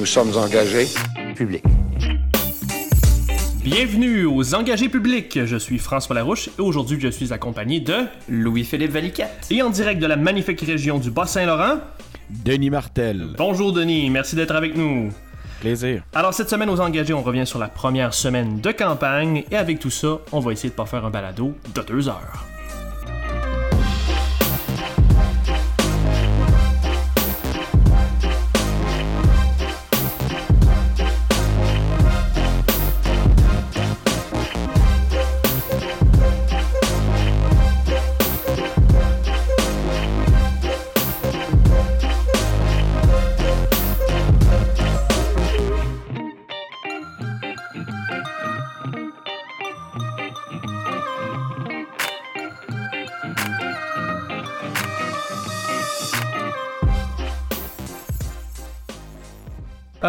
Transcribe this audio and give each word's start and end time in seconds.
Nous 0.00 0.06
sommes 0.06 0.34
engagés. 0.34 0.86
public. 1.36 1.62
Bienvenue 3.62 4.24
aux 4.24 4.54
engagés 4.54 4.88
publics. 4.88 5.44
Je 5.44 5.58
suis 5.58 5.76
François 5.76 6.14
Larouche 6.14 6.48
et 6.48 6.62
aujourd'hui 6.62 6.98
je 6.98 7.08
suis 7.08 7.34
accompagné 7.34 7.80
de 7.80 8.06
Louis-Philippe 8.26 8.92
Valiquette. 8.92 9.46
et 9.50 9.60
en 9.60 9.68
direct 9.68 10.00
de 10.00 10.06
la 10.06 10.16
magnifique 10.16 10.62
région 10.62 10.98
du 10.98 11.10
Bas-Saint-Laurent. 11.10 11.80
Denis 12.30 12.70
Martel. 12.70 13.34
Bonjour 13.36 13.74
Denis, 13.74 14.08
merci 14.08 14.36
d'être 14.36 14.54
avec 14.54 14.74
nous. 14.74 15.10
Plaisir. 15.60 16.02
Alors 16.14 16.32
cette 16.32 16.48
semaine 16.48 16.70
aux 16.70 16.80
engagés, 16.80 17.12
on 17.12 17.20
revient 17.20 17.46
sur 17.46 17.58
la 17.58 17.68
première 17.68 18.14
semaine 18.14 18.58
de 18.62 18.72
campagne 18.72 19.44
et 19.50 19.56
avec 19.56 19.80
tout 19.80 19.90
ça, 19.90 20.16
on 20.32 20.40
va 20.40 20.52
essayer 20.52 20.70
de 20.70 20.74
pas 20.74 20.86
faire 20.86 21.04
un 21.04 21.10
balado 21.10 21.54
de 21.74 21.82
deux 21.82 22.08
heures. 22.08 22.46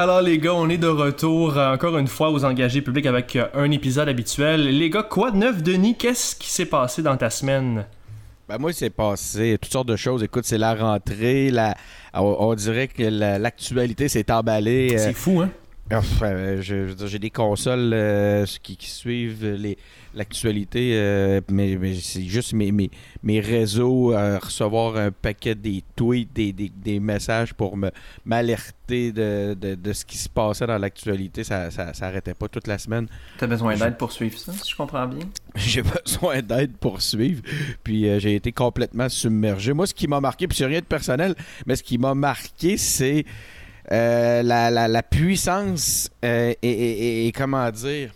Alors 0.02 0.24
les 0.24 0.40
gars, 0.40 0.56
on 0.56 0.68
est 0.68 0.80
de 0.80 0.88
retour 0.88 1.56
euh, 1.60 1.76
encore 1.76 1.96
une 1.96 2.08
fois 2.08 2.32
aux 2.32 2.44
engagés 2.44 2.82
publics 2.82 3.06
avec 3.06 3.36
euh, 3.36 3.46
un 3.54 3.70
épisode 3.70 4.10
habituel. 4.10 4.76
Les 4.80 4.90
gars, 4.90 5.04
quoi 5.04 5.30
de 5.30 5.38
neuf 5.38 5.62
Denis? 5.62 5.96
Qu'est-ce 5.96 6.36
qui 6.36 6.50
s'est 6.50 6.66
passé 6.66 7.04
dans 7.04 7.16
ta 7.18 7.30
semaine? 7.30 7.86
Ben 8.50 8.58
moi, 8.58 8.72
il 8.72 8.74
s'est 8.74 8.90
passé 8.90 9.60
toutes 9.62 9.72
sortes 9.72 9.88
de 9.88 9.96
choses. 9.96 10.24
Écoute, 10.24 10.46
c'est 10.46 10.58
la 10.58 10.74
rentrée. 10.74 11.52
La... 11.52 11.76
On, 12.16 12.36
on 12.40 12.56
dirait 12.56 12.88
que 12.88 13.04
la- 13.04 13.38
l'actualité 13.38 14.08
s'est 14.10 14.32
emballée. 14.32 14.96
euh, 14.96 14.98
C'est 14.98 15.14
fou 15.14 15.40
hein? 15.42 15.52
Enfin, 15.94 16.62
j'ai 16.62 17.20
des 17.20 17.30
consoles 17.30 17.92
euh, 17.94 18.46
qui, 18.62 18.78
qui 18.78 18.90
suivent 18.90 19.58
l'actualité, 20.14 20.92
euh, 20.96 21.42
mais, 21.50 21.78
mais 21.80 21.96
c'est 21.96 22.24
juste 22.24 22.54
mes, 22.54 22.72
mes, 22.72 22.90
mes 23.24 23.40
réseaux 23.40 24.14
euh, 24.14 24.40
recevoir 24.40 24.98
un 24.98 25.12
paquet 25.12 25.56
des 25.56 25.84
tweets, 25.96 26.34
des, 26.34 26.54
des, 26.54 26.70
des 26.70 27.00
messages 27.00 27.54
pour 27.54 27.78
me 27.78 27.92
m'alerter 28.26 29.12
de, 29.12 29.54
de, 29.60 29.76
de 29.76 29.94
ce 29.94 30.04
qui 30.06 30.18
se 30.18 30.28
passait 30.30 30.68
dans 30.68 30.78
l'actualité. 30.78 31.44
Ça, 31.44 31.72
ça, 31.72 31.94
ça 31.94 32.12
pas 32.38 32.48
toute 32.48 32.68
la 32.68 32.78
semaine. 32.78 33.08
T'as 33.38 33.48
besoin 33.48 33.76
d'aide 33.76 33.98
pour 33.98 34.12
suivre 34.12 34.38
ça, 34.38 34.52
si 34.54 34.70
je 34.70 34.76
comprends 34.76 35.08
bien? 35.08 35.26
J'ai 35.56 35.82
besoin 35.82 36.42
d'aide 36.42 36.74
pour 36.78 37.02
suivre. 37.02 37.42
Puis 37.84 38.08
euh, 38.08 38.20
j'ai 38.20 38.36
été 38.36 38.52
complètement 38.52 39.10
submergé. 39.10 39.74
Moi, 39.74 39.88
ce 39.88 39.94
qui 39.94 40.08
m'a 40.08 40.20
marqué, 40.20 40.48
puis 40.48 40.58
c'est 40.58 40.66
rien 40.66 40.80
de 40.80 40.86
personnel, 40.86 41.36
mais 41.66 41.76
ce 41.76 41.84
qui 41.84 41.98
m'a 41.98 42.14
marqué, 42.14 42.78
c'est 42.78 43.26
euh, 43.92 44.42
la, 44.44 44.70
la- 44.72 44.88
la 44.88 45.04
puissance 45.04 46.10
euh, 46.24 46.54
et, 46.62 46.70
et- 46.70 47.24
et- 47.24 47.28
et 47.28 47.32
comment 47.32 47.70
dire 47.72 48.12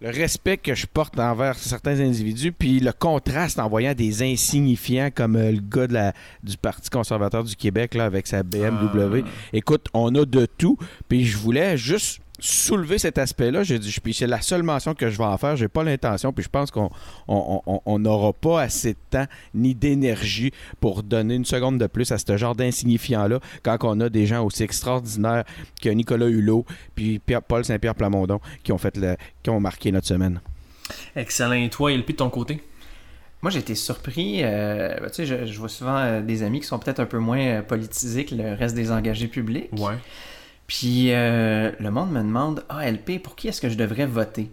le 0.00 0.10
respect 0.10 0.58
que 0.58 0.74
je 0.74 0.86
porte 0.86 1.18
envers 1.18 1.56
certains 1.56 1.98
individus, 2.00 2.52
puis 2.52 2.78
le 2.78 2.92
contraste 2.92 3.58
en 3.58 3.68
voyant 3.70 3.94
des 3.94 4.22
insignifiants 4.22 5.08
comme 5.14 5.36
euh, 5.36 5.52
le 5.52 5.60
gars 5.60 5.86
de 5.86 5.94
la, 5.94 6.12
du 6.42 6.58
Parti 6.58 6.90
conservateur 6.90 7.42
du 7.42 7.56
Québec 7.56 7.94
là, 7.94 8.04
avec 8.04 8.26
sa 8.26 8.42
BMW. 8.42 9.22
Ah. 9.24 9.28
Écoute, 9.54 9.86
on 9.94 10.14
a 10.14 10.26
de 10.26 10.46
tout. 10.58 10.76
Puis 11.08 11.24
je 11.24 11.38
voulais 11.38 11.78
juste 11.78 12.20
soulever 12.46 12.98
cet 12.98 13.16
aspect-là. 13.18 13.62
J'ai 13.62 13.78
dit, 13.78 13.94
puis 14.02 14.12
c'est 14.12 14.26
la 14.26 14.40
seule 14.42 14.62
mention 14.62 14.94
que 14.94 15.08
je 15.08 15.16
vais 15.16 15.24
en 15.24 15.38
faire. 15.38 15.56
J'ai 15.56 15.68
pas 15.68 15.82
l'intention. 15.82 16.32
Puis 16.32 16.44
je 16.44 16.48
pense 16.50 16.70
qu'on 16.70 16.90
on- 17.26 17.62
on- 17.66 17.80
on 17.86 17.98
n'aura 17.98 18.32
pas 18.32 18.60
assez 18.62 18.92
de 18.92 18.98
temps 19.10 19.26
ni 19.54 19.74
d'énergie 19.74 20.52
pour 20.80 21.02
donner 21.02 21.34
une 21.36 21.44
seconde 21.44 21.78
de 21.78 21.86
plus 21.86 22.12
à 22.12 22.18
ce 22.18 22.36
genre 22.36 22.54
d'insignifiants-là 22.54 23.40
quand 23.62 23.78
on 23.82 23.98
a 24.00 24.08
des 24.08 24.26
gens 24.26 24.44
aussi 24.44 24.62
extraordinaires 24.62 25.44
que 25.80 25.88
Nicolas 25.88 26.26
Hulot 26.26 26.66
puis 26.94 27.18
Pierre- 27.18 27.42
Paul 27.42 27.64
Saint-Pierre 27.64 27.94
Plamondon 27.94 28.40
qui 28.62 28.72
ont 28.72 28.78
fait 28.78 28.96
le, 28.96 29.16
qui 29.42 29.50
ont 29.50 29.60
marqué 29.60 29.90
notre 29.92 30.06
semaine. 30.06 30.40
Excellent. 31.16 31.52
Et 31.54 31.70
toi, 31.70 31.92
LP 31.92 32.12
de 32.12 32.16
ton 32.18 32.30
côté? 32.30 32.62
Moi, 33.42 33.50
j'ai 33.50 33.58
été 33.60 33.74
surpris. 33.74 34.40
euh, 34.42 34.96
ben, 35.00 35.08
tu 35.10 35.16
sais, 35.16 35.26
je, 35.26 35.46
je 35.46 35.58
vois 35.58 35.68
souvent 35.68 35.96
euh, 35.98 36.20
des 36.22 36.42
amis 36.42 36.60
qui 36.60 36.66
sont 36.66 36.78
peut-être 36.78 37.00
un 37.00 37.06
peu 37.06 37.18
moins 37.18 37.38
euh, 37.40 37.62
politisés 37.62 38.24
que 38.24 38.34
le 38.34 38.54
reste 38.54 38.74
des 38.74 38.90
engagés 38.90 39.28
publics. 39.28 39.68
Ouais. 39.78 39.94
Puis 40.66 41.12
euh, 41.12 41.72
le 41.78 41.90
monde 41.90 42.10
me 42.12 42.20
demande 42.22 42.64
Ah, 42.68 42.90
LP, 42.90 43.18
pour 43.22 43.36
qui 43.36 43.48
est-ce 43.48 43.60
que 43.60 43.68
je 43.68 43.76
devrais 43.76 44.06
voter? 44.06 44.50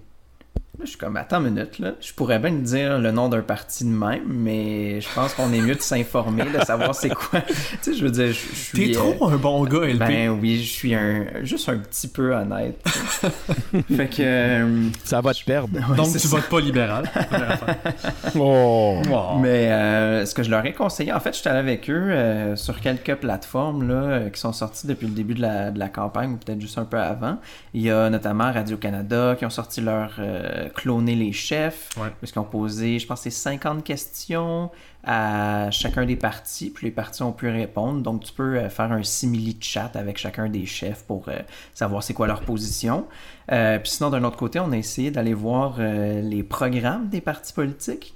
Là, 0.81 0.85
je 0.85 0.89
suis 0.89 0.97
comme, 0.97 1.15
attends 1.15 1.45
une 1.45 1.53
minute, 1.53 1.77
là. 1.77 1.91
Je 2.01 2.11
pourrais 2.11 2.39
bien 2.39 2.49
te 2.49 2.55
dire 2.63 2.97
le 2.97 3.11
nom 3.11 3.29
d'un 3.29 3.41
parti 3.43 3.83
de 3.83 3.89
même, 3.91 4.23
mais 4.27 4.99
je 4.99 5.07
pense 5.13 5.35
qu'on 5.35 5.53
est 5.53 5.61
mieux 5.61 5.75
de 5.75 5.81
s'informer, 5.81 6.43
de 6.45 6.57
savoir 6.65 6.95
c'est 6.95 7.09
quoi. 7.13 7.41
tu 7.47 7.53
sais, 7.83 7.93
je 7.93 8.03
veux 8.03 8.09
dire, 8.09 8.29
je, 8.29 8.33
je 8.33 8.55
suis. 8.55 8.91
T'es 8.91 8.97
euh, 8.97 8.99
trop 9.13 9.29
un 9.29 9.35
bon 9.37 9.63
gars, 9.65 9.85
LP. 9.85 9.99
Ben 9.99 10.29
oui, 10.41 10.57
je 10.63 10.67
suis 10.71 10.95
un 10.95 11.25
juste 11.43 11.69
un 11.69 11.77
petit 11.77 12.07
peu 12.07 12.33
honnête. 12.33 12.83
fait 13.95 14.07
que. 14.07 14.15
euh, 14.21 14.87
Ça 15.03 15.21
va 15.21 15.35
te 15.35 15.43
perdre. 15.45 15.77
ouais, 15.87 15.95
Donc 15.95 16.11
tu 16.11 16.17
ça. 16.17 16.27
votes 16.29 16.49
pas 16.49 16.59
libéral. 16.59 17.07
Oh. 18.35 19.01
Wow. 19.09 19.39
Mais 19.39 19.71
euh, 19.71 20.25
ce 20.25 20.33
que 20.33 20.43
je 20.43 20.49
leur 20.49 20.65
ai 20.65 20.73
conseillé, 20.73 21.11
en 21.13 21.19
fait, 21.19 21.33
je 21.33 21.39
suis 21.39 21.49
allé 21.49 21.59
avec 21.59 21.89
eux 21.89 21.93
euh, 22.11 22.55
sur 22.55 22.79
quelques 22.79 23.15
plateformes 23.15 23.87
là, 23.87 24.29
qui 24.29 24.39
sont 24.39 24.53
sorties 24.53 24.87
depuis 24.87 25.07
le 25.07 25.13
début 25.13 25.33
de 25.33 25.41
la, 25.41 25.71
de 25.71 25.79
la 25.79 25.89
campagne, 25.89 26.31
ou 26.33 26.37
peut-être 26.37 26.61
juste 26.61 26.77
un 26.77 26.85
peu 26.85 26.97
avant. 26.97 27.37
Il 27.73 27.81
y 27.81 27.91
a 27.91 28.09
notamment 28.09 28.51
Radio-Canada 28.51 29.35
qui 29.37 29.45
ont 29.45 29.49
sorti 29.49 29.81
leur 29.81 30.13
euh, 30.19 30.69
Cloner 30.73 31.15
les 31.15 31.31
chefs, 31.33 31.89
Ouais. 31.97 32.09
parce 32.19 32.35
ont 32.37 32.43
posé, 32.43 32.99
je 32.99 33.07
pense, 33.07 33.21
c'est 33.21 33.29
50 33.29 33.83
questions 33.83 34.69
à 35.03 35.69
chacun 35.71 36.05
des 36.05 36.15
partis, 36.15 36.69
puis 36.69 36.87
les 36.87 36.91
partis 36.91 37.23
ont 37.23 37.31
pu 37.31 37.49
répondre. 37.49 38.01
Donc, 38.01 38.23
tu 38.23 38.33
peux 38.33 38.57
euh, 38.57 38.69
faire 38.69 38.91
un 38.91 39.03
simili 39.03 39.57
chat 39.59 39.91
avec 39.95 40.17
chacun 40.17 40.47
des 40.49 40.65
chefs 40.65 41.03
pour 41.03 41.25
euh, 41.27 41.39
savoir 41.73 42.03
c'est 42.03 42.13
quoi 42.13 42.27
leur 42.27 42.41
position. 42.41 43.07
Euh, 43.51 43.79
puis 43.79 43.89
sinon, 43.91 44.09
d'un 44.09 44.23
autre 44.23 44.37
côté, 44.37 44.59
on 44.59 44.71
a 44.71 44.77
essayé 44.77 45.09
d'aller 45.11 45.33
voir 45.33 45.75
euh, 45.79 46.21
les 46.21 46.43
programmes 46.43 47.09
des 47.09 47.21
partis 47.21 47.53
politiques. 47.53 48.13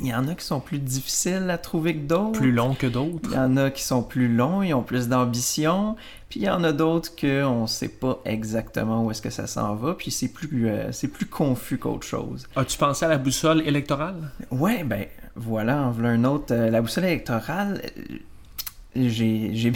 Il 0.00 0.06
y 0.08 0.14
en 0.14 0.28
a 0.28 0.34
qui 0.34 0.44
sont 0.44 0.60
plus 0.60 0.78
difficiles 0.78 1.48
à 1.48 1.56
trouver 1.56 1.94
que 1.94 2.06
d'autres. 2.06 2.38
Plus 2.38 2.52
long 2.52 2.74
que 2.74 2.86
d'autres. 2.86 3.30
Il 3.30 3.36
y 3.36 3.38
en 3.38 3.56
a 3.56 3.70
qui 3.70 3.82
sont 3.82 4.02
plus 4.02 4.28
longs, 4.28 4.60
ils 4.62 4.74
ont 4.74 4.82
plus 4.82 5.08
d'ambition. 5.08 5.96
Puis 6.28 6.40
il 6.40 6.42
y 6.44 6.50
en 6.50 6.64
a 6.64 6.72
d'autres 6.72 7.14
qu'on 7.14 7.62
ne 7.62 7.66
sait 7.68 7.88
pas 7.88 8.20
exactement 8.24 9.04
où 9.04 9.10
est-ce 9.12 9.22
que 9.22 9.30
ça 9.30 9.46
s'en 9.46 9.74
va. 9.76 9.94
Puis 9.94 10.10
c'est 10.10 10.28
plus, 10.28 10.68
euh, 10.68 10.90
c'est 10.92 11.08
plus 11.08 11.26
confus 11.26 11.78
qu'autre 11.78 12.06
chose. 12.06 12.46
As-tu 12.56 12.76
pensé 12.78 13.04
à 13.04 13.08
la 13.08 13.18
boussole 13.18 13.62
électorale? 13.66 14.30
Ouais, 14.50 14.82
ben 14.82 15.06
voilà, 15.36 15.82
en 15.82 15.90
voilà 15.92 16.10
un 16.10 16.24
autre. 16.24 16.52
Euh, 16.52 16.68
la 16.70 16.82
boussole 16.82 17.04
électorale, 17.04 17.80
euh, 17.84 18.16
j'ai, 18.96 19.50
j'ai- 19.54 19.72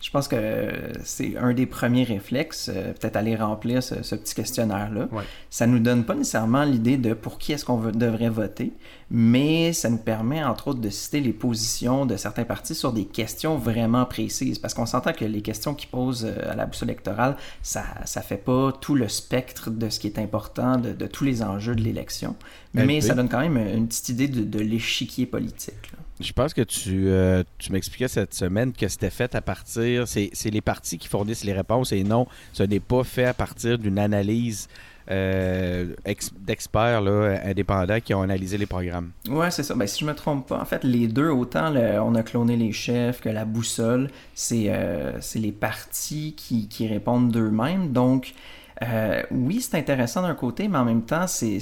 je 0.00 0.10
pense 0.10 0.28
que 0.28 0.70
c'est 1.02 1.36
un 1.36 1.52
des 1.52 1.66
premiers 1.66 2.04
réflexes, 2.04 2.70
euh, 2.72 2.92
peut-être 2.92 3.16
aller 3.16 3.34
remplir 3.34 3.82
ce, 3.82 4.02
ce 4.02 4.14
petit 4.14 4.34
questionnaire-là. 4.34 5.08
Ouais. 5.10 5.24
Ça 5.50 5.66
nous 5.66 5.80
donne 5.80 6.04
pas 6.04 6.14
nécessairement 6.14 6.62
l'idée 6.64 6.96
de 6.96 7.14
pour 7.14 7.38
qui 7.38 7.52
est-ce 7.52 7.64
qu'on 7.64 7.78
devrait 7.90 8.28
voter, 8.28 8.72
mais 9.10 9.72
ça 9.72 9.90
nous 9.90 9.98
permet 9.98 10.44
entre 10.44 10.68
autres 10.68 10.80
de 10.80 10.90
citer 10.90 11.20
les 11.20 11.32
positions 11.32 12.06
de 12.06 12.16
certains 12.16 12.44
partis 12.44 12.76
sur 12.76 12.92
des 12.92 13.06
questions 13.06 13.56
vraiment 13.56 14.04
précises, 14.06 14.58
parce 14.60 14.72
qu'on 14.72 14.86
s'entend 14.86 15.12
que 15.12 15.24
les 15.24 15.42
questions 15.42 15.74
qu'ils 15.74 15.90
posent 15.90 16.24
euh, 16.26 16.52
à 16.52 16.54
la 16.54 16.66
boussole 16.66 16.90
électorale, 16.90 17.36
ça 17.62 17.82
ça 18.04 18.22
fait 18.22 18.36
pas 18.36 18.72
tout 18.80 18.94
le 18.94 19.08
spectre 19.08 19.70
de 19.70 19.88
ce 19.88 19.98
qui 19.98 20.06
est 20.06 20.18
important, 20.20 20.76
de, 20.76 20.92
de 20.92 21.06
tous 21.08 21.24
les 21.24 21.42
enjeux 21.42 21.74
de 21.74 21.82
l'élection, 21.82 22.36
mais 22.72 22.98
LP. 22.98 23.02
ça 23.02 23.14
donne 23.14 23.28
quand 23.28 23.40
même 23.40 23.56
une 23.56 23.88
petite 23.88 24.10
idée 24.10 24.28
de, 24.28 24.44
de 24.44 24.60
l'échiquier 24.60 25.26
politique. 25.26 25.90
là. 25.92 25.97
Je 26.20 26.32
pense 26.32 26.52
que 26.52 26.62
tu, 26.62 27.08
euh, 27.08 27.44
tu 27.58 27.70
m'expliquais 27.72 28.08
cette 28.08 28.34
semaine 28.34 28.72
que 28.72 28.88
c'était 28.88 29.10
fait 29.10 29.34
à 29.36 29.40
partir. 29.40 30.08
C'est 30.08 30.30
les 30.50 30.60
partis 30.60 30.98
qui 30.98 31.06
fournissent 31.06 31.44
les 31.44 31.52
réponses 31.52 31.92
et 31.92 32.02
non, 32.02 32.26
ce 32.52 32.64
n'est 32.64 32.80
pas 32.80 33.04
fait 33.04 33.26
à 33.26 33.34
partir 33.34 33.78
d'une 33.78 33.98
analyse 34.00 34.68
euh, 35.10 35.94
ex- 36.04 36.32
d'experts 36.38 37.02
indépendants 37.44 38.00
qui 38.00 38.12
ont 38.14 38.20
analysé 38.22 38.58
les 38.58 38.66
programmes. 38.66 39.12
Ouais, 39.28 39.50
c'est 39.50 39.62
ça. 39.62 39.74
Ben, 39.74 39.86
si 39.86 40.00
je 40.00 40.04
me 40.06 40.14
trompe 40.14 40.48
pas, 40.48 40.60
en 40.60 40.64
fait, 40.64 40.82
les 40.84 41.06
deux, 41.06 41.30
autant 41.30 41.70
le- 41.70 42.00
on 42.00 42.14
a 42.16 42.22
cloné 42.22 42.56
les 42.56 42.72
chefs 42.72 43.20
que 43.20 43.28
la 43.28 43.44
boussole, 43.44 44.10
c'est 44.34 44.64
euh, 44.68 45.18
les 45.36 45.52
partis 45.52 46.34
qui, 46.36 46.68
qui 46.68 46.88
répondent 46.88 47.30
d'eux-mêmes. 47.30 47.92
Donc, 47.92 48.34
euh, 48.82 49.22
oui, 49.30 49.60
c'est 49.60 49.76
intéressant 49.78 50.22
d'un 50.22 50.34
côté, 50.34 50.68
mais 50.68 50.78
en 50.78 50.84
même 50.84 51.02
temps, 51.02 51.26
c'est 51.26 51.58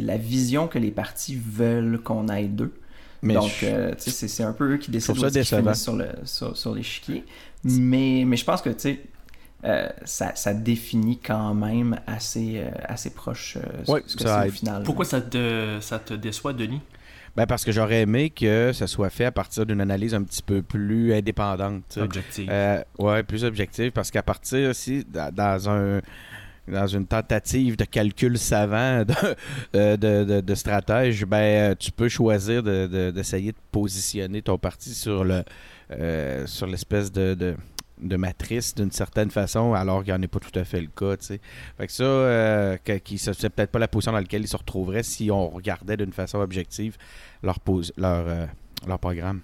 la 0.00 0.16
vision 0.16 0.66
que 0.66 0.78
les 0.78 0.90
partis 0.90 1.36
veulent 1.36 2.00
qu'on 2.02 2.28
aille 2.28 2.48
d'eux. 2.48 2.72
Mais 3.22 3.34
Donc, 3.34 3.50
je- 3.60 3.66
euh, 3.66 3.94
c'est 3.98 4.42
un 4.44 4.52
peu 4.52 4.74
eux 4.74 4.76
qui 4.78 4.90
décident 4.90 5.28
ça 5.28 5.42
finissent 5.42 5.82
sur 5.82 5.96
le 5.96 6.08
sur, 6.24 6.56
sur 6.56 6.74
l'échiquier. 6.74 7.24
Mais, 7.64 8.24
mais 8.26 8.36
je 8.36 8.44
pense 8.44 8.62
que, 8.62 8.70
tu 8.70 8.80
sais, 8.80 9.00
euh, 9.64 9.88
ça, 10.04 10.34
ça 10.36 10.54
définit 10.54 11.18
quand 11.18 11.54
même 11.54 11.98
assez, 12.06 12.58
euh, 12.58 12.70
assez 12.84 13.10
proche 13.10 13.56
euh, 13.56 13.84
ce- 13.84 13.90
Ouais, 13.90 14.02
ce 14.06 14.16
que 14.16 14.24
c'est 14.24 14.48
au 14.48 14.50
final. 14.52 14.82
Pourquoi 14.84 15.04
ça 15.04 15.20
te, 15.20 15.78
ça 15.80 15.98
te 15.98 16.14
déçoit, 16.14 16.52
Denis? 16.52 16.80
Ben 17.36 17.46
parce 17.46 17.64
que 17.66 17.72
j'aurais 17.72 18.00
aimé 18.00 18.30
que 18.30 18.72
ça 18.72 18.86
soit 18.86 19.10
fait 19.10 19.26
à 19.26 19.32
partir 19.32 19.66
d'une 19.66 19.80
analyse 19.82 20.14
un 20.14 20.22
petit 20.22 20.42
peu 20.42 20.62
plus 20.62 21.12
indépendante. 21.12 21.98
Objectif. 22.00 22.48
Euh, 22.50 22.82
ouais, 22.98 23.22
plus 23.24 23.44
objective, 23.44 23.92
parce 23.92 24.10
qu'à 24.10 24.22
partir 24.22 24.70
aussi, 24.70 25.04
dans- 25.04 25.34
dans 25.34 25.68
un 25.68 26.00
dans 26.68 26.86
une 26.86 27.06
tentative 27.06 27.76
de 27.76 27.84
calcul 27.84 28.38
savant 28.38 29.04
de, 29.04 29.14
euh, 29.76 29.96
de, 29.96 30.40
de- 30.40 30.54
stratège, 30.54 31.24
ben, 31.24 31.36
euh, 31.72 31.74
tu 31.78 31.92
peux 31.92 32.08
choisir 32.08 32.62
de- 32.62 32.86
de- 32.86 33.10
d'essayer 33.10 33.52
de, 33.52 33.56
positionner 33.70 34.42
ton 34.42 34.58
parti 34.58 34.94
sur 34.94 35.24
le 35.24 35.42
euh, 35.92 36.46
sur 36.46 36.66
l'espèce 36.66 37.12
de, 37.12 37.54
matrice 38.16 38.74
d'une 38.74 38.90
certaine 38.90 39.30
façon, 39.30 39.72
alors 39.74 40.02
qu'il 40.02 40.12
n'y 40.12 40.18
en 40.18 40.22
est 40.22 40.28
pas 40.28 40.40
tout 40.40 40.58
à 40.58 40.64
fait 40.64 40.80
le 40.80 40.88
cas. 40.88 41.16
tu 41.16 41.26
sais. 41.26 41.40
Fait 41.78 41.86
que 41.86 41.92
ça, 41.92 42.02
euh, 42.04 42.76
c'est 42.84 43.50
peut-être 43.50 43.70
pas 43.70 43.78
la 43.78 43.88
position 43.88 44.12
dans 44.12 44.18
laquelle 44.18 44.42
ils 44.42 44.48
se 44.48 44.56
retrouveraient 44.56 45.02
si 45.04 45.30
on 45.30 45.48
regardait 45.48 45.96
d'une 45.96 46.12
façon 46.12 46.38
objective 46.38 46.96
leur, 47.42 47.58
leur, 47.96 48.48
leur 48.86 48.98
programme. 48.98 49.40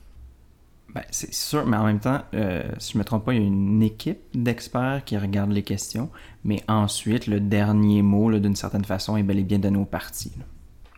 Ben, 0.95 1.03
c'est 1.11 1.33
sûr, 1.33 1.65
mais 1.67 1.77
en 1.77 1.87
même 1.87 2.01
temps, 2.01 2.21
euh, 2.35 2.63
si 2.79 2.93
je 2.93 2.99
me 2.99 3.05
trompe 3.05 3.25
pas, 3.25 3.33
il 3.33 3.41
y 3.41 3.45
a 3.45 3.47
une 3.47 3.83
équipe 3.83 4.21
d'experts 4.35 5.03
qui 5.07 5.17
regarde 5.17 5.51
les 5.51 5.63
questions, 5.63 6.11
mais 6.45 6.63
ensuite, 6.69 7.27
le 7.27 7.41
dernier 7.41 8.03
mot, 8.03 8.31
d'une 8.39 8.57
certaine 8.57 8.85
façon, 8.85 9.17
est 9.17 9.23
bel 9.23 9.39
et 9.39 9.43
bien 9.43 9.59
donné 9.59 9.79
au 9.79 9.87
parti. 9.87 10.33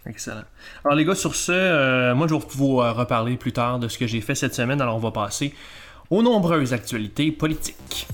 Excellent. 0.07 0.43
Alors 0.85 0.97
les 0.97 1.05
gars, 1.05 1.15
sur 1.15 1.35
ce, 1.35 1.53
euh, 1.53 2.15
moi 2.15 2.27
je 2.27 2.35
vais 2.35 2.41
vous 2.51 2.81
euh, 2.81 2.93
reparler 2.93 3.37
plus 3.37 3.53
tard 3.53 3.79
de 3.79 3.89
ce 3.89 3.97
que 3.97 4.07
j'ai 4.07 4.21
fait 4.21 4.35
cette 4.35 4.55
semaine. 4.55 4.81
Alors 4.81 4.97
on 4.97 5.01
va 5.01 5.13
passer 5.13 5.55
aux 6.11 6.23
nombreuses 6.23 6.75
actualités 6.75 7.33
politiques. 7.33 8.07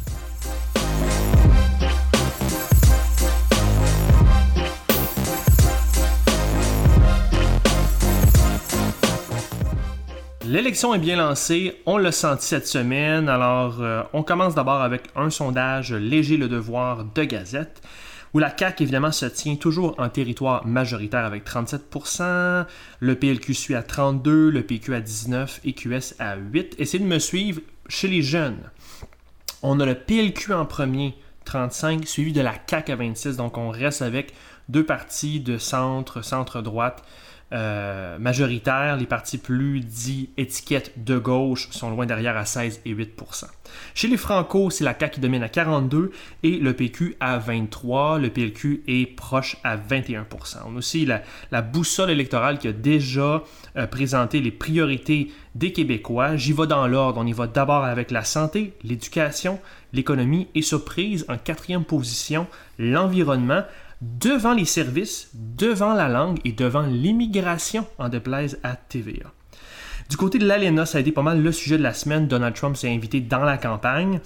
L'élection 10.50 10.92
est 10.94 10.98
bien 10.98 11.14
lancée, 11.14 11.80
on 11.86 11.96
l'a 11.96 12.10
senti 12.10 12.44
cette 12.44 12.66
semaine. 12.66 13.28
Alors, 13.28 13.80
euh, 13.80 14.02
on 14.12 14.24
commence 14.24 14.56
d'abord 14.56 14.82
avec 14.82 15.04
un 15.14 15.30
sondage 15.30 15.92
léger 15.92 16.36
le 16.36 16.48
devoir 16.48 17.04
de 17.04 17.22
Gazette, 17.22 17.80
où 18.34 18.40
la 18.40 18.52
CAQ 18.58 18.82
évidemment 18.82 19.12
se 19.12 19.26
tient 19.26 19.54
toujours 19.54 19.94
en 19.98 20.08
territoire 20.08 20.66
majoritaire 20.66 21.24
avec 21.24 21.46
37%, 21.46 22.66
le 22.98 23.14
PLQ 23.14 23.54
suit 23.54 23.76
à 23.76 23.82
32%, 23.82 24.48
le 24.48 24.62
PQ 24.64 24.92
à 24.96 25.00
19% 25.00 25.60
et 25.62 25.72
QS 25.72 26.16
à 26.18 26.36
8%. 26.36 26.70
Essayez 26.78 27.04
de 27.04 27.08
me 27.08 27.20
suivre 27.20 27.60
chez 27.88 28.08
les 28.08 28.22
jeunes. 28.22 28.58
On 29.62 29.78
a 29.78 29.86
le 29.86 29.94
PLQ 29.94 30.52
en 30.52 30.66
premier, 30.66 31.14
35, 31.44 32.08
suivi 32.08 32.32
de 32.32 32.40
la 32.40 32.54
CAQ 32.66 32.90
à 32.90 32.96
26. 32.96 33.36
Donc 33.36 33.56
on 33.56 33.70
reste 33.70 34.02
avec 34.02 34.34
deux 34.68 34.84
partis 34.84 35.38
de 35.38 35.58
centre, 35.58 36.22
centre-droite 36.22 37.04
euh, 37.52 38.18
majoritaires. 38.18 38.96
Les 38.96 39.06
partis 39.06 39.38
plus 39.38 39.80
dits 39.80 40.30
étiquettes 40.36 40.92
de 40.96 41.18
gauche 41.18 41.68
sont 41.70 41.90
loin 41.90 42.06
derrière 42.06 42.36
à 42.36 42.44
16 42.44 42.82
et 42.84 42.94
8% 42.94 43.46
Chez 43.94 44.08
les 44.08 44.16
Franco, 44.16 44.70
c'est 44.70 44.84
la 44.84 44.96
CAQ 44.98 45.14
qui 45.14 45.20
domine 45.20 45.42
à 45.42 45.48
42% 45.48 46.10
et 46.42 46.58
le 46.58 46.74
PQ 46.74 47.16
à 47.18 47.38
23. 47.38 48.18
Le 48.18 48.30
PLQ 48.30 48.84
est 48.86 49.16
proche 49.16 49.56
à 49.64 49.76
21% 49.76 50.58
On 50.66 50.74
a 50.74 50.78
aussi 50.78 51.06
la, 51.06 51.62
boussole 51.62 52.10
électorale 52.10 52.58
qui 52.58 52.68
a 52.68 52.72
déjà 52.72 53.42
euh, 53.76 53.86
présenté 53.86 54.40
les 54.40 54.52
priorités 54.52 55.32
des 55.54 55.72
Québécois. 55.72 56.36
J'y 56.36 56.52
vais 56.52 56.66
dans 56.66 56.86
l'ordre. 56.86 57.20
On 57.20 57.26
y 57.26 57.32
va 57.32 57.46
d'abord 57.46 57.84
avec 57.84 58.10
la 58.10 58.22
santé, 58.22 58.74
l'éducation, 58.84 59.58
l'économie 59.92 60.48
et 60.54 60.62
surprise 60.62 61.24
en 61.28 61.36
quatrième 61.36 61.84
position, 61.84 62.46
l'environnement 62.78 63.62
devant 64.00 64.54
les 64.54 64.64
services, 64.64 65.30
devant 65.34 65.94
la 65.94 66.08
langue 66.08 66.38
et 66.44 66.52
devant 66.52 66.82
l'immigration, 66.82 67.86
en 67.98 68.08
déplaise 68.08 68.58
à 68.62 68.76
TVA. 68.76 69.32
Du 70.08 70.16
côté 70.16 70.38
de 70.38 70.46
l'ALENA, 70.46 70.86
ça 70.86 70.98
a 70.98 71.00
été 71.00 71.12
pas 71.12 71.22
mal 71.22 71.40
le 71.40 71.52
sujet 71.52 71.78
de 71.78 71.82
la 71.82 71.94
semaine. 71.94 72.26
Donald 72.26 72.54
Trump 72.54 72.76
s'est 72.76 72.92
invité 72.92 73.20
dans 73.20 73.44
la 73.44 73.58
campagne. 73.58 74.20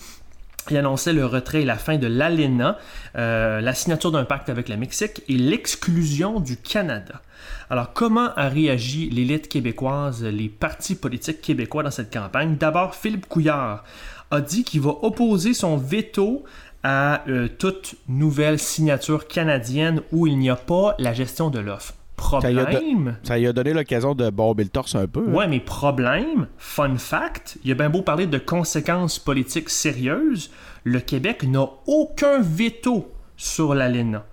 Il 0.70 0.78
annonçait 0.78 1.12
le 1.12 1.26
retrait 1.26 1.60
et 1.60 1.64
la 1.66 1.76
fin 1.76 1.98
de 1.98 2.06
l'ALENA, 2.06 2.78
euh, 3.16 3.60
la 3.60 3.74
signature 3.74 4.10
d'un 4.10 4.24
pacte 4.24 4.48
avec 4.48 4.70
le 4.70 4.78
Mexique 4.78 5.22
et 5.28 5.36
l'exclusion 5.36 6.40
du 6.40 6.56
Canada. 6.56 7.20
Alors, 7.68 7.92
comment 7.92 8.30
a 8.34 8.48
réagi 8.48 9.10
l'élite 9.10 9.48
québécoise, 9.48 10.24
les 10.24 10.48
partis 10.48 10.94
politiques 10.94 11.42
québécois 11.42 11.82
dans 11.82 11.90
cette 11.90 12.10
campagne? 12.10 12.56
D'abord, 12.56 12.94
Philippe 12.94 13.26
Couillard 13.26 13.84
a 14.30 14.40
dit 14.40 14.64
qu'il 14.64 14.80
va 14.80 14.92
opposer 15.02 15.52
son 15.52 15.76
veto 15.76 16.44
à 16.84 17.26
euh, 17.28 17.48
toute 17.48 17.96
nouvelle 18.08 18.58
signature 18.60 19.26
canadienne 19.26 20.02
où 20.12 20.26
il 20.26 20.38
n'y 20.38 20.50
a 20.50 20.56
pas 20.56 20.94
la 20.98 21.12
gestion 21.12 21.50
de 21.50 21.58
l'offre. 21.58 21.94
Problème. 22.16 23.16
Ça 23.24 23.36
lui 23.38 23.46
a 23.48 23.52
donné 23.52 23.72
l'occasion 23.72 24.14
de 24.14 24.30
bomber 24.30 24.62
le 24.62 24.70
torse 24.70 24.94
un 24.94 25.06
peu. 25.08 25.24
hein. 25.28 25.32
Ouais, 25.32 25.48
mais 25.48 25.58
problème, 25.60 26.46
fun 26.58 26.96
fact, 26.96 27.58
il 27.64 27.70
y 27.70 27.72
a 27.72 27.74
bien 27.74 27.90
beau 27.90 28.02
parler 28.02 28.26
de 28.26 28.38
conséquences 28.38 29.18
politiques 29.18 29.68
sérieuses, 29.70 30.50
le 30.84 31.00
Québec 31.00 31.42
n'a 31.42 31.66
aucun 31.86 32.40
veto 32.40 33.10
sur 33.36 33.74
l'ALENA. 33.74 34.24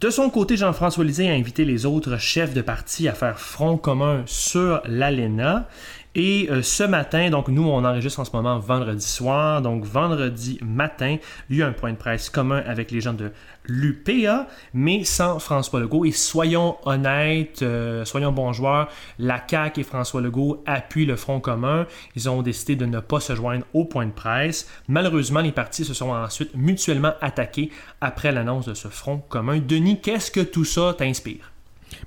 De 0.00 0.10
son 0.10 0.30
côté, 0.30 0.56
Jean-François 0.56 1.04
Lisée 1.04 1.30
a 1.30 1.32
invité 1.32 1.64
les 1.64 1.86
autres 1.86 2.16
chefs 2.18 2.52
de 2.52 2.60
parti 2.60 3.08
à 3.08 3.12
faire 3.12 3.38
front 3.38 3.76
commun 3.76 4.24
sur 4.26 4.82
l'ALENA. 4.84 5.68
Et 6.14 6.48
euh, 6.50 6.60
ce 6.62 6.82
matin, 6.82 7.30
donc 7.30 7.48
nous, 7.48 7.62
on 7.62 7.84
enregistre 7.84 8.20
en 8.20 8.24
ce 8.24 8.32
moment 8.32 8.58
vendredi 8.58 9.06
soir. 9.06 9.62
Donc 9.62 9.84
vendredi 9.84 10.58
matin, 10.62 11.16
il 11.48 11.56
y 11.56 11.62
a 11.62 11.64
eu 11.64 11.68
un 11.68 11.72
point 11.72 11.92
de 11.92 11.96
presse 11.96 12.28
commun 12.28 12.62
avec 12.66 12.90
les 12.90 13.00
gens 13.00 13.14
de 13.14 13.32
l'UPA, 13.64 14.46
mais 14.74 15.04
sans 15.04 15.38
François 15.38 15.80
Legault. 15.80 16.04
Et 16.04 16.12
soyons 16.12 16.76
honnêtes, 16.84 17.62
euh, 17.62 18.04
soyons 18.04 18.30
bons 18.30 18.52
joueurs, 18.52 18.88
la 19.18 19.42
CAQ 19.48 19.80
et 19.80 19.84
François 19.84 20.20
Legault 20.20 20.62
appuient 20.66 21.06
le 21.06 21.16
Front 21.16 21.40
commun. 21.40 21.86
Ils 22.14 22.28
ont 22.28 22.42
décidé 22.42 22.76
de 22.76 22.84
ne 22.84 23.00
pas 23.00 23.20
se 23.20 23.34
joindre 23.34 23.64
au 23.72 23.86
point 23.86 24.04
de 24.04 24.12
presse. 24.12 24.68
Malheureusement, 24.88 25.40
les 25.40 25.52
partis 25.52 25.86
se 25.86 25.94
sont 25.94 26.10
ensuite 26.10 26.54
mutuellement 26.54 27.14
attaqués 27.22 27.70
après 28.02 28.32
l'annonce 28.32 28.66
de 28.66 28.74
ce 28.74 28.88
Front 28.88 29.18
commun. 29.30 29.60
Denis, 29.60 30.00
qu'est-ce 30.00 30.30
que 30.30 30.40
tout 30.40 30.64
ça 30.64 30.94
t'inspire? 30.98 31.51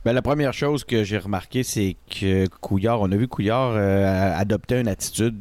Ben, 0.03 0.13
la 0.13 0.21
première 0.21 0.53
chose 0.53 0.83
que 0.83 1.03
j'ai 1.03 1.17
remarqué, 1.17 1.63
c'est 1.63 1.95
que 2.09 2.47
Couillard, 2.61 3.01
on 3.01 3.11
a 3.11 3.15
vu 3.15 3.27
Couillard 3.27 3.73
euh, 3.75 4.33
adopter 4.35 4.79
une 4.79 4.87
attitude 4.87 5.35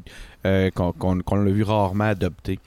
euh, 0.46 0.70
qu'on 0.70 0.92
qu'on 0.92 1.36
l'a 1.36 1.50
vu 1.50 1.62
rarement 1.62 2.04
adopter. 2.04 2.58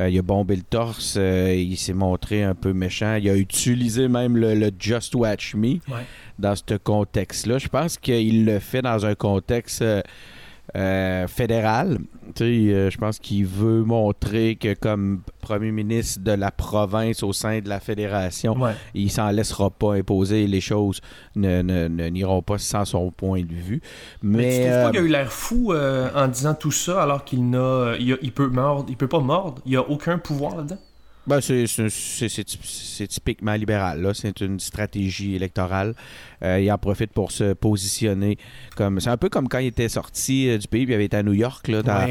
Euh, 0.00 0.08
il 0.08 0.18
a 0.18 0.22
bombé 0.22 0.56
le 0.56 0.62
torse, 0.62 1.16
il 1.16 1.76
s'est 1.76 1.92
montré 1.94 2.44
un 2.44 2.54
peu 2.54 2.72
méchant, 2.72 3.16
il 3.16 3.28
a 3.28 3.36
utilisé 3.36 4.08
même 4.08 4.36
le, 4.36 4.54
le 4.54 4.70
Just 4.78 5.14
Watch 5.14 5.54
Me 5.54 5.74
Ouais. 5.88 6.04
dans 6.38 6.54
ce 6.54 6.74
contexte-là. 6.76 7.58
Je 7.58 7.68
pense 7.68 7.98
qu'il 7.98 8.44
le 8.44 8.58
fait 8.60 8.82
dans 8.82 9.04
un 9.06 9.14
contexte 9.14 9.82
euh, 10.76 11.26
fédéral. 11.26 11.98
Euh, 12.40 12.90
je 12.90 12.98
pense 12.98 13.18
qu'il 13.18 13.46
veut 13.46 13.82
montrer 13.82 14.56
que 14.56 14.74
comme 14.74 15.22
premier 15.40 15.72
ministre 15.72 16.20
de 16.22 16.32
la 16.32 16.50
province 16.50 17.22
au 17.22 17.32
sein 17.32 17.60
de 17.60 17.68
la 17.68 17.80
fédération, 17.80 18.52
Ouais. 18.58 18.72
il 18.94 19.10
s'en 19.10 19.30
laissera 19.30 19.70
pas 19.70 19.94
imposer. 19.94 20.46
Les 20.46 20.60
choses 20.60 21.00
ne, 21.36 21.62
n'iront 22.10 22.42
pas 22.42 22.58
sans 22.58 22.84
son 22.84 23.10
point 23.10 23.40
de 23.42 23.54
vue. 23.54 23.80
Mais, 24.22 24.36
Mais, 24.38 24.50
tu 24.50 24.60
trouves 24.60 24.72
euh, 24.72 24.84
pas 24.84 24.90
qu'il 24.90 25.00
a 25.00 25.02
eu 25.02 25.08
l'air 25.08 25.32
fou 25.32 25.72
euh, 25.72 26.10
en 26.14 26.28
disant 26.28 26.54
tout 26.54 26.70
ça 26.70 27.02
alors 27.02 27.24
qu'il 27.24 27.48
n'a, 27.48 27.94
il, 27.98 28.12
a- 28.12 28.16
il 28.22 28.32
peut 28.32 28.48
mordre, 28.48 28.86
il 28.88 28.96
peut 28.96 29.08
pas 29.08 29.20
mordre, 29.20 29.62
il 29.66 29.76
a 29.76 29.88
aucun 29.88 30.18
pouvoir 30.18 30.56
là-dedans? 30.56 30.78
Ben, 31.28 31.40
c'est, 31.40 31.66
c'est- 31.66 31.88
c'est- 31.90 32.28
c'est 32.28 32.44
typ- 32.44 32.64
c'est 32.64 33.06
typiquement 33.06 33.54
libéral. 33.54 34.00
Là. 34.02 34.14
C'est 34.14 34.40
une 34.40 34.58
stratégie 34.58 35.34
électorale. 35.36 35.94
Euh, 36.42 36.58
il 36.60 36.70
en 36.72 36.78
profite 36.78 37.12
pour 37.12 37.30
se 37.30 37.52
positionner 37.52 38.38
comme. 38.76 39.00
C'est 39.00 39.10
un 39.10 39.16
peu 39.16 39.28
comme 39.28 39.48
quand 39.48 39.58
il 39.58 39.66
était 39.68 39.88
sorti 39.88 40.48
euh, 40.48 40.58
du 40.58 40.66
pays, 40.66 40.84
puis 40.84 40.92
il 40.92 40.94
avait 40.94 41.04
été 41.04 41.16
à 41.16 41.22
New 41.22 41.34
York 41.34 41.68
là, 41.68 41.82
dans- 41.82 42.06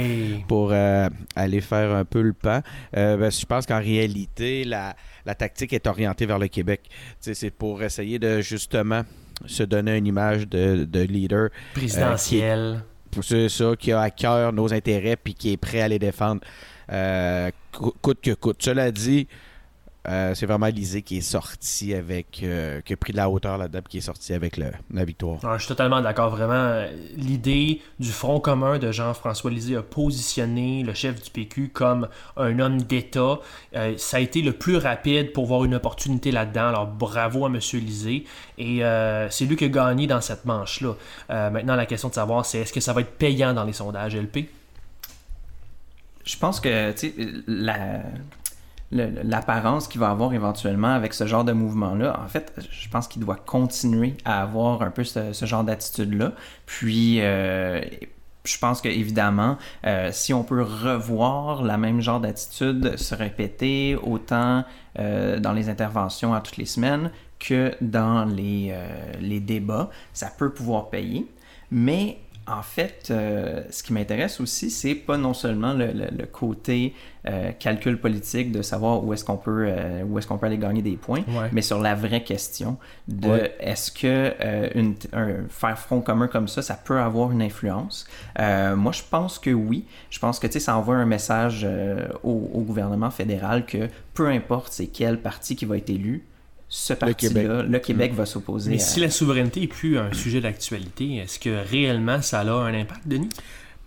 pour 0.47 0.69
euh, 0.71 1.09
aller 1.35 1.61
faire 1.61 1.91
un 1.93 2.05
peu 2.05 2.21
le 2.21 2.33
pan. 2.33 2.61
Ben, 2.93 3.29
je 3.31 3.45
pense 3.45 3.65
qu'en 3.65 3.79
réalité, 3.79 4.63
la, 4.63 4.95
la 5.25 5.35
tactique 5.35 5.73
est 5.73 5.87
orientée 5.87 6.25
vers 6.25 6.39
le 6.39 6.47
Québec. 6.47 6.81
C'est 7.19 7.49
pour 7.51 7.83
essayer 7.83 8.19
de 8.19 8.41
justement 8.41 9.01
se 9.45 9.63
donner 9.63 9.97
une 9.97 10.07
image 10.07 10.47
de, 10.47 10.85
de 10.85 10.99
leader 11.01 11.49
Présidentiel. 11.73 12.81
c'est 13.21 13.49
ça, 13.49 13.73
qui 13.77 13.91
a 13.91 14.01
à 14.01 14.09
cœur 14.09 14.51
nos 14.53 14.73
intérêts 14.73 15.15
puis 15.15 15.33
qui 15.35 15.51
est 15.51 15.57
prêt 15.57 15.81
à 15.81 15.87
les 15.87 15.99
défendre 15.99 16.41
coûte 18.01 18.19
que 18.21 18.33
coûte. 18.33 18.57
Cela 18.59 18.91
dit, 18.91 19.27
euh, 20.09 20.33
c'est 20.35 20.45
vraiment 20.45 20.67
Lisée 20.67 21.01
qui 21.01 21.17
est 21.17 21.21
sorti 21.21 21.93
avec, 21.93 22.39
euh, 22.41 22.79
qui 22.79 22.93
a 22.93 22.95
pris 22.97 23.11
de 23.11 23.17
la 23.17 23.29
hauteur 23.29 23.57
là-dedans 23.57 23.81
qui 23.89 23.97
est 23.97 24.01
sorti 24.01 24.31
avec 24.33 24.55
le- 24.55 24.71
la 24.93 25.03
victoire. 25.03 25.39
Ah, 25.43 25.55
je 25.57 25.63
suis 25.63 25.67
totalement 25.67 25.99
d'accord. 25.99 26.29
Vraiment, 26.29 26.85
l'idée 27.17 27.81
du 27.99 28.09
Front 28.09 28.39
commun 28.39 28.79
de 28.79 28.89
Jean-François 28.93 29.51
Lisée 29.51 29.75
a 29.75 29.81
positionné 29.81 30.83
le 30.83 30.93
chef 30.93 31.21
du 31.21 31.29
PQ 31.29 31.71
comme 31.73 32.07
un 32.37 32.57
homme 32.59 32.81
d'État. 32.83 33.39
Euh, 33.75 33.95
ça 33.97 34.15
a 34.17 34.19
été 34.21 34.41
le 34.41 34.53
plus 34.53 34.77
rapide 34.77 35.33
pour 35.33 35.45
voir 35.45 35.65
une 35.65 35.75
opportunité 35.75 36.31
là-dedans. 36.31 36.69
Alors 36.69 36.87
bravo 36.87 37.45
à 37.45 37.49
M. 37.49 37.59
Lisée. 37.73 38.23
Et 38.57 38.79
c'est 39.29 39.45
lui 39.45 39.55
qui 39.57 39.65
a 39.65 39.69
gagné 39.69 40.07
dans 40.07 40.21
cette 40.21 40.45
manche-là. 40.45 40.93
Maintenant, 41.29 41.75
la 41.75 41.85
question 41.85 42.07
de 42.09 42.13
savoir, 42.13 42.45
c'est 42.45 42.59
est-ce 42.59 42.71
que 42.73 42.79
ça 42.79 42.93
va 42.93 43.01
être 43.01 43.17
payant 43.17 43.53
dans 43.53 43.65
les 43.65 43.73
sondages 43.73 44.15
LP? 44.15 44.47
Je 46.27 46.37
pense 46.37 46.59
que, 46.59 46.93
la... 47.47 48.01
l'apparence 48.91 49.87
qu'il 49.87 50.01
va 50.01 50.09
avoir 50.09 50.33
éventuellement 50.33 50.93
avec 50.93 51.13
ce 51.13 51.25
genre 51.25 51.45
de 51.45 51.53
mouvement-là, 51.53 52.19
en 52.21 52.27
fait, 52.27 52.53
je 52.69 52.89
pense 52.89 53.07
qu'il 53.07 53.21
doit 53.21 53.37
continuer 53.37 54.15
à 54.25 54.41
avoir 54.41 54.81
un 54.81 54.91
peu 54.91 55.05
ce, 55.05 55.31
genre 55.45 55.63
d'attitude-là. 55.63 56.33
Puis, 56.65 57.21
euh, 57.21 57.79
je 58.43 58.57
pense 58.59 58.81
qu'évidemment, 58.81 59.57
euh, 59.85 60.09
si 60.11 60.33
on 60.33 60.43
peut 60.43 60.61
revoir 60.61 61.63
la 61.63 61.77
même 61.77 62.01
genre 62.01 62.19
d'attitude 62.19 62.97
se 62.97 63.15
répéter 63.15 63.95
autant 63.95 64.65
euh, 64.99 65.39
dans 65.39 65.53
les 65.53 65.69
interventions 65.69 66.33
à 66.33 66.41
toutes 66.41 66.57
les 66.57 66.65
semaines 66.65 67.11
que 67.39 67.73
dans 67.79 68.25
les, 68.25 68.75
les 69.21 69.39
débats, 69.39 69.89
ça 70.11 70.29
peut 70.37 70.51
pouvoir 70.51 70.89
payer. 70.89 71.25
Mais 71.71 72.17
en 72.47 72.61
fait, 72.61 73.09
euh, 73.11 73.63
ce 73.69 73.83
qui 73.83 73.91
m'intéresse 73.91 74.39
aussi, 74.39 74.71
c'est 74.71 74.95
pas 74.95 75.17
non 75.17 75.33
seulement 75.33 75.73
le, 75.73 76.25
côté 76.31 76.93
euh, 77.27 77.51
calcul 77.51 77.99
politique 77.99 78.53
de 78.53 78.61
savoir 78.61 79.03
où 79.03 79.13
est-ce 79.13 79.25
qu'on 79.25 79.35
peut 79.35 79.65
euh, 79.67 80.03
où 80.03 80.17
est-ce 80.17 80.27
qu'on 80.27 80.37
peut 80.37 80.45
aller 80.45 80.57
gagner 80.57 80.81
des 80.81 80.95
points, 80.95 81.23
mais 81.51 81.61
sur 81.61 81.81
la 81.81 81.93
vraie 81.93 82.23
question 82.23 82.77
de 83.09 83.49
est-ce 83.59 83.91
que 83.91 84.33
une, 84.77 84.95
un, 85.11 85.47
faire 85.49 85.77
front 85.77 85.99
commun 85.99 86.27
comme 86.27 86.47
ça, 86.47 86.61
ça 86.61 86.75
peut 86.75 86.99
avoir 86.99 87.31
une 87.31 87.41
influence? 87.41 88.07
moi, 88.37 88.91
je 88.93 89.03
pense 89.09 89.39
que 89.39 89.49
oui. 89.49 89.85
Je 90.09 90.19
pense 90.19 90.39
que 90.39 90.47
ça 90.59 90.77
envoie 90.77 90.95
un 90.95 91.05
message 91.05 91.67
au, 92.23 92.49
au, 92.53 92.61
gouvernement 92.61 93.11
fédéral 93.11 93.65
que 93.65 93.89
peu 94.13 94.27
importe 94.27 94.71
c'est 94.71 94.87
quel 94.87 95.19
parti 95.19 95.55
qui 95.55 95.65
va 95.65 95.77
être 95.77 95.89
élu, 95.89 96.25
ce 96.69 96.93
parti-là, 96.93 97.63
le 97.63 97.79
Québec, 97.79 98.13
va 98.13 98.25
s'opposer. 98.25 98.71
Mais 98.71 98.79
si 98.79 98.99
la 98.99 99.09
souveraineté 99.09 99.61
n'est 99.61 99.67
plus 99.67 99.97
un 99.97 100.11
sujet 100.13 100.41
d'actualité, 100.41 101.15
est-ce 101.15 101.39
que 101.39 101.63
réellement 101.69 102.21
ça 102.21 102.41
a 102.41 102.51
un 102.51 102.73
impact, 102.73 103.07
Denis? 103.07 103.29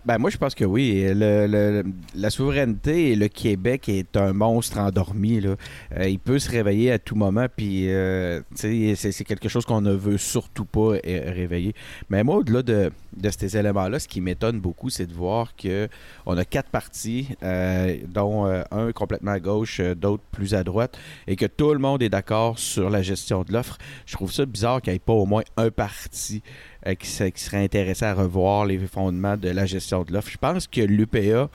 Ben 0.03 0.17
moi, 0.17 0.31
je 0.31 0.37
pense 0.37 0.55
que 0.55 0.65
oui. 0.65 1.05
la 1.13 2.29
souveraineté 2.31 3.11
et 3.11 3.15
le 3.15 3.27
Québec 3.27 3.87
est 3.87 4.17
un 4.17 4.33
monstre 4.33 4.79
endormi. 4.79 5.39
Là. 5.39 5.55
Euh, 5.95 6.09
il 6.09 6.17
peut 6.17 6.39
se 6.39 6.49
réveiller 6.49 6.91
à 6.91 6.97
tout 6.97 7.15
moment, 7.15 7.45
puis 7.55 7.91
euh, 7.91 8.41
c'est 8.55 9.23
quelque 9.23 9.47
chose 9.47 9.63
qu'on 9.63 9.81
ne 9.81 9.93
veut 9.93 10.17
surtout 10.17 10.65
pas 10.65 10.93
réveiller. 11.03 11.75
Mais 12.09 12.23
moi, 12.23 12.37
au-delà 12.37 12.63
de, 12.63 12.91
ces 13.29 13.57
éléments-là, 13.57 13.99
ce 13.99 14.07
qui 14.07 14.21
m'étonne 14.21 14.59
beaucoup, 14.59 14.89
c'est 14.89 15.05
de 15.05 15.13
voir 15.13 15.55
que 15.55 15.87
on 16.25 16.35
a 16.35 16.45
quatre 16.45 16.69
partis, 16.69 17.27
euh, 17.43 17.97
dont 18.07 18.45
un 18.45 18.91
complètement 18.93 19.31
à 19.31 19.39
gauche, 19.39 19.81
d'autres 19.81 20.23
plus 20.31 20.55
à 20.55 20.63
droite, 20.63 20.97
et 21.27 21.35
que 21.35 21.45
tout 21.45 21.73
le 21.73 21.79
monde 21.79 22.01
est 22.01 22.09
d'accord 22.09 22.57
sur 22.57 22.89
la 22.89 23.03
gestion 23.03 23.43
de 23.43 23.53
l'offre. 23.53 23.77
Je 24.07 24.13
trouve 24.13 24.31
ça 24.31 24.47
bizarre 24.47 24.81
qu'il 24.81 24.93
n'y 24.93 24.97
ait 24.97 24.99
pas 24.99 25.13
au 25.13 25.27
moins 25.27 25.43
un 25.57 25.69
parti 25.69 26.41
euh, 26.87 26.95
qui, 26.95 27.07
serait 27.07 27.63
intéressé 27.63 28.05
à 28.05 28.13
revoir 28.13 28.65
les 28.65 28.79
fondements 28.79 29.37
de 29.37 29.49
la 29.49 29.65
gestion 29.65 30.03
de 30.03 30.13
l'offre. 30.13 30.29
Je 30.29 30.37
pense 30.37 30.67
que 30.67 30.81
l'UPA 30.81 31.49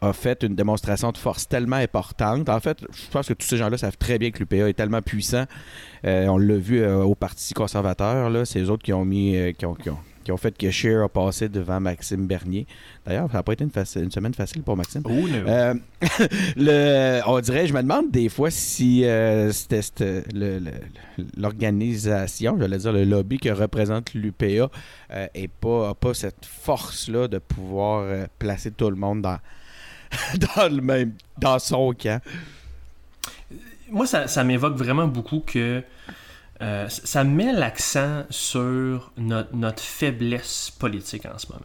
a 0.00 0.12
fait 0.12 0.42
une 0.42 0.54
démonstration 0.54 1.12
de 1.12 1.18
force 1.18 1.48
tellement 1.48 1.76
importante. 1.76 2.48
En 2.48 2.60
fait, 2.60 2.78
je 2.80 3.10
pense 3.10 3.28
que 3.28 3.34
tous 3.34 3.46
ces 3.46 3.56
gens-là 3.56 3.78
savent 3.78 3.96
très 3.96 4.18
bien 4.18 4.30
que 4.30 4.40
l'UPA 4.40 4.68
est 4.68 4.74
tellement 4.74 5.02
puissant. 5.02 5.44
Euh, 6.04 6.26
on 6.26 6.38
l'a 6.38 6.56
vu 6.56 6.82
euh, 6.82 7.02
au 7.02 7.14
Parti 7.14 7.54
conservateur, 7.54 8.46
c'est 8.46 8.60
eux 8.60 8.70
autres 8.70 8.82
qui 8.82 8.92
ont 8.92 9.04
mis, 9.04 9.54
qui 9.56 9.66
qui 9.82 9.90
ont 9.90 9.98
fait 10.36 10.56
que 10.56 10.70
Cher 10.70 11.02
a 11.02 11.08
passé 11.08 11.48
devant 11.48 11.80
Maxime 11.80 12.26
Bernier. 12.26 12.66
D'ailleurs, 13.04 13.30
ça 13.30 13.38
n'a 13.38 13.42
pas 13.42 13.52
été 13.52 13.64
une, 13.64 14.10
semaine 14.10 14.34
facile 14.34 14.62
pour 14.62 14.76
Maxime. 14.76 15.02
Oh, 15.04 15.10
euh, 15.10 15.74
le, 16.56 17.20
on 17.26 17.40
dirait, 17.40 17.66
je 17.66 17.74
me 17.74 17.82
demande 17.82 18.10
des 18.10 18.28
fois 18.28 18.50
si 18.50 19.04
euh, 19.04 19.50
c'était 19.52 20.24
l'organisation, 21.36 22.56
j'allais 22.58 22.78
dire 22.78 22.92
le 22.92 23.04
lobby 23.04 23.38
que 23.38 23.48
représente 23.48 24.14
l'UPA, 24.14 24.44
n'a 24.46 24.68
euh, 25.36 25.46
pas, 25.60 25.94
pas 25.94 26.14
cette 26.14 26.44
force-là 26.46 27.28
de 27.28 27.38
pouvoir 27.38 28.26
placer 28.38 28.70
tout 28.70 28.90
le 28.90 28.96
monde 28.96 29.22
dans, 29.22 29.38
dans, 30.56 30.74
le 30.74 30.82
même, 30.82 31.12
dans 31.38 31.58
son 31.58 31.92
camp. 31.92 32.20
Moi, 33.90 34.06
ça, 34.06 34.26
ça 34.26 34.42
m'évoque 34.42 34.76
vraiment 34.76 35.06
beaucoup 35.06 35.40
que 35.40 35.82
euh, 36.62 36.88
ça 36.88 37.24
met 37.24 37.52
l'accent 37.52 38.24
sur 38.30 39.12
notre, 39.16 39.82
faiblesse 39.82 40.70
politique 40.70 41.26
en 41.26 41.36
ce 41.36 41.48
moment. 41.48 41.60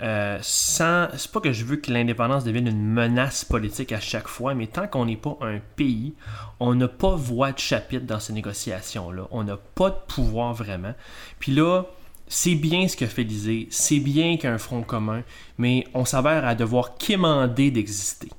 Euh, 0.00 0.38
c'est 0.42 1.32
pas 1.32 1.40
que 1.40 1.52
je 1.52 1.64
veux 1.64 1.76
que 1.76 1.92
l'indépendance 1.92 2.44
devienne 2.44 2.68
une 2.68 2.84
menace 2.84 3.44
politique 3.44 3.92
à 3.92 4.00
chaque 4.00 4.28
fois, 4.28 4.54
mais 4.54 4.66
tant 4.66 4.86
qu'on 4.86 5.06
n'est 5.06 5.16
pas 5.16 5.36
un 5.40 5.58
pays, 5.76 6.14
on 6.60 6.74
n'a 6.74 6.88
pas 6.88 7.14
voix 7.14 7.52
de 7.52 7.58
chapitre 7.58 8.06
dans 8.06 8.20
ces 8.20 8.32
négociations-là. 8.32 9.26
On 9.30 9.44
n'a 9.44 9.56
pas 9.56 9.90
de 9.90 9.98
pouvoir 10.06 10.52
vraiment. 10.52 10.94
Puis 11.38 11.52
là, 11.52 11.84
c'est 12.28 12.54
bien 12.54 12.86
ce 12.88 12.96
que 12.96 13.06
fait 13.06 13.22
l'Élysée, 13.22 13.68
c'est 13.70 14.00
bien 14.00 14.36
qu'un 14.36 14.58
front 14.58 14.82
commun, 14.82 15.22
mais 15.58 15.86
on 15.94 16.04
s'avère 16.04 16.46
à 16.46 16.54
devoir 16.54 16.96
quémander 16.96 17.70
d'exister. 17.70 18.30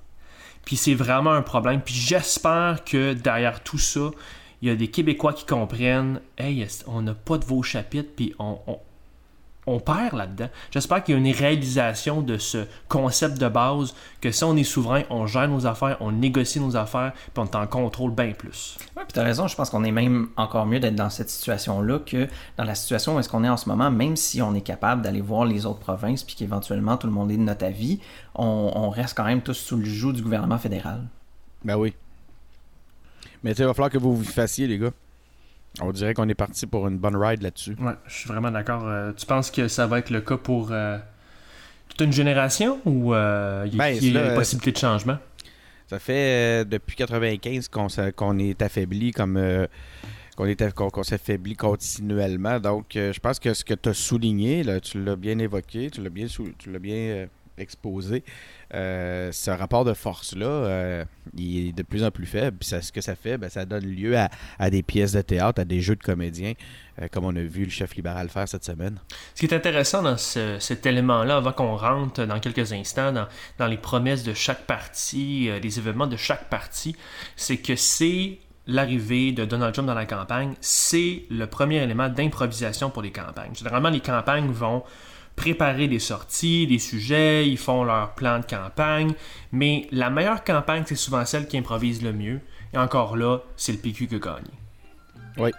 Puis 0.66 0.78
c'est 0.78 0.94
vraiment 0.94 1.32
un 1.32 1.42
problème. 1.42 1.82
Puis 1.82 1.96
j'espère 1.96 2.84
que 2.86 3.14
derrière 3.14 3.64
tout 3.64 3.80
ça, 3.80 4.12
il 4.62 4.68
y 4.68 4.72
a 4.72 4.76
des 4.76 4.90
Québécois 4.90 5.34
qui 5.34 5.46
comprennent 5.46 6.22
Hey, 6.38 6.66
on 6.88 7.02
n'a 7.02 7.14
pas 7.14 7.38
de 7.38 7.46
vos 7.46 7.64
chapitres, 7.64 8.10
puis 8.16 8.34
on, 8.40 8.58
on, 9.66 9.80
perd 9.80 10.14
là-dedans. 10.14 10.50
J'espère 10.72 11.04
qu'il 11.04 11.14
y 11.14 11.18
a 11.18 11.20
une 11.20 11.36
réalisation 11.36 12.22
de 12.22 12.38
ce 12.38 12.66
concept 12.88 13.38
de 13.38 13.48
base 13.48 13.94
que 14.20 14.32
si 14.32 14.44
on 14.44 14.56
est 14.58 14.64
souverain, 14.64 15.04
on 15.10 15.28
gère 15.28 15.48
nos 15.48 15.68
affaires, 15.68 15.98
on 16.00 16.12
négocie 16.12 16.60
nos 16.60 16.76
affaires, 16.76 17.14
puis 17.14 17.44
on 17.44 17.46
est 17.46 17.56
en 17.56 17.68
contrôle 17.68 18.12
bien 18.12 18.32
plus. 18.32 18.78
Oui, 18.98 19.04
puis 19.08 19.14
tu 19.14 19.20
as 19.20 19.24
raison, 19.24 19.48
je 19.48 19.56
pense 19.56 19.70
qu'on 19.70 19.84
est 19.84 19.92
même 19.92 20.30
encore 20.38 20.66
mieux 20.66 20.80
d'être 20.80 20.96
dans 20.96 21.10
cette 21.10 21.30
situation-là 21.30 22.00
que 22.00 22.28
dans 22.58 22.64
la 22.64 22.76
situation 22.76 23.16
où 23.16 23.20
est-ce 23.20 23.30
qu'on 23.30 23.44
est 23.44 23.50
en 23.50 23.58
ce 23.58 23.70
moment, 23.70 23.92
même 23.92 24.16
si 24.16 24.42
on 24.42 24.56
est 24.56 24.62
capable 24.62 25.02
d'aller 25.02 25.22
voir 25.22 25.46
les 25.46 25.66
autres 25.66 25.80
provinces, 25.80 26.24
puis 26.24 26.36
qu'éventuellement 26.36 26.98
tout 26.98 27.08
le 27.08 27.14
monde 27.14 27.32
est 27.32 27.38
de 27.38 27.44
notre 27.44 27.66
avis, 27.66 28.00
on, 28.34 28.72
on 28.76 28.90
reste 28.90 29.16
quand 29.16 29.26
même 29.26 29.42
tous 29.42 29.54
sous 29.54 29.78
le 29.78 29.86
joug 29.86 30.14
du 30.14 30.24
gouvernement 30.24 30.58
fédéral. 30.58 31.08
Ben 31.64 31.76
oui. 31.76 31.94
Mais 33.44 33.52
il 33.52 33.66
va 33.66 33.74
falloir 33.74 33.90
que 33.90 33.98
vous 33.98 34.16
vous 34.16 34.24
fassiez, 34.24 34.68
les 34.68 34.78
gars. 34.78 34.92
On 35.82 35.92
dirait 35.92 36.14
qu'on 36.14 36.28
est 36.28 36.36
parti 36.36 36.66
pour 36.66 36.88
une 36.88 36.98
bonne 36.98 37.16
ride 37.16 37.42
là-dessus. 37.42 37.76
Ouais, 37.80 37.94
je 38.08 38.14
suis 38.14 38.28
vraiment 38.28 38.52
d'accord. 38.52 38.84
Euh, 38.86 39.14
tu 39.16 39.26
penses 39.26 39.52
que 39.52 39.68
ça 39.68 39.88
va 39.88 40.00
être 40.00 40.10
le 40.10 40.22
cas 40.22 40.38
pour 40.38 40.70
euh, 40.72 40.98
toute 41.88 42.02
une 42.02 42.12
génération 42.12 42.80
ou 42.86 43.14
euh, 43.14 43.66
il 43.68 43.76
y, 43.76 43.82
a 44.18 44.24
ben, 44.24 44.36
possibilité 44.36 44.72
de 44.72 44.78
changement? 44.78 45.18
Ça 45.88 46.00
fait 46.00 46.66
depuis 46.66 46.96
95 46.96 47.70
qu'on 48.16 48.38
est 48.40 48.62
affaibli 48.62 49.12
comme 49.12 49.68
qu'on 50.36 51.04
s'affaiblit 51.04 51.56
continuellement. 51.56 52.60
Donc, 52.60 52.86
je 52.94 53.20
pense 53.20 53.40
que 53.40 53.54
ce 53.54 53.64
que 53.64 53.74
tu 53.74 53.90
as 53.90 53.94
souligné, 53.94 54.64
là, 54.64 54.80
tu 54.80 55.04
l'as 55.04 55.16
bien 55.16 55.40
évoqué, 55.40 55.90
tu 55.90 56.02
l'as 56.02 56.12
bien, 56.12 56.28
tu 56.28 56.72
l'as 56.72 56.80
bien 56.80 57.28
exposé. 57.58 58.24
Euh, 58.74 59.32
ce 59.32 59.50
rapport 59.50 59.84
de 59.84 59.94
force-là, 59.94 60.46
euh, 60.46 61.06
il 61.36 61.70
est 61.70 61.72
de 61.72 61.84
plus 61.84 62.04
en 62.04 62.12
plus 62.12 62.26
faible. 62.26 62.58
Ce 62.62 62.92
que 62.92 63.02
ça 63.02 63.16
fait, 63.16 63.38
ben, 63.38 63.50
ça 63.50 63.66
donne 63.66 63.86
lieu 63.86 64.16
à, 64.18 64.70
des 64.70 64.84
pièces 64.84 65.14
de 65.14 65.22
théâtre, 65.22 65.62
à 65.62 65.66
des 65.66 65.82
jeux 65.82 65.96
de 65.96 66.04
comédiens, 66.04 66.54
euh, 67.02 67.08
comme 67.12 67.26
on 67.26 67.36
a 67.36 67.42
vu 67.42 67.64
le 67.64 67.72
chef 67.72 67.96
libéral 67.96 68.30
faire 68.30 68.48
cette 68.48 68.64
semaine. 68.64 69.00
Ce 69.34 69.40
qui 69.40 69.48
est 69.48 69.56
intéressant 69.56 70.04
dans 70.04 70.18
cet 70.18 70.86
élément-là, 70.86 71.38
avant 71.38 71.52
qu'on 71.52 71.76
rentre 71.76 72.26
dans 72.26 72.40
quelques 72.40 72.72
instants 72.74 73.12
dans, 73.58 73.68
les 73.68 73.78
promesses 73.78 74.24
de 74.24 74.34
chaque 74.34 74.66
parti, 74.66 75.50
les 75.62 75.80
événements 75.80 76.08
de 76.08 76.18
chaque 76.18 76.50
parti, 76.50 76.96
c'est 77.36 77.58
que 77.58 77.76
c'est 77.76 78.40
l'arrivée 78.68 79.32
de 79.32 79.46
Donald 79.46 79.74
Trump 79.74 79.88
dans 79.88 79.96
la 79.96 80.06
campagne, 80.06 80.54
c'est 80.62 81.24
le 81.32 81.48
premier 81.48 81.78
élément 81.78 82.08
d'improvisation 82.08 82.92
pour 82.92 83.02
les 83.02 83.12
campagnes. 83.12 83.56
Généralement, 83.56 83.90
les 83.90 84.00
campagnes 84.00 84.52
vont 84.52 84.84
préparer 85.40 85.88
des 85.88 86.00
sorties, 86.00 86.68
des 86.68 86.80
sujets, 86.80 87.48
ils 87.48 87.58
font 87.58 87.86
leur 87.86 88.14
plan 88.14 88.40
de 88.40 88.46
campagne, 88.46 89.14
mais 89.54 89.88
la 89.90 90.10
meilleure 90.10 90.44
campagne, 90.44 90.84
c'est 90.86 90.98
souvent 90.98 91.24
celle 91.24 91.48
qui 91.48 91.58
improvise 91.58 92.02
le 92.04 92.12
mieux. 92.12 92.42
Et 92.74 92.78
encore 92.78 93.16
là, 93.16 93.40
c'est 93.56 93.72
le 93.72 93.78
PQ 93.78 94.08
qui 94.08 94.20
gagne. 94.20 94.44
Oui. 95.38 95.52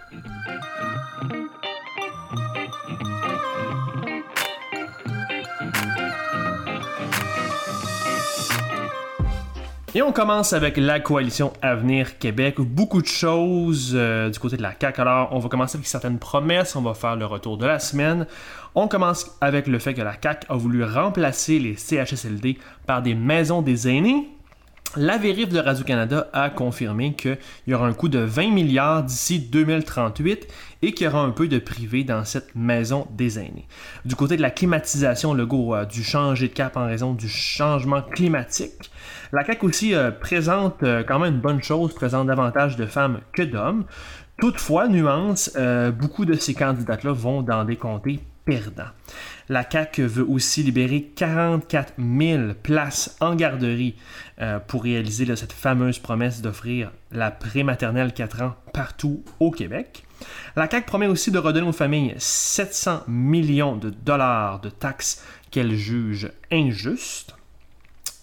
Et 9.93 10.01
on 10.01 10.13
commence 10.13 10.53
avec 10.53 10.77
la 10.77 11.01
coalition 11.01 11.51
Avenir 11.61 12.17
Québec. 12.17 12.61
Beaucoup 12.61 13.01
de 13.01 13.07
choses 13.07 13.91
euh, 13.93 14.29
du 14.29 14.39
côté 14.39 14.55
de 14.55 14.61
la 14.61 14.73
CAQ. 14.79 15.01
Alors, 15.01 15.27
on 15.33 15.39
va 15.39 15.49
commencer 15.49 15.75
avec 15.75 15.85
certaines 15.85 16.17
promesses. 16.17 16.77
On 16.77 16.81
va 16.81 16.93
faire 16.93 17.17
le 17.17 17.25
retour 17.25 17.57
de 17.57 17.65
la 17.65 17.77
semaine. 17.77 18.25
On 18.73 18.87
commence 18.87 19.37
avec 19.41 19.67
le 19.67 19.79
fait 19.79 19.93
que 19.93 20.01
la 20.01 20.15
CAQ 20.21 20.47
a 20.47 20.55
voulu 20.55 20.85
remplacer 20.85 21.59
les 21.59 21.75
CHSLD 21.75 22.57
par 22.87 23.01
des 23.01 23.15
maisons 23.15 23.61
des 23.61 23.89
aînés. 23.89 24.29
La 24.95 25.17
vérif 25.17 25.49
de 25.49 25.59
Radio-Canada 25.59 26.29
a 26.31 26.49
confirmé 26.49 27.13
qu'il 27.13 27.37
y 27.67 27.73
aura 27.73 27.87
un 27.87 27.93
coût 27.93 28.07
de 28.07 28.19
20 28.19 28.51
milliards 28.51 29.03
d'ici 29.03 29.39
2038 29.39 30.47
et 30.81 30.93
qu'il 30.93 31.05
y 31.05 31.09
aura 31.09 31.21
un 31.21 31.31
peu 31.31 31.49
de 31.49 31.59
privé 31.59 32.05
dans 32.05 32.23
cette 32.23 32.55
maison 32.55 33.07
des 33.11 33.39
aînés. 33.39 33.67
Du 34.05 34.15
côté 34.15 34.37
de 34.37 34.41
la 34.41 34.51
climatisation, 34.51 35.33
le 35.33 35.45
goût 35.45 35.73
a 35.73 35.85
dû 35.85 36.03
changer 36.03 36.47
de 36.47 36.53
cap 36.53 36.77
en 36.77 36.85
raison 36.85 37.13
du 37.13 37.27
changement 37.27 38.01
climatique. 38.01 38.91
La 39.33 39.45
CAQ 39.45 39.65
aussi 39.65 39.95
euh, 39.95 40.11
présente 40.11 40.83
euh, 40.83 41.03
quand 41.05 41.19
même 41.19 41.35
une 41.35 41.41
bonne 41.41 41.63
chose, 41.63 41.93
présente 41.93 42.27
davantage 42.27 42.77
de 42.77 42.85
femmes 42.85 43.19
que 43.33 43.43
d'hommes. 43.43 43.85
Toutefois, 44.39 44.87
nuance, 44.87 45.51
euh, 45.55 45.91
beaucoup 45.91 46.25
de 46.25 46.33
ces 46.33 46.53
candidates-là 46.53 47.11
vont 47.13 47.41
dans 47.41 47.63
des 47.63 47.77
comtés 47.77 48.19
La 49.49 49.69
CAQ 49.69 50.03
veut 50.03 50.25
aussi 50.27 50.63
libérer 50.63 51.11
44 51.15 51.93
000 51.97 52.53
places 52.61 53.15
en 53.19 53.35
garderie 53.35 53.95
euh, 54.39 54.59
pour 54.59 54.83
réaliser 54.83 55.35
cette 55.35 55.53
fameuse 55.53 55.99
promesse 55.99 56.41
d'offrir 56.41 56.91
la 57.11 57.31
prématernelle 57.31 58.13
4 58.13 58.41
ans 58.41 58.55
partout 58.73 59.23
au 59.39 59.51
Québec. 59.51 60.03
La 60.55 60.69
CAQ 60.69 60.85
promet 60.85 61.07
aussi 61.07 61.31
de 61.31 61.39
redonner 61.39 61.67
aux 61.67 61.73
familles 61.73 62.15
700 62.17 63.03
millions 63.07 63.75
de 63.75 63.89
dollars 63.89 64.59
de 64.61 64.69
taxes 64.69 65.23
qu'elle 65.49 65.75
juge 65.75 66.31
injustes. 66.51 67.35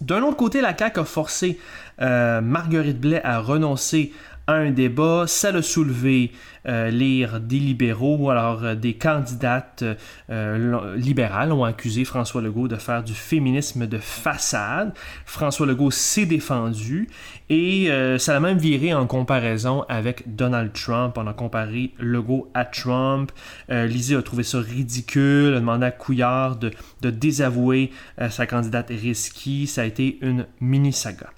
D'un 0.00 0.22
autre 0.22 0.36
côté, 0.36 0.60
la 0.60 0.76
CAQ 0.76 1.00
a 1.00 1.04
forcé 1.04 1.58
euh, 2.00 2.40
Marguerite 2.40 3.00
Blais 3.00 3.20
à 3.24 3.40
renoncer 3.40 4.12
un 4.48 4.70
débat. 4.70 5.26
Ça 5.26 5.50
a 5.50 5.62
soulevé 5.62 6.32
euh, 6.66 6.90
lire 6.90 7.38
des 7.40 7.58
libéraux, 7.58 8.30
alors 8.30 8.64
euh, 8.64 8.74
des 8.74 8.94
candidates 8.94 9.84
euh, 10.30 10.96
libérales 10.96 11.52
ont 11.52 11.64
accusé 11.64 12.04
François 12.04 12.42
Legault 12.42 12.66
de 12.66 12.76
faire 12.76 13.04
du 13.04 13.14
féminisme 13.14 13.86
de 13.86 13.98
façade. 13.98 14.92
François 15.24 15.66
Legault 15.66 15.90
s'est 15.90 16.26
défendu 16.26 17.08
et 17.50 17.88
ça 18.18 18.36
a 18.36 18.40
même 18.40 18.58
viré 18.58 18.92
en 18.92 19.06
comparaison 19.06 19.84
avec 19.88 20.34
Donald 20.36 20.72
Trump. 20.72 21.16
On 21.16 21.26
a 21.26 21.32
comparé 21.32 21.92
Legault 21.98 22.50
à 22.52 22.64
Trump. 22.64 23.32
Lisée 23.70 24.16
a 24.16 24.22
trouvé 24.22 24.42
ça 24.42 24.58
ridicule, 24.60 25.54
a 25.54 25.60
demandé 25.60 25.86
à 25.86 25.90
Couillard 25.90 26.56
de, 26.56 26.70
de 27.00 27.10
désavouer 27.10 27.90
sa 28.28 28.46
candidate 28.46 28.90
Risky. 28.90 29.66
Ça 29.66 29.82
a 29.82 29.84
été 29.84 30.18
une 30.20 30.46
mini-saga. 30.60 31.30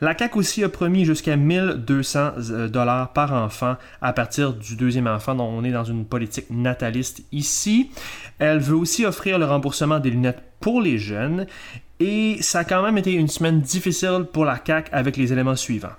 La 0.00 0.16
CAQ 0.16 0.38
aussi 0.38 0.64
a 0.64 0.68
promis 0.68 1.04
jusqu'à 1.04 1.36
1200 1.36 2.68
dollars 2.68 3.12
par 3.12 3.32
enfant 3.32 3.76
à 4.00 4.12
partir 4.12 4.52
du 4.52 4.76
deuxième 4.76 5.06
enfant, 5.06 5.34
dont 5.34 5.48
on 5.48 5.64
est 5.64 5.72
dans 5.72 5.84
une 5.84 6.04
politique 6.04 6.50
nataliste 6.50 7.22
ici. 7.32 7.90
Elle 8.38 8.58
veut 8.58 8.76
aussi 8.76 9.04
offrir 9.04 9.38
le 9.38 9.44
remboursement 9.44 9.98
des 9.98 10.10
lunettes 10.10 10.42
pour 10.60 10.80
les 10.80 10.98
jeunes. 10.98 11.46
Et 12.00 12.38
ça 12.40 12.60
a 12.60 12.64
quand 12.64 12.82
même 12.82 12.98
été 12.98 13.12
une 13.12 13.28
semaine 13.28 13.60
difficile 13.60 14.26
pour 14.32 14.44
la 14.44 14.58
CAQ 14.64 14.90
avec 14.92 15.16
les 15.16 15.32
éléments 15.32 15.56
suivants. 15.56 15.96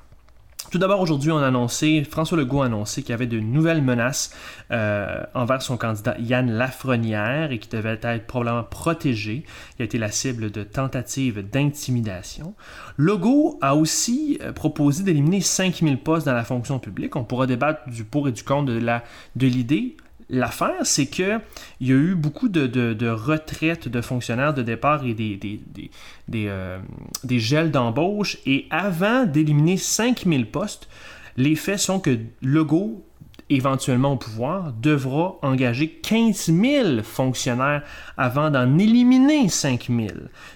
Tout 0.72 0.78
d'abord, 0.78 1.02
aujourd'hui, 1.02 1.32
on 1.32 1.40
a 1.40 1.48
annoncé, 1.48 2.04
François 2.04 2.38
Legault 2.38 2.62
a 2.62 2.68
annoncé 2.68 3.02
qu'il 3.02 3.10
y 3.10 3.14
avait 3.14 3.26
de 3.26 3.40
nouvelles 3.40 3.82
menaces 3.82 4.36
euh, 4.70 5.24
envers 5.34 5.64
son 5.64 5.78
candidat 5.78 6.16
Yann 6.20 6.52
Lafrenière 6.52 7.52
et 7.52 7.58
qui 7.58 7.70
devait 7.70 8.00
être 8.04 8.28
probablement 8.28 8.64
protégé. 8.64 9.46
Il 9.78 9.82
a 9.82 9.86
été 9.86 9.98
la 9.98 10.12
cible 10.12 10.52
de 10.52 10.62
tentatives 10.62 11.42
d'intimidation. 11.50 12.54
Legault 12.98 13.58
a 13.62 13.76
aussi 13.76 14.38
euh, 14.44 14.52
proposé 14.52 15.04
d'éliminer 15.04 15.42
5000 15.42 16.04
postes 16.04 16.28
dans 16.28 16.34
la 16.34 16.44
fonction 16.44 16.78
publique. 16.78 17.16
On 17.16 17.24
pourra 17.24 17.48
débattre 17.48 17.90
du 17.90 18.04
pour 18.04 18.28
et 18.28 18.32
du 18.32 18.44
contre 18.44 18.72
de 18.72 19.48
l'idée. 19.48 19.98
L'affaire, 20.30 20.86
c'est 20.86 21.08
qu'il 21.08 21.42
y 21.82 21.92
a 21.92 21.96
eu 21.96 22.14
beaucoup 22.14 22.50
de, 22.50 23.10
retraites 23.10 23.88
de 23.88 24.02
fonctionnaires 24.02 24.54
de 24.54 24.62
départ 24.62 25.04
et 25.04 25.16
des, 25.16 25.38
des, 25.38 26.48
euh, 26.48 26.80
gels 27.28 27.72
d'embauche. 27.72 28.38
Et 28.46 28.68
avant 28.70 29.26
d'éliminer 29.26 29.78
5000 29.78 30.46
postes, 30.52 30.88
les 31.36 31.56
faits 31.56 31.80
sont 31.80 32.00
que 32.00 32.20
Legault, 32.44 33.04
éventuellement 33.50 34.14
au 34.14 34.18
pouvoir, 34.18 34.72
devra 34.74 35.40
engager 35.42 35.90
15 35.90 36.52
000 36.54 37.04
fonctionnaires 37.04 37.84
avant 38.16 38.52
d'en 38.52 38.78
éliminer 38.78 39.50
5 39.50 39.88
000. 39.90 40.10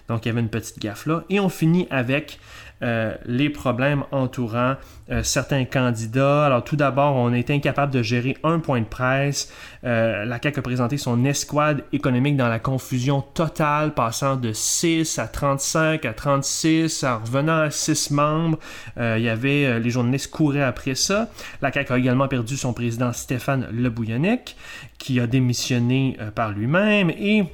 Donc 0.08 0.25
il 0.25 0.30
y 0.30 0.32
avait 0.32 0.42
une 0.42 0.50
petite 0.50 0.80
gaffe 0.80 1.08
là. 1.08 1.24
Et 1.30 1.39
on 1.39 1.50
finit 1.50 1.88
avec 1.89 2.39
euh, 2.83 3.15
les 3.25 3.49
problèmes 3.49 4.03
entourant 4.11 4.75
euh, 5.09 5.23
certains 5.23 5.63
candidats. 5.63 6.45
Alors 6.45 6.63
tout 6.63 6.75
d'abord, 6.75 7.15
on 7.15 7.31
est 7.31 7.49
incapable 7.49 7.93
de 7.93 8.03
gérer 8.03 8.35
un 8.43 8.59
point 8.59 8.81
de 8.81 8.85
presse. 8.85 9.53
Euh, 9.85 10.25
la 10.25 10.39
CAQ 10.41 10.59
a 10.59 10.61
présenté 10.61 10.97
son 10.97 11.23
escouade 11.23 11.85
économique 11.93 12.35
dans 12.35 12.49
la 12.49 12.59
confusion 12.59 13.21
totale, 13.21 13.93
passant 13.93 14.35
de 14.35 14.51
6 14.51 15.17
à 15.17 15.27
35 15.27 16.03
à 16.03 16.13
36, 16.13 17.05
en 17.05 17.19
revenant 17.19 17.61
à 17.61 17.71
6 17.71 18.11
membres. 18.11 18.59
il 18.97 19.21
y 19.21 19.29
avait 19.29 19.79
les 19.79 19.89
journalistes 19.89 20.31
couraient 20.31 20.63
après 20.63 20.95
ça. 20.95 21.29
La 21.61 21.71
CAQ 21.71 21.93
a 21.93 21.97
également 21.97 22.27
perdu 22.27 22.57
son 22.57 22.73
président 22.73 23.13
Stéphane 23.13 23.67
Le 23.71 23.89
Bouillonnec, 23.89 24.57
qui 24.97 25.19
a 25.19 25.27
démissionné 25.27 26.17
par 26.35 26.51
lui-même 26.51 27.09
et 27.11 27.45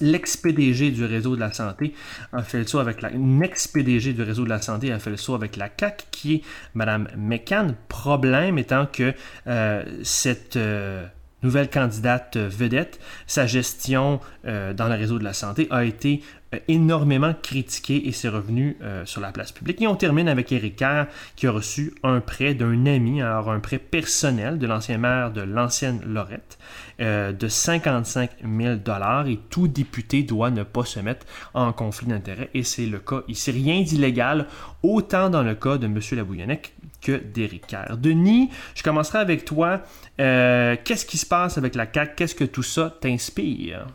l'ex-PDG 0.00 0.90
du 0.90 1.04
réseau 1.04 1.34
de 1.34 1.40
la 1.40 1.52
santé 1.52 1.94
a 2.32 2.42
fait 2.42 2.58
le 2.58 2.66
saut 2.66 2.78
avec 2.78 3.02
la 3.02 3.10
ex-PDG 3.42 4.12
du 4.12 4.22
réseau 4.22 4.44
de 4.44 4.48
la 4.48 4.60
santé 4.60 4.92
a 4.92 4.98
fait 4.98 5.10
le 5.10 5.16
saut 5.16 5.34
avec 5.34 5.56
la 5.56 5.68
CAC 5.68 6.06
qui 6.10 6.34
est 6.34 6.42
Madame 6.74 7.08
McCann. 7.16 7.74
Problème 7.88 8.58
étant 8.58 8.86
que 8.86 9.14
euh, 9.46 9.84
cette 10.02 10.56
euh, 10.56 11.06
nouvelle 11.42 11.70
candidate 11.70 12.36
vedette, 12.36 13.00
sa 13.26 13.46
gestion 13.46 14.20
euh, 14.46 14.72
dans 14.72 14.88
le 14.88 14.94
réseau 14.94 15.18
de 15.18 15.24
la 15.24 15.32
santé 15.32 15.66
a 15.70 15.84
été 15.84 16.22
énormément 16.66 17.32
critiquée 17.40 18.08
et 18.08 18.12
c'est 18.12 18.28
revenu 18.28 18.76
sur 19.04 19.20
la 19.20 19.30
place 19.30 19.52
publique. 19.52 19.80
Et 19.82 19.86
on 19.86 19.94
termine 19.94 20.26
avec 20.26 20.50
Éric 20.50 20.74
Kerr 20.74 21.06
qui 21.36 21.46
a 21.46 21.52
reçu 21.52 21.94
un 22.02 22.18
prêt 22.18 22.54
d'un 22.54 22.86
ami, 22.86 23.22
alors 23.22 23.52
un 23.52 23.60
prêt 23.60 23.78
personnel 23.78 24.58
de 24.58 24.66
l'ancien 24.66 24.98
maire 24.98 25.30
de 25.30 25.42
l'ancienne 25.42 26.00
Lorette. 26.04 26.58
Euh, 27.00 27.32
de 27.32 27.48
55 27.48 28.30
000 28.44 28.74
dollars 28.76 29.26
et 29.26 29.38
tout 29.48 29.68
député 29.68 30.22
doit 30.22 30.50
ne 30.50 30.64
pas 30.64 30.84
se 30.84 31.00
mettre 31.00 31.24
en 31.54 31.72
conflit 31.72 32.08
d'intérêts 32.08 32.50
et 32.52 32.62
c'est 32.62 32.84
le 32.84 32.98
cas 32.98 33.22
ici. 33.26 33.50
Rien 33.52 33.80
d'illégal, 33.80 34.46
autant 34.82 35.30
dans 35.30 35.42
le 35.42 35.54
cas 35.54 35.78
de 35.78 35.86
M. 35.86 35.98
Labouillonnec 36.12 36.74
que 37.00 37.12
d'Éric 37.12 37.68
Kerr. 37.68 37.96
Denis, 37.96 38.50
je 38.74 38.82
commencerai 38.82 39.18
avec 39.18 39.46
toi. 39.46 39.80
Euh, 40.20 40.76
qu'est-ce 40.84 41.06
qui 41.06 41.16
se 41.16 41.24
passe 41.24 41.56
avec 41.56 41.74
la 41.74 41.86
CAQ? 41.90 42.12
Qu'est-ce 42.16 42.34
que 42.34 42.44
tout 42.44 42.62
ça 42.62 42.94
t'inspire? 43.00 43.86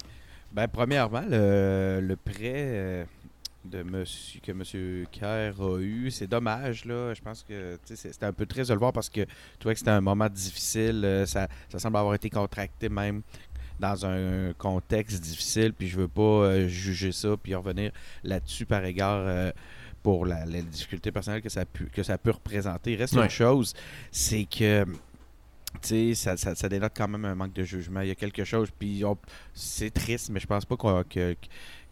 Ben, 0.52 0.68
premièrement, 0.68 1.24
le, 1.30 2.16
prêt 2.16 2.40
euh, 2.44 3.04
de 3.70 3.84
monsieur, 3.84 4.40
que 4.42 4.52
M. 4.52 5.06
Kerr 5.12 5.62
a 5.62 5.80
eu. 5.80 6.12
C'est 6.12 6.28
dommage, 6.28 6.86
là. 6.86 7.14
Je 7.14 7.22
pense 7.22 7.44
que 7.44 7.78
c'était 7.84 8.26
un 8.26 8.34
peu 8.34 8.46
triste 8.46 8.70
de 8.70 8.74
le 8.74 8.80
voir 8.80 8.94
parce 8.94 9.10
que 9.10 9.22
tu 9.22 9.64
vois 9.64 9.74
que 9.74 9.80
c'était 9.80 9.92
un 9.92 10.02
moment 10.02 10.30
difficile. 10.30 11.02
Euh, 11.04 11.26
ça, 11.26 11.48
semble 11.78 11.98
avoir 11.98 12.16
été 12.16 12.30
contracté 12.30 12.90
même 12.90 13.22
dans 13.80 14.06
un 14.06 14.54
contexte 14.58 15.22
difficile. 15.22 15.74
Puis 15.74 15.88
je 15.88 15.98
veux 15.98 16.08
pas 16.08 16.22
euh, 16.22 16.68
juger 16.68 17.12
ça 17.12 17.36
puis 17.42 17.56
revenir 17.56 17.92
là-dessus 18.24 18.66
par 18.66 18.84
égard. 18.86 19.24
Euh, 19.26 19.52
pour 20.04 20.28
la, 20.28 20.46
difficulté 20.46 21.12
personnelle 21.12 21.42
que 21.42 21.50
ça, 21.50 21.66
pu, 21.66 21.86
que 21.86 22.04
ça 22.04 22.20
peut 22.20 22.30
représenter. 22.30 22.92
Il 22.92 22.98
reste 22.98 23.16
une 23.16 23.28
chose, 23.28 23.74
c'est 24.12 24.46
que 24.46 24.86
ça, 25.82 26.38
ça, 26.38 26.56
ça, 26.56 26.70
dénote 26.70 26.94
quand 26.96 27.08
même 27.08 27.26
un 27.26 27.36
manque 27.36 27.54
de 27.54 27.64
jugement. 27.64 28.02
Il 28.02 28.10
y 28.10 28.12
a 28.12 28.16
quelque 28.16 28.44
chose, 28.44 28.70
puis 28.78 29.04
c'est 29.54 29.92
triste, 29.92 30.30
mais 30.30 30.40
je 30.40 30.48
pense 30.48 30.66
pas 30.66 30.76
que, 30.78 31.04
que 31.04 31.36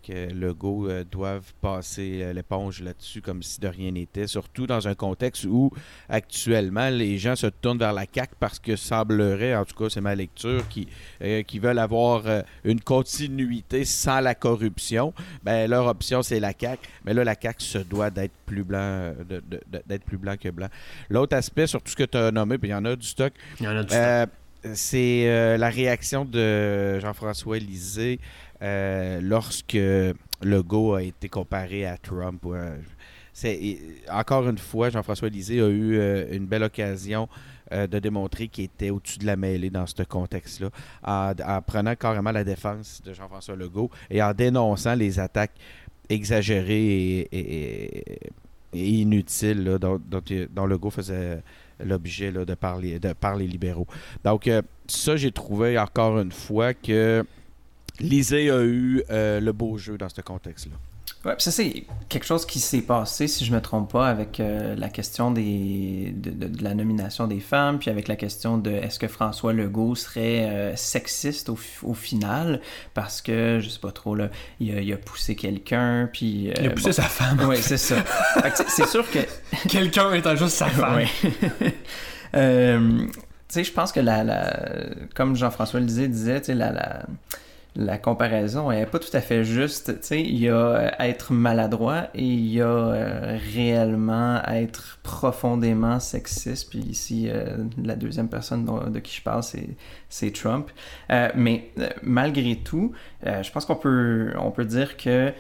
Legault 0.10 0.90
euh, 0.90 1.04
doivent 1.04 1.54
passer 1.62 2.22
euh, 2.22 2.34
l'éponge 2.34 2.82
là-dessus 2.82 3.22
comme 3.22 3.44
si 3.44 3.60
de 3.60 3.68
rien 3.68 3.92
n'était, 3.92 4.28
surtout 4.28 4.68
dans 4.68 4.88
un 4.88 4.96
contexte 4.96 5.46
où 5.46 5.72
actuellement 6.10 6.90
les 6.90 7.18
gens 7.18 7.36
se 7.36 7.48
tournent 7.48 7.78
vers 7.78 7.94
la 7.94 8.06
CAQ 8.12 8.34
parce 8.40 8.60
que 8.60 8.76
semblerait, 8.76 9.56
en 9.56 9.66
tout 9.66 9.76
cas 9.76 9.90
c'est 9.90 10.02
ma 10.02 10.16
lecture, 10.16 10.68
qui, 10.68 10.88
euh, 11.22 11.44
qui 11.44 11.60
veulent 11.60 11.80
avoir 11.80 12.24
une 12.64 12.82
continuité 12.82 13.86
sans 13.86 14.20
la 14.20 14.36
corruption. 14.36 15.14
Ben, 15.44 15.70
leur 15.70 15.88
option 15.88 16.22
c'est 16.22 16.40
la 16.40 16.54
CAQ, 16.58 16.88
mais 17.06 17.14
là 17.14 17.24
la 17.24 17.36
CAQ 17.40 17.64
se 17.64 17.78
doit 17.78 18.10
d'être 18.10 18.34
plus 18.46 18.64
blanc 18.64 19.14
d'être 19.88 20.04
plus 20.04 20.18
blanc 20.18 20.36
que 20.40 20.50
blanc. 20.50 20.68
L'autre 21.10 21.36
aspect 21.36 21.68
sur 21.68 21.82
tout 21.82 21.92
ce 21.92 21.96
que 21.96 22.04
tu 22.04 22.18
as 22.18 22.32
nommé, 22.32 22.58
puis 22.58 22.70
il 22.70 22.72
y 22.72 22.76
en 22.76 22.86
a 22.86 22.96
du 22.96 23.08
stock. 23.08 23.34
Il 23.60 23.66
y 23.66 23.68
en 23.68 23.78
a 23.78 23.84
du 23.84 23.90
stock. 23.94 24.30
C'est 24.74 25.58
la 25.58 25.70
réaction 25.70 26.24
de 26.26 27.00
Jean-François 27.00 27.60
Lisée 27.60 28.20
euh, 28.64 29.20
lorsque 29.22 29.78
Legault 30.42 30.94
a 30.94 31.04
été 31.04 31.28
comparé 31.28 31.86
à 31.86 31.98
Trump. 31.98 32.46
c'est, 33.34 33.78
encore 34.10 34.48
une 34.48 34.58
fois, 34.58 34.90
Jean-François 34.90 35.28
Lisée 35.28 35.60
a 35.60 35.68
eu 35.68 35.98
euh, 35.98 36.28
une 36.32 36.46
belle 36.46 36.64
occasion 36.64 37.28
euh, 37.74 37.88
de 37.88 38.00
démontrer 38.00 38.48
qu'il 38.48 38.66
était 38.66 38.90
au-dessus 38.90 39.20
de 39.20 39.26
la 39.26 39.36
mêlée 39.36 39.70
dans 39.70 39.86
ce 39.86 40.04
contexte-là, 40.04 40.70
en, 41.04 41.62
prenant 41.62 41.96
carrément 41.96 42.32
la 42.32 42.46
défense 42.46 43.02
de 43.04 43.14
Jean-François 43.14 43.58
Legault 43.58 43.90
et 44.10 44.24
en 44.24 44.34
dénonçant 44.34 44.96
les 44.96 45.20
attaques 45.20 45.56
exagérées 46.10 47.28
et, 47.32 48.32
inutiles 48.74 49.78
dont, 49.80 50.66
Legault 50.66 50.90
faisait 50.90 51.44
l'objet 51.80 52.32
de, 52.32 52.54
parler, 52.54 53.00
de 53.00 53.14
par 53.14 53.36
les 53.36 53.48
libéraux. 53.48 53.88
Donc, 54.24 54.50
ça, 54.88 55.16
j'ai 55.16 55.32
trouvé 55.32 55.78
encore 55.78 56.20
une 56.20 56.32
fois 56.32 56.74
que 56.74 57.26
Lisée 58.00 58.50
a 58.50 58.64
eu 58.64 59.04
euh, 59.10 59.40
le 59.40 59.52
beau 59.52 59.78
jeu 59.78 59.98
dans 59.98 60.10
ce 60.10 60.22
contexte-là. 60.22 60.76
Ouais, 61.26 61.36
ça 61.38 61.52
c'est 61.52 61.86
quelque 62.10 62.26
chose 62.26 62.46
qui 62.46 62.60
s'est 62.60 62.82
passé, 62.82 63.28
si 63.28 63.46
je 63.46 63.54
me 63.54 63.62
trompe 63.62 63.94
pas, 63.94 64.10
avec 64.10 64.42
euh, 64.42 64.76
la 64.76 64.90
question 64.90 65.32
des, 65.32 66.14
de, 66.14 66.62
la 66.62 66.74
nomination 66.74 67.28
des 67.28 67.40
femmes, 67.40 67.80
puis 67.80 67.90
avec 67.90 68.10
la 68.10 68.18
question 68.18 68.58
de 68.58 68.72
est-ce 68.72 69.00
que 69.00 69.08
François 69.08 69.54
Legault 69.54 69.96
serait 69.96 70.50
euh, 70.50 70.76
sexiste 70.76 71.50
au, 71.50 71.94
final, 71.94 72.60
parce 72.94 73.22
que, 73.22 73.60
je 73.62 73.70
sais 73.70 73.80
pas 73.80 73.94
trop, 73.94 74.16
là, 74.16 74.30
il 74.60 74.92
a, 74.92 74.98
poussé 74.98 75.36
quelqu'un, 75.36 76.10
puis... 76.12 76.52
il 76.60 76.68
a 76.68 76.72
poussé 76.72 76.92
sa 76.92 77.04
femme. 77.04 77.40
Oui, 77.48 77.56
c'est 77.62 77.78
ça. 77.78 78.04
c'est 78.68 78.88
sûr 78.88 79.10
que... 79.10 79.20
quelqu'un 79.70 80.12
étant 80.14 80.36
juste 80.36 80.58
sa 80.58 80.68
femme. 80.68 81.06
tu 81.24 81.70
sais, 83.48 83.64
je 83.64 83.72
pense 83.72 83.94
que 83.94 84.02
la, 84.02 84.26
la... 84.26 84.60
comme 85.16 85.38
Jean-François 85.38 85.80
le 85.80 85.86
disait, 85.86 86.10
disait, 86.10 86.42
tu 86.42 86.48
sais, 86.48 86.54
la... 86.54 86.74
la 86.74 87.04
la 87.76 87.98
comparaison 87.98 88.72
est 88.72 88.86
pas 88.86 89.00
tout 89.00 89.16
à 89.16 89.22
fait 89.22 89.44
juste. 89.44 89.94
Il 90.12 90.38
y 90.38 90.48
a 90.48 90.56
euh, 90.56 90.90
être 91.00 91.34
maladroit 91.34 92.10
et 92.14 92.24
il 92.24 92.48
y 92.48 92.62
a 92.62 92.68
euh, 92.68 93.38
réellement 93.54 94.44
être 94.46 95.00
profondément 95.02 96.00
sexiste. 96.00 96.70
Puis 96.70 96.80
ici, 96.80 97.28
euh, 97.30 97.58
la 97.84 97.96
deuxième 97.96 98.30
personne 98.30 98.66
de 98.66 99.00
qui 99.00 99.18
je 99.18 99.24
parle, 99.24 99.42
c'est 100.10 100.32
Trump. 100.34 100.70
mais 101.36 101.72
malgré 102.04 102.58
tout, 102.58 102.92
je 103.24 103.52
pense 103.52 103.66
qu'on 103.66 103.76
peut, 103.76 104.34
on 104.38 104.52
peut 104.52 104.66
dire 104.66 104.96
que 104.96 105.34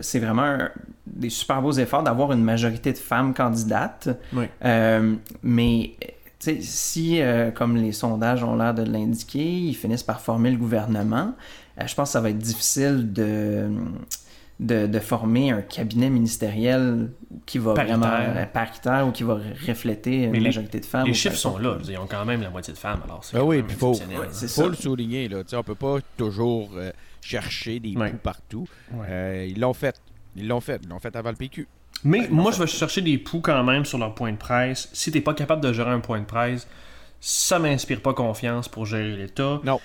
c'est 0.00 0.18
vraiment 0.20 0.58
des 1.06 1.30
super 1.30 1.60
beaux 1.60 1.72
efforts 1.72 2.04
d'avoir 2.04 2.32
une 2.32 2.44
majorité 2.44 2.92
de 2.92 2.98
femmes 2.98 3.34
candidates. 3.34 4.08
Oui. 4.32 4.46
mais 5.42 5.96
si, 6.60 7.20
euh, 7.20 7.50
comme 7.50 7.76
les 7.76 7.92
sondages 7.92 8.42
ont 8.42 8.56
l'air 8.56 8.74
de 8.74 8.82
l'indiquer, 8.82 9.44
ils 9.44 9.74
finissent 9.74 10.02
par 10.02 10.20
former 10.20 10.50
le 10.50 10.56
gouvernement, 10.56 11.34
euh, 11.78 11.86
je 11.86 11.94
pense 11.94 12.08
que 12.08 12.12
ça 12.12 12.20
va 12.20 12.30
être 12.30 12.38
difficile 12.38 13.12
de, 13.12 13.70
de, 14.58 14.98
former 14.98 15.50
un 15.52 15.62
cabinet 15.62 16.10
ministériel 16.10 17.10
qui 17.46 17.58
va 17.58 17.74
vraiment 17.74 18.06
euh, 18.06 18.44
paritaire 18.46 19.06
ou 19.06 19.12
qui 19.12 19.22
va 19.22 19.38
refléter 19.66 20.24
une 20.24 20.42
majorité 20.42 20.80
de 20.80 20.84
femmes. 20.84 21.06
Les 21.06 21.14
chiffres 21.14 21.36
sont 21.36 21.58
là, 21.58 21.78
ils 21.88 21.98
ont 21.98 22.06
quand 22.06 22.24
même 22.24 22.42
la 22.42 22.50
moitié 22.50 22.74
de 22.74 22.78
femmes. 22.78 23.00
Alors 23.04 23.24
ben 23.32 23.42
oui, 23.42 23.62
il 23.68 23.74
faut, 23.74 23.94
faut 23.94 24.68
le 24.68 24.74
souligner. 24.74 25.28
Là. 25.28 25.42
On 25.52 25.62
peut 25.62 25.74
pas 25.74 25.98
toujours 26.16 26.70
chercher 27.20 27.78
des 27.78 27.94
poux 27.94 28.18
partout. 28.22 28.66
ils 29.08 29.58
l'ont 29.58 29.74
fait. 29.74 30.00
Ils 30.34 30.48
l'ont 30.48 30.60
fait. 30.60 30.80
Ils 30.82 30.88
l'ont 30.88 30.98
fait 30.98 31.14
avant 31.14 31.30
le 31.30 31.36
PQ. 31.36 31.68
Mais 32.04 32.28
moi, 32.30 32.50
je 32.50 32.58
vais 32.58 32.66
chercher 32.66 33.00
des 33.00 33.18
poux 33.18 33.40
quand 33.40 33.62
même 33.62 33.84
sur 33.84 33.98
leur 33.98 34.14
point 34.14 34.32
de 34.32 34.36
presse. 34.36 34.88
Si 34.92 35.10
t'es 35.12 35.20
pas 35.20 35.34
capable 35.34 35.62
de 35.62 35.72
gérer 35.72 35.90
un 35.90 36.00
point 36.00 36.20
de 36.20 36.24
presse, 36.24 36.66
ça 37.20 37.58
m'inspire 37.58 38.00
pas 38.00 38.14
confiance 38.14 38.68
pour 38.68 38.86
gérer 38.86 39.16
l'État. 39.16 39.60
Non. 39.64 39.80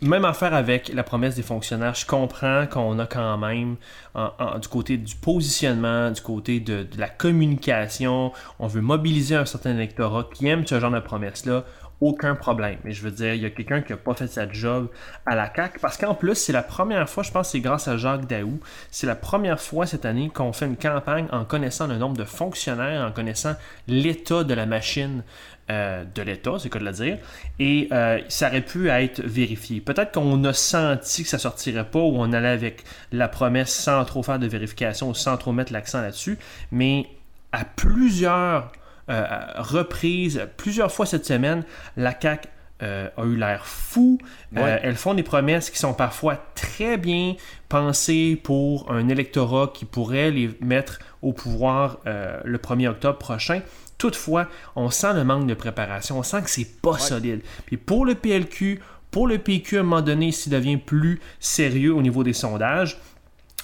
Même 0.00 0.24
affaire 0.24 0.54
avec 0.54 0.92
la 0.94 1.02
promesse 1.02 1.34
des 1.34 1.42
fonctionnaires. 1.42 1.94
Je 1.94 2.06
comprends 2.06 2.66
qu'on 2.68 2.98
a 3.00 3.06
quand 3.06 3.36
même, 3.36 3.76
du 4.14 4.68
côté 4.68 4.96
du 4.96 5.16
positionnement, 5.16 6.10
du 6.12 6.20
côté 6.20 6.60
de, 6.60 6.84
de, 6.84 6.98
la 6.98 7.08
communication, 7.08 8.32
on 8.60 8.68
veut 8.68 8.80
mobiliser 8.80 9.34
un 9.34 9.44
certain 9.44 9.74
électorat 9.74 10.28
qui 10.32 10.46
aime 10.46 10.66
ce 10.66 10.78
genre 10.78 10.92
de 10.92 11.00
promesses-là 11.00 11.64
aucun 12.00 12.34
problème. 12.34 12.78
Mais 12.84 12.92
je 12.92 13.02
veux 13.02 13.10
dire, 13.10 13.34
il 13.34 13.42
y 13.42 13.46
a 13.46 13.50
quelqu'un 13.50 13.82
qui 13.82 13.92
n'a 13.92 13.98
pas 13.98 14.14
fait 14.14 14.26
sa 14.26 14.50
job 14.50 14.88
à 15.26 15.34
la 15.34 15.52
CAQ. 15.54 15.78
Parce 15.80 15.96
qu'en 15.96 16.14
plus, 16.14 16.34
c'est 16.34 16.52
la 16.52 16.62
première 16.62 17.08
fois, 17.08 17.22
je 17.22 17.30
pense 17.30 17.50
c'est 17.50 17.60
grâce 17.60 17.88
à 17.88 17.96
Jacques 17.96 18.26
Daou, 18.26 18.60
c'est 18.90 19.06
la 19.06 19.16
première 19.16 19.60
fois 19.60 19.86
cette 19.86 20.04
année 20.04 20.30
qu'on 20.32 20.52
fait 20.52 20.66
une 20.66 20.76
campagne 20.76 21.26
en 21.32 21.44
connaissant 21.44 21.86
le 21.86 21.96
nombre 21.96 22.16
de 22.16 22.24
fonctionnaires, 22.24 23.06
en 23.06 23.12
connaissant 23.12 23.54
l'état 23.86 24.44
de 24.44 24.54
la 24.54 24.66
machine 24.66 25.22
euh, 25.70 26.04
de 26.14 26.22
l'État, 26.22 26.52
c'est 26.58 26.70
quoi 26.70 26.80
de 26.80 26.86
le 26.86 26.92
dire, 26.92 27.18
et 27.58 27.88
euh, 27.92 28.20
ça 28.28 28.48
aurait 28.48 28.62
pu 28.62 28.88
être 28.88 29.20
vérifié. 29.20 29.82
Peut-être 29.82 30.12
qu'on 30.12 30.42
a 30.44 30.54
senti 30.54 31.24
que 31.24 31.28
ça 31.28 31.36
sortirait 31.36 31.84
pas, 31.84 31.98
ou 31.98 32.14
on 32.16 32.32
allait 32.32 32.48
avec 32.48 32.84
la 33.12 33.28
promesse 33.28 33.74
sans 33.74 34.02
trop 34.06 34.22
faire 34.22 34.38
de 34.38 34.46
vérification, 34.46 35.10
ou 35.10 35.14
sans 35.14 35.36
trop 35.36 35.52
mettre 35.52 35.74
l'accent 35.74 36.00
là-dessus, 36.00 36.38
mais 36.72 37.06
à 37.52 37.66
plusieurs 37.66 38.72
reprise 39.08 40.46
plusieurs 40.56 40.92
fois 40.92 41.06
cette 41.06 41.26
semaine. 41.26 41.64
La 41.96 42.14
CAQ 42.18 42.48
euh, 42.82 43.08
a 43.16 43.24
eu 43.24 43.36
l'air 43.36 43.66
fou. 43.66 44.18
Euh, 44.56 44.78
elles 44.82 44.96
font 44.96 45.14
des 45.14 45.22
promesses 45.22 45.70
qui 45.70 45.78
sont 45.78 45.94
parfois 45.94 46.36
très 46.54 46.96
bien 46.96 47.34
pensées 47.68 48.40
pour 48.42 48.90
un 48.90 49.08
électorat 49.08 49.72
qui 49.74 49.84
pourrait 49.84 50.30
les 50.30 50.50
mettre 50.60 50.98
au 51.22 51.32
pouvoir 51.32 51.98
le 52.04 52.58
1er 52.58 52.88
octobre 52.88 53.18
prochain. 53.18 53.62
Toutefois, 53.98 54.46
on 54.76 54.90
sent 54.90 55.12
le 55.14 55.24
manque 55.24 55.48
de 55.48 55.54
préparation, 55.54 56.20
on 56.20 56.22
sent 56.22 56.42
que 56.42 56.50
c'est 56.50 56.80
pas 56.80 56.98
solide. 56.98 57.40
Puis 57.66 57.76
pour 57.76 58.06
le 58.06 58.14
PLQ, 58.14 58.80
pour 59.10 59.26
le 59.26 59.38
PQ, 59.38 59.78
à 59.78 59.80
un 59.80 59.82
moment 59.82 60.02
donné, 60.02 60.30
s'il 60.30 60.52
devient 60.52 60.76
plus 60.76 61.20
sérieux 61.40 61.94
au 61.94 62.00
niveau 62.00 62.22
des 62.22 62.32
sondages, 62.32 63.00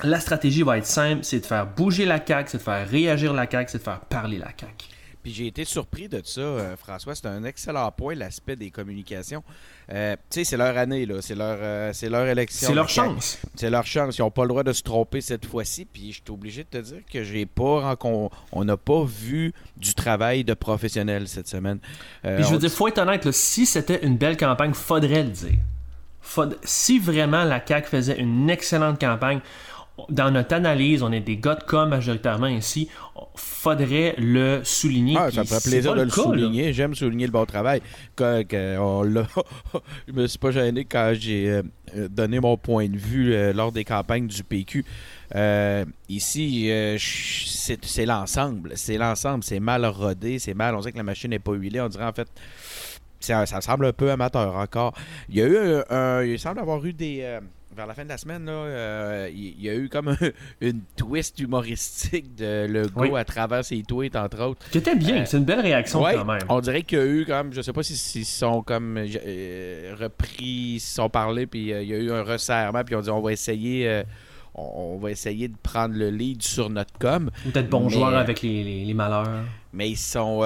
la 0.02 0.18
stratégie 0.18 0.62
va 0.62 0.78
être 0.78 0.86
simple, 0.86 1.22
c'est 1.22 1.38
de 1.38 1.46
faire 1.46 1.66
bouger 1.66 2.04
la 2.04 2.24
CAQ, 2.24 2.50
c'est 2.50 2.58
de 2.58 2.62
faire 2.62 2.88
réagir 2.88 3.32
la 3.32 3.48
CAQ, 3.48 3.70
c'est 3.70 3.78
de 3.78 3.82
faire 3.84 4.00
parler 4.00 4.38
la 4.38 4.48
CAQ. 4.48 4.88
Puis 5.24 5.32
j'ai 5.32 5.46
été 5.46 5.64
surpris 5.64 6.06
de 6.06 6.20
ça, 6.22 6.42
euh, 6.42 6.76
François. 6.76 7.14
C'est 7.14 7.24
un 7.24 7.44
excellent 7.44 7.90
point, 7.90 8.14
l'aspect 8.14 8.56
des 8.56 8.70
communications. 8.70 9.42
Euh, 9.90 10.16
tu 10.28 10.40
sais, 10.40 10.44
c'est 10.44 10.58
leur 10.58 10.76
année, 10.76 11.06
là. 11.06 11.22
C'est 11.22 11.34
leur, 11.34 11.56
euh, 11.58 11.92
c'est 11.94 12.10
leur 12.10 12.26
élection. 12.26 12.68
C'est 12.68 12.74
leur 12.74 12.90
chance. 12.90 13.38
C'est 13.54 13.70
leur 13.70 13.86
chance. 13.86 14.18
Ils 14.18 14.20
n'ont 14.20 14.30
pas 14.30 14.42
le 14.42 14.48
droit 14.48 14.62
de 14.62 14.74
se 14.74 14.82
tromper 14.82 15.22
cette 15.22 15.46
fois-ci. 15.46 15.86
Puis 15.86 16.12
je 16.12 16.20
suis 16.22 16.24
obligé 16.30 16.64
de 16.64 16.68
te 16.68 16.76
dire 16.76 17.00
que 17.10 17.24
j'ai 17.24 17.46
pas 17.46 17.96
on 18.52 18.64
n'a 18.64 18.76
pas 18.76 19.02
vu 19.02 19.54
du 19.78 19.94
travail 19.94 20.44
de 20.44 20.52
professionnel 20.52 21.26
cette 21.26 21.48
semaine. 21.48 21.78
Puis 22.22 22.44
je 22.44 22.50
veux 22.50 22.58
dire, 22.58 22.70
faut 22.70 22.88
être 22.88 22.98
honnête, 22.98 23.30
si 23.30 23.64
c'était 23.64 24.04
une 24.04 24.18
belle 24.18 24.36
campagne, 24.36 24.74
faudrait 24.74 25.22
le 25.22 25.30
dire. 25.30 25.58
Si 26.64 26.98
vraiment 26.98 27.44
la 27.44 27.64
CAQ 27.66 27.88
faisait 27.88 28.18
une 28.18 28.50
excellente 28.50 29.00
campagne, 29.00 29.40
dans 30.08 30.30
notre 30.30 30.54
analyse, 30.54 31.02
on 31.02 31.12
est 31.12 31.20
des 31.20 31.36
gars 31.36 31.54
de 31.54 31.62
com 31.62 31.88
majoritairement 31.88 32.48
ici, 32.48 32.88
faudrait 33.36 34.14
le 34.18 34.60
souligner. 34.64 35.16
Ah, 35.16 35.30
ça 35.30 35.42
me 35.42 35.46
fait 35.46 35.62
plaisir 35.62 35.94
de 35.94 36.02
le, 36.02 36.10
souligner. 36.10 36.72
J'aime 36.72 36.94
souligner 36.94 37.26
le 37.26 37.32
bon 37.32 37.44
travail. 37.46 37.80
Quand, 38.16 38.42
on 38.52 39.04
je 40.08 40.12
me 40.12 40.26
suis 40.26 40.38
pas 40.38 40.50
gêné 40.50 40.84
quand 40.84 41.12
j'ai 41.16 41.48
euh, 41.48 42.08
donné 42.08 42.40
mon 42.40 42.56
point 42.56 42.88
de 42.88 42.96
vue 42.96 43.34
euh, 43.34 43.52
lors 43.52 43.70
des 43.70 43.84
campagnes 43.84 44.26
du 44.26 44.42
PQ. 44.42 44.84
Euh, 45.36 45.84
ici, 46.08 46.70
c'est 46.98 48.06
l'ensemble. 48.06 48.72
C'est 48.74 48.98
l'ensemble. 48.98 49.44
C'est 49.44 49.60
mal 49.60 49.86
rodé, 49.86 50.40
c'est 50.40 50.54
mal. 50.54 50.74
On 50.74 50.82
sait 50.82 50.90
que 50.90 50.96
la 50.96 51.04
machine 51.04 51.30
n'est 51.30 51.38
pas 51.38 51.52
huilée. 51.52 51.80
On 51.80 51.88
dirait 51.88 52.06
en 52.06 52.12
fait 52.12 52.28
ça, 53.20 53.46
semble 53.46 53.86
un 53.86 53.92
peu 53.92 54.10
amateur 54.10 54.56
encore. 54.56 54.92
Il 55.28 55.36
y 55.36 55.42
a 55.42 55.46
eu 55.46 55.82
un, 55.88 56.22
il 56.22 56.38
semble 56.38 56.58
avoir 56.58 56.84
eu 56.84 56.92
des, 56.92 57.38
vers 57.74 57.86
la 57.86 57.94
fin 57.94 58.04
de 58.04 58.08
la 58.08 58.18
semaine, 58.18 58.46
euh, 58.48 59.28
il 59.32 59.60
y, 59.60 59.68
a 59.68 59.74
eu 59.74 59.88
comme 59.88 60.16
une 60.60 60.80
twist 60.96 61.38
humoristique 61.40 62.34
de 62.34 62.66
Legault 62.66 63.16
à 63.16 63.24
travers 63.24 63.64
ses 63.64 63.82
tweets, 63.82 64.16
entre 64.16 64.42
autres. 64.42 64.66
C'était 64.70 64.94
bien, 64.94 65.22
euh, 65.22 65.24
c'est 65.26 65.38
une 65.38 65.44
belle 65.44 65.60
réaction 65.60 66.00
quand 66.02 66.24
même. 66.24 66.38
On 66.48 66.60
dirait 66.60 66.82
qu'il 66.82 66.98
y 66.98 67.00
a 67.00 67.06
eu 67.06 67.24
comme, 67.26 67.52
je 67.52 67.60
sais 67.60 67.72
pas 67.72 67.82
s'ils 67.82 67.96
si, 67.96 68.24
sont 68.24 68.62
comme 68.62 68.98
euh, 68.98 69.94
repris, 69.98 70.78
s'ils 70.78 70.80
sont 70.80 71.08
parlé, 71.08 71.46
puis 71.46 71.70
il 71.70 71.88
y 71.88 71.94
a 71.94 71.98
eu 71.98 72.10
un 72.12 72.22
resserrement, 72.22 72.84
puis 72.84 72.94
on 72.94 73.00
dit 73.00 73.10
on 73.10 73.20
va 73.20 73.32
essayer. 73.32 74.02
on 74.54 74.96
va 74.98 75.10
essayer 75.10 75.48
de 75.48 75.56
prendre 75.60 75.96
le 75.96 76.10
lead 76.10 76.42
sur 76.42 76.70
notre 76.70 76.96
com. 76.98 77.30
Ou 77.46 77.50
peut-être 77.50 77.68
bon 77.68 77.88
joueur 77.88 78.14
avec 78.14 78.42
les, 78.42 78.84
les, 78.84 78.94
malheurs. 78.94 79.44
Mais 79.72 79.90
ils 79.90 79.96
sont, 79.96 80.42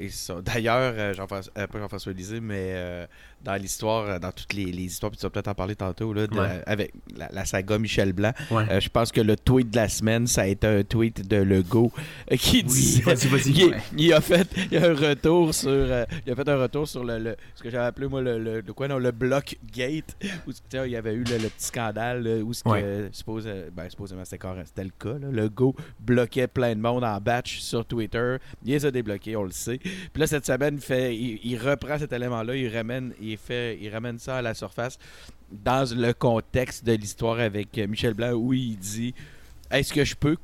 ils 0.00 0.12
sont 0.12 0.40
d'ailleurs, 0.40 1.14
Jean-François, 1.14 1.52
Jean-François 1.72 2.12
Lisée, 2.12 2.40
mais 2.40 3.06
dans 3.44 3.54
l'histoire, 3.54 4.06
euh, 4.06 4.18
dans 4.18 4.32
toutes 4.32 4.54
les, 4.54 4.64
histoires, 4.64 5.10
puis 5.10 5.18
tu 5.18 5.26
vas 5.26 5.30
peut-être 5.30 5.48
en 5.48 5.54
parler 5.54 5.76
tantôt, 5.76 6.12
là, 6.12 6.26
avec 6.66 6.92
la, 7.14 7.44
saga 7.44 7.78
Michel 7.78 8.12
Blanc. 8.12 8.32
Euh, 8.50 8.80
je 8.80 8.88
pense 8.88 9.12
que 9.12 9.20
le 9.20 9.36
tweet 9.36 9.70
de 9.70 9.76
la 9.76 9.88
semaine, 9.88 10.26
ça 10.26 10.42
a 10.42 10.46
été 10.46 10.66
un 10.66 10.82
tweet 10.82 11.28
de 11.28 11.36
Legault 11.36 11.92
euh, 12.32 12.36
qui 12.36 12.62
dit 12.62 13.02
il, 13.96 14.12
a 14.12 14.20
fait 14.20 14.48
un 14.72 14.94
retour 14.94 15.54
sur 15.54 15.86
il 16.26 16.32
a 16.32 16.34
fait 16.34 16.48
un 16.48 16.56
retour 16.56 16.88
sur 16.88 17.04
le, 17.04 17.36
ce 17.54 17.62
que 17.62 17.70
j'avais 17.70 17.84
appelé 17.84 18.08
moi 18.08 18.22
le, 18.22 18.38
le, 18.38 18.62
quoi 18.72 18.88
non 18.88 18.98
le 18.98 19.10
block 19.10 19.56
gate 19.72 20.16
où 20.46 20.52
il 20.72 20.90
y 20.90 20.96
avait 20.96 21.12
eu 21.12 21.24
le, 21.24 21.48
petit 21.48 21.66
scandale 21.66 22.26
où 22.42 22.52
ce 22.54 22.64
que 22.64 23.08
suppose, 23.12 23.48
ben, 23.72 23.88
supposément 23.90 24.24
c'était 24.24 24.84
le 24.84 24.90
cas 24.98 25.18
là, 25.18 25.28
Legault 25.30 25.74
bloquait 26.00 26.48
plein 26.48 26.74
de 26.74 26.80
monde 26.80 27.04
en 27.04 27.20
batch 27.20 27.58
sur 27.58 27.84
Twitter. 27.84 28.36
Il 28.64 28.72
les 28.72 28.86
a 28.86 28.90
débloqués 28.90 29.36
on 29.36 29.44
le 29.44 29.50
sait. 29.50 29.78
Puis 29.78 30.20
là 30.20 30.26
cette 30.26 30.46
semaine 30.46 30.76
il 30.76 30.80
fait 30.80 31.14
il, 31.14 31.58
reprend 31.58 31.98
cet 31.98 32.12
élément 32.12 32.42
là 32.42 32.56
il 32.56 32.74
ramène 32.74 33.12
il 33.20 33.33
fait, 33.36 33.78
il 33.80 33.88
ramène 33.90 34.18
ça 34.18 34.36
à 34.36 34.42
la 34.42 34.54
surface. 34.54 34.98
Dans 35.50 35.88
le 35.96 36.12
contexte 36.12 36.84
de 36.84 36.92
l'histoire 36.92 37.38
avec 37.38 37.76
Michel 37.76 38.14
Blanc 38.14 38.32
où 38.32 38.52
il 38.52 38.76
dit 38.76 39.14
Est-ce 39.70 39.92
que 39.92 40.04
je 40.04 40.14
peux 40.14 40.36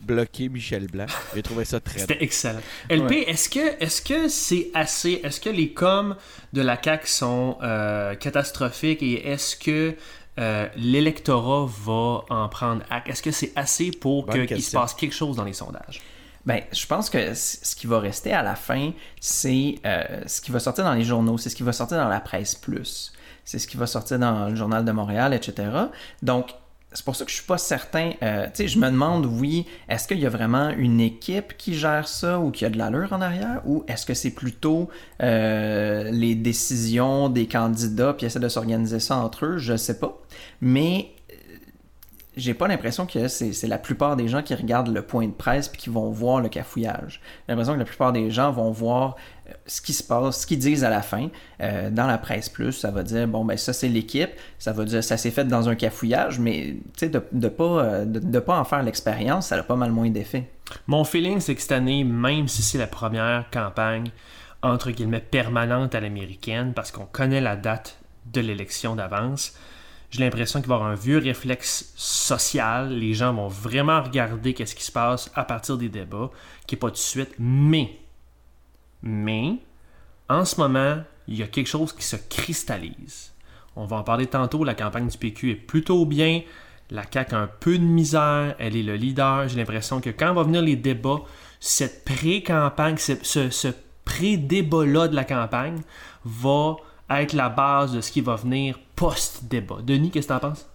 bloquer 0.00 0.48
Michel 0.48 0.86
Blanc? 0.86 1.06
J'ai 1.34 1.42
trouvé 1.42 1.64
ça 1.64 1.80
très 1.80 2.00
C'était 2.00 2.22
excellent. 2.22 2.60
LP, 2.90 3.24
est-ce 3.26 3.48
que 3.48 3.82
est-ce 3.82 4.02
que 4.02 4.28
c'est 4.28 4.70
assez 4.74 5.20
Est-ce 5.22 5.40
que 5.40 5.50
les 5.50 5.72
coms 5.72 6.16
de 6.52 6.62
la 6.62 6.80
CAQ 6.82 7.06
sont 7.06 7.58
euh, 7.62 8.14
catastrophiques 8.14 9.02
et 9.02 9.28
est-ce 9.28 9.56
que 9.56 9.94
euh, 10.38 10.68
l'électorat 10.76 11.66
va 11.66 12.24
en 12.30 12.48
prendre 12.48 12.82
acte? 12.90 13.08
Est-ce 13.08 13.22
que 13.22 13.32
c'est 13.32 13.52
assez 13.56 13.90
pour 13.90 14.28
qu'il 14.28 14.62
se 14.62 14.72
passe 14.72 14.94
quelque 14.94 15.14
chose 15.14 15.36
dans 15.36 15.44
les 15.44 15.52
sondages? 15.52 16.00
Ben, 16.48 16.62
je 16.72 16.86
pense 16.86 17.10
que 17.10 17.34
ce 17.34 17.76
qui 17.76 17.86
va 17.86 18.00
rester 18.00 18.32
à 18.32 18.42
la 18.42 18.54
fin, 18.54 18.92
c'est 19.20 19.74
euh, 19.84 20.22
ce 20.24 20.40
qui 20.40 20.50
va 20.50 20.58
sortir 20.58 20.82
dans 20.82 20.94
les 20.94 21.04
journaux, 21.04 21.36
c'est 21.36 21.50
ce 21.50 21.54
qui 21.54 21.62
va 21.62 21.74
sortir 21.74 21.98
dans 21.98 22.08
la 22.08 22.20
presse 22.20 22.54
plus, 22.54 23.12
c'est 23.44 23.58
ce 23.58 23.68
qui 23.68 23.76
va 23.76 23.86
sortir 23.86 24.18
dans 24.18 24.48
le 24.48 24.54
journal 24.54 24.82
de 24.82 24.90
Montréal, 24.90 25.34
etc. 25.34 25.68
Donc, 26.22 26.54
c'est 26.94 27.04
pour 27.04 27.16
ça 27.16 27.26
que 27.26 27.30
je 27.30 27.36
suis 27.36 27.44
pas 27.44 27.58
certain. 27.58 28.12
Euh, 28.22 28.46
tu 28.46 28.50
sais, 28.54 28.68
je 28.68 28.78
me 28.78 28.86
demande, 28.86 29.26
oui, 29.26 29.66
est-ce 29.90 30.08
qu'il 30.08 30.20
y 30.20 30.24
a 30.24 30.30
vraiment 30.30 30.70
une 30.70 31.02
équipe 31.02 31.54
qui 31.58 31.74
gère 31.74 32.08
ça 32.08 32.40
ou 32.40 32.50
qui 32.50 32.64
a 32.64 32.70
de 32.70 32.78
l'allure 32.78 33.12
en 33.12 33.20
arrière, 33.20 33.60
ou 33.66 33.84
est-ce 33.86 34.06
que 34.06 34.14
c'est 34.14 34.30
plutôt 34.30 34.88
euh, 35.22 36.10
les 36.10 36.34
décisions 36.34 37.28
des 37.28 37.46
candidats 37.46 38.14
puis 38.14 38.24
essaient 38.24 38.40
de 38.40 38.48
s'organiser 38.48 39.00
ça 39.00 39.16
entre 39.16 39.44
eux, 39.44 39.58
je 39.58 39.76
sais 39.76 39.98
pas. 39.98 40.18
Mais 40.62 41.10
j'ai 42.38 42.54
pas 42.54 42.68
l'impression 42.68 43.04
que 43.04 43.28
c'est 43.28 43.66
la 43.66 43.78
plupart 43.78 44.16
des 44.16 44.28
gens 44.28 44.42
qui 44.42 44.54
regardent 44.54 44.94
le 44.94 45.02
point 45.02 45.26
de 45.26 45.32
presse 45.32 45.68
puis 45.68 45.80
qui 45.82 45.90
vont 45.90 46.10
voir 46.10 46.40
le 46.40 46.48
cafouillage. 46.48 47.20
J'ai 47.46 47.52
l'impression 47.52 47.74
que 47.74 47.80
la 47.80 47.84
plupart 47.84 48.12
des 48.12 48.30
gens 48.30 48.52
vont 48.52 48.70
voir 48.70 49.16
euh, 49.48 49.52
ce 49.66 49.80
qui 49.80 49.92
se 49.92 50.02
passe, 50.02 50.42
ce 50.42 50.46
qu'ils 50.46 50.60
disent 50.60 50.84
à 50.84 50.90
la 50.90 51.02
fin. 51.02 51.28
Euh, 51.60 51.90
dans 51.90 52.06
la 52.06 52.16
presse 52.16 52.48
plus, 52.48 52.72
ça 52.72 52.90
va 52.90 53.02
dire 53.02 53.26
bon 53.26 53.44
ben 53.44 53.56
ça 53.56 53.72
c'est 53.72 53.88
l'équipe, 53.88 54.30
ça 54.58 54.72
va 54.72 54.84
dire 54.84 55.02
ça 55.02 55.16
s'est 55.16 55.32
fait 55.32 55.44
dans 55.44 55.68
un 55.68 55.74
cafouillage, 55.74 56.38
mais 56.38 56.76
de 57.00 57.22
ne 57.32 57.48
pas, 57.48 57.64
euh, 57.64 58.04
de, 58.04 58.38
pas 58.38 58.58
en 58.58 58.64
faire 58.64 58.82
l'expérience, 58.82 59.48
ça 59.48 59.56
a 59.56 59.62
pas 59.62 59.76
mal 59.76 59.90
moins 59.90 60.10
d'effet. 60.10 60.48
Mon 60.86 61.04
feeling 61.04 61.40
c'est 61.40 61.56
que 61.56 61.60
cette 61.60 61.72
année, 61.72 62.04
même 62.04 62.46
si 62.46 62.62
c'est 62.62 62.78
la 62.78 62.86
première 62.86 63.50
campagne 63.50 64.10
entre 64.62 64.90
guillemets 64.90 65.20
permanente 65.20 65.94
à 65.94 66.00
l'américaine, 66.00 66.72
parce 66.74 66.90
qu'on 66.90 67.06
connaît 67.06 67.40
la 67.40 67.56
date 67.56 67.98
de 68.32 68.40
l'élection 68.40 68.96
d'avance, 68.96 69.54
j'ai 70.10 70.24
l'impression 70.24 70.60
qu'il 70.60 70.68
va 70.68 70.76
y 70.76 70.78
avoir 70.78 70.90
un 70.90 70.94
vieux 70.94 71.18
réflexe 71.18 71.92
social. 71.96 72.90
Les 72.90 73.12
gens 73.12 73.34
vont 73.34 73.48
vraiment 73.48 74.02
regarder 74.02 74.54
qu'est-ce 74.54 74.74
qui 74.74 74.84
se 74.84 74.92
passe 74.92 75.30
à 75.34 75.44
partir 75.44 75.76
des 75.76 75.88
débats, 75.88 76.30
qui 76.66 76.74
n'est 76.74 76.78
pas 76.78 76.88
tout 76.88 76.94
de 76.94 76.98
suite. 76.98 77.34
Mais, 77.38 77.98
mais, 79.02 79.56
en 80.28 80.44
ce 80.44 80.58
moment, 80.60 81.02
il 81.26 81.36
y 81.36 81.42
a 81.42 81.46
quelque 81.46 81.66
chose 81.66 81.92
qui 81.92 82.04
se 82.04 82.16
cristallise. 82.16 83.32
On 83.76 83.84
va 83.84 83.98
en 83.98 84.02
parler 84.02 84.26
tantôt. 84.26 84.64
La 84.64 84.74
campagne 84.74 85.08
du 85.08 85.18
PQ 85.18 85.50
est 85.50 85.54
plutôt 85.56 86.06
bien. 86.06 86.40
La 86.90 87.04
CAQ 87.08 87.34
a 87.34 87.38
un 87.38 87.50
peu 87.60 87.78
de 87.78 87.84
misère. 87.84 88.54
Elle 88.58 88.76
est 88.76 88.82
le 88.82 88.96
leader. 88.96 89.46
J'ai 89.46 89.58
l'impression 89.58 90.00
que 90.00 90.10
quand 90.10 90.32
vont 90.32 90.42
venir 90.42 90.62
les 90.62 90.76
débats, 90.76 91.20
cette 91.60 92.04
pré-campagne, 92.06 92.96
ce, 92.96 93.50
ce 93.50 93.68
pré-débat-là 94.06 95.08
de 95.08 95.14
la 95.14 95.24
campagne 95.24 95.82
va 96.24 96.76
être 97.10 97.34
la 97.34 97.50
base 97.50 97.92
de 97.92 98.00
ce 98.00 98.10
qui 98.10 98.22
va 98.22 98.36
venir 98.36 98.78
post-débat. 98.98 99.78
Denis, 99.82 100.10
qu'est-ce 100.10 100.26
que 100.26 100.32
tu 100.32 100.36
en 100.36 100.50
penses? 100.50 100.68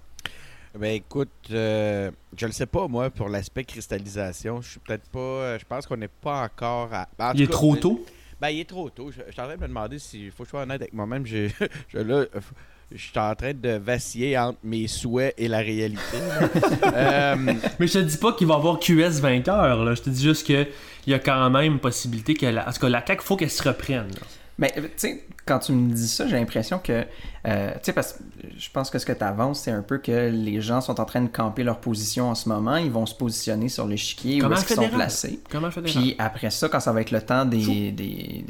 Ben 0.80 0.96
écoute, 0.96 1.30
euh, 1.52 2.10
je 2.36 2.48
ne 2.48 2.52
sais 2.52 2.66
pas 2.66 2.88
moi 2.88 3.10
pour 3.12 3.30
l'aspect 3.30 3.64
cristallisation, 3.64 4.62
je 4.62 4.72
suis 4.72 4.80
peut-être 4.80 5.08
pas, 5.10 5.20
euh, 5.20 5.60
je 5.60 5.66
pense 5.66 5.86
qu'on 5.86 5.98
n'est 5.98 6.08
pas 6.08 6.42
encore 6.44 6.90
à. 6.92 7.34
il 7.36 7.44
est 7.44 7.52
trop 7.52 7.76
tôt? 7.76 8.04
Ben 8.42 8.50
il 8.50 8.62
est 8.62 8.70
trop 8.70 8.90
tôt. 8.90 9.12
Je, 9.12 9.22
suis 9.32 9.42
en 9.42 9.46
train 9.46 9.56
de 9.56 9.62
me 9.62 9.68
demander 9.68 10.00
s'il 10.00 10.32
faut 10.32 10.44
que 10.44 10.48
je 10.48 10.50
sois 10.50 10.64
honnête 10.64 10.82
avec 10.82 10.94
moi-même. 10.94 11.26
Je, 11.28 11.48
là, 11.94 12.26
je 12.92 13.02
suis 13.02 13.18
en 13.18 13.34
train 13.36 13.54
de 13.54 13.70
vaciller 13.70 14.38
entre 14.38 14.60
mes 14.64 14.88
souhaits 14.88 15.34
et 15.38 15.48
la 15.48 15.60
réalité. 15.60 16.02
Euh, 16.96 17.36
Mais 17.80 17.88
je 17.88 17.94
te 17.94 17.98
dis 18.00 18.18
pas 18.18 18.34
qu'il 18.34 18.46
va 18.46 18.56
y 18.56 18.58
avoir 18.58 18.78
QS 18.78 19.20
vainqueur. 19.20 19.84
Là. 19.84 19.96
Je 19.96 20.02
te 20.02 20.10
dis 20.10 20.22
juste 20.22 20.46
qu'il 20.46 20.68
y 21.08 21.14
a 21.14 21.20
quand 21.20 21.50
même 21.50 21.80
possibilité 21.80 22.36
que 22.36 22.46
la, 22.46 22.68
en 22.68 22.72
tout 22.72 22.82
cas, 22.82 22.90
la 22.90 23.04
CAQ, 23.06 23.24
faut 23.24 23.36
qu'elle 23.36 23.50
se 23.50 23.64
reprenne. 23.64 24.12
Mais 24.58 24.72
tu 24.76 24.84
sais, 24.98 25.26
quand 25.46 25.60
tu 25.60 25.72
me 25.72 25.92
dis 25.92 26.08
ça, 26.08 26.28
j'ai 26.28 26.38
l'impression 26.38 26.80
que, 26.80 27.06
euh, 27.48 27.72
tu 27.74 27.80
sais, 27.82 27.94
parce 27.94 28.14
que 28.14 28.24
je 28.58 28.70
pense 28.70 28.90
que 28.90 29.00
ce 29.00 29.06
que 29.06 29.12
tu 29.12 29.24
avances, 29.24 29.62
c'est 29.62 29.72
un 29.72 29.82
peu 29.82 29.98
que 29.98 30.30
les 30.30 30.62
gens 30.62 30.80
sont 30.80 31.00
en 31.02 31.06
train 31.06 31.22
de 31.22 31.28
camper 31.28 31.64
leur 31.64 31.80
position 31.80 32.30
en 32.30 32.36
ce 32.36 32.48
moment. 32.48 32.78
Ils 32.78 32.92
vont 32.92 33.06
se 33.06 33.16
positionner 33.16 33.70
sur 33.70 33.88
l'échiquier 33.88 34.44
où 34.44 34.54
est-ce 34.54 34.66
qu'ils 34.66 34.76
sont 34.76 34.90
placés. 34.90 35.40
Comment 35.50 35.70
Puis 35.70 36.16
après 36.20 36.52
ça, 36.52 36.70
quand 36.70 36.80
ça 36.80 36.94
va 36.94 37.02
être 37.02 37.12
le 37.12 37.22
temps 37.22 37.46
des, 37.46 37.92
des, 37.92 38.46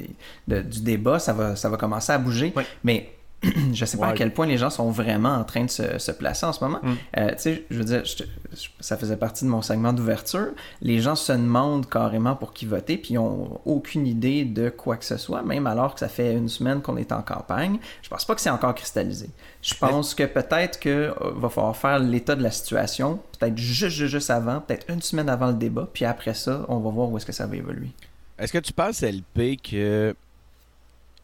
du 0.47 0.81
débat, 0.81 1.19
ça 1.19 1.33
va, 1.33 1.55
ça 1.55 1.69
va 1.69 1.77
commencer 1.77 2.11
à 2.11 2.17
bouger. 2.17 2.53
Mais 2.83 3.13
je 3.73 3.85
sais 3.85 3.97
pas 3.97 4.07
à 4.07 4.13
quel 4.13 4.33
point 4.33 4.45
les 4.45 4.57
gens 4.57 4.69
sont 4.69 4.89
vraiment 4.89 5.35
en 5.35 5.43
train 5.43 5.65
de 5.65 5.69
se, 5.69 6.11
placer 6.11 6.45
en 6.45 6.53
ce 6.53 6.63
moment. 6.63 6.79
Mm. 6.81 6.93
Euh, 7.17 7.29
tu 7.29 7.35
sais, 7.37 7.65
je 7.69 7.77
veux 7.77 7.83
dire, 7.83 8.03
ça 8.79 8.97
faisait 8.97 9.17
partie 9.17 9.45
de 9.45 9.49
mon 9.49 9.61
segment 9.61 9.93
d'ouverture. 9.93 10.49
Les 10.81 10.99
gens 10.99 11.15
se 11.15 11.31
demandent 11.31 11.89
carrément 11.89 12.35
pour 12.35 12.53
qui 12.53 12.65
voter, 12.65 12.97
puis 12.97 13.13
ils 13.13 13.17
n'ont 13.17 13.59
aucune 13.65 14.07
idée 14.07 14.45
de 14.45 14.69
quoi 14.69 14.97
que 14.97 15.05
ce 15.05 15.17
soit, 15.17 15.43
même 15.43 15.67
alors 15.67 15.93
que 15.93 15.99
ça 15.99 16.07
fait 16.07 16.33
une 16.33 16.49
semaine 16.49 16.81
qu'on 16.81 16.97
est 16.97 17.11
en 17.11 17.21
campagne. 17.21 17.77
Je 18.01 18.09
pense 18.09 18.25
pas 18.25 18.35
que 18.35 18.41
c'est 18.41 18.49
encore 18.49 18.75
cristallisé. 18.75 19.29
Je 19.61 19.73
pense 19.75 20.13
que 20.13 20.23
peut-être 20.23 20.79
qu'il 20.79 20.91
euh, 20.91 21.13
va 21.35 21.49
falloir 21.49 21.75
faire 21.75 21.99
l'état 21.99 22.35
de 22.35 22.43
la 22.43 22.51
situation, 22.51 23.19
peut-être 23.39 23.57
juste, 23.57 23.95
juste, 23.95 24.11
juste 24.11 24.29
avant, 24.29 24.59
peut-être 24.61 24.89
une 24.89 25.01
semaine 25.01 25.29
avant 25.29 25.47
le 25.47 25.53
débat, 25.53 25.87
puis 25.91 26.05
après 26.05 26.33
ça, 26.33 26.65
on 26.67 26.79
va 26.79 26.89
voir 26.89 27.09
où 27.09 27.17
est-ce 27.17 27.25
que 27.25 27.31
ça 27.31 27.47
va 27.47 27.55
évoluer. 27.55 27.89
Est-ce 28.37 28.51
que 28.51 28.57
tu 28.57 28.73
penses, 28.73 29.01
LP, 29.01 29.57
que 29.61 30.15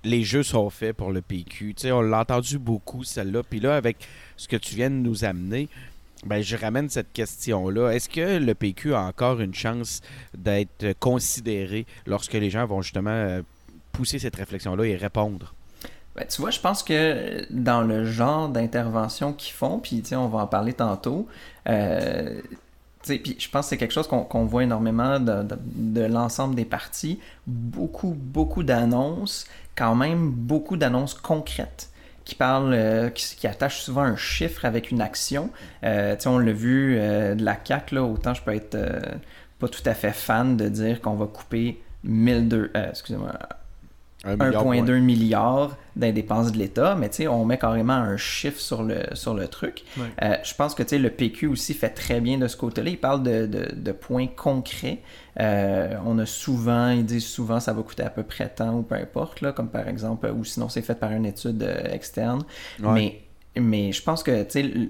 les 0.04 0.24
jeux 0.24 0.44
sont 0.44 0.70
faits 0.70 0.96
pour 0.96 1.12
le 1.12 1.22
PQ. 1.22 1.76
on 1.86 2.02
l'a 2.02 2.20
entendu 2.22 2.58
beaucoup, 2.58 3.04
celle-là. 3.04 3.44
Puis 3.44 3.60
là, 3.60 3.76
avec 3.76 3.98
ce 4.38 4.48
que 4.48 4.56
tu 4.56 4.76
viens 4.76 4.90
de 4.90 4.96
nous 4.96 5.26
amener, 5.26 5.68
ben, 6.26 6.42
je 6.42 6.56
ramène 6.58 6.90
cette 6.90 7.12
question-là. 7.14 7.92
Est-ce 7.92 8.10
que 8.10 8.38
le 8.38 8.54
PQ 8.54 8.94
a 8.94 9.02
encore 9.02 9.40
une 9.40 9.54
chance 9.54 10.02
d'être 10.38 10.94
considéré 11.00 11.86
lorsque 12.06 12.34
les 12.34 12.50
gens 12.50 12.66
vont 12.66 12.82
justement 12.82 13.10
euh, 13.10 13.42
pousser 13.92 14.20
cette 14.20 14.36
réflexion-là 14.36 14.86
et 14.86 14.96
répondre? 14.96 15.54
Ben, 16.16 16.26
tu 16.28 16.42
vois, 16.42 16.52
je 16.52 16.60
pense 16.60 16.84
que 16.84 17.46
dans 17.50 17.82
le 17.82 18.06
genre 18.06 18.50
d'intervention 18.50 19.32
qu'ils 19.32 19.54
font, 19.54 19.80
puis 19.80 20.04
on 20.12 20.28
va 20.28 20.40
en 20.40 20.48
parler 20.48 20.74
tantôt, 20.74 21.28
euh, 21.68 22.42
puis 23.18 23.36
je 23.40 23.50
pense 23.50 23.66
que 23.66 23.70
c'est 23.70 23.78
quelque 23.78 23.94
chose 23.94 24.08
qu'on 24.08 24.46
voit 24.46 24.64
énormément 24.64 25.20
de, 25.20 26.02
l'ensemble 26.02 26.56
des 26.56 26.66
partis. 26.66 27.20
Beaucoup, 27.48 28.16
beaucoup 28.18 28.64
d'annonces 28.64 29.48
quand 29.76 29.96
même 29.96 30.30
beaucoup 30.30 30.76
d'annonces 30.76 31.14
concrètes 31.14 31.90
qui 32.26 32.36
parlent, 32.36 32.74
euh, 32.74 33.10
qui, 33.10 33.48
attachent 33.48 33.82
souvent 33.82 34.04
un 34.04 34.18
chiffre 34.18 34.66
avec 34.66 34.92
une 34.92 35.02
action. 35.02 35.50
Euh, 35.84 36.16
on 36.26 36.38
l'a 36.38 36.52
vu 36.52 36.98
euh, 37.00 37.34
de 37.34 37.44
la 37.44 37.56
CAC, 37.56 37.92
là, 37.92 38.04
autant 38.04 38.34
je 38.34 38.44
peux 38.44 38.54
être 38.54 38.78
pas 39.58 39.68
tout 39.68 39.82
à 39.86 39.94
fait 39.94 40.12
fan 40.12 40.56
de 40.58 40.70
dire 40.70 41.02
qu'on 41.02 41.16
va 41.16 41.26
couper 41.26 41.82
1002, 42.04 42.72
excusez-moi, 42.76 43.34
1,2 44.26 45.00
milliard 45.00 45.78
des 45.96 46.12
dépenses 46.12 46.52
de 46.52 46.58
l'État, 46.58 46.96
mais 46.96 47.28
on 47.28 47.46
met 47.46 47.58
carrément 47.58 47.94
un 47.94 48.18
chiffre 48.18 48.60
sur 48.60 48.84
le, 48.84 49.04
sur 49.14 49.34
le 49.34 49.48
truc. 49.48 49.84
Euh, 50.22 50.36
je 50.44 50.54
pense 50.56 50.76
que 50.76 50.84
le 50.96 51.10
PQ 51.10 51.48
aussi 51.48 51.74
fait 51.74 51.90
très 51.90 52.20
bien 52.20 52.38
de 52.38 52.48
ce 52.48 52.58
côté-là. 52.58 52.90
Il 52.90 53.00
parle 53.00 53.24
de, 53.24 53.46
de, 53.46 53.92
points 53.92 54.28
concrets. 54.28 55.00
Euh, 55.40 55.96
on 56.06 56.20
a 56.20 56.26
souvent, 56.26 56.90
ils 56.90 57.06
disent 57.06 57.28
souvent 57.28 57.60
ça 57.60 57.72
va 57.72 57.82
coûter 57.82 58.04
à 58.04 58.10
peu 58.10 58.24
près 58.24 58.50
tant 58.50 58.76
ou 58.76 58.82
peu 58.82 58.96
importe, 58.96 59.42
là, 59.42 59.54
comme 59.54 59.70
par 59.70 59.88
exemple, 59.88 60.30
ou 60.36 60.44
sinon 60.44 60.68
c'est 60.68 60.82
fait 60.82 60.96
par 60.96 61.12
une 61.12 61.26
étude 61.26 61.64
euh, 61.64 61.94
externe. 61.94 62.44
Mais 62.80 63.22
mais 63.58 63.92
je 63.92 64.02
pense 64.04 64.24
que 64.24 64.46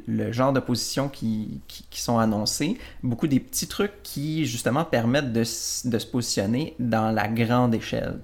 le 0.08 0.32
genre 0.32 0.54
de 0.54 0.60
positions 0.60 1.08
qui, 1.08 1.62
qui, 1.68 2.02
sont 2.02 2.20
annoncées, 2.20 2.78
beaucoup 3.04 3.26
des 3.26 3.40
petits 3.40 3.68
trucs 3.68 4.04
qui 4.04 4.46
justement 4.46 4.84
permettent 4.84 5.32
de, 5.32 5.40
de 5.40 5.44
se 5.44 6.06
positionner 6.06 6.76
dans 6.78 7.12
la 7.12 7.28
grande 7.28 7.74
échelle. 7.74 8.20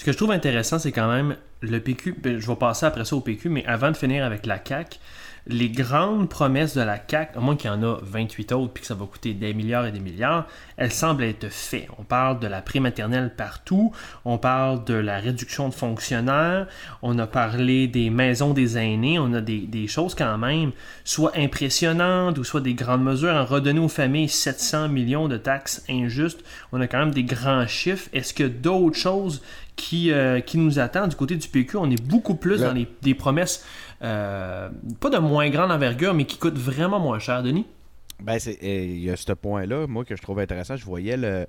Ce 0.00 0.04
que 0.06 0.12
je 0.12 0.16
trouve 0.16 0.30
intéressant, 0.30 0.78
c'est 0.78 0.92
quand 0.92 1.12
même 1.12 1.36
le 1.60 1.78
PQ. 1.78 2.14
Ben, 2.22 2.38
je 2.38 2.46
vais 2.46 2.56
passer 2.56 2.86
après 2.86 3.04
ça 3.04 3.14
au 3.16 3.20
PQ, 3.20 3.50
mais 3.50 3.66
avant 3.66 3.90
de 3.90 3.96
finir 3.98 4.24
avec 4.24 4.46
la 4.46 4.58
CAC, 4.58 4.98
les 5.46 5.68
grandes 5.68 6.30
promesses 6.30 6.74
de 6.74 6.80
la 6.80 6.96
CAC, 6.96 7.36
à 7.36 7.40
moins 7.40 7.54
qu'il 7.54 7.70
y 7.70 7.74
en 7.74 7.82
a 7.82 7.98
28 8.00 8.52
autres 8.52 8.72
puis 8.72 8.80
que 8.80 8.86
ça 8.86 8.94
va 8.94 9.04
coûter 9.04 9.34
des 9.34 9.52
milliards 9.52 9.84
et 9.84 9.92
des 9.92 10.00
milliards, 10.00 10.46
elles 10.78 10.90
semblent 10.90 11.24
être 11.24 11.50
faites. 11.50 11.88
On 11.98 12.04
parle 12.04 12.40
de 12.40 12.46
la 12.46 12.62
prématernelle 12.62 13.34
partout, 13.36 13.92
on 14.24 14.38
parle 14.38 14.86
de 14.86 14.94
la 14.94 15.18
réduction 15.18 15.68
de 15.68 15.74
fonctionnaires, 15.74 16.66
on 17.02 17.18
a 17.18 17.26
parlé 17.26 17.86
des 17.86 18.08
maisons 18.08 18.54
des 18.54 18.78
aînés, 18.78 19.18
on 19.18 19.34
a 19.34 19.42
des, 19.42 19.60
des 19.66 19.86
choses 19.86 20.14
quand 20.14 20.38
même 20.38 20.72
soit 21.04 21.36
impressionnantes 21.36 22.38
ou 22.38 22.44
soit 22.44 22.62
des 22.62 22.74
grandes 22.74 23.04
mesures. 23.04 23.34
En 23.34 23.44
redonner 23.44 23.80
aux 23.80 23.88
familles 23.88 24.30
700 24.30 24.88
millions 24.88 25.28
de 25.28 25.36
taxes 25.36 25.84
injustes, 25.90 26.42
on 26.72 26.80
a 26.80 26.86
quand 26.86 27.00
même 27.00 27.12
des 27.12 27.24
grands 27.24 27.66
chiffres. 27.66 28.08
Est-ce 28.14 28.32
que 28.32 28.44
d'autres 28.44 28.96
choses 28.96 29.42
qui, 29.80 30.12
euh, 30.12 30.40
qui 30.40 30.58
nous 30.58 30.78
attendent 30.78 31.08
du 31.08 31.16
côté 31.16 31.36
du 31.36 31.48
PQ, 31.48 31.78
on 31.78 31.90
est 31.90 32.02
beaucoup 32.02 32.34
plus 32.34 32.60
dans 32.60 32.72
les, 32.72 32.86
des 33.00 33.14
promesses 33.14 33.64
euh, 34.02 34.68
pas 35.00 35.08
de 35.08 35.18
moins 35.18 35.48
grande 35.48 35.72
envergure, 35.72 36.12
mais 36.12 36.24
qui 36.24 36.36
coûte 36.36 36.58
vraiment 36.58 37.00
moins 37.00 37.18
cher, 37.18 37.42
Denis? 37.42 37.66
Ben, 38.22 38.38
il 38.60 39.00
y 39.00 39.10
a 39.10 39.16
ce 39.16 39.32
point-là, 39.32 39.86
moi, 39.86 40.04
que 40.04 40.14
je 40.16 40.22
trouve 40.22 40.38
intéressant. 40.38 40.76
Je 40.76 40.84
voyais 40.84 41.16
le, 41.16 41.46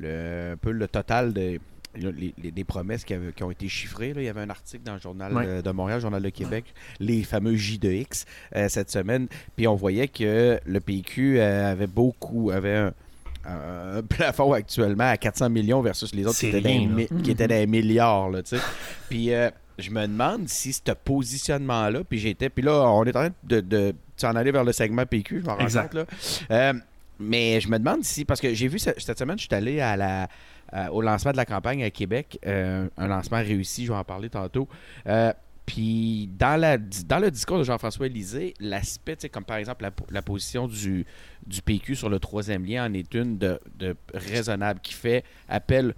un 0.00 0.56
peu 0.56 0.70
le 0.70 0.86
total 0.86 1.32
des, 1.32 1.60
des 1.96 2.64
promesses 2.64 3.04
qui, 3.04 3.14
qui, 3.34 3.42
ont 3.42 3.50
été 3.50 3.68
chiffrées. 3.68 4.12
Il 4.14 4.22
y 4.22 4.28
avait 4.28 4.40
un 4.40 4.50
article 4.50 4.84
dans 4.84 4.94
le 4.94 5.00
Journal 5.00 5.62
de 5.62 5.70
Montréal, 5.72 6.00
Journal 6.00 6.22
de 6.22 6.30
Québec, 6.30 6.72
les 7.00 7.24
fameux 7.24 7.56
J 7.56 7.78
de 7.78 7.90
X, 7.90 8.26
euh, 8.54 8.68
cette 8.68 8.90
semaine. 8.90 9.26
Puis 9.56 9.66
on 9.66 9.74
voyait 9.74 10.06
que 10.06 10.60
le 10.64 10.80
PQ 10.80 11.40
avait 11.40 11.88
beaucoup, 11.88 12.52
avait 12.52 12.76
un, 12.76 12.92
plafond 14.08 14.52
actuellement 14.52 15.10
à 15.10 15.16
400 15.16 15.50
millions 15.50 15.82
versus 15.82 16.14
les 16.14 16.26
autres 16.26 16.38
qui 16.38 16.46
étaient, 16.46 16.60
des, 16.60 17.08
qui 17.22 17.30
étaient, 17.30 17.48
des, 17.48 17.66
milliards. 17.66 18.30
Là, 18.30 18.40
Puis 19.08 19.30
je 19.78 19.90
me 19.90 20.06
demande 20.06 20.48
si 20.48 20.72
ce 20.72 20.92
positionnement-là, 20.92 22.04
puis 22.04 22.18
j'étais, 22.18 22.48
puis 22.48 22.62
là, 22.62 22.88
on 22.88 23.04
est 23.04 23.10
en 23.10 23.20
train 23.20 23.30
de, 23.44 23.60
de 23.60 23.94
s'en 24.16 24.34
aller 24.36 24.50
vers 24.50 24.64
le 24.64 24.72
segment 24.72 25.06
PQ, 25.06 25.40
je 25.40 25.46
m'en 25.46 25.56
rends 25.56 25.66
compte, 25.66 25.94
là. 25.94 26.04
Euh, 26.50 26.72
mais 27.18 27.60
je 27.60 27.68
me 27.68 27.78
demande 27.78 28.04
si, 28.04 28.24
parce 28.24 28.40
que 28.40 28.52
j'ai 28.54 28.68
vu 28.68 28.78
cette, 28.78 29.18
semaine, 29.18 29.38
je 29.38 29.44
suis 29.44 29.54
allé 29.54 29.80
à 29.80 29.96
la, 29.96 30.28
euh, 30.74 30.88
au 30.88 31.02
lancement 31.02 31.32
de 31.32 31.36
la 31.36 31.44
campagne 31.44 31.84
à 31.84 31.90
Québec, 31.90 32.38
euh, 32.46 32.88
un 32.96 33.06
lancement 33.06 33.38
réussi, 33.38 33.86
je 33.86 33.92
vais 33.92 33.98
en 33.98 34.04
parler 34.04 34.30
tantôt. 34.30 34.68
Puis 35.66 36.28
dans, 36.38 36.60
la, 36.60 36.76
dans 36.76 37.18
le 37.18 37.30
discours 37.30 37.58
de 37.58 37.64
Jean-François 37.64 38.08
Lisée, 38.08 38.54
l'aspect, 38.58 39.16
comme 39.32 39.44
par 39.44 39.58
exemple 39.58 39.88
la, 40.10 40.22
position 40.22 40.66
du, 40.66 41.06
du 41.46 41.62
PQ 41.62 41.94
sur 41.94 42.08
le 42.08 42.18
troisième 42.18 42.64
lien 42.64 42.86
en 42.86 42.94
est 42.94 43.14
une 43.14 43.38
de, 43.38 43.58
raisonnable 44.12 44.80
qui 44.80 44.94
fait 44.94 45.24
appel 45.48 45.94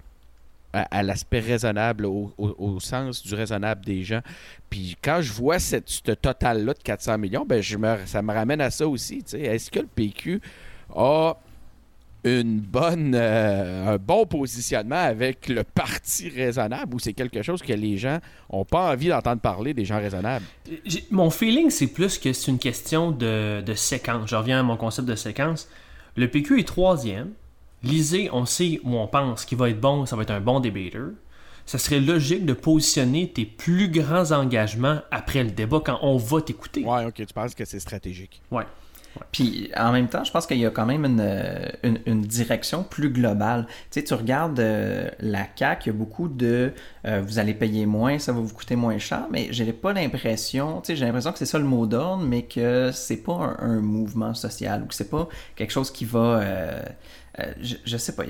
à, 0.73 1.05
l'aspect 1.05 1.39
raisonnable, 1.39 2.05
au, 2.05 2.81
sens 2.81 3.23
du 3.25 3.35
raisonnable 3.35 3.85
des 3.85 4.03
gens. 4.03 4.21
Puis 4.69 4.97
quand 5.03 5.21
je 5.23 5.33
vois 5.33 5.61
cette, 5.61 5.89
ce 5.89 6.11
total-là 6.11 6.75
de 6.75 6.83
400 6.83 7.17
millions, 7.17 7.47
ben 7.47 7.63
je 7.63 7.79
ça 8.07 8.23
me 8.23 8.33
ramène 8.33 8.61
à 8.61 8.71
ça 8.71 8.87
aussi. 8.89 9.23
Est-ce 9.33 9.71
que 9.71 9.79
le 9.79 9.87
PQ 9.87 10.41
a 10.95 11.35
une 12.25 12.59
bonne, 12.59 13.15
euh, 13.15 13.95
un 13.95 13.99
bon 13.99 14.25
positionnement 14.25 14.97
avec 14.97 15.49
le 15.49 15.63
parti 15.63 16.31
raisonnable 16.31 16.95
ou 16.95 16.99
c'est 16.99 17.13
quelque 17.13 17.43
chose 17.43 17.61
que 17.61 17.73
les 17.73 17.99
gens 17.99 18.19
n'ont 18.51 18.65
pas 18.65 18.93
envie 18.93 19.09
d'entendre 19.09 19.41
parler 19.41 19.75
des 19.75 19.85
gens 19.85 19.99
raisonnables? 19.99 20.45
Mon 21.11 21.31
feeling, 21.31 21.71
c'est 21.71 21.89
plus 21.89 22.19
que 22.19 22.33
c'est 22.33 22.51
une 22.51 22.59
question 22.59 23.11
de, 23.11 23.61
de 23.61 23.75
séquence. 23.75 24.31
Je 24.31 24.37
reviens 24.37 24.61
à 24.61 24.63
mon 24.63 24.77
concept 24.77 25.07
de 25.07 25.15
séquence. 25.15 25.69
Le 26.17 26.29
PQ 26.29 26.61
est 26.61 26.69
troisième. 26.69 27.31
Lisez, 27.83 28.31
on 28.33 28.47
sait 28.47 28.81
où 28.85 28.97
on 28.97 29.07
pense 29.07 29.45
qu'il 29.45 29.59
va 29.59 29.69
être 29.69 29.81
bon, 29.81 30.07
ça 30.07 30.17
va 30.17 30.23
être 30.23 30.31
un 30.31 30.41
bon 30.41 30.61
debater. 30.61 30.99
Ça 31.67 31.79
serait 31.79 32.01
logique 32.01 32.47
de 32.47 32.53
positionner 32.53 33.29
tes 33.29 33.45
plus 33.45 33.89
grands 33.89 34.33
engagements 34.33 35.01
après 35.11 35.43
le 35.43 35.51
débat 35.51 35.81
quand 35.85 35.99
on 36.03 36.17
va 36.17 36.41
t'écouter. 36.41 36.85
Ouais, 36.85 37.05
ok, 37.05 37.15
tu 37.15 37.35
penses 37.35 37.55
que 37.55 37.65
c'est 37.65 37.81
stratégique. 37.81 38.41
Ouais. 38.51 38.65
Puis 39.33 39.71
en 39.77 39.93
même 39.93 40.09
temps, 40.09 40.25
je 40.25 40.31
pense 40.31 40.47
qu'il 40.47 40.59
y 40.59 40.67
a 40.67 40.71
quand 40.71 40.87
même 40.87 41.05
une, 41.05 41.21
euh, 41.21 41.69
une, 42.07 42.23
direction 42.23 42.83
plus 42.83 43.11
globale. 43.11 43.67
Tu 43.91 44.01
sais, 44.01 44.05
tu 44.05 44.15
regardes 44.15 44.59
euh, 44.61 45.09
la 45.21 45.45
CAC, 45.45 45.87
il 45.87 45.89
y 45.89 45.91
a 45.91 45.93
beaucoup 45.93 46.29
de 46.29 46.73
euh, 47.07 47.23
vous 47.25 47.39
allez 47.39 47.55
payer 47.55 47.87
moins, 47.87 48.19
ça 48.19 48.33
va 48.33 48.41
vous 48.41 48.55
coûter 48.55 48.77
moins 48.77 48.99
cher, 48.99 49.27
mais 49.31 49.49
j'ai 49.51 49.73
pas 49.73 49.93
l'impression, 49.93 50.81
tu 50.81 50.89
sais, 50.89 50.97
j'ai 50.97 51.05
l'impression 51.05 51.33
que 51.33 51.39
c'est 51.39 51.47
ça 51.47 51.59
le 51.59 51.65
mot 51.65 51.87
d'ordre, 51.87 52.25
mais 52.25 52.43
que 52.43 52.91
c'est 52.93 53.19
pas 53.19 53.57
un, 53.59 53.81
mouvement 53.81 54.35
social 54.35 54.83
ou 54.83 54.87
que 54.87 54.95
c'est 54.95 55.11
pas 55.11 55.29
quelque 55.57 55.71
chose 55.71 55.91
qui 55.91 56.05
va 56.05 56.41
je, 57.61 57.75
je, 57.85 57.97
sais 57.97 58.15
pas, 58.15 58.25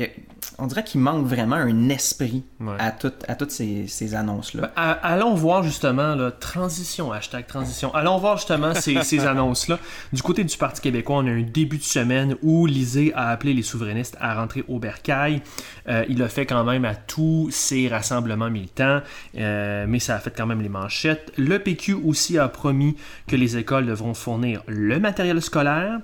on 0.58 0.66
dirait 0.66 0.84
qu'il 0.84 1.00
manque 1.00 1.26
vraiment 1.26 1.56
un 1.56 1.88
esprit 1.88 2.44
à, 2.78 2.86
à 3.28 3.34
toutes 3.34 3.50
ces, 3.50 4.14
annonces-là. 4.14 4.72
Ben, 4.76 4.98
allons 5.02 5.34
voir 5.34 5.62
justement, 5.62 6.14
là, 6.14 6.30
transition, 6.30 7.12
hashtag 7.12 7.46
transition. 7.46 7.94
Allons 7.94 8.18
voir 8.18 8.36
justement 8.36 8.74
ces, 8.74 9.20
annonces-là. 9.26 9.78
Du 10.12 10.22
côté 10.22 10.44
du 10.44 10.56
Parti 10.56 10.80
québécois, 10.80 11.16
on 11.16 11.26
a 11.26 11.30
un 11.30 11.42
début 11.42 11.78
de 11.78 11.82
semaine 11.82 12.36
où 12.42 12.66
Lisée 12.66 13.12
a 13.14 13.30
appelé 13.30 13.52
les 13.52 13.62
souverainistes 13.62 14.16
à 14.20 14.34
rentrer 14.34 14.64
au 14.68 14.78
bercail. 14.78 15.42
Euh, 15.88 16.04
il 16.08 16.22
a 16.22 16.28
fait 16.28 16.46
quand 16.46 16.64
même 16.64 16.84
à 16.84 16.94
tous 16.94 17.48
ses 17.50 17.88
rassemblements 17.88 18.50
militants, 18.50 19.00
euh, 19.36 19.86
mais 19.88 19.98
ça 19.98 20.16
a 20.16 20.18
fait 20.18 20.32
quand 20.34 20.46
même 20.46 20.62
les 20.62 20.68
manchettes. 20.68 21.32
Le 21.36 21.58
PQ 21.58 21.94
aussi 21.94 22.38
a 22.38 22.48
promis 22.48 22.96
que 23.26 23.36
les 23.36 23.56
écoles 23.56 23.86
devront 23.86 24.14
fournir 24.14 24.62
le 24.66 24.98
matériel 24.98 25.42
scolaire. 25.42 25.98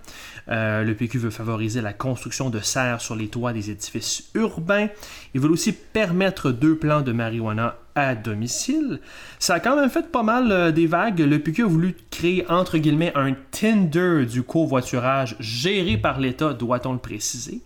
Euh, 0.48 0.84
le 0.84 0.94
PQ 0.94 1.18
veut 1.18 1.30
favoriser 1.30 1.80
la 1.80 1.92
construction 1.92 2.50
de 2.50 2.60
serres 2.60 3.00
sur 3.00 3.14
les 3.14 3.28
toits 3.28 3.52
des 3.52 3.70
édifices 3.70 4.30
urbains. 4.34 4.88
Ils 5.34 5.40
veulent 5.40 5.52
aussi 5.52 5.72
permettre 5.72 6.50
deux 6.50 6.76
plants 6.76 7.02
de 7.02 7.12
marijuana 7.12 7.76
à 7.94 8.14
domicile. 8.14 9.00
Ça 9.38 9.54
a 9.54 9.60
quand 9.60 9.76
même 9.76 9.90
fait 9.90 10.10
pas 10.10 10.22
mal 10.22 10.50
euh, 10.50 10.72
des 10.72 10.86
vagues. 10.86 11.20
Le 11.20 11.38
PQ 11.38 11.64
a 11.64 11.66
voulu 11.66 11.94
créer, 12.10 12.44
entre 12.48 12.78
guillemets, 12.78 13.12
un 13.14 13.34
Tinder 13.50 14.26
du 14.26 14.42
covoiturage 14.42 15.36
géré 15.40 15.96
par 15.96 16.20
l'État, 16.20 16.52
doit-on 16.52 16.92
le 16.92 16.98
préciser. 16.98 17.60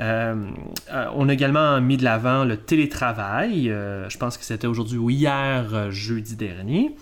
Euh, 0.00 0.36
on 1.14 1.28
a 1.28 1.32
également 1.32 1.80
mis 1.80 1.96
de 1.96 2.04
l'avant 2.04 2.44
le 2.44 2.56
télétravail. 2.56 3.64
je 3.64 4.16
pense 4.16 4.38
que 4.38 4.44
c'était 4.44 4.68
aujourd'hui 4.68 4.96
ou 4.96 5.10
hier, 5.10 5.90
jeudi 5.90 6.36
dernier. 6.36 6.94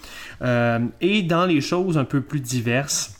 et 1.02 1.22
dans 1.22 1.44
les 1.44 1.60
choses 1.60 1.98
un 1.98 2.04
peu 2.04 2.22
plus 2.22 2.40
diverses, 2.40 3.15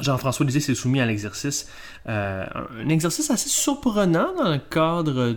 Jean-François 0.00 0.46
Lisée 0.46 0.60
s'est 0.60 0.74
soumis 0.74 1.00
à 1.00 1.06
l'exercice. 1.06 1.68
Euh, 2.08 2.44
un 2.82 2.88
exercice 2.88 3.30
assez 3.30 3.48
surprenant 3.48 4.34
dans 4.36 4.50
le 4.50 4.58
cadre 4.58 5.36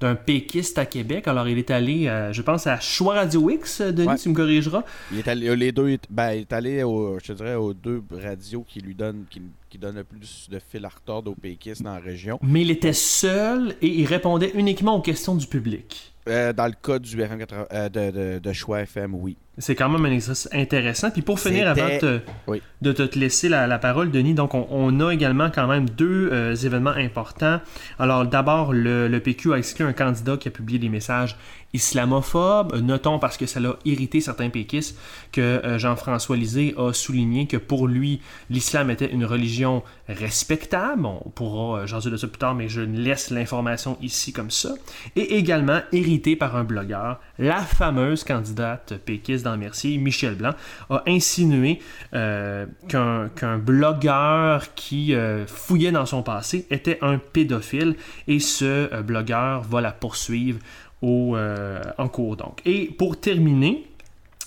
d'un 0.00 0.14
péquiste 0.14 0.78
à 0.78 0.86
Québec. 0.86 1.28
Alors, 1.28 1.48
il 1.48 1.58
est 1.58 1.70
allé, 1.70 2.06
euh, 2.06 2.32
je 2.32 2.42
pense, 2.42 2.66
à 2.66 2.78
Choix 2.80 3.14
Radio 3.14 3.50
X, 3.50 3.80
Denis, 3.80 4.20
tu 4.20 4.28
me 4.28 4.34
corrigeras. 4.34 4.82
Il 5.12 5.18
est 5.18 5.28
allé, 5.28 5.54
les 5.56 5.72
deux, 5.72 5.98
ben, 6.10 6.32
il 6.32 6.40
est 6.40 6.52
allé 6.52 6.80
je 6.80 7.32
dirais, 7.32 7.54
aux 7.54 7.74
deux 7.74 8.02
radios 8.10 8.64
qui 8.68 8.80
lui 8.80 8.94
donnent, 8.94 9.24
qui, 9.30 9.78
donnent 9.78 9.96
le 9.96 10.04
plus 10.04 10.48
de 10.50 10.58
fil 10.58 10.84
à 10.84 10.88
retordre 10.88 11.30
aux 11.30 11.34
péquistes 11.34 11.82
dans 11.82 11.94
la 11.94 12.00
région. 12.00 12.38
Mais 12.42 12.62
il 12.62 12.70
était 12.70 12.92
seul 12.92 13.74
et 13.80 13.88
il 13.88 14.06
répondait 14.06 14.52
uniquement 14.54 14.96
aux 14.96 15.02
questions 15.02 15.34
du 15.34 15.46
public. 15.46 16.12
Euh, 16.28 16.52
dans 16.52 16.66
le 16.66 16.72
cas 16.72 16.98
du 16.98 17.20
FM 17.20 17.38
de, 17.38 18.38
de 18.38 18.52
Choix 18.52 18.82
FM, 18.82 19.14
oui. 19.14 19.36
C'est 19.58 19.74
quand 19.74 19.88
même 19.88 20.04
un 20.04 20.12
exercice 20.12 20.48
intéressant. 20.52 21.10
Puis 21.10 21.22
pour 21.22 21.38
finir, 21.38 21.68
avant 21.68 21.88
de, 22.00 22.92
te 22.92 23.18
laisser 23.18 23.48
la, 23.48 23.78
parole, 23.78 24.10
Denis, 24.10 24.34
donc 24.34 24.54
on, 24.54 25.00
a 25.00 25.12
également 25.12 25.50
quand 25.50 25.66
même 25.66 25.88
deux 25.90 26.30
euh, 26.32 26.54
événements 26.54 26.90
importants. 26.90 27.60
Alors 27.98 28.24
d'abord, 28.24 28.72
le, 28.72 29.08
le, 29.08 29.20
PQ 29.20 29.52
a 29.52 29.58
exclu 29.58 29.84
un 29.84 29.92
candidat 29.92 30.36
qui 30.36 30.48
a 30.48 30.50
publié 30.50 30.78
des 30.78 30.88
messages 30.88 31.36
islamophobe. 31.72 32.76
Notons, 32.80 33.18
parce 33.18 33.36
que 33.36 33.46
ça 33.46 33.60
l'a 33.60 33.76
irrité 33.84 34.20
certains 34.20 34.50
péquistes, 34.50 34.98
que 35.32 35.40
euh, 35.40 35.78
Jean-François 35.78 36.36
Lisée 36.36 36.74
a 36.76 36.92
souligné 36.92 37.46
que 37.46 37.56
pour 37.56 37.86
lui, 37.86 38.20
l'islam 38.48 38.90
était 38.90 39.10
une 39.10 39.24
religion 39.24 39.82
respectable. 40.08 41.06
On 41.06 41.30
pourra 41.30 41.80
euh, 41.80 41.86
jaser 41.86 42.10
de 42.10 42.16
ça 42.16 42.26
plus 42.26 42.38
tard, 42.38 42.54
mais 42.54 42.68
je 42.68 42.80
laisse 42.80 43.30
l'information 43.30 43.96
ici 44.00 44.32
comme 44.32 44.50
ça. 44.50 44.74
Et 45.16 45.36
également 45.36 45.80
irrité 45.92 46.36
par 46.36 46.56
un 46.56 46.64
blogueur, 46.64 47.20
la 47.38 47.60
fameuse 47.60 48.24
candidate 48.24 48.94
péquiste 49.04 49.39
dans 49.42 49.56
Mercier, 49.56 49.98
Michel 49.98 50.34
Blanc, 50.34 50.52
a 50.88 51.02
insinué 51.06 51.80
euh, 52.14 52.66
qu'un 52.88 53.58
blogueur 53.58 54.74
qui 54.74 55.14
fouillait 55.46 55.92
dans 55.92 56.06
son 56.06 56.22
passé 56.22 56.66
était 56.70 56.98
un 57.02 57.18
pédophile 57.18 57.96
et 58.28 58.40
ce 58.40 59.02
blogueur 59.02 59.62
va 59.62 59.80
la 59.80 59.92
poursuivre 59.92 60.58
euh, 61.02 61.80
en 61.96 62.08
cours. 62.08 62.36
Donc. 62.36 62.60
Et 62.66 62.86
pour 62.86 63.18
terminer, 63.18 63.86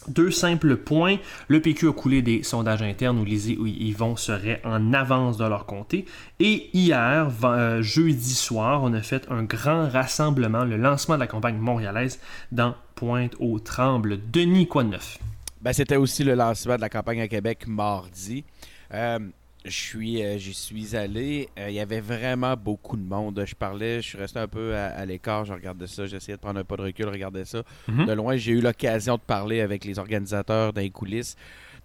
deux 0.08 0.30
simples 0.30 0.78
points. 0.78 1.18
Le 1.48 1.62
PQ 1.62 1.90
a 1.90 1.94
coulé 1.94 2.22
des 2.22 2.44
sondages 2.44 2.84
internes 2.84 3.18
où 3.18 3.26
les 3.26 3.52
Yvon 3.52 4.16
seraient 4.16 4.62
en 4.64 4.94
avance 4.94 5.38
de 5.38 5.46
leur 5.46 5.66
comté. 5.66 6.06
Et 6.40 6.70
hier, 6.74 7.32
euh, 7.44 7.82
jeudi 7.82 8.36
soir, 8.36 8.82
on 8.84 8.94
a 8.94 9.02
fait 9.02 9.26
un 9.32 9.44
grand 9.44 9.90
rassemblement, 9.90 10.64
le 10.64 10.78
lancement 10.78 11.16
de 11.16 11.22
la 11.22 11.28
campagne 11.28 11.58
montréalaise 11.58 12.20
dans 12.52 12.76
Pointe-aux-Trembles. 13.04 14.32
Denis, 14.32 14.66
quoi 14.66 14.86
de 14.86 14.92
neuf? 14.92 15.20
Ben, 15.60 15.74
C'était 15.74 15.98
aussi 15.98 16.24
le 16.24 16.36
lancement 16.36 16.78
de 16.78 16.82
la 16.82 16.88
campagne 16.88 17.20
à 17.20 17.28
Québec 17.28 17.68
mardi. 17.68 18.46
Euh, 18.94 19.20
je 19.66 19.72
suis, 19.72 20.24
euh, 20.24 20.38
j'y 20.38 20.54
suis 20.54 20.96
allé. 20.96 21.50
Euh, 21.60 21.68
il 21.68 21.76
y 21.76 21.82
avait 21.82 22.00
vraiment 22.00 22.56
beaucoup 22.56 22.96
de 22.96 23.04
monde. 23.04 23.44
Je 23.46 23.56
parlais, 23.56 24.02
je 24.02 24.08
suis 24.08 24.18
resté 24.18 24.40
un 24.40 24.48
peu 24.48 24.74
à, 24.74 25.06
l'écart. 25.06 25.44
Je 25.44 25.52
regardais 25.52 25.88
ça. 25.88 26.06
J'essayais 26.06 26.38
de 26.38 26.42
prendre 26.42 26.62
un 26.62 26.64
pas 26.64 26.78
de 26.78 26.84
recul, 26.84 27.10
regarder 27.10 27.44
ça. 27.44 27.64
Mhm. 27.90 28.06
De 28.06 28.14
loin, 28.14 28.38
j'ai 28.38 28.54
eu 28.54 28.62
l'occasion 28.62 29.16
de 29.16 29.22
parler 29.22 29.60
avec 29.60 29.84
les 29.84 30.00
organisateurs 30.00 30.72
d'un 30.72 30.88
coulisses. 30.88 31.36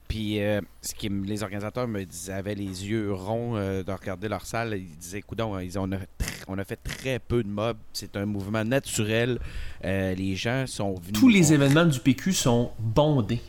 Puis, 0.08 0.40
euh, 0.40 0.60
ce 0.82 0.94
qui, 0.94 1.08
les 1.08 1.42
organisateurs 1.42 1.86
me 1.86 2.02
disaient, 2.04 2.32
avaient 2.32 2.54
les 2.54 2.88
yeux 2.88 3.12
ronds 3.12 3.54
de 3.54 3.92
regarder 3.92 4.28
leur 4.28 4.46
salle. 4.46 4.74
Ils 4.74 4.96
disaient, 4.96 5.22
coudon, 5.22 5.58
ils 5.58 5.78
on, 5.78 5.92
a 5.92 5.98
on 6.48 6.58
a 6.58 6.64
fait 6.64 6.76
très 6.82 7.18
peu 7.18 7.42
de 7.42 7.48
mobs. 7.48 7.76
C'est 7.92 8.16
un 8.16 8.24
mouvement 8.24 8.64
naturel. 8.64 9.38
les 9.84 10.34
gens 10.34 10.64
sont 10.66 10.94
venus. 10.94 11.12
Tous 11.20 11.28
les 11.28 11.52
événements 11.52 11.84
du 11.86 12.00
PQ 12.00 12.32
sont 12.32 12.70
bondés. 12.78 13.42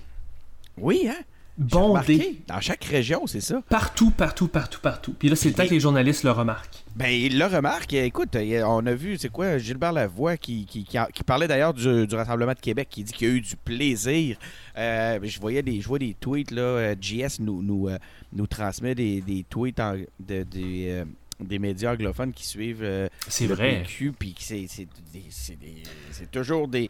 Oui, 0.78 1.08
hein? 1.10 1.24
Bondé. 1.60 2.41
Dans 2.48 2.62
chaque 2.62 2.84
région, 2.86 3.28
c'est 3.28 3.41
ça. 3.41 3.62
Partout, 3.69 4.12
partout, 4.12 4.48
partout, 4.48 4.80
partout. 4.82 5.13
Puis 5.17 5.30
là, 5.30 5.36
c'est 5.36 5.50
le 5.50 5.56
temps 5.56 5.65
que 5.65 5.72
les 5.72 5.80
journalistes 5.80 6.24
le 6.24 6.32
remarquent. 6.32 6.84
Ben, 6.95 7.10
ils 7.10 7.38
le 7.38 7.45
remarquent. 7.45 7.93
Écoute, 7.93 8.36
on 8.36 8.86
a 8.86 8.93
vu, 8.93 9.17
c'est 9.17 9.30
quoi, 9.30 9.58
Gilbert 9.58 9.91
Lavoie 9.91 10.38
qui, 10.38 10.65
qui, 10.65 10.86
qui, 10.86 11.24
parlait 11.24 11.48
d'ailleurs 11.48 11.74
du, 11.74 12.08
Rassemblement 12.12 12.54
de 12.54 12.60
Québec, 12.60 12.88
qui 12.89 13.04
dit 13.04 13.13
qu'il 13.13 13.28
y 13.28 13.32
a 13.32 13.34
eu 13.36 13.41
du 13.41 13.56
plaisir. 13.56 14.38
Euh, 14.78 15.19
je 15.22 15.39
voyais 15.39 15.62
des, 15.62 15.82
je 15.82 15.88
vois 15.88 16.00
des 16.00 16.15
tweets, 16.19 16.52
là. 16.52 16.93
JS 17.00 17.22
euh, 17.22 17.28
nous, 17.41 17.62
nous, 17.62 17.89
euh, 17.89 17.98
nous 18.34 18.48
transmet 18.48 18.95
des, 18.95 19.22
des 19.22 19.45
tweets 19.50 19.80
en, 19.80 19.95
de, 20.19 20.43
des 20.43 21.04
des 21.39 21.60
médias 21.60 21.93
anglophones 21.93 22.34
qui 22.34 22.45
suivent 22.45 22.84
euh, 22.84 23.08
c'est 23.28 23.47
vrai. 23.47 23.84
PQ, 23.84 24.13
puis 24.17 24.36
c'est, 24.39 26.32
toujours 26.32 26.67
des, 26.67 26.89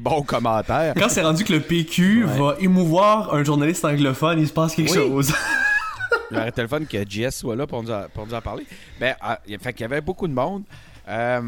bons 0.00 0.22
commentaires. 0.22 0.94
Quand 0.96 1.08
c'est 1.08 1.22
rendu 1.22 1.44
que 1.44 1.52
le 1.52 1.60
PQ 1.60 2.24
va 2.24 2.56
émouvoir 2.60 3.34
un 3.34 3.42
journaliste 3.42 3.84
anglophone, 3.84 4.40
il 4.40 4.48
se 4.48 4.52
passe 4.52 4.74
quelque 4.74 4.92
chose. 4.92 5.32
il 6.30 6.36
aurait 6.36 6.48
été 6.48 6.62
le 6.62 6.68
fun 6.68 6.84
que 6.84 7.08
JS 7.08 7.30
soit 7.30 7.56
là 7.56 7.66
pour 7.66 7.82
nous, 7.82 7.90
en, 7.90 8.40
parler. 8.42 8.66
Ben, 9.00 9.14
fait 9.60 9.72
qu'il 9.72 9.82
y 9.82 9.84
avait 9.84 10.00
beaucoup 10.00 10.28
de 10.28 10.34
monde. 10.34 10.64
Euh, 11.08 11.40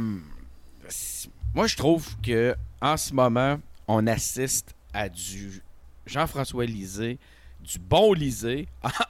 moi, 1.54 1.66
je 1.66 1.76
trouve 1.76 2.06
que 2.22 2.54
en 2.80 2.96
ce 2.96 3.12
moment, 3.12 3.58
on 3.88 4.06
assiste 4.06 4.74
à 4.92 5.08
du 5.08 5.62
Jean-François 6.06 6.66
Lisée 6.66 7.18
du 7.66 7.78
bon 7.78 8.12
Lisée 8.12 8.68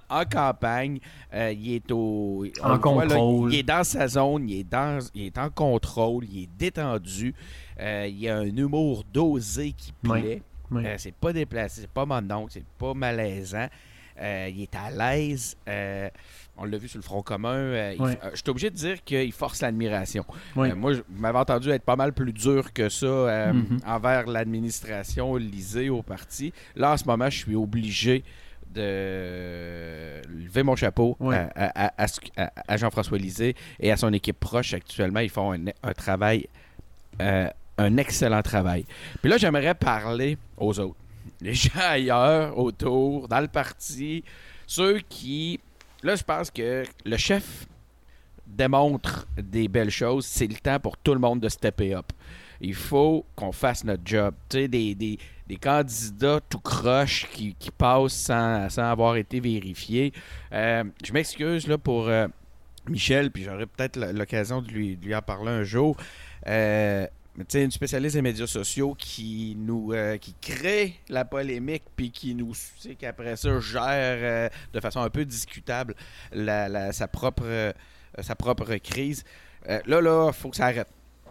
en, 0.09 0.25
campagne. 0.25 0.99
Euh, 1.35 1.53
il 1.53 1.75
est 1.75 1.93
au. 1.93 2.47
En 2.63 2.79
contrôle. 2.79 3.53
il 3.53 3.59
est 3.61 3.63
dans 3.63 3.85
sa 3.85 4.09
zone, 4.09 4.49
il 4.49 4.61
est, 4.61 4.65
dans, 4.65 4.99
il 5.15 5.27
est 5.27 5.39
en 5.39 5.51
contrôle, 5.51 6.25
il 6.25 6.45
est 6.45 6.51
détendu. 6.59 7.35
Euh, 7.79 8.09
il 8.11 8.29
a 8.29 8.39
un 8.39 8.57
humour 8.57 9.05
dosé 9.13 9.73
qui 9.73 9.93
plaît. 9.93 10.43
Euh, 10.73 10.95
c'est 10.99 11.15
pas 11.15 11.33
déplacé, 11.33 11.83
c'est 11.83 11.91
pas 11.91 12.07
mondongue, 12.07 12.49
c'est 12.51 12.65
pas 12.79 12.95
malaisant. 12.95 13.69
Il 14.19 14.63
est 14.63 14.75
à 14.75 14.91
l'aise. 14.91 15.57
On 16.59 16.65
l'a 16.65 16.79
vu 16.79 16.89
sur 16.89 16.99
le 16.99 17.03
front 17.03 17.21
commun. 17.21 17.93
Je 17.93 18.37
suis 18.37 18.49
obligé 18.49 18.71
de 18.71 18.75
dire 18.75 19.05
qu'il 19.05 19.31
force 19.33 19.61
l'admiration. 19.61 20.25
Moi, 20.55 20.95
je 20.95 21.03
m'avais 21.11 21.39
entendu 21.39 21.69
être 21.69 21.85
pas 21.85 21.97
mal 21.97 22.15
plus 22.15 22.33
dur 22.33 22.73
que 22.73 22.89
ça 22.89 23.53
Mhm. 23.53 23.81
envers 23.87 24.27
l'administration, 24.27 25.37
l'Élysée, 25.37 25.91
au 25.91 26.03
parti. 26.03 26.55
Là, 26.75 26.93
en 26.93 26.97
ce 26.97 27.05
moment, 27.05 27.29
je 27.29 27.37
suis 27.37 27.55
obligé 27.55 28.25
de 28.77 30.23
lever 30.29 30.63
mon 30.63 30.77
chapeau 30.77 31.17
à, 32.69 32.77
Jean-François 32.77 33.19
Lisée 33.19 33.55
et 33.81 33.91
à 33.91 33.97
son 33.97 34.13
équipe 34.13 34.39
proche 34.39 34.75
actuellement. 34.75 35.21
Ils 35.21 35.31
font 35.31 35.53
un, 35.53 35.65
un 35.83 35.93
travail, 35.93 36.47
euh, 37.21 37.49
un 37.79 37.97
excellent 37.97 38.43
travail. 38.43 38.85
Puis 39.21 39.31
là, 39.31 39.39
j'aimerais 39.39 39.75
parler 39.75 40.39
aux 40.57 40.79
autres. 40.79 40.97
Les 41.41 41.55
gens 41.55 41.71
ailleurs, 41.81 42.57
autour, 42.59 43.29
dans 43.29 43.41
le 43.41 43.49
parti, 43.49 44.23
ceux 44.67 45.01
qui... 45.09 45.61
Là, 46.03 46.15
je 46.15 46.23
pense 46.23 46.51
que 46.51 46.85
le 47.05 47.17
chef 47.17 47.67
démontre 48.47 49.27
des 49.37 49.67
belles 49.69 49.91
choses. 49.91 50.25
C'est 50.25 50.47
le 50.47 50.55
temps 50.57 50.79
pour 50.79 50.97
tout 50.97 51.13
le 51.15 51.21
monde 51.21 51.41
de 51.41 51.49
stepper 51.49 51.95
up. 51.95 52.07
Il 52.61 52.75
faut 52.75 53.25
qu'on 53.35 53.53
fasse 53.53 53.85
notre 53.85 54.03
job. 54.05 54.35
Tu 54.49 54.59
sais, 54.59 54.69
des, 54.69 54.95
des- 54.95 55.19
des 55.47 55.57
candidats 55.57 56.41
tout 56.49 56.59
croche 56.59 57.27
qui, 57.31 57.55
passent 57.77 58.15
sans, 58.15 58.69
sans 58.69 58.91
avoir 58.91 59.17
été 59.17 59.41
vérifiés. 59.41 60.13
Euh, 60.53 60.85
je 61.05 61.13
m'excuse 61.13 61.67
là 61.67 61.79
pour 61.79 62.09
euh, 62.09 62.27
Michel, 62.89 63.31
puis 63.31 63.45
j'aurai 63.45 63.67
peut-être 63.67 63.99
l'occasion 64.13 64.63
de 64.63 64.69
lui, 64.69 64.97
lui 64.97 65.15
en 65.15 65.23
parler 65.23 65.51
un 65.51 65.63
jour. 65.63 65.97
Euh, 66.47 67.07
sais, 67.49 67.63
une 67.63 67.71
spécialiste 67.71 68.17
des 68.17 68.23
médias 68.23 68.47
sociaux 68.47 68.95
qui 68.99 69.57
nous 69.59 69.93
euh, 69.93 70.17
qui 70.17 70.35
crée 70.41 71.01
la 71.09 71.25
polémique 71.25 71.85
puis 71.95 72.11
qui 72.11 72.35
nous 72.35 72.55
qu'après 72.99 73.37
ça 73.37 73.61
gère 73.61 74.51
de 74.73 74.81
façon 74.81 75.01
un 75.01 75.11
peu 75.11 75.25
discutable 75.25 75.95
sa 76.33 77.09
propre 77.09 77.75
sa 78.21 78.35
propre 78.35 78.77
crise. 78.77 79.25
Là 79.69 80.01
là, 80.01 80.33
faut 80.33 80.49
que 80.49 80.57
ça 80.57 80.67
arrête. 80.67 80.89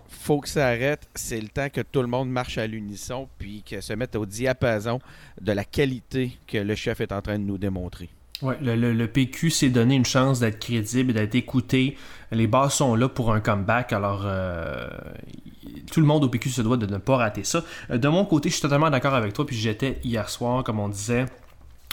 Faut 0.09 0.39
que 0.39 0.47
ça 0.49 0.67
arrête. 0.67 1.07
C'est 1.15 1.39
le 1.41 1.47
temps 1.49 1.69
que 1.69 1.81
tout 1.81 2.01
le 2.01 2.07
monde 2.07 2.29
marche 2.29 2.57
à 2.57 2.67
l'unisson 2.67 3.27
puis 3.37 3.63
que 3.63 3.81
se 3.81 3.93
mette 3.93 4.15
au 4.15 4.25
diapason 4.25 4.99
de 5.41 5.51
la 5.51 5.63
qualité 5.63 6.37
que 6.47 6.57
le 6.57 6.75
chef 6.75 7.01
est 7.01 7.11
en 7.11 7.21
train 7.21 7.37
de 7.39 7.43
nous 7.43 7.57
démontrer. 7.57 8.09
Ouais, 8.41 8.57
le, 8.61 8.75
le- 8.91 9.07
PQ 9.07 9.49
s'est 9.49 9.69
donné 9.69 9.95
une 9.95 10.03
chance 10.05 10.41
d'être 10.41 10.59
crédible 10.59 11.13
d'être 11.13 11.35
écouté. 11.35 11.97
Les 12.31 12.47
bases 12.47 12.73
sont 12.73 12.93
là 12.95 13.07
pour 13.07 13.31
un 13.33 13.39
comeback, 13.39 13.93
alors 13.93 14.23
euh, 14.25 14.89
tout 15.91 16.01
le 16.01 16.05
monde 16.05 16.23
au 16.25 16.29
PQ 16.29 16.49
se 16.49 16.61
doit 16.61 16.75
de 16.75 16.85
ne 16.85 16.97
pas 16.97 17.15
rater 17.15 17.45
ça. 17.45 17.63
Euh, 17.91 17.97
De 17.97 18.07
mon 18.09 18.25
côté, 18.25 18.49
je 18.49 18.55
suis 18.55 18.61
totalement 18.61 18.89
d'accord 18.89 19.13
avec 19.13 19.31
toi, 19.33 19.45
puis 19.45 19.55
j'étais 19.55 19.99
hier 20.03 20.29
soir, 20.29 20.65
comme 20.65 20.79
on 20.79 20.89
disait, 20.89 21.25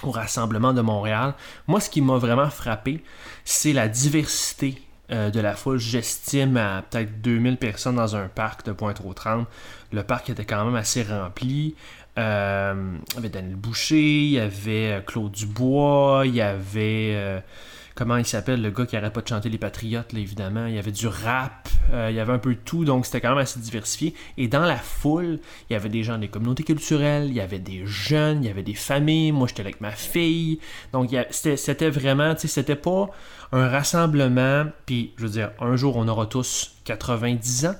au 0.03 0.11
Rassemblement 0.11 0.73
de 0.73 0.81
Montréal. 0.81 1.35
Moi, 1.69 1.79
ce 1.79 1.89
qui 1.89 2.01
m'a 2.01 2.17
vraiment 2.19 2.51
frappé, 2.51 3.05
c'est 3.45 3.73
la 3.73 3.87
diversité 3.87 4.83
euh, 5.13 5.31
de 5.31 5.41
la 5.41 5.55
foule. 5.55 5.79
J'estime 5.79 6.57
à 6.57 6.83
peut-être 6.89 7.21
2000 7.21 7.59
personnes 7.59 7.97
dans 7.97 8.17
un 8.17 8.29
parc 8.29 8.65
de 8.65 8.73
Pointe-aux-Trembles. 8.73 9.47
Le 9.93 10.03
parc 10.03 10.31
était 10.31 10.47
quand 10.47 10.65
même 10.65 10.75
assez 10.75 11.03
rempli. 11.03 11.75
Euh, 12.19 12.95
il 13.11 13.15
y 13.15 13.19
avait 13.19 13.29
Daniel 13.29 13.57
Boucher, 13.57 14.25
il 14.25 14.31
y 14.31 14.39
avait 14.39 14.93
euh, 14.93 15.01
Claude 15.01 15.33
Dubois, 15.33 16.23
il 16.25 16.35
y 16.35 16.41
avait. 16.41 17.43
Comment 18.03 18.17
il 18.17 18.27
s'appelle, 18.27 18.61
le 18.61 18.73
gars 18.73 18.85
qui 18.85 18.97
arrête 18.97 19.13
pas 19.13 19.21
de 19.21 19.29
chanter 19.29 19.49
les 19.49 19.59
Patriotes, 19.59 20.13
là, 20.13 20.19
évidemment. 20.19 20.67
Il 20.67 20.75
y 20.75 20.79
avait 20.81 20.91
du 20.91 21.07
rap, 21.07 21.69
euh, 21.93 22.09
il 22.11 22.17
y 22.17 22.19
avait 22.19 22.33
un 22.33 22.41
peu 22.41 22.53
de 22.53 22.59
tout, 22.59 22.85
donc 22.85 23.07
c'était 23.07 23.21
quand 23.21 23.29
même 23.29 23.39
assez 23.39 23.61
diversifié. 23.61 24.13
Et 24.39 24.49
dans 24.49 24.65
la 24.65 24.77
foule, 24.77 25.39
il 25.71 25.75
y 25.75 25.77
avait 25.77 25.89
des 25.89 26.03
gens 26.03 26.19
des 26.19 26.27
communautés 26.27 26.65
culturelles, 26.65 27.29
il 27.29 27.35
y 27.35 27.41
avait 27.41 27.61
des 27.61 27.87
jeunes, 27.87 28.43
il 28.43 28.49
y 28.49 28.51
avait 28.51 28.65
des 28.65 28.75
familles. 28.75 29.31
Moi, 29.31 29.47
j'étais 29.47 29.61
avec 29.61 29.81
ma 29.81 29.93
fille. 29.93 30.59
Donc, 30.93 31.11
c'était 31.31 31.91
vraiment, 31.91 32.35
tu 32.35 32.41
sais, 32.43 32.49
c'était 32.49 32.75
pas 32.75 33.09
un 33.53 33.69
rassemblement. 33.69 34.65
Puis, 34.85 35.13
je 35.17 35.23
veux 35.23 35.31
dire, 35.31 35.53
un 35.61 35.77
jour, 35.77 35.97
on 35.97 36.09
aura 36.09 36.27
tous 36.27 36.75
90 36.83 37.67
ans. 37.67 37.75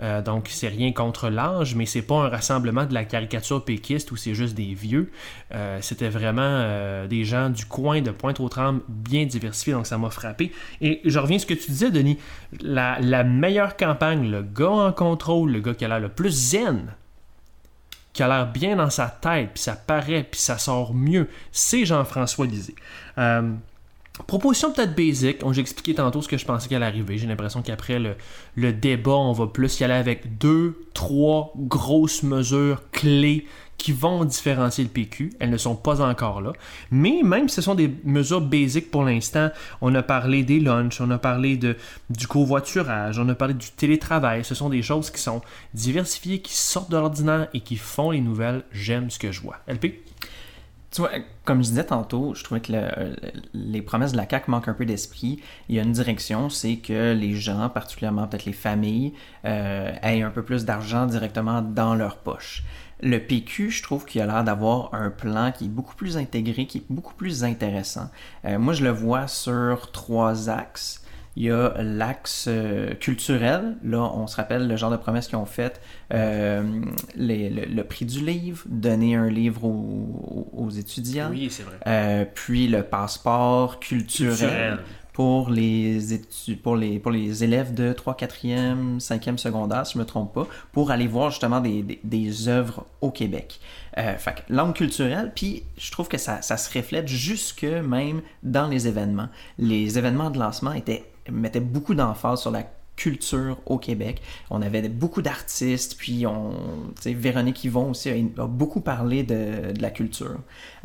Euh, 0.00 0.22
donc, 0.22 0.48
c'est 0.50 0.68
rien 0.68 0.92
contre 0.92 1.28
l'âge, 1.28 1.74
mais 1.74 1.86
c'est 1.86 2.02
pas 2.02 2.16
un 2.16 2.28
rassemblement 2.28 2.84
de 2.84 2.94
la 2.94 3.04
caricature 3.04 3.64
péquiste 3.64 4.10
où 4.12 4.16
c'est 4.16 4.34
juste 4.34 4.54
des 4.54 4.74
vieux. 4.74 5.10
Euh, 5.54 5.78
C'était 5.80 6.08
vraiment 6.08 6.42
euh, 6.42 7.06
des 7.06 7.24
gens 7.24 7.50
du 7.50 7.64
coin 7.64 8.00
de 8.00 8.10
Pointe-aux-Trembles 8.10 8.82
bien 8.88 9.26
diversifiés, 9.26 9.72
donc 9.72 9.86
ça 9.86 9.98
m'a 9.98 10.10
frappé. 10.10 10.52
Et 10.80 11.00
je 11.04 11.18
reviens 11.18 11.36
à 11.36 11.40
ce 11.40 11.46
que 11.46 11.54
tu 11.54 11.70
disais, 11.70 11.90
Denis. 11.90 12.18
La, 12.60 13.24
meilleure 13.24 13.76
campagne, 13.76 14.30
le 14.30 14.42
gars 14.42 14.68
en 14.68 14.92
contrôle, 14.92 15.52
le 15.52 15.60
gars 15.60 15.74
qui 15.74 15.84
a 15.84 15.88
l'air 15.88 16.00
le 16.00 16.08
plus 16.08 16.30
zen, 16.30 16.94
qui 18.12 18.22
a 18.22 18.28
l'air 18.28 18.46
bien 18.50 18.76
dans 18.76 18.90
sa 18.90 19.06
tête, 19.06 19.50
puis 19.54 19.62
ça 19.62 19.74
paraît, 19.74 20.26
puis 20.30 20.40
ça 20.40 20.58
sort 20.58 20.94
mieux, 20.94 21.28
c'est 21.52 21.84
Jean-François 21.84 22.46
Lisée. 22.46 22.74
Proposition 24.28 24.70
peut-être 24.70 24.94
basique. 24.94 25.38
J'ai 25.50 25.60
expliqué 25.60 25.94
tantôt 25.94 26.22
ce 26.22 26.28
que 26.28 26.38
je 26.38 26.44
pensais 26.44 26.68
qu'elle 26.68 26.84
arriver. 26.84 27.18
J'ai 27.18 27.26
l'impression 27.26 27.62
qu'après 27.62 27.98
le, 27.98 28.14
le 28.54 28.72
débat, 28.72 29.16
on 29.16 29.32
va 29.32 29.48
plus 29.48 29.80
y 29.80 29.84
aller 29.84 29.94
avec 29.94 30.38
deux, 30.38 30.86
trois 30.94 31.52
grosses 31.56 32.22
mesures 32.22 32.88
clés 32.92 33.44
qui 33.76 33.90
vont 33.90 34.24
différencier 34.24 34.84
le 34.84 34.90
PQ. 34.90 35.32
Elles 35.40 35.50
ne 35.50 35.56
sont 35.56 35.74
pas 35.74 36.00
encore 36.00 36.40
là. 36.40 36.52
Mais 36.92 37.22
même 37.24 37.48
si 37.48 37.56
ce 37.56 37.62
sont 37.62 37.74
des 37.74 37.92
mesures 38.04 38.40
basiques 38.40 38.90
pour 38.92 39.02
l'instant, 39.02 39.50
on 39.80 39.92
a 39.96 40.02
parlé 40.02 40.44
des 40.44 40.60
lunchs, 40.60 41.00
on 41.00 41.10
a 41.10 41.18
parlé 41.18 41.56
de, 41.56 41.76
du 42.08 42.28
covoiturage, 42.28 43.18
on 43.18 43.28
a 43.28 43.34
parlé 43.34 43.54
du 43.54 43.70
télétravail. 43.70 44.44
Ce 44.44 44.54
sont 44.54 44.68
des 44.68 44.82
choses 44.82 45.10
qui 45.10 45.20
sont 45.20 45.42
diversifiées, 45.74 46.40
qui 46.40 46.54
sortent 46.54 46.90
de 46.90 46.96
l'ordinaire 46.96 47.48
et 47.52 47.60
qui 47.60 47.76
font 47.76 48.12
les 48.12 48.20
nouvelles. 48.20 48.62
J'aime 48.70 49.10
ce 49.10 49.18
que 49.18 49.32
je 49.32 49.40
vois. 49.40 49.56
LP? 49.66 50.04
Tu 50.94 51.00
vois, 51.00 51.10
comme 51.44 51.58
je 51.64 51.70
disais 51.70 51.84
tantôt, 51.86 52.34
je 52.34 52.44
trouvais 52.44 52.60
que 52.60 52.70
le- 52.72 53.16
les 53.52 53.82
promesses 53.82 54.12
de 54.12 54.16
la 54.16 54.28
CAQ 54.28 54.48
manquent 54.50 54.68
un 54.68 54.74
peu 54.74 54.86
d'esprit. 54.86 55.40
Il 55.68 55.74
y 55.74 55.80
a 55.80 55.82
une 55.82 55.90
direction, 55.90 56.48
c'est 56.50 56.76
que 56.76 57.12
les 57.12 57.34
gens, 57.34 57.68
particulièrement 57.68 58.28
peut-être 58.28 58.44
les 58.44 58.52
familles, 58.52 59.12
euh, 59.44 59.92
aient 60.02 60.22
un 60.22 60.30
peu 60.30 60.44
plus 60.44 60.64
d'argent 60.64 61.06
directement 61.06 61.62
dans 61.62 61.96
leur 61.96 62.18
poche. 62.18 62.62
Le 63.02 63.18
PQ, 63.18 63.70
je 63.72 63.82
trouve 63.82 64.04
qu'il 64.04 64.20
a 64.22 64.26
l'air 64.26 64.44
d'avoir 64.44 64.94
un 64.94 65.10
plan 65.10 65.50
qui 65.50 65.64
est 65.64 65.68
beaucoup 65.68 65.96
plus 65.96 66.16
intégré, 66.16 66.66
qui 66.66 66.78
est 66.78 66.84
beaucoup 66.88 67.14
plus 67.14 67.42
intéressant. 67.42 68.08
Euh, 68.44 68.58
moi, 68.60 68.72
je 68.72 68.84
le 68.84 68.90
vois 68.90 69.26
sur 69.26 69.90
trois 69.90 70.48
axes. 70.48 71.03
Il 71.36 71.42
y 71.44 71.50
a 71.50 71.74
l'axe 71.82 72.46
euh, 72.48 72.94
culturel. 72.94 73.76
Là, 73.84 74.00
on 74.14 74.26
se 74.26 74.36
rappelle 74.36 74.68
le 74.68 74.76
genre 74.76 74.90
de 74.90 74.96
promesses 74.96 75.26
qu'ils 75.26 75.36
ont 75.38 75.46
faites. 75.46 75.80
Euh, 76.12 76.62
les- 77.16 77.50
le, 77.50 77.64
le 77.64 77.84
prix 77.84 78.04
du 78.04 78.24
livre, 78.24 78.62
donner 78.68 79.16
un 79.16 79.28
livre 79.28 79.64
aux, 79.64 80.48
aux 80.52 80.70
étudiants. 80.70 81.28
Oui, 81.30 81.48
c'est 81.50 81.64
vrai. 81.64 81.74
Euh, 81.86 82.24
puis 82.32 82.68
le 82.68 82.82
passeport 82.84 83.80
culturel, 83.80 84.28
Culturel. 84.36 84.78
pour 85.12 85.50
les 85.50 86.14
étu- 86.14 86.56
pour 86.56 86.76
les 86.76 86.98
pour 87.00 87.10
les 87.10 87.42
élèves 87.42 87.74
de 87.74 87.92
3 87.92 88.14
4e, 88.14 89.00
5e 89.00 89.36
secondaire, 89.36 89.86
si 89.86 89.94
je 89.94 89.98
me 89.98 90.04
trompe 90.04 90.32
pas, 90.34 90.46
pour 90.72 90.90
aller 90.92 91.06
voir 91.08 91.30
justement 91.30 91.60
des, 91.60 91.82
des, 91.82 92.00
des 92.04 92.48
œuvres 92.48 92.86
au 93.00 93.10
Québec. 93.10 93.58
Euh, 93.98 94.14
fait 94.18 94.44
langue 94.48 94.74
culturelle, 94.74 95.32
puis 95.34 95.64
je 95.78 95.90
trouve 95.90 96.06
que 96.08 96.18
ça, 96.18 96.42
ça 96.42 96.56
se 96.56 96.76
reflète 96.78 97.08
jusque 97.08 97.64
même 97.64 98.22
dans 98.44 98.68
les 98.68 98.86
événements. 98.88 99.28
Les 99.58 99.98
événements 99.98 100.30
de 100.30 100.38
lancement 100.38 100.72
étaient 100.72 101.04
mettaient 101.30 101.60
beaucoup 101.60 101.94
d'emphase 101.94 102.40
sur 102.42 102.50
la 102.50 102.64
culture 102.96 103.58
au 103.66 103.78
Québec. 103.78 104.22
On 104.50 104.62
avait 104.62 104.88
beaucoup 104.88 105.20
d'artistes, 105.20 105.96
puis 105.98 106.26
on, 106.26 106.52
tu 106.96 107.02
sais, 107.02 107.12
Véronique 107.12 107.64
Yvon 107.64 107.90
aussi 107.90 108.08
a, 108.10 108.42
a 108.42 108.46
beaucoup 108.46 108.80
parlé 108.80 109.24
de, 109.24 109.72
de 109.72 109.82
la 109.82 109.90
culture. 109.90 110.36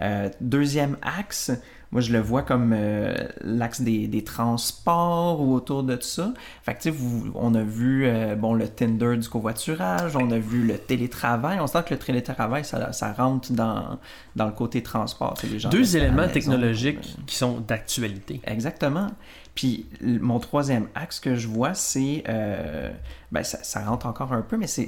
Euh, 0.02 0.28
deuxième 0.42 0.98
axe, 1.04 1.52
moi 1.92 2.02
je 2.02 2.12
le 2.12 2.20
vois 2.20 2.42
comme 2.42 2.74
euh, 2.76 3.14
l'axe 3.42 3.82
des, 3.82 4.08
des 4.08 4.24
transports 4.24 5.40
ou 5.42 5.54
autour 5.54 5.84
de 5.84 6.00
ça. 6.02 6.34
Fait 6.64 6.74
que 6.74 6.78
tu 6.80 6.84
sais, 6.86 6.90
vous- 6.90 7.32
on 7.36 7.54
a 7.54 7.62
vu 7.62 8.08
euh, 8.08 8.36
bon, 8.36 8.56
le 8.56 8.68
Tinder 8.68 9.16
du 9.18 9.30
covoiturage, 9.30 10.16
on 10.16 10.32
a 10.32 10.40
vu 10.40 10.66
le 10.66 10.80
télétravail. 10.80 11.60
On 11.60 11.68
sent 11.68 11.84
que 11.86 11.94
le 11.94 12.00
télétravail, 12.00 12.66
ça, 12.66 12.92
ça 12.92 13.14
rentre 13.14 13.52
dans, 13.54 14.00
dans 14.36 14.46
le 14.48 14.52
côté 14.52 14.82
transport. 14.82 15.36
les 15.44 15.60
gens 15.60 15.70
Deux 15.70 15.96
éléments 15.96 16.28
technologiques 16.28 17.16
qui 17.28 17.36
sont 17.36 17.60
d'actualité. 17.60 18.42
Exactement. 18.46 19.10
Puis 19.56 19.86
mon 20.02 20.39
troisième 20.39 20.88
axe 20.95 21.20
que 21.20 21.36
je 21.36 21.47
vois, 21.47 21.74
c'est. 21.74 22.24
euh, 22.30 22.91
ben, 23.32 23.43
ça, 23.43 23.84
rentre 23.84 24.06
encore 24.06 24.34
un 24.34 24.41
peu, 24.41 24.58
mais 24.58 24.68
c'est. 24.68 24.86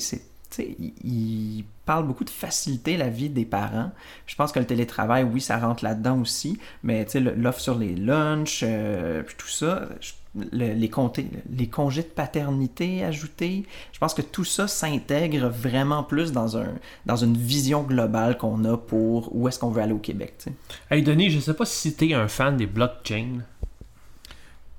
tu 0.50 0.76
il, 0.80 0.94
il 1.04 1.66
parle 1.86 2.08
beaucoup 2.08 2.24
de 2.24 2.30
faciliter 2.30 2.98
la 2.98 3.10
vie 3.10 3.30
des 3.30 3.46
parents. 3.46 3.92
Je 4.28 4.36
pense 4.36 4.52
que 4.52 4.60
le 4.60 4.66
télétravail, 4.66 5.24
oui, 5.24 5.42
ça 5.42 5.58
rentre 5.58 5.84
là-dedans 5.84 6.20
aussi, 6.22 6.58
mais 6.84 7.06
tu 7.06 7.20
l'offre 7.20 7.60
sur 7.60 7.78
les 7.78 7.96
lunchs, 7.96 8.62
euh, 8.64 9.24
puis 9.24 9.36
tout 9.38 9.48
ça, 9.48 9.88
les, 10.36 10.90
congés 10.90 12.02
de 12.02 12.08
paternité 12.08 13.04
ajoutés, 13.04 13.66
je 13.92 14.00
pense 14.00 14.14
que 14.14 14.22
tout 14.22 14.46
ça 14.46 14.68
s'intègre 14.68 15.50
vraiment 15.50 16.04
plus 16.04 16.32
dans, 16.32 16.58
un, 16.58 16.74
dans 17.06 17.18
une 17.18 17.36
vision 17.36 17.84
globale 17.84 18.38
qu'on 18.38 18.64
a 18.66 18.78
pour 18.78 19.36
où 19.36 19.48
est-ce 19.48 19.60
qu'on 19.60 19.70
veut 19.70 19.82
aller 19.82 19.94
au 19.94 20.00
Québec. 20.00 20.36
tu. 20.42 20.50
Hey 20.90 21.02
Denis, 21.04 21.30
je 21.30 21.40
sais 21.40 21.54
pas 21.54 21.66
si 21.66 21.94
t'es 21.94 22.14
un 22.14 22.28
fan 22.28 22.56
des 22.56 22.68
blockchains. 22.68 23.40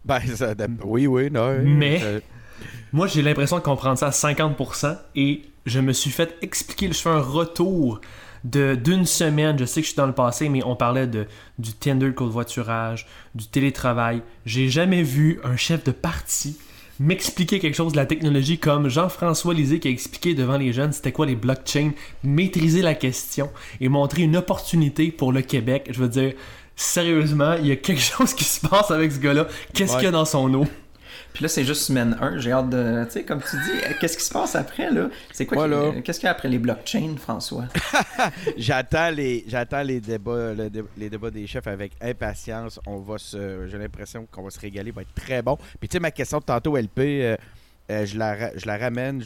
Ben, 0.04 0.20
ça, 0.20 0.54
oui, 0.84 1.06
oui, 1.06 1.30
non. 1.30 1.58
Mais- 1.62 2.00
euh, 2.02 2.20
Moi, 2.92 3.06
j'ai 3.06 3.22
l'impression 3.22 3.56
de 3.58 3.62
comprendre 3.62 3.98
ça 3.98 4.08
à 4.08 4.10
50% 4.10 4.96
et 5.16 5.42
je 5.66 5.80
me 5.80 5.92
suis 5.92 6.10
fait 6.10 6.36
expliquer, 6.42 6.88
je 6.88 6.94
fais 6.94 7.08
un 7.08 7.20
retour 7.20 8.00
de 8.44 8.74
d'une 8.74 9.06
semaine, 9.06 9.56
je 9.58 9.64
sais 9.64 9.80
que 9.80 9.86
je 9.86 9.92
suis 9.92 9.96
dans 9.96 10.06
le 10.06 10.12
passé, 10.12 10.48
mais 10.48 10.62
on 10.64 10.74
parlait 10.74 11.06
de, 11.06 11.26
du 11.58 11.72
Tinder 11.72 12.10
de 12.10 12.24
voiturage, 12.24 13.06
du 13.36 13.46
télétravail. 13.46 14.22
J'ai 14.44 14.68
jamais 14.68 15.02
vu 15.04 15.40
un 15.44 15.56
chef 15.56 15.84
de 15.84 15.92
parti 15.92 16.56
m'expliquer 17.00 17.58
quelque 17.58 17.74
chose 17.74 17.92
de 17.92 17.96
la 17.96 18.06
technologie 18.06 18.58
comme 18.58 18.88
Jean-François 18.88 19.54
Lisée 19.54 19.80
qui 19.80 19.88
a 19.88 19.90
expliqué 19.90 20.34
devant 20.34 20.56
les 20.56 20.72
jeunes 20.72 20.92
c'était 20.92 21.10
quoi 21.12 21.26
les 21.26 21.34
blockchains, 21.36 21.92
maîtriser 22.22 22.82
la 22.82 22.94
question 22.94 23.50
et 23.80 23.88
montrer 23.88 24.22
une 24.22 24.36
opportunité 24.36 25.10
pour 25.10 25.32
le 25.32 25.42
Québec. 25.42 25.88
Je 25.90 25.98
veux 26.00 26.08
dire, 26.08 26.32
sérieusement, 26.76 27.54
il 27.54 27.66
y 27.66 27.72
a 27.72 27.76
quelque 27.76 28.00
chose 28.16 28.34
qui 28.34 28.44
se 28.44 28.66
passe 28.66 28.90
avec 28.90 29.12
ce 29.12 29.18
gars-là. 29.18 29.46
Qu'est-ce 29.74 29.94
qu'il 29.94 30.04
y 30.04 30.06
a 30.06 30.10
dans 30.12 30.24
son 30.24 30.52
eau? 30.54 30.66
Puis 31.32 31.42
là, 31.42 31.48
c'est 31.48 31.64
juste 31.64 31.82
semaine 31.82 32.16
1. 32.20 32.38
J'ai 32.38 32.52
hâte 32.52 32.68
de. 32.68 33.04
Tu 33.06 33.12
sais, 33.12 33.24
comme 33.24 33.40
tu 33.40 33.56
dis, 33.56 33.84
euh, 33.84 33.92
qu'est-ce 34.00 34.18
qui 34.18 34.24
se 34.24 34.32
passe 34.32 34.54
après, 34.54 34.90
là? 34.90 35.08
C'est 35.32 35.46
quoi 35.46 35.66
Qu'est-ce 36.02 36.20
qu'il 36.20 36.26
y 36.26 36.28
a 36.28 36.32
après 36.32 36.48
les 36.48 36.58
blockchains, 36.58 37.16
François? 37.16 37.64
J'attends 38.56 39.10
les, 39.10 39.44
j'attends 39.46 39.82
les 39.82 40.00
débats, 40.00 40.52
les 40.96 41.10
débats 41.10 41.30
des 41.30 41.46
chefs 41.46 41.66
avec 41.66 41.92
impatience. 42.02 42.78
On 42.86 42.98
va 42.98 43.16
se, 43.18 43.66
j'ai 43.66 43.78
l'impression 43.78 44.26
qu'on 44.30 44.42
va 44.42 44.50
se 44.50 44.60
régaler, 44.60 44.90
va 44.90 45.02
être 45.02 45.14
très 45.14 45.40
bon. 45.42 45.56
Puis 45.80 45.88
tu 45.88 45.94
sais, 45.94 46.00
ma 46.00 46.10
question 46.10 46.38
de 46.38 46.44
tantôt 46.44 46.76
LP, 46.76 46.98
euh, 46.98 47.36
euh, 47.90 48.06
je 48.06 48.18
la, 48.18 48.56
je 48.56 48.66
la 48.66 48.76
ramène. 48.76 49.22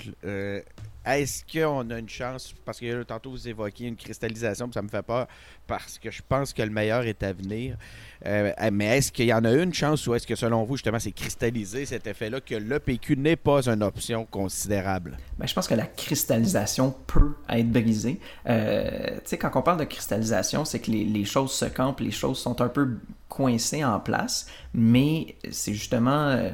est-ce 1.05 1.43
qu'on 1.53 1.91
a 1.91 1.99
une 1.99 2.09
chance, 2.09 2.55
parce 2.65 2.79
que 2.79 3.03
tantôt 3.03 3.31
vous 3.31 3.49
évoquiez 3.49 3.89
une 3.89 3.97
cristallisation, 3.97 4.71
ça 4.73 4.83
me 4.83 4.89
fait 4.89 5.03
peur, 5.03 5.27
parce 5.67 5.99
que 5.99 6.11
je 6.11 6.23
pense 6.27 6.53
que 6.53 6.63
le 6.63 6.71
meilleur 6.71 7.03
est 7.03 7.23
à 7.23 7.33
venir. 7.33 7.77
Euh, 8.25 8.53
mais 8.73 8.99
est-ce 8.99 9.13
qu'il 9.13 9.27
y 9.27 9.35
en 9.35 9.45
a 9.45 9.53
une 9.53 9.75
chance 9.75 10.07
ou 10.07 10.15
est-ce 10.15 10.27
que 10.27 10.35
selon 10.35 10.65
vous, 10.65 10.77
justement, 10.77 10.99
c'est 10.99 11.13
cristallisé 11.13 11.87
cet 11.87 12.07
effet-là 12.07 12.41
que 12.41 12.55
l'EPQ 12.55 13.17
n'est 13.17 13.37
pas 13.37 13.69
une 13.69 13.83
option 13.83 14.25
considérable? 14.25 15.19
Ben, 15.39 15.47
je 15.47 15.55
pense 15.55 15.69
que 15.69 15.75
la 15.75 15.87
cristallisation 15.87 16.95
peut 17.07 17.35
être 17.49 17.71
brisée. 17.71 18.19
Euh, 18.49 19.17
tu 19.17 19.21
sais, 19.25 19.39
quand 19.39 19.51
on 19.55 19.63
parle 19.63 19.79
de 19.79 19.85
cristallisation, 19.85 20.65
c'est 20.65 20.81
que 20.81 20.91
les, 20.91 21.25
choses 21.25 21.53
se 21.53 21.67
campent, 21.67 22.01
les 22.01 22.11
choses 22.11 22.39
sont 22.39 22.61
un 22.61 22.69
peu 22.69 22.97
coincées 23.29 23.85
en 23.85 24.01
place, 24.01 24.47
mais 24.73 25.37
c'est 25.51 25.75
justement, 25.75 26.29
euh, 26.29 26.51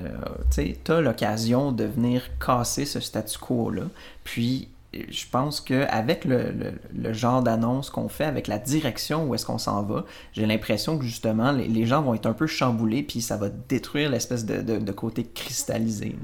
tu 0.50 0.62
sais, 0.62 0.78
tu 0.82 0.92
as 0.92 1.00
l'occasion 1.00 1.70
de 1.70 1.84
venir 1.84 2.28
casser 2.44 2.86
ce 2.86 2.98
statu 2.98 3.38
quo-là, 3.38 3.84
puis 4.24 4.68
je 4.92 5.24
pense 5.30 5.60
qu'avec 5.60 6.24
le, 6.24 6.52
le, 6.94 7.12
genre 7.12 7.42
d'annonce 7.42 7.88
qu'on 7.88 8.08
fait, 8.08 8.24
avec 8.24 8.46
la 8.46 8.58
direction 8.58 9.26
où 9.26 9.34
est-ce 9.34 9.46
qu'on 9.46 9.58
s'en 9.58 9.82
va, 9.82 10.04
j'ai 10.32 10.44
l'impression 10.44 10.98
que 10.98 11.04
justement, 11.04 11.50
les, 11.52 11.86
gens 11.86 12.02
vont 12.02 12.14
être 12.14 12.26
un 12.26 12.34
peu 12.34 12.46
chamboulés, 12.46 13.02
puis 13.02 13.22
ça 13.22 13.36
va 13.36 13.48
détruire 13.48 14.10
l'espèce 14.10 14.44
de, 14.44 14.60
de, 14.60 14.92
côté 14.92 15.24
cristallisé. 15.24 16.16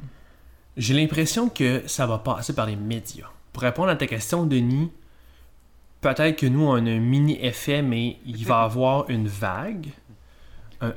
J'ai 0.76 0.94
l'impression 0.94 1.48
que 1.48 1.82
ça 1.86 2.06
va 2.06 2.18
passer 2.18 2.52
par 2.52 2.66
les 2.66 2.76
médias. 2.76 3.28
Pour 3.52 3.62
répondre 3.62 3.88
à 3.88 3.96
ta 3.96 4.06
question, 4.06 4.44
Denis, 4.44 4.90
peut-être 6.02 6.36
que 6.36 6.46
nous, 6.46 6.64
on 6.64 6.74
a 6.74 6.90
un 6.90 7.00
mini 7.00 7.38
effet, 7.42 7.80
mais 7.80 8.18
il 8.26 8.44
va 8.44 8.60
y 8.60 8.64
avoir 8.64 9.08
une 9.08 9.28
vague, 9.28 9.88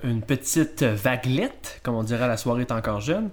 une 0.04 0.22
petite 0.22 0.84
vaguelette, 0.84 1.80
comme 1.84 1.96
on 1.96 2.04
dirait 2.04 2.28
la 2.28 2.38
soirée 2.38 2.62
est 2.62 2.72
encore 2.72 3.00
jeune 3.00 3.32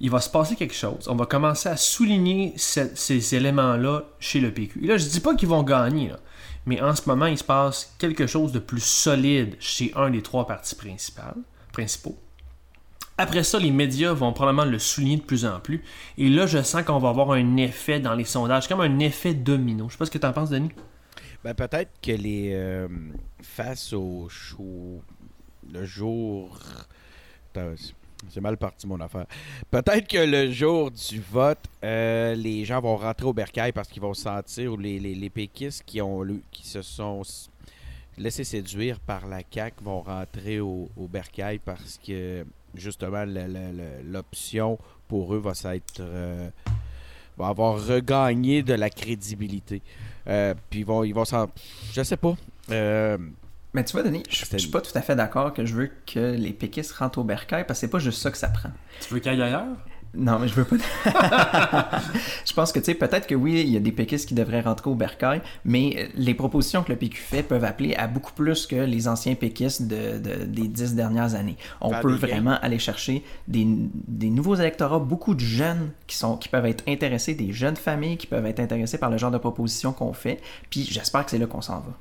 il 0.00 0.10
va 0.10 0.20
se 0.20 0.28
passer 0.28 0.56
quelque 0.56 0.74
chose. 0.74 1.06
On 1.08 1.14
va 1.14 1.26
commencer 1.26 1.68
à 1.68 1.76
souligner 1.76 2.54
ces 2.56 3.34
éléments-là 3.34 4.04
chez 4.18 4.40
le 4.40 4.52
PQ. 4.52 4.84
Et 4.84 4.86
là, 4.88 4.96
je 4.96 5.06
dis 5.06 5.20
pas 5.20 5.34
qu'ils 5.34 5.48
vont 5.48 5.62
gagner, 5.62 6.12
mais 6.66 6.80
en 6.80 6.94
ce 6.94 7.08
moment, 7.08 7.26
il 7.26 7.38
se 7.38 7.44
passe 7.44 7.94
quelque 7.98 8.26
chose 8.26 8.52
de 8.52 8.58
plus 8.58 8.82
solide 8.84 9.56
chez 9.60 9.92
un 9.96 10.10
des 10.10 10.22
trois 10.22 10.46
partis 10.46 10.76
principaux. 11.72 12.18
Après 13.16 13.44
ça, 13.44 13.60
les 13.60 13.70
médias 13.70 14.12
vont 14.12 14.32
probablement 14.32 14.64
le 14.64 14.78
souligner 14.80 15.18
de 15.18 15.22
plus 15.22 15.46
en 15.46 15.60
plus. 15.60 15.84
Et 16.18 16.28
là, 16.28 16.46
je 16.46 16.60
sens 16.62 16.82
qu'on 16.82 16.98
va 16.98 17.10
avoir 17.10 17.30
un 17.30 17.56
effet 17.58 18.00
dans 18.00 18.14
les 18.14 18.24
sondages, 18.24 18.66
comme 18.66 18.80
un 18.80 18.98
effet 18.98 19.34
domino. 19.34 19.88
Je 19.88 19.92
sais 19.92 19.98
pas 19.98 20.06
ce 20.06 20.10
que 20.10 20.18
tu 20.18 20.26
en 20.26 20.32
penses, 20.32 20.50
Denis. 20.50 20.72
Ben, 21.44 21.54
peut-être 21.54 21.90
que 22.02 22.10
les 22.10 22.50
euh, 22.54 22.88
face 23.40 23.92
au 23.92 24.28
show, 24.28 25.02
le 25.72 25.84
jour 25.84 26.58
c'est 28.30 28.40
mal 28.40 28.56
parti 28.56 28.86
mon 28.86 29.00
affaire. 29.00 29.26
Peut-être 29.70 30.06
que 30.08 30.18
le 30.18 30.50
jour 30.50 30.90
du 30.90 31.20
vote, 31.20 31.58
euh, 31.82 32.34
les 32.34 32.64
gens 32.64 32.80
vont 32.80 32.96
rentrer 32.96 33.26
au 33.26 33.32
bercail 33.32 33.72
parce 33.72 33.88
qu'ils 33.88 34.02
vont 34.02 34.14
sentir, 34.14 34.72
ou 34.72 34.76
les, 34.76 34.98
les, 34.98 35.30
péquistes 35.30 35.82
qui, 35.84 36.00
ont, 36.00 36.26
qui 36.50 36.66
se 36.66 36.82
sont 36.82 37.22
laissés 38.18 38.44
séduire 38.44 39.00
par 39.00 39.26
la 39.26 39.40
CAQ 39.48 39.82
vont 39.82 40.02
rentrer 40.02 40.60
au, 40.60 40.88
bercail 40.96 41.58
parce 41.58 41.98
que 42.04 42.44
justement 42.74 43.24
l'option 44.04 44.78
pour 45.08 45.34
eux 45.34 45.38
va 45.38 45.54
s'être 45.54 46.00
euh, 46.00 46.48
va 47.36 47.48
avoir 47.48 47.84
regagné 47.84 48.62
de 48.62 48.74
la 48.74 48.90
crédibilité. 48.90 49.82
Euh, 50.26 50.54
puis 50.70 50.80
ils 50.80 50.86
vont, 50.86 51.04
ils 51.04 51.14
vont 51.14 51.24
s'en. 51.24 51.48
Je 51.92 52.02
sais 52.02 52.16
pas. 52.16 52.34
Mais 53.74 53.84
tu 53.84 53.92
vois, 53.92 54.04
Denis, 54.04 54.22
je, 54.30 54.44
suis 54.56 54.70
pas 54.70 54.80
tout 54.80 54.96
à 54.96 55.02
fait 55.02 55.16
d'accord 55.16 55.52
que 55.52 55.66
je 55.66 55.74
veux 55.74 55.90
que 56.06 56.36
les 56.36 56.52
péquistes 56.52 56.92
rentrent 56.92 57.18
au 57.18 57.24
bercail 57.24 57.64
parce 57.66 57.80
que 57.80 57.86
c'est 57.86 57.90
pas 57.90 57.98
juste 57.98 58.22
ça 58.22 58.30
que 58.30 58.38
ça 58.38 58.48
prend. 58.48 58.70
Tu 59.00 59.12
veux 59.12 59.20
qu'il 59.20 59.32
aille 59.32 59.42
ailleurs? 59.42 59.66
Non, 60.16 60.38
mais 60.38 60.46
je 60.46 60.54
veux 60.54 60.64
pas. 60.64 60.76
je 62.46 62.52
pense 62.52 62.70
que, 62.70 62.78
tu 62.78 62.84
sais, 62.84 62.94
peut-être 62.94 63.26
que 63.26 63.34
oui, 63.34 63.62
il 63.66 63.72
y 63.72 63.76
a 63.76 63.80
des 63.80 63.90
péquistes 63.90 64.28
qui 64.28 64.34
devraient 64.34 64.60
rentrer 64.60 64.88
au 64.88 64.94
bercail, 64.94 65.42
mais 65.64 66.08
les 66.14 66.34
propositions 66.34 66.84
que 66.84 66.92
le 66.92 66.98
PQ 66.98 67.20
fait 67.20 67.42
peuvent 67.42 67.64
appeler 67.64 67.96
à 67.96 68.06
beaucoup 68.06 68.32
plus 68.32 68.66
que 68.68 68.76
les 68.76 69.08
anciens 69.08 69.34
péquistes 69.34 69.88
de, 69.88 70.18
des 70.44 70.68
dix 70.68 70.94
dernières 70.94 71.34
années. 71.34 71.56
On 71.80 71.90
peut 72.00 72.14
vraiment 72.14 72.58
aller 72.62 72.78
chercher 72.78 73.24
des, 73.48 73.66
des, 73.66 74.30
nouveaux 74.30 74.54
électorats, 74.54 75.00
beaucoup 75.00 75.34
de 75.34 75.40
jeunes 75.40 75.90
qui, 76.06 76.16
sont, 76.16 76.36
qui 76.36 76.48
peuvent 76.48 76.66
être 76.66 76.84
intéressés, 76.86 77.34
des 77.34 77.52
jeunes 77.52 77.76
familles 77.76 78.16
qui 78.16 78.28
peuvent 78.28 78.46
être 78.46 78.60
intéressés 78.60 78.98
par 78.98 79.10
le 79.10 79.18
genre 79.18 79.32
de 79.32 79.38
propositions 79.38 79.92
qu'on 79.92 80.12
fait, 80.12 80.40
puis 80.70 80.86
j'espère 80.88 81.24
que 81.24 81.32
c'est 81.32 81.38
là 81.38 81.46
qu'on 81.46 81.60
s'en 81.60 81.80
va. 81.80 81.98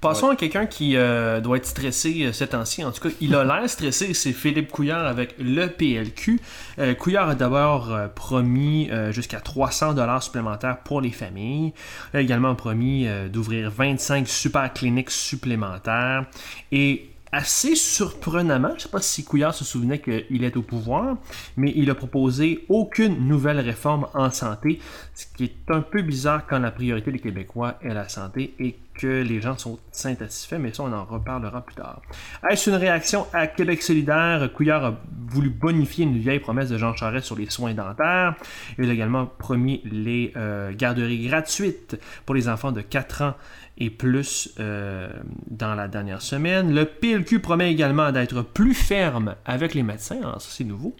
Passons 0.00 0.30
à 0.30 0.36
quelqu'un 0.36 0.64
qui 0.64 0.96
euh, 0.96 1.42
doit 1.42 1.58
être 1.58 1.66
stressé 1.66 2.22
euh, 2.22 2.32
ces 2.32 2.46
temps-ci. 2.46 2.82
En 2.84 2.90
tout 2.90 3.02
cas, 3.02 3.14
il 3.20 3.34
a 3.34 3.44
l'air 3.44 3.68
stressé. 3.68 4.14
C'est 4.14 4.32
Philippe 4.32 4.70
Couillard 4.72 5.06
avec 5.06 5.34
le 5.38 5.66
PLQ. 5.66 6.40
Euh, 6.78 6.94
Couillard 6.94 7.28
a 7.28 7.34
d'abord 7.34 7.94
promis 8.14 8.90
jusqu'à 9.10 9.40
300 9.40 9.94
dollars 9.94 10.22
supplémentaires 10.22 10.78
pour 10.78 11.00
les 11.00 11.10
familles. 11.10 11.72
Il 12.14 12.16
a 12.16 12.20
également 12.20 12.54
promis 12.54 13.06
d'ouvrir 13.30 13.70
25 13.70 14.26
super 14.26 14.72
cliniques 14.72 15.10
supplémentaires. 15.10 16.24
Et 16.72 17.09
assez 17.32 17.76
surprenamment, 17.76 18.70
je 18.70 18.74
ne 18.74 18.78
sais 18.80 18.88
pas 18.88 19.00
si 19.00 19.24
Couillard 19.24 19.54
se 19.54 19.64
souvenait 19.64 20.00
qu'il 20.00 20.44
est 20.44 20.56
au 20.56 20.62
pouvoir, 20.62 21.16
mais 21.56 21.72
il 21.76 21.90
a 21.90 21.94
proposé 21.94 22.64
aucune 22.68 23.28
nouvelle 23.28 23.60
réforme 23.60 24.08
en 24.14 24.30
santé, 24.30 24.80
ce 25.14 25.26
qui 25.36 25.44
est 25.44 25.70
un 25.70 25.80
peu 25.80 26.02
bizarre 26.02 26.46
quand 26.46 26.58
la 26.58 26.70
priorité 26.70 27.12
des 27.12 27.18
Québécois 27.20 27.78
est 27.82 27.94
la 27.94 28.08
santé 28.08 28.54
et 28.58 28.76
que 28.94 29.22
les 29.22 29.40
gens 29.40 29.56
sont 29.56 29.78
satisfaits, 29.92 30.58
mais 30.58 30.74
ça 30.74 30.82
on 30.82 30.92
en 30.92 31.04
reparlera 31.04 31.62
plus 31.62 31.74
tard. 31.74 32.02
Est-ce 32.48 32.68
une 32.68 32.76
réaction 32.76 33.26
à 33.32 33.46
Québec 33.46 33.82
solidaire? 33.82 34.52
Couillard 34.52 34.84
a 34.84 35.00
voulu 35.28 35.48
bonifier 35.48 36.04
une 36.04 36.18
vieille 36.18 36.40
promesse 36.40 36.68
de 36.68 36.76
Jean 36.76 36.94
Charest 36.94 37.26
sur 37.26 37.36
les 37.36 37.48
soins 37.48 37.72
dentaires. 37.72 38.34
Il 38.78 38.90
a 38.90 38.92
également 38.92 39.26
promis 39.26 39.80
les 39.84 40.32
euh, 40.36 40.72
garderies 40.74 41.26
gratuites 41.28 41.98
pour 42.26 42.34
les 42.34 42.48
enfants 42.48 42.72
de 42.72 42.82
4 42.82 43.22
ans 43.22 43.34
et 43.80 43.90
plus 43.90 44.54
euh, 44.60 45.10
dans 45.48 45.74
la 45.74 45.88
dernière 45.88 46.22
semaine. 46.22 46.74
Le 46.74 46.84
PLQ 46.84 47.40
promet 47.40 47.72
également 47.72 48.12
d'être 48.12 48.42
plus 48.42 48.74
ferme 48.74 49.34
avec 49.44 49.74
les 49.74 49.82
médecins, 49.82 50.18
Alors, 50.18 50.40
ça 50.40 50.50
c'est 50.52 50.64
nouveau. 50.64 50.94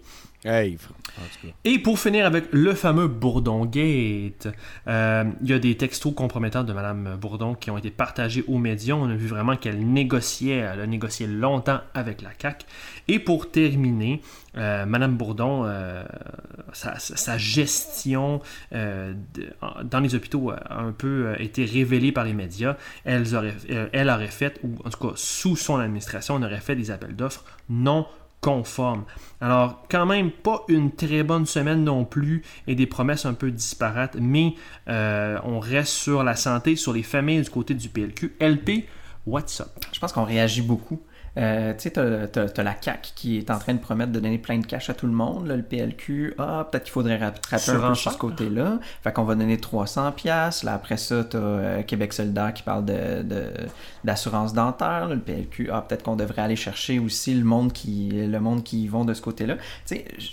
Et 1.63 1.77
pour 1.77 1.99
finir 1.99 2.25
avec 2.25 2.45
le 2.51 2.73
fameux 2.73 3.07
Bourdon 3.07 3.65
Gate, 3.65 4.47
euh, 4.87 5.23
il 5.43 5.49
y 5.49 5.53
a 5.53 5.59
des 5.59 5.77
textos 5.77 6.15
compromettants 6.15 6.63
de 6.63 6.73
Mme 6.73 7.17
Bourdon 7.19 7.53
qui 7.53 7.69
ont 7.69 7.77
été 7.77 7.91
partagés 7.91 8.43
aux 8.47 8.57
médias. 8.57 8.95
On 8.95 9.09
a 9.09 9.15
vu 9.15 9.27
vraiment 9.27 9.55
qu'elle 9.55 9.79
négociait, 9.79 10.57
elle 10.57 10.79
a 10.79 10.87
négocié 10.87 11.27
longtemps 11.27 11.79
avec 11.93 12.23
la 12.23 12.29
CAQ. 12.39 12.65
Et 13.07 13.19
pour 13.19 13.51
terminer, 13.51 14.21
euh, 14.57 14.85
Madame 14.87 15.15
Bourdon, 15.15 15.63
euh, 15.65 16.03
sa, 16.73 17.37
gestion 17.37 18.41
dans 18.71 19.99
les 19.99 20.15
hôpitaux 20.15 20.51
a 20.51 20.79
un 20.79 20.91
peu 20.91 21.35
été 21.39 21.65
révélée 21.65 22.11
par 22.11 22.23
les 22.23 22.33
médias. 22.33 22.77
Elle 23.05 23.35
aurait, 23.35 23.53
elle 23.93 24.09
aurait 24.09 24.27
fait, 24.27 24.59
ou 24.63 24.75
en 24.85 24.89
tout 24.89 25.07
cas 25.07 25.13
sous 25.15 25.55
son 25.55 25.77
administration, 25.77 26.35
on 26.35 26.43
aurait 26.43 26.61
fait 26.61 26.75
des 26.75 26.89
appels 26.89 27.15
d'offres 27.15 27.45
non 27.69 28.07
conforme. 28.41 29.05
Alors, 29.39 29.83
quand 29.89 30.05
même, 30.05 30.31
pas 30.31 30.63
une 30.67 30.91
très 30.91 31.23
bonne 31.23 31.45
semaine 31.45 31.83
non 31.83 32.05
plus 32.05 32.43
et 32.67 32.75
des 32.75 32.87
promesses 32.87 33.25
un 33.25 33.33
peu 33.33 33.51
disparates, 33.51 34.17
mais 34.19 34.55
euh, 34.89 35.37
on 35.43 35.59
reste 35.59 35.93
sur 35.93 36.23
la 36.23 36.35
santé, 36.35 36.75
sur 36.75 36.91
les 36.91 37.03
familles 37.03 37.41
du 37.43 37.49
côté 37.49 37.75
du 37.75 37.87
PLQ. 37.87 38.35
LP, 38.39 38.85
what's 39.25 39.61
up? 39.61 39.69
Je 39.93 39.99
pense 39.99 40.11
qu'on 40.11 40.23
réagit 40.23 40.63
beaucoup 40.63 41.01
euh, 41.37 41.73
tu 41.73 41.89
sais, 41.89 41.91
t'as, 41.91 42.63
la 42.63 42.73
CAC 42.73 43.13
qui 43.15 43.37
est 43.37 43.49
en 43.51 43.57
train 43.57 43.73
de 43.73 43.79
promettre 43.79 44.11
de 44.11 44.19
donner 44.19 44.37
plein 44.37 44.57
de 44.57 44.65
cash 44.65 44.89
à 44.89 44.93
tout 44.93 45.07
le 45.07 45.13
monde. 45.13 45.47
le 45.47 45.61
PLQ, 45.61 46.33
ah, 46.37 46.67
peut-être 46.69 46.83
qu'il 46.83 46.91
faudrait 46.91 47.17
rattraper 47.17 47.71
un 47.71 47.89
peu 47.89 47.95
sur 47.95 48.11
ce 48.11 48.17
côté-là. 48.17 48.79
Fait 49.01 49.13
qu'on 49.13 49.23
va 49.23 49.35
donner 49.35 49.57
300 49.57 50.11
pièces. 50.11 50.63
Là, 50.63 50.73
après 50.73 50.97
ça, 50.97 51.23
t'as 51.23 51.37
euh, 51.37 51.83
Québec 51.83 52.11
Solidaire 52.11 52.53
qui 52.53 52.63
parle 52.63 52.85
de, 52.85 53.23
d'assurance 54.03 54.53
dentaire. 54.53 55.07
le 55.07 55.19
PLQ, 55.19 55.69
ah, 55.71 55.85
peut-être 55.87 56.03
qu'on 56.03 56.17
devrait 56.17 56.41
aller 56.41 56.57
chercher 56.57 56.99
aussi 56.99 57.33
le 57.33 57.45
monde 57.45 57.71
qui, 57.71 58.09
le 58.11 58.39
monde 58.39 58.63
qui 58.63 58.87
vont 58.87 59.05
de 59.05 59.13
ce 59.13 59.21
côté-là. 59.21 59.55
Tu 59.85 59.95
sais, 59.95 60.05
je, 60.17 60.29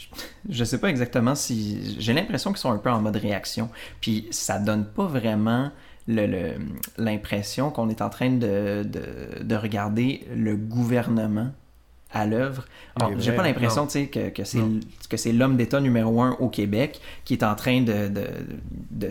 je 0.49 0.65
sais 0.65 0.79
pas 0.79 0.89
exactement 0.89 1.37
si... 1.37 1.97
J'ai 2.01 2.13
l'impression 2.13 2.51
qu'ils 2.51 2.61
sont 2.61 2.73
un 2.73 2.79
peu 2.79 2.91
en 2.91 3.01
mode 3.01 3.17
réaction. 3.17 3.71
Puis 4.01 4.27
ça 4.33 4.59
donne 4.59 4.85
pas 4.85 5.07
vraiment 5.07 5.71
l'impression 6.09 7.71
qu'on 7.71 7.89
est 7.91 8.03
en 8.03 8.09
train 8.09 8.31
de, 8.31 8.83
de, 8.83 9.55
regarder 9.55 10.27
le 10.35 10.57
gouvernement 10.57 11.51
à 12.11 12.27
l'œuvre. 12.27 12.65
J'ai 13.19 13.33
pas 13.33 13.43
l'impression 13.43 13.87
que, 13.87 14.31
que 14.31 14.45
c'est 14.45 14.63
que 15.11 15.17
c'est 15.17 15.33
l'homme 15.33 15.57
d'État 15.57 15.81
numéro 15.81 16.23
un 16.23 16.33
au 16.41 16.49
Québec 16.49 17.01
qui 17.25 17.35
est 17.35 17.45
en 17.45 17.55
train 17.55 17.83
de, 17.83 18.09
de, 18.09 18.27
de, 18.91 19.11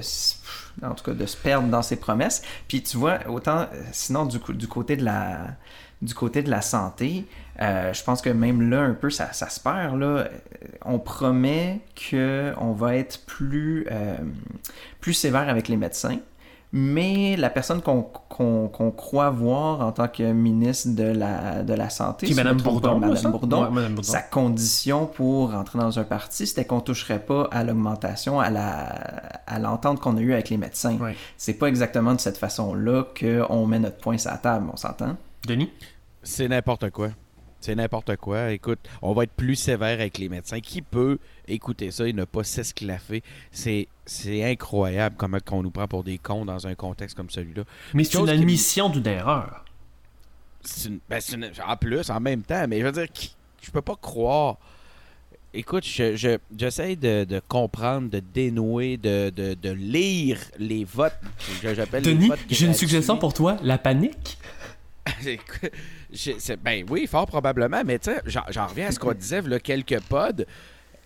en 0.83 0.95
tout 0.95 1.03
cas, 1.03 1.13
de 1.13 1.25
se 1.25 1.37
perdre 1.37 1.67
dans 1.67 1.83
ses 1.83 1.97
promesses. 1.97 2.41
Puis 2.67 2.81
tu 2.81 2.97
vois, 2.97 3.19
autant 3.29 3.67
sinon 3.91 4.25
du, 4.25 4.39
du 4.55 4.67
côté 4.67 4.95
de 4.95 5.05
la 5.05 5.55
du 6.01 6.13
côté 6.13 6.43
de 6.43 6.49
la 6.49 6.61
santé, 6.61 7.25
euh, 7.59 7.91
je 7.91 8.03
pense 8.03 8.21
que 8.21 8.29
même 8.29 8.69
là, 8.69 8.81
un 8.81 8.93
peu, 8.93 9.09
ça, 9.09 9.33
ça, 9.33 9.49
se 9.49 9.59
perd. 9.59 9.99
Là. 9.99 10.27
On 10.85 10.99
promet 10.99 11.79
qu'on 12.09 12.71
va 12.73 12.95
être 12.95 13.25
plus, 13.25 13.87
euh, 13.89 14.17
plus 15.01 15.13
sévère 15.13 15.49
avec 15.49 15.67
les 15.67 15.77
médecins, 15.77 16.19
mais 16.73 17.37
la 17.37 17.49
personne 17.49 17.81
qu'on 17.81 18.91
croit 18.91 19.29
voir 19.29 19.81
en 19.81 19.91
tant 19.91 20.07
que 20.07 20.23
ministre 20.31 20.89
de 20.89 21.03
la, 21.03 21.63
de 21.63 21.73
la 21.73 21.89
Santé, 21.89 22.27
Qui 22.27 22.33
Mme 22.33 22.61
Bourdon, 22.61 22.99
Bourdon, 22.99 23.71
sa 24.01 24.21
condition 24.21 25.05
pour 25.05 25.53
entrer 25.53 25.79
dans 25.79 25.97
un 25.97 26.03
parti, 26.03 26.45
c'était 26.45 26.65
qu'on 26.65 26.81
toucherait 26.81 27.19
pas 27.19 27.47
à 27.51 27.63
l'augmentation, 27.63 28.39
à 28.39 29.59
l'entente 29.59 29.99
qu'on 30.01 30.17
a 30.17 30.21
eue 30.21 30.33
avec 30.33 30.49
les 30.49 30.57
médecins. 30.57 30.97
C'est 31.37 31.53
pas 31.53 31.67
exactement 31.67 32.13
de 32.13 32.19
cette 32.19 32.37
façon-là 32.37 33.05
qu'on 33.17 33.65
met 33.65 33.79
notre 33.79 33.97
point 33.97 34.17
sur 34.17 34.31
la 34.31 34.37
table, 34.37 34.67
on 34.71 34.77
s'entend? 34.77 35.15
Denis? 35.47 35.71
C'est 36.23 36.47
n'importe 36.49 36.89
quoi. 36.89 37.09
C'est 37.67 37.75
n'importe 37.75 38.15
quoi. 38.15 38.53
Écoute, 38.53 38.79
on 39.01 39.11
va 39.11 39.23
être 39.23 39.33
plus 39.33 39.57
sévère 39.57 39.99
avec 39.99 40.19
les 40.19 40.29
médecins. 40.29 40.61
Qui 40.61 40.81
peut 40.81 41.17
écouter 41.49 41.91
ça 41.91 42.07
et 42.07 42.13
ne 42.13 42.23
pas 42.23 42.45
s'esclaffer? 42.45 43.21
C'est, 43.51 43.89
incroyable 44.25 45.17
comment 45.17 45.39
on 45.51 45.63
nous 45.63 45.69
prend 45.69 45.85
pour 45.85 46.05
des 46.05 46.17
cons 46.17 46.45
dans 46.45 46.65
un 46.65 46.75
contexte 46.75 47.17
comme 47.17 47.29
celui-là. 47.29 47.63
Mais 47.93 48.05
c'est 48.05 48.19
une 48.19 48.29
admission 48.29 48.87
d'une 48.87 49.05
erreur. 49.05 49.65
Ben, 51.09 51.19
en 51.67 51.75
plus, 51.75 52.09
en 52.09 52.21
même 52.21 52.41
temps, 52.41 52.65
mais 52.69 52.79
je 52.79 52.85
veux 52.85 52.91
dire, 52.93 53.07
je 53.61 53.69
peux 53.69 53.81
pas 53.81 53.97
croire. 53.97 54.55
Écoute, 55.53 55.83
je, 55.83 56.37
j'essaie 56.57 56.95
de, 56.95 57.41
comprendre, 57.49 58.09
de 58.09 58.21
dénouer, 58.21 58.95
de, 58.95 59.29
de, 59.29 59.69
lire 59.71 60.39
les 60.57 60.85
votes. 60.85 61.19
J'appelle 61.61 62.03
Denis, 62.03 62.31
j'ai 62.49 62.65
une 62.65 62.73
suggestion 62.73 63.17
pour 63.17 63.33
toi. 63.33 63.57
La 63.61 63.77
panique 63.77 64.37
ben 66.63 66.85
oui, 66.89 67.07
fort 67.07 67.27
probablement, 67.27 67.83
mais 67.85 67.99
tu 67.99 68.11
sais, 68.11 68.21
j'en 68.25 68.67
reviens 68.67 68.87
à 68.87 68.91
ce 68.91 68.99
qu'on 68.99 69.13
disait, 69.13 69.41
là, 69.41 69.59
quelques 69.59 69.99
pods. 70.01 70.45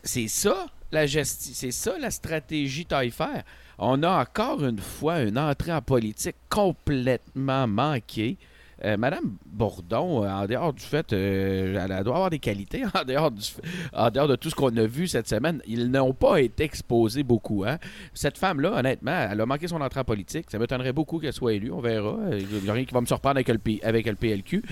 C'est 0.03 0.27
ça, 0.27 0.67
la 0.91 1.05
gestion, 1.05 1.51
c'est 1.53 1.71
ça 1.71 1.97
la 1.99 2.11
stratégie 2.11 2.85
taille-faire. 2.85 3.43
On 3.77 4.03
a 4.03 4.21
encore 4.21 4.63
une 4.63 4.79
fois 4.79 5.21
une 5.21 5.37
entrée 5.37 5.73
en 5.73 5.81
politique 5.81 6.35
complètement 6.49 7.67
manquée. 7.67 8.37
Euh, 8.83 8.97
Madame 8.97 9.37
Bourdon, 9.45 10.23
euh, 10.23 10.29
en 10.29 10.45
dehors 10.47 10.73
du 10.73 10.83
fait, 10.83 11.13
euh, 11.13 11.77
elle 11.79 12.03
doit 12.03 12.15
avoir 12.15 12.29
des 12.29 12.39
qualités, 12.39 12.83
en 12.93 13.03
dehors, 13.03 13.31
en 13.93 14.09
dehors 14.09 14.27
de 14.27 14.35
tout 14.35 14.49
ce 14.49 14.55
qu'on 14.55 14.75
a 14.75 14.85
vu 14.85 15.07
cette 15.07 15.27
semaine, 15.27 15.61
ils 15.67 15.89
n'ont 15.91 16.13
pas 16.13 16.41
été 16.41 16.63
exposés 16.63 17.23
beaucoup. 17.23 17.63
Hein. 17.63 17.77
Cette 18.13 18.37
femme-là, 18.37 18.73
honnêtement, 18.79 19.27
elle 19.29 19.39
a 19.39 19.45
manqué 19.45 19.67
son 19.67 19.81
entrée 19.81 19.99
en 19.99 20.03
politique. 20.03 20.49
Ça 20.49 20.57
m'étonnerait 20.57 20.93
beaucoup 20.93 21.19
qu'elle 21.19 21.33
soit 21.33 21.53
élue, 21.53 21.71
on 21.71 21.79
verra. 21.79 22.17
Il 22.31 22.63
n'y 22.63 22.69
a 22.69 22.73
rien 22.73 22.85
qui 22.85 22.93
va 22.93 23.01
me 23.01 23.05
surprendre 23.05 23.37
avec 23.37 23.49
le, 23.49 23.59
avec 23.83 24.07
le 24.07 24.15
PLQ. 24.15 24.63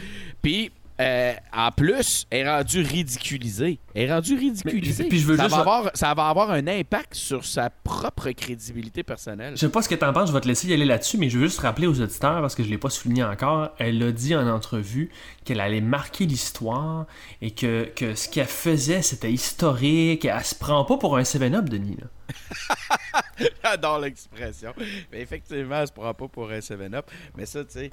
Puis, 0.41 0.72
euh, 1.00 1.34
en 1.54 1.72
plus, 1.72 2.28
est 2.30 2.45
rendu 2.45 2.82
ridiculisé. 2.82 3.80
Est 3.95 4.12
rendu 4.12 4.36
ridiculisé. 4.36 5.06
puis 5.06 5.20
je 5.20 5.28
veux 5.28 5.38
ça, 5.38 5.47
va 5.47 5.60
avoir, 5.60 5.91
ça 5.93 6.14
va 6.14 6.28
avoir 6.28 6.52
un 6.52 6.68
impact 6.68 7.14
sur 7.14 7.45
sa 7.45 7.70
propre 7.70 8.30
crédibilité 8.32 9.04
personnelle. 9.04 9.54
Je 9.56 9.62
sais 9.62 9.70
pas 9.70 9.82
ce 9.82 9.88
que 9.88 9.95
tu 9.95 10.04
en 10.04 10.12
penses, 10.12 10.28
je 10.28 10.34
vais 10.34 10.41
te 10.41 10.47
laisser 10.47 10.68
y 10.68 10.74
aller 10.74 10.86
là-dessus, 10.86 11.18
mais 11.18 11.30
je 11.30 11.38
veux 11.38 11.45
juste 11.45 11.62
rappeler 11.62 11.88
aux 11.88 12.02
auditeurs, 12.02 12.41
parce 12.41 12.54
que 12.54 12.64
je 12.64 12.70
l'ai 12.70 12.78
pas 12.78 12.89
souligné 12.89 13.24
encore, 13.24 13.70
elle 13.78 14.04
a 14.04 14.12
dit 14.12 14.36
en 14.36 14.47
entrevue 14.47 15.10
qu'elle 15.45 15.62
allait 15.62 15.80
marquer 15.80 16.26
l'histoire 16.26 17.06
et 17.41 17.52
que, 17.52 17.86
que 17.95 18.14
ce 18.16 18.28
qu'elle 18.28 18.45
faisait, 18.47 19.02
c'était 19.02 19.32
historique. 19.32 20.26
Elle 20.26 20.43
se 20.43 20.56
prend 20.56 20.84
pas 20.84 20.97
pour 20.97 21.16
un 21.16 21.24
7-up, 21.24 21.70
Denis. 21.70 21.97
J'adore 23.64 24.00
l'expression. 24.00 24.74
Mais 25.12 25.22
effectivement, 25.22 25.78
elle 25.78 25.88
se 25.88 25.93
prend 25.93 26.14
pas 26.14 26.28
pour 26.28 26.52
un 26.52 26.60
7-up. 26.60 27.10
Mais 27.38 27.45
ça, 27.45 27.64
tu 27.64 27.72
sais 27.72 27.89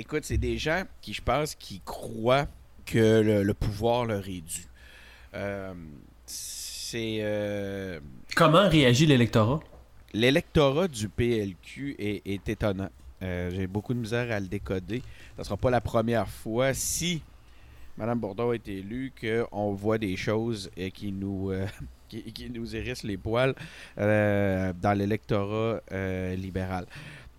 Écoute, 0.00 0.24
c'est 0.24 0.38
des 0.38 0.56
gens 0.56 0.84
qui, 1.02 1.12
je 1.12 1.20
pense, 1.20 1.54
qui 1.54 1.82
croient 1.84 2.46
que 2.86 3.42
le, 3.44 3.52
pouvoir 3.52 4.06
leur 4.06 4.26
est 4.26 4.40
dû. 4.40 4.66
Euh, 5.34 5.74
c'est. 6.24 7.18
Euh, 7.20 8.00
Comment 8.34 8.66
réagit 8.66 9.04
l'électorat? 9.04 9.60
L'électorat 10.14 10.88
du 10.88 11.10
PLQ 11.10 11.96
est, 11.98 12.48
étonnant. 12.48 12.88
Euh, 13.22 13.50
j'ai 13.50 13.66
beaucoup 13.66 13.92
de 13.92 13.98
misère 13.98 14.34
à 14.34 14.40
le 14.40 14.46
décoder. 14.46 15.02
Ce 15.34 15.42
ne 15.42 15.44
sera 15.44 15.58
pas 15.58 15.68
la 15.68 15.82
première 15.82 16.26
fois, 16.26 16.72
si 16.72 17.22
Mme 17.98 18.20
Bordeaux 18.20 18.54
est 18.54 18.66
élue, 18.68 19.12
qu'on 19.20 19.74
voit 19.74 19.98
des 19.98 20.16
choses 20.16 20.70
qui 20.94 21.12
nous, 21.12 21.52
qui, 22.08 22.50
nous 22.50 22.74
hérissent 22.74 23.04
les 23.04 23.18
poils 23.18 23.54
dans 23.98 24.98
l'électorat 24.98 25.82
libéral. 26.38 26.86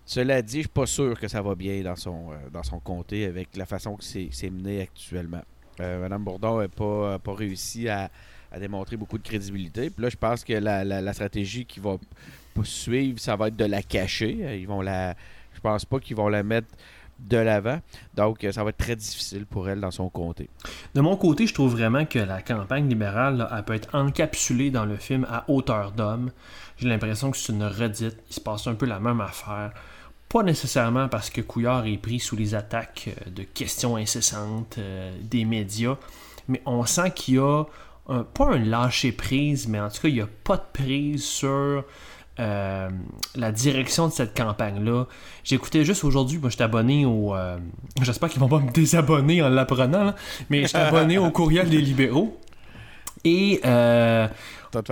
Cela 0.04 0.42
dit, 0.42 0.58
je 0.58 0.62
suis 0.62 0.68
pas 0.68 0.86
sûr 0.86 1.18
que 1.18 1.28
ça 1.28 1.42
va 1.42 1.54
bien 1.54 1.82
dans 1.82 1.96
son, 1.96 2.32
euh, 2.32 2.50
dans 2.52 2.62
son 2.62 2.80
comté 2.80 3.24
avec 3.24 3.56
la 3.56 3.66
façon 3.66 3.96
que 3.96 4.04
c'est 4.04 4.50
mené 4.50 4.82
actuellement. 4.82 5.42
Euh, 5.80 6.00
Madame 6.00 6.24
Bourdon 6.24 6.60
n'a 6.60 6.68
pas, 6.68 7.18
pas 7.18 7.34
réussi 7.34 7.88
à, 7.88 8.10
démontrer 8.60 8.98
beaucoup 8.98 9.16
de 9.16 9.22
crédibilité. 9.22 9.88
Puis 9.88 10.02
là, 10.02 10.10
je 10.10 10.16
pense 10.16 10.44
que 10.44 10.52
la, 10.52 11.12
stratégie 11.14 11.64
qui 11.64 11.80
va 11.80 11.96
suivre, 12.64 13.18
ça 13.18 13.34
va 13.36 13.48
être 13.48 13.56
de 13.56 13.64
la 13.64 13.82
cacher. 13.82 14.38
Euh, 14.42 14.56
ils 14.56 14.66
vont 14.66 14.82
la. 14.82 15.14
Je 15.54 15.60
pense 15.60 15.84
pas 15.84 16.00
qu'ils 16.00 16.16
vont 16.16 16.28
la 16.28 16.42
mettre 16.42 16.68
de 17.18 17.36
l'avant. 17.36 17.80
Donc, 18.14 18.46
ça 18.50 18.64
va 18.64 18.70
être 18.70 18.78
très 18.78 18.96
difficile 18.96 19.46
pour 19.46 19.68
elle 19.68 19.80
dans 19.80 19.90
son 19.90 20.08
comté. 20.08 20.50
De 20.94 21.00
mon 21.00 21.16
côté, 21.16 21.46
je 21.46 21.54
trouve 21.54 21.72
vraiment 21.72 22.04
que 22.04 22.18
la 22.18 22.42
campagne 22.42 22.88
libérale, 22.88 23.48
elle 23.54 23.64
peut 23.64 23.74
être 23.74 23.94
encapsulée 23.94 24.70
dans 24.70 24.84
le 24.84 24.96
film 24.96 25.26
à 25.30 25.44
hauteur 25.48 25.92
d'homme. 25.92 26.32
J'ai 26.78 26.88
l'impression 26.88 27.30
que 27.30 27.36
c'est 27.36 27.52
une 27.52 27.62
redite. 27.62 28.16
Il 28.28 28.34
se 28.34 28.40
passe 28.40 28.66
un 28.66 28.74
peu 28.74 28.86
la 28.86 28.98
même 28.98 29.20
affaire. 29.20 29.72
Pas 30.32 30.42
nécessairement 30.42 31.08
parce 31.08 31.28
que 31.28 31.42
Couillard 31.42 31.86
est 31.86 31.98
pris 31.98 32.18
sous 32.18 32.36
les 32.36 32.54
attaques 32.54 33.10
euh, 33.10 33.30
de 33.30 33.42
questions 33.42 33.96
incessantes 33.96 34.76
euh, 34.78 35.14
des 35.20 35.44
médias, 35.44 35.96
mais 36.48 36.62
on 36.64 36.86
sent 36.86 37.10
qu'il 37.14 37.34
y 37.34 37.38
a 37.38 37.64
pas 38.06 38.46
un 38.46 38.58
lâcher 38.58 39.12
prise, 39.12 39.68
mais 39.68 39.78
en 39.78 39.90
tout 39.90 40.00
cas, 40.00 40.08
il 40.08 40.14
n'y 40.14 40.22
a 40.22 40.28
pas 40.42 40.56
de 40.56 40.62
prise 40.72 41.22
sur 41.22 41.84
euh, 42.40 42.90
la 43.36 43.52
direction 43.52 44.08
de 44.08 44.12
cette 44.12 44.34
campagne-là. 44.34 45.04
J'écoutais 45.44 45.84
juste 45.84 46.02
aujourd'hui, 46.02 46.38
moi 46.38 46.48
je 46.48 46.54
suis 46.54 46.64
abonné 46.64 47.04
au. 47.04 47.34
J'espère 48.00 48.30
qu'ils 48.30 48.40
vont 48.40 48.48
pas 48.48 48.58
me 48.58 48.70
désabonner 48.70 49.42
en 49.42 49.50
l'apprenant, 49.50 50.14
mais 50.48 50.62
je 50.62 50.68
suis 50.68 50.78
abonné 50.78 51.18
au 51.18 51.30
courriel 51.30 51.68
des 51.68 51.80
libéraux. 51.80 52.40
Et 53.24 53.60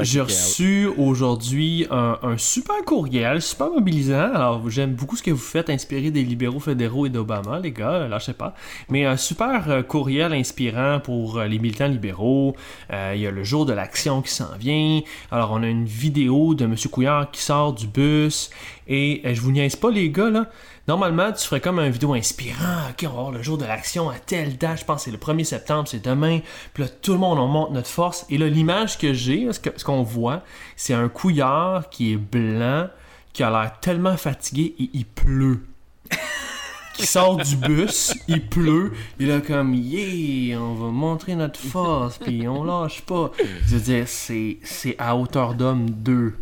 j'ai 0.03 0.21
reçu 0.21 0.87
aujourd'hui 0.99 1.87
un, 1.91 2.37
super 2.37 2.85
courriel, 2.85 3.41
super 3.41 3.71
mobilisant. 3.71 4.35
Alors, 4.35 4.69
j'aime 4.71 4.95
beaucoup 4.95 5.17
ce 5.17 5.23
que 5.23 5.31
vous 5.31 5.39
faites, 5.39 5.71
inspiré 5.71 6.11
des 6.11 6.23
libéraux 6.23 6.61
fédéraux 6.61 7.07
et 7.07 7.11
d'Obama, 7.11 7.59
les 7.61 7.73
gars, 7.73 8.07
là, 8.09 8.19
je 8.19 8.27
sais 8.27 8.33
pas. 8.35 8.55
Mais 8.89 9.05
un 9.05 9.17
super 9.17 9.71
euh, 9.71 9.83
courriel 9.83 10.33
inspirant 10.33 11.01
pour 11.03 11.39
euh, 11.39 11.47
les 11.47 11.59
militants 11.59 11.89
libéraux. 11.89 12.55
Euh, 12.93 13.13
il 13.15 13.21
y 13.21 13.27
a 13.27 13.31
le 13.31 13.45
jour 13.45 13.67
de 13.67 13.73
l'action 13.73 14.23
qui 14.23 14.33
s'en 14.33 14.57
vient. 14.59 15.01
Alors, 15.31 15.53
on 15.53 15.63
a 15.63 15.69
une 15.69 15.87
vidéo 15.87 16.55
de 16.55 16.65
M. 16.65 16.75
Couillard 16.91 17.31
qui 17.31 17.41
sort 17.41 17.73
du 17.73 17.87
bus. 17.87 18.51
Et 18.89 19.23
je 19.25 19.41
vous 19.41 19.53
niaise 19.53 19.77
pas, 19.77 19.91
les 19.91 20.11
gars, 20.11 20.31
là. 20.31 20.47
Normalement, 20.89 21.31
tu 21.33 21.47
ferais 21.47 21.61
comme 21.61 21.79
un 21.79 21.91
vidéo 21.91 22.15
inspirant. 22.15 22.89
Ok, 22.91 23.05
on 23.05 23.09
va 23.09 23.13
voir 23.15 23.31
le 23.31 23.43
jour 23.43 23.59
de 23.59 23.65
l'action 23.65 24.09
à 24.11 24.19
telle 24.19 24.57
date. 24.57 24.81
Je 24.81 24.85
pense 24.85 25.05
que 25.05 25.05
c'est 25.05 25.11
le 25.11 25.19
1er 25.19 25.45
septembre, 25.45 25.89
c'est 25.89 26.05
demain. 26.05 26.41
Puis 26.75 26.85
là, 26.85 26.89
tout 26.89 27.13
le 27.13 27.19
monde, 27.19 27.39
on 27.39 27.47
monte 27.47 27.73
notre 27.73 27.89
force. 27.89 28.27
Et 28.31 28.39
là, 28.39 28.49
l'image 28.49 28.99
que 28.99 29.13
j'ai, 29.13 29.49
ce 29.53 29.85
qu'on 29.85 30.03
voit, 30.03 30.43
c'est 30.77 30.95
un 30.95 31.09
couillard 31.09 31.91
qui 31.91 32.13
est 32.13 32.17
blanc, 32.17 32.89
qui 33.33 33.43
a 33.43 33.51
l'air 33.51 33.79
tellement 33.81 34.17
fatigué 34.17 34.75
et 34.79 34.91
il 34.95 35.07
pleut. 35.07 35.67
qui 36.95 37.07
sort 37.07 37.37
du 37.37 37.57
bus, 37.57 38.15
il 38.29 38.47
pleut, 38.47 38.93
il 39.19 39.31
a 39.31 39.41
comme 39.41 39.75
yeah, 39.75 40.61
on 40.61 40.75
va 40.75 40.89
montrer 40.89 41.35
notre 41.35 41.61
force, 41.61 42.19
puis 42.19 42.47
on 42.49 42.65
lâche 42.65 43.03
pas. 43.03 43.31
Je 43.67 43.77
veux 43.77 43.81
dire, 43.81 44.09
c'est, 44.09 44.59
c'est 44.65 44.97
à 44.99 45.17
hauteur 45.17 45.55
d'homme 45.55 45.89
2. 45.89 46.35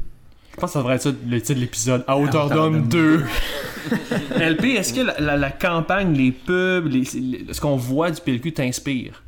Je 0.59 0.61
pense 0.61 0.71
que 0.71 0.73
ça 0.73 0.79
devrait 0.81 0.97
être 0.97 1.03
ça 1.03 1.11
le 1.11 1.41
titre 1.41 1.55
de 1.55 1.61
l'épisode. 1.61 2.05
À 2.09 2.19
hauteur 2.19 2.51
d'homme 2.51 2.89
2. 2.89 3.25
LP, 4.41 4.65
est-ce 4.77 4.93
que 4.93 5.23
la, 5.23 5.51
campagne, 5.53 6.13
les 6.15 6.33
pubs, 6.33 6.93
ce 7.05 7.61
qu'on 7.61 7.77
voit 7.77 8.11
du 8.11 8.21
PLQ 8.21 8.55
t'inspire? 8.55 9.23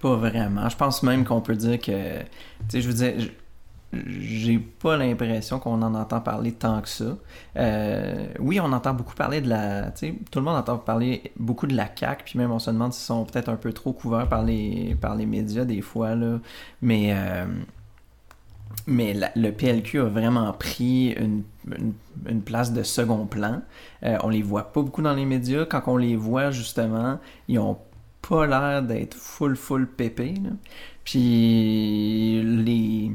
Pas 0.00 0.16
vraiment. 0.16 0.66
Je 0.66 0.76
pense 0.78 1.02
même 1.02 1.26
qu'on 1.26 1.42
peut 1.42 1.56
dire 1.56 1.78
que. 1.78 2.20
Tu 2.20 2.24
sais, 2.70 2.80
je 2.80 2.88
veux 2.88 2.94
dire. 2.94 3.30
J'ai 3.92 4.58
pas 4.58 4.96
l'impression 4.96 5.58
qu'on 5.58 5.82
en 5.82 5.94
entend 5.94 6.20
parler 6.22 6.52
tant 6.52 6.80
que 6.80 6.88
ça. 6.88 7.16
Euh, 7.56 8.28
oui, 8.38 8.60
on 8.60 8.72
entend 8.72 8.94
beaucoup 8.94 9.14
parler 9.14 9.42
de 9.42 9.50
la. 9.50 9.90
Tu 9.90 9.98
sais, 9.98 10.14
tout 10.30 10.38
le 10.38 10.46
monde 10.46 10.56
entend 10.56 10.78
parler 10.78 11.32
beaucoup 11.36 11.66
de 11.66 11.76
la 11.76 11.90
CAQ, 11.94 12.24
puis 12.24 12.38
même 12.38 12.50
on 12.50 12.58
se 12.58 12.70
demande 12.70 12.94
s'ils 12.94 13.04
sont 13.04 13.26
peut-être 13.26 13.50
un 13.50 13.56
peu 13.56 13.74
trop 13.74 13.92
couverts 13.92 14.28
par 14.28 14.42
les, 14.42 14.96
par 14.98 15.16
les 15.16 15.26
médias 15.26 15.66
des 15.66 15.82
fois. 15.82 16.14
Là. 16.14 16.38
Mais. 16.80 17.12
Euh, 17.14 17.44
mais 18.88 19.12
la- 19.14 19.30
le 19.36 19.52
PLQ 19.52 20.00
a 20.00 20.04
vraiment 20.04 20.52
pris 20.52 21.10
une, 21.10 21.42
une- 21.70 21.92
une 22.28 22.42
place 22.42 22.72
de 22.72 22.82
second 22.82 23.26
plan. 23.26 23.62
Euh, 24.04 24.16
on 24.24 24.28
les 24.30 24.42
voit 24.42 24.72
pas 24.72 24.82
beaucoup 24.82 25.02
dans 25.02 25.14
les 25.14 25.24
médias. 25.26 25.64
Quand 25.66 25.82
on 25.86 25.96
les 25.96 26.16
voit, 26.16 26.50
justement, 26.50 27.20
ils 27.46 27.58
ont 27.58 27.78
pas 28.28 28.46
l'air 28.46 28.82
d'être 28.82 29.14
full, 29.14 29.56
full 29.56 29.86
pépé. 29.86 30.34
là. 30.42 30.50
Puis, 31.04 32.42
les... 32.42 33.12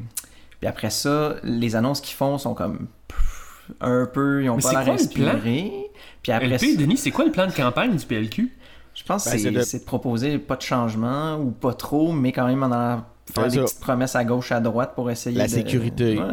Puis 0.59 0.67
après 0.67 0.89
ça, 0.89 1.35
les 1.43 1.75
annonces 1.75 1.99
qu'ils 2.01 2.15
font 2.15 2.37
sont 2.37 2.53
comme 2.53 2.87
pff, 3.07 3.71
un 3.81 4.05
peu, 4.05 4.43
ils 4.43 4.49
ont 4.49 4.55
Mais 4.55 4.63
pas 4.63 4.83
l'air 4.83 4.93
inspirés. 4.93 5.73
Puis 6.21 6.31
après 6.31 6.47
LP, 6.47 6.59
ça- 6.75 6.81
Denis, 6.81 6.97
c'est 6.97 7.11
quoi 7.11 7.25
le 7.25 7.31
plan 7.31 7.47
de 7.47 7.51
campagne 7.51 7.95
du 7.95 8.05
PLQ? 8.05 8.51
je 8.95 9.03
pense 9.03 9.25
que 9.25 9.31
Ben, 9.31 9.37
c'est 9.37 9.43
c'est 9.45 9.51
de- 9.51 9.61
c'est 9.61 9.79
de 9.79 9.85
proposer 9.85 10.37
pas 10.37 10.55
de 10.55 10.61
changement 10.61 11.35
ou 11.37 11.49
pas 11.49 11.73
trop, 11.73 12.11
mais 12.13 12.31
quand 12.31 12.45
même 12.45 12.61
en 12.61 12.71
allant 12.71 13.03
faire 13.31 13.47
des 13.47 13.55
ça. 13.57 13.63
petites 13.63 13.79
promesses 13.79 14.15
à 14.15 14.23
gauche, 14.23 14.51
à 14.51 14.59
droite 14.59 14.93
pour 14.95 15.09
essayer 15.11 15.37
La 15.37 15.45
de... 15.45 15.51
sécurité. 15.51 16.17
Ouais, 16.17 16.25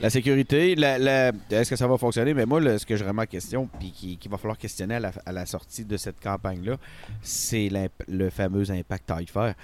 La 0.00 0.10
sécurité, 0.10 0.74
la- 0.74 0.98
la- 0.98 1.32
est-ce 1.50 1.70
que 1.70 1.76
ça 1.76 1.86
va 1.86 1.96
fonctionner? 1.98 2.34
Mais 2.34 2.46
moi, 2.46 2.60
ce 2.78 2.84
que 2.86 2.96
je 2.96 3.04
remets 3.04 3.22
en 3.22 3.26
question, 3.26 3.68
puis 3.78 3.90
qui- 3.92 4.16
qu'il 4.18 4.30
va 4.30 4.36
falloir 4.38 4.58
questionner 4.58 4.96
à 4.96 5.00
la, 5.00 5.12
à 5.26 5.32
la 5.32 5.46
sortie 5.46 5.84
de 5.84 5.96
cette 5.96 6.20
campagne-là, 6.20 6.76
c'est 7.22 7.68
le 8.08 8.30
fameux 8.30 8.70
impact 8.70 9.06
taille 9.06 9.26
fer. 9.26 9.54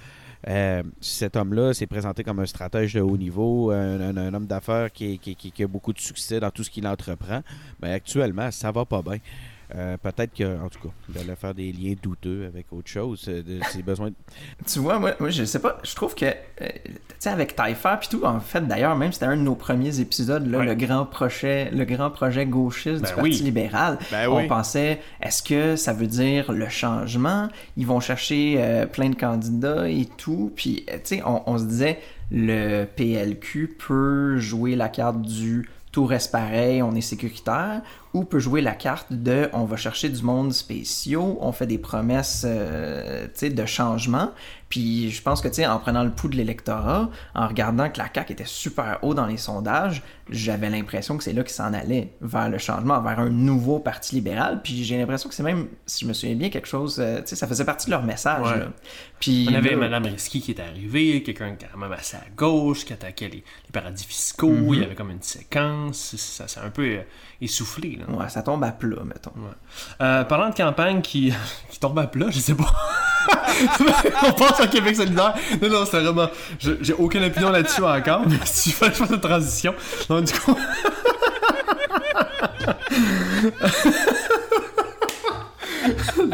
Euh, 0.47 0.83
cet 1.01 1.35
homme-là 1.37 1.73
s'est 1.73 1.87
présenté 1.87 2.23
comme 2.23 2.39
un 2.39 2.45
stratège 2.45 2.93
de 2.93 3.01
haut 3.01 3.17
niveau, 3.17 3.71
un, 3.71 3.99
un- 3.99 4.17
un 4.17 4.33
homme 4.33 4.45
d'affaires 4.45 4.91
qui, 4.91 5.17
qui- 5.17 5.35
qui- 5.35 5.51
qui 5.51 5.63
a 5.63 5.67
beaucoup 5.67 5.91
de 5.93 5.99
succès 5.99 6.39
dans 6.39 6.51
tout 6.51 6.63
ce 6.63 6.69
qu'il 6.69 6.85
entreprend. 6.87 7.41
Mais 7.81 7.93
actuellement, 7.93 8.51
ça 8.51 8.71
va 8.71 8.85
pas 8.85 9.01
bien. 9.01 9.17
Euh, 9.75 9.97
Peut-être 9.97 10.33
que, 10.33 10.61
en 10.63 10.69
tout 10.69 10.79
cas, 10.79 10.93
d'aller 11.09 11.35
faire 11.35 11.53
des 11.53 11.71
liens 11.71 11.95
douteux 12.01 12.45
avec 12.47 12.67
autre 12.71 12.87
chose, 12.87 13.25
euh, 13.27 13.43
de- 13.43 13.59
de... 13.59 14.13
Tu 14.65 14.79
vois, 14.79 14.99
moi, 14.99 15.13
moi, 15.19 15.29
je 15.29 15.43
sais 15.43 15.59
pas, 15.59 15.77
je 15.83 15.93
trouve 15.95 16.15
que, 16.15 16.25
euh, 16.25 16.31
tu 16.61 16.91
sais, 17.19 17.29
avec 17.29 17.55
Taillefer 17.55 17.95
puis 17.99 18.07
tout, 18.09 18.23
en 18.23 18.39
fait, 18.39 18.65
d'ailleurs, 18.65 18.95
même 18.95 19.11
c'était 19.11 19.25
un 19.25 19.35
de 19.35 19.41
nos 19.41 19.55
premiers 19.55 19.99
épisodes, 19.99 20.45
là, 20.47 20.59
Ouais. 20.59 20.65
le 20.65 20.75
grand 20.75 21.05
projet, 21.05 21.69
le 21.71 21.83
grand 21.85 22.09
projet 22.09 22.45
gauchiste 22.45 23.01
Ben 23.01 23.09
du 23.09 23.15
Parti 23.15 23.29
oui. 23.29 23.31
libéral. 23.43 23.97
Ben 24.11 24.29
on 24.29 24.37
oui. 24.37 24.47
pensait, 24.47 25.01
est-ce 25.21 25.43
que 25.43 25.75
ça 25.75 25.91
veut 25.93 26.07
dire 26.07 26.51
le 26.53 26.69
changement? 26.69 27.49
Ils 27.75 27.85
vont 27.85 27.99
chercher 27.99 28.55
euh, 28.59 28.85
plein 28.85 29.09
de 29.09 29.15
candidats 29.15 29.89
et 29.89 30.05
tout, 30.17 30.53
puis, 30.55 30.85
tu 30.87 30.93
sais, 31.03 31.21
on, 31.25 31.43
on 31.49 31.57
se 31.57 31.65
disait, 31.65 31.99
le 32.31 32.85
PLQ 32.85 33.75
peut 33.85 34.37
jouer 34.37 34.75
la 34.75 34.89
carte 34.89 35.21
du 35.21 35.69
tout 35.91 36.05
reste 36.05 36.31
pareil, 36.31 36.81
on 36.83 36.93
est 36.93 36.99
sécuritaire, 37.01 37.81
ou 38.15 38.23
peut 38.23 38.39
jouer 38.39 38.61
la 38.61 38.71
carte 38.73 39.11
de 39.11 39.49
on 39.51 39.65
va 39.65 39.75
chercher 39.75 40.07
du 40.09 40.23
monde 40.23 40.53
spéciaux, 40.53 41.37
on 41.41 41.51
fait 41.51 41.67
des 41.67 41.77
promesses 41.77 42.45
euh, 42.47 43.27
de 43.41 43.65
changement. 43.65 44.31
Puis 44.69 45.11
je 45.11 45.21
pense 45.21 45.41
que 45.41 45.47
tu 45.47 45.63
en 45.65 45.77
prenant 45.79 46.03
le 46.03 46.09
pouls 46.09 46.27
de 46.29 46.35
l'électorat, 46.37 47.09
en 47.35 47.47
regardant 47.47 47.87
que 47.89 47.99
la 47.99 48.07
CAQ 48.13 48.33
était 48.33 48.45
super 48.45 48.97
haut 49.03 49.13
dans 49.13 49.27
les 49.27 49.37
sondages, 49.37 50.01
j'avais 50.29 50.69
l'impression 50.71 51.17
que 51.17 51.23
c'est 51.23 51.33
là 51.33 51.43
qu'ils 51.43 51.53
s'en 51.53 51.71
allaient, 51.71 52.13
vers 52.21 52.49
le 52.49 52.57
changement, 52.57 52.99
vers 52.99 53.19
un 53.19 53.29
nouveau 53.29 53.79
parti 53.79 54.15
libéral. 54.15 54.61
Puis 54.63 54.83
j'ai 54.83 54.97
l'impression 54.97 55.29
que 55.29 55.35
c'est 55.35 55.43
même, 55.43 55.67
si 55.85 56.03
je 56.03 56.09
me 56.09 56.13
souviens 56.13 56.35
bien, 56.35 56.49
quelque 56.49 56.67
chose, 56.67 56.97
euh, 56.99 57.17
tu 57.19 57.27
sais, 57.27 57.35
ça 57.35 57.47
faisait 57.47 57.63
partie 57.63 57.85
de 57.85 57.91
leur 57.91 58.03
message. 58.03 58.41
Ouais. 58.45 58.59
là. 58.59 58.67
Puis 59.19 59.47
On 59.49 59.53
avait 59.53 59.71
là- 59.71 59.77
Mme 59.77 60.05
Risky 60.05 60.41
qui 60.41 60.51
est 60.51 60.59
arrivée, 60.59 61.21
quelqu'un 61.21 61.55
quand 61.71 61.77
même 61.77 61.91
assez 61.93 62.17
à 62.17 62.23
gauche, 62.35 62.85
qui 62.85 62.93
attaquait 62.93 63.29
les, 63.29 63.37
les 63.37 63.71
paradis 63.71 64.03
fiscaux, 64.05 64.49
Mhm. 64.49 64.73
il 64.73 64.79
y 64.79 64.83
avait 64.83 64.95
comme 64.95 65.11
une 65.11 65.21
séquence, 65.21 66.15
ça 66.17 66.47
s'est 66.47 66.59
un 66.59 66.69
peu 66.71 66.83
euh, 66.85 67.01
essoufflé. 67.45 67.99
Là. 67.99 68.13
Ouais, 68.15 68.29
ça 68.29 68.41
tombe 68.41 68.63
à 68.63 68.71
plat, 68.71 69.03
mettons. 69.03 69.31
Euh, 70.01 70.23
parlant 70.23 70.49
de 70.49 70.55
campagne 70.55 71.01
qui, 71.01 71.33
qui 71.69 71.79
tombe 71.79 71.97
à 71.99 72.07
plat, 72.07 72.27
je 72.29 72.39
sais 72.39 72.55
pas. 72.55 72.71
On 74.23 74.31
pense 74.33 74.59
au 74.59 74.67
Québec 74.67 74.95
solidaire. 74.95 75.33
Non, 75.61 75.69
non, 75.69 75.85
c'est 75.85 76.01
vraiment. 76.01 76.29
J'ai 76.59 76.93
aucune 76.93 77.23
opinion 77.23 77.49
là-dessus 77.49 77.83
encore, 77.83 78.23
mais 78.27 78.37
si 78.43 78.71
je 78.71 78.75
fais 78.75 78.93
cette 78.93 79.21
transition. 79.21 79.73
Donc, 80.09 80.25
du 80.25 80.33
coup. 80.33 80.57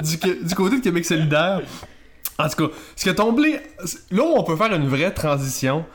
du, 0.01 0.17
du 0.43 0.55
côté 0.55 0.77
de 0.77 0.81
Québec 0.81 1.05
solidaire. 1.05 1.61
En 2.41 2.49
tout 2.49 2.67
cas, 2.67 2.73
ce 2.95 3.03
qui 3.03 3.09
a 3.09 3.13
tombé. 3.13 3.59
Là 4.11 4.23
où 4.23 4.33
on 4.35 4.43
peut 4.43 4.55
faire 4.55 4.73
une 4.73 4.87
vraie 4.87 5.11
transition, 5.11 5.85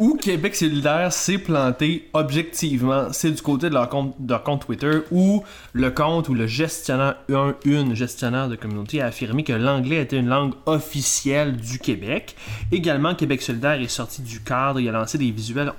où 0.00 0.16
Québec 0.16 0.56
solidaire 0.56 1.12
s'est 1.12 1.38
planté 1.38 2.08
objectivement, 2.12 3.12
c'est 3.12 3.30
du 3.30 3.42
côté 3.42 3.68
de 3.68 3.74
leur 3.74 3.88
compte, 3.88 4.14
de 4.18 4.30
leur 4.30 4.42
compte 4.42 4.66
Twitter, 4.66 5.00
où 5.10 5.44
le 5.72 5.90
compte 5.90 6.28
ou 6.28 6.34
le 6.34 6.46
gestionnaire, 6.46 7.16
un, 7.32 7.54
une 7.64 7.94
gestionnaire 7.94 8.48
de 8.48 8.56
communauté 8.56 9.00
a 9.00 9.06
affirmé 9.06 9.44
que 9.44 9.52
l'anglais 9.52 10.02
était 10.02 10.18
une 10.18 10.28
langue 10.28 10.54
officielle 10.66 11.56
du 11.56 11.78
Québec. 11.78 12.34
Également, 12.72 13.14
Québec 13.14 13.42
solidaire 13.42 13.80
est 13.80 13.88
sorti 13.88 14.22
du 14.22 14.40
cadre, 14.40 14.80
il 14.80 14.88
a 14.88 14.92
lancé 14.92 15.18
des 15.18 15.30
visuels 15.30 15.72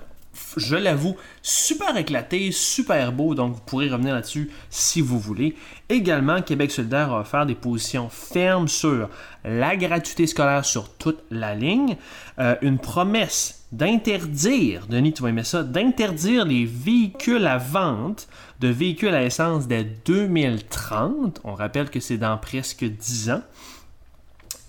je 0.58 0.76
l'avoue, 0.76 1.16
super 1.42 1.96
éclaté, 1.98 2.52
super 2.52 3.12
beau, 3.12 3.36
donc 3.36 3.56
vous 3.56 3.62
pourrez 3.66 3.90
revenir 3.90 4.14
là-dessus 4.14 4.50
si 4.70 5.02
vous 5.02 5.20
voulez. 5.20 5.56
Également, 5.90 6.42
Québec 6.42 6.72
solidaire 6.72 7.12
a 7.12 7.22
offert 7.22 7.46
des 7.46 7.56
positions 7.56 8.10
fermes 8.10 8.68
sur 8.68 9.10
la 9.44 9.76
gratuité 9.76 10.28
scolaire 10.28 10.66
sur 10.66 10.90
toute 10.90 11.24
la 11.32 11.56
ligne, 11.56 11.98
euh, 12.40 12.56
une 12.62 12.80
promesse 12.80 13.66
d'interdire, 13.72 14.88
Denis, 14.88 15.14
tu 15.14 15.22
vas 15.22 15.30
aimer 15.30 15.44
ça, 15.44 15.64
d'interdire 15.64 16.46
les 16.46 16.66
véhicules 16.66 17.46
à 17.46 17.58
vente 17.58 18.28
de 18.60 18.68
véhicules 18.68 19.14
à 19.14 19.24
essence 19.24 19.68
dès 19.68 19.84
2030. 19.84 21.42
On 21.44 21.54
rappelle 21.54 21.90
que 21.90 22.00
c'est 22.00 22.18
dans 22.18 22.38
presque 22.38 22.84
10 22.84 23.30
ans 23.30 23.42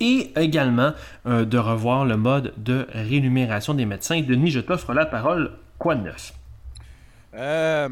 et 0.01 0.33
également 0.37 0.93
euh, 1.27 1.45
de 1.45 1.59
revoir 1.59 2.05
le 2.05 2.17
mode 2.17 2.53
de 2.57 2.87
rémunération 2.93 3.75
des 3.75 3.87
médecins. 3.87 4.21
Denis, 4.21 4.51
je 4.51 4.61
t'offre 4.61 4.93
la 4.93 5.07
parole. 5.07 5.53
Quoi 5.79 5.95
de 5.95 6.03
neuf? 6.03 6.33
Euh, 7.35 7.89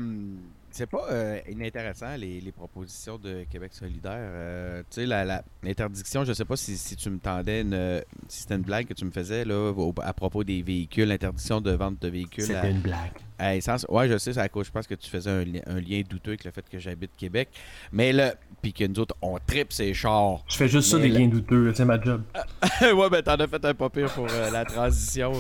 c'est 0.79 0.87
pas 0.87 1.07
euh, 1.11 1.39
inintéressant 1.51 2.17
les, 2.17 2.41
les 2.41 2.53
propositions 2.53 3.19
de 3.19 3.45
Québec 3.51 3.73
solidaire. 3.75 4.13
Euh, 4.17 4.81
tu 4.91 5.01
sais, 5.03 5.07
la- 5.07 5.25
la- 5.25 5.45
l'interdiction, 5.63 6.25
je 6.25 6.33
sais 6.33 6.45
pas 6.45 6.57
si, 6.57 6.77
si 6.79 6.97
tu 6.97 7.11
me 7.11 7.19
tendais 7.19 7.61
une, 7.63 8.03
si 8.29 8.43
c'était 8.43 8.55
une 8.55 8.63
blague 8.63 8.87
que 8.87 8.95
tu 8.95 9.05
me 9.05 9.11
faisais 9.11 9.45
là, 9.45 9.73
au- 9.73 9.95
à 10.03 10.13
propos 10.13 10.45
des 10.45 10.63
véhicules, 10.63 11.09
l'interdiction 11.09 11.61
de 11.61 11.73
vente 11.73 12.01
de 12.01 12.09
véhicules 12.09 12.45
C'était 12.45 12.71
une 12.71 12.81
blague. 12.81 13.11
à 13.39 13.57
essence. 13.57 13.85
Ouais, 13.89 14.09
je 14.09 14.17
sais, 14.19 14.33
c'est 14.33 14.41
à 14.41 14.49
cause, 14.49 14.67
je 14.67 14.71
pense 14.73 14.87
que 14.87 14.95
tu 14.95 15.11
faisais 15.11 15.31
un, 15.31 15.43
li- 15.45 15.63
un 15.67 15.81
lien 15.81 16.01
douteux 16.09 16.31
avec 16.31 16.45
le 16.45 16.51
fait 16.53 16.65
que 16.69 16.79
j'habite 16.79 17.11
Québec. 17.17 17.49
Mais 17.93 18.13
là, 18.13 18.35
puis 18.63 18.73
que 18.73 18.85
nous 18.85 19.01
autres, 19.01 19.17
on 19.21 19.39
tripe 19.47 19.73
ces 19.73 19.93
chars. 19.95 20.45
Je 20.49 20.57
fais 20.57 20.69
juste 20.69 20.91
ça 20.91 20.99
des 20.99 21.09
liens 21.09 21.29
douteux, 21.29 21.73
c'est 21.75 21.85
ma 21.85 22.01
job. 22.01 22.23
ouais, 22.83 23.11
ben 23.11 23.23
t'en 23.23 23.35
as 23.37 23.47
fait 23.47 23.65
un 23.65 23.75
pas 23.75 23.91
pire 23.91 24.13
pour 24.15 24.27
euh, 24.31 24.51
la 24.51 24.65
transition. 24.65 25.33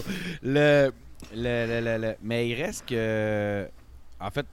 Le, 0.43 0.91
le, 1.35 1.81
le- 1.81 1.99
le- 1.99 2.15
Mais 2.23 2.49
il 2.49 2.55
reste 2.61 2.87
que. 2.89 3.69
En 4.21 4.31
fait, 4.33 4.47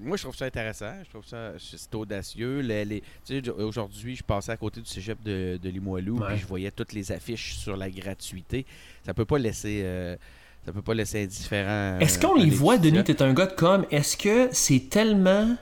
moi 0.00 0.16
je 0.16 0.22
trouve 0.22 0.36
ça 0.36 0.44
intéressant. 0.46 0.92
Je 1.04 1.10
trouve 1.10 1.24
ça. 1.26 1.52
C'est 1.58 1.94
audacieux. 1.94 2.60
Les, 2.60 2.84
les- 2.84 3.00
tu 3.24 3.40
sais, 3.42 3.50
aujourd'hui, 3.50 4.16
je 4.16 4.22
passais 4.22 4.52
à 4.52 4.56
côté 4.56 4.80
du 4.80 4.86
cégep 4.88 5.22
de, 5.22 5.58
de 5.62 5.68
Limoilou, 5.70 6.18
Ouais. 6.18 6.28
puis 6.28 6.38
je 6.38 6.46
voyais 6.46 6.70
toutes 6.70 6.92
les 6.92 7.12
affiches 7.12 7.54
sur 7.56 7.76
la 7.76 7.88
gratuité. 7.90 8.66
Ça 9.04 9.14
peut 9.14 9.24
pas 9.24 9.38
laisser. 9.38 9.82
euh, 9.84 10.16
ça 10.64 10.72
peut 10.72 10.80
pas 10.82 10.94
laisser 10.94 11.24
indifférent. 11.24 11.98
Est-ce 12.00 12.18
euh, 12.18 12.22
qu'on 12.28 12.40
un 12.40 12.44
les 12.44 12.50
voit. 12.50 12.78
Denis, 12.78 13.04
t'es 13.04 13.20
un 13.22 13.34
gars 13.34 13.46
de 13.46 13.52
com, 13.52 13.84
est-ce 13.90 14.16
que 14.16 14.48
c'est 14.52 14.88
tellement... 14.88 15.56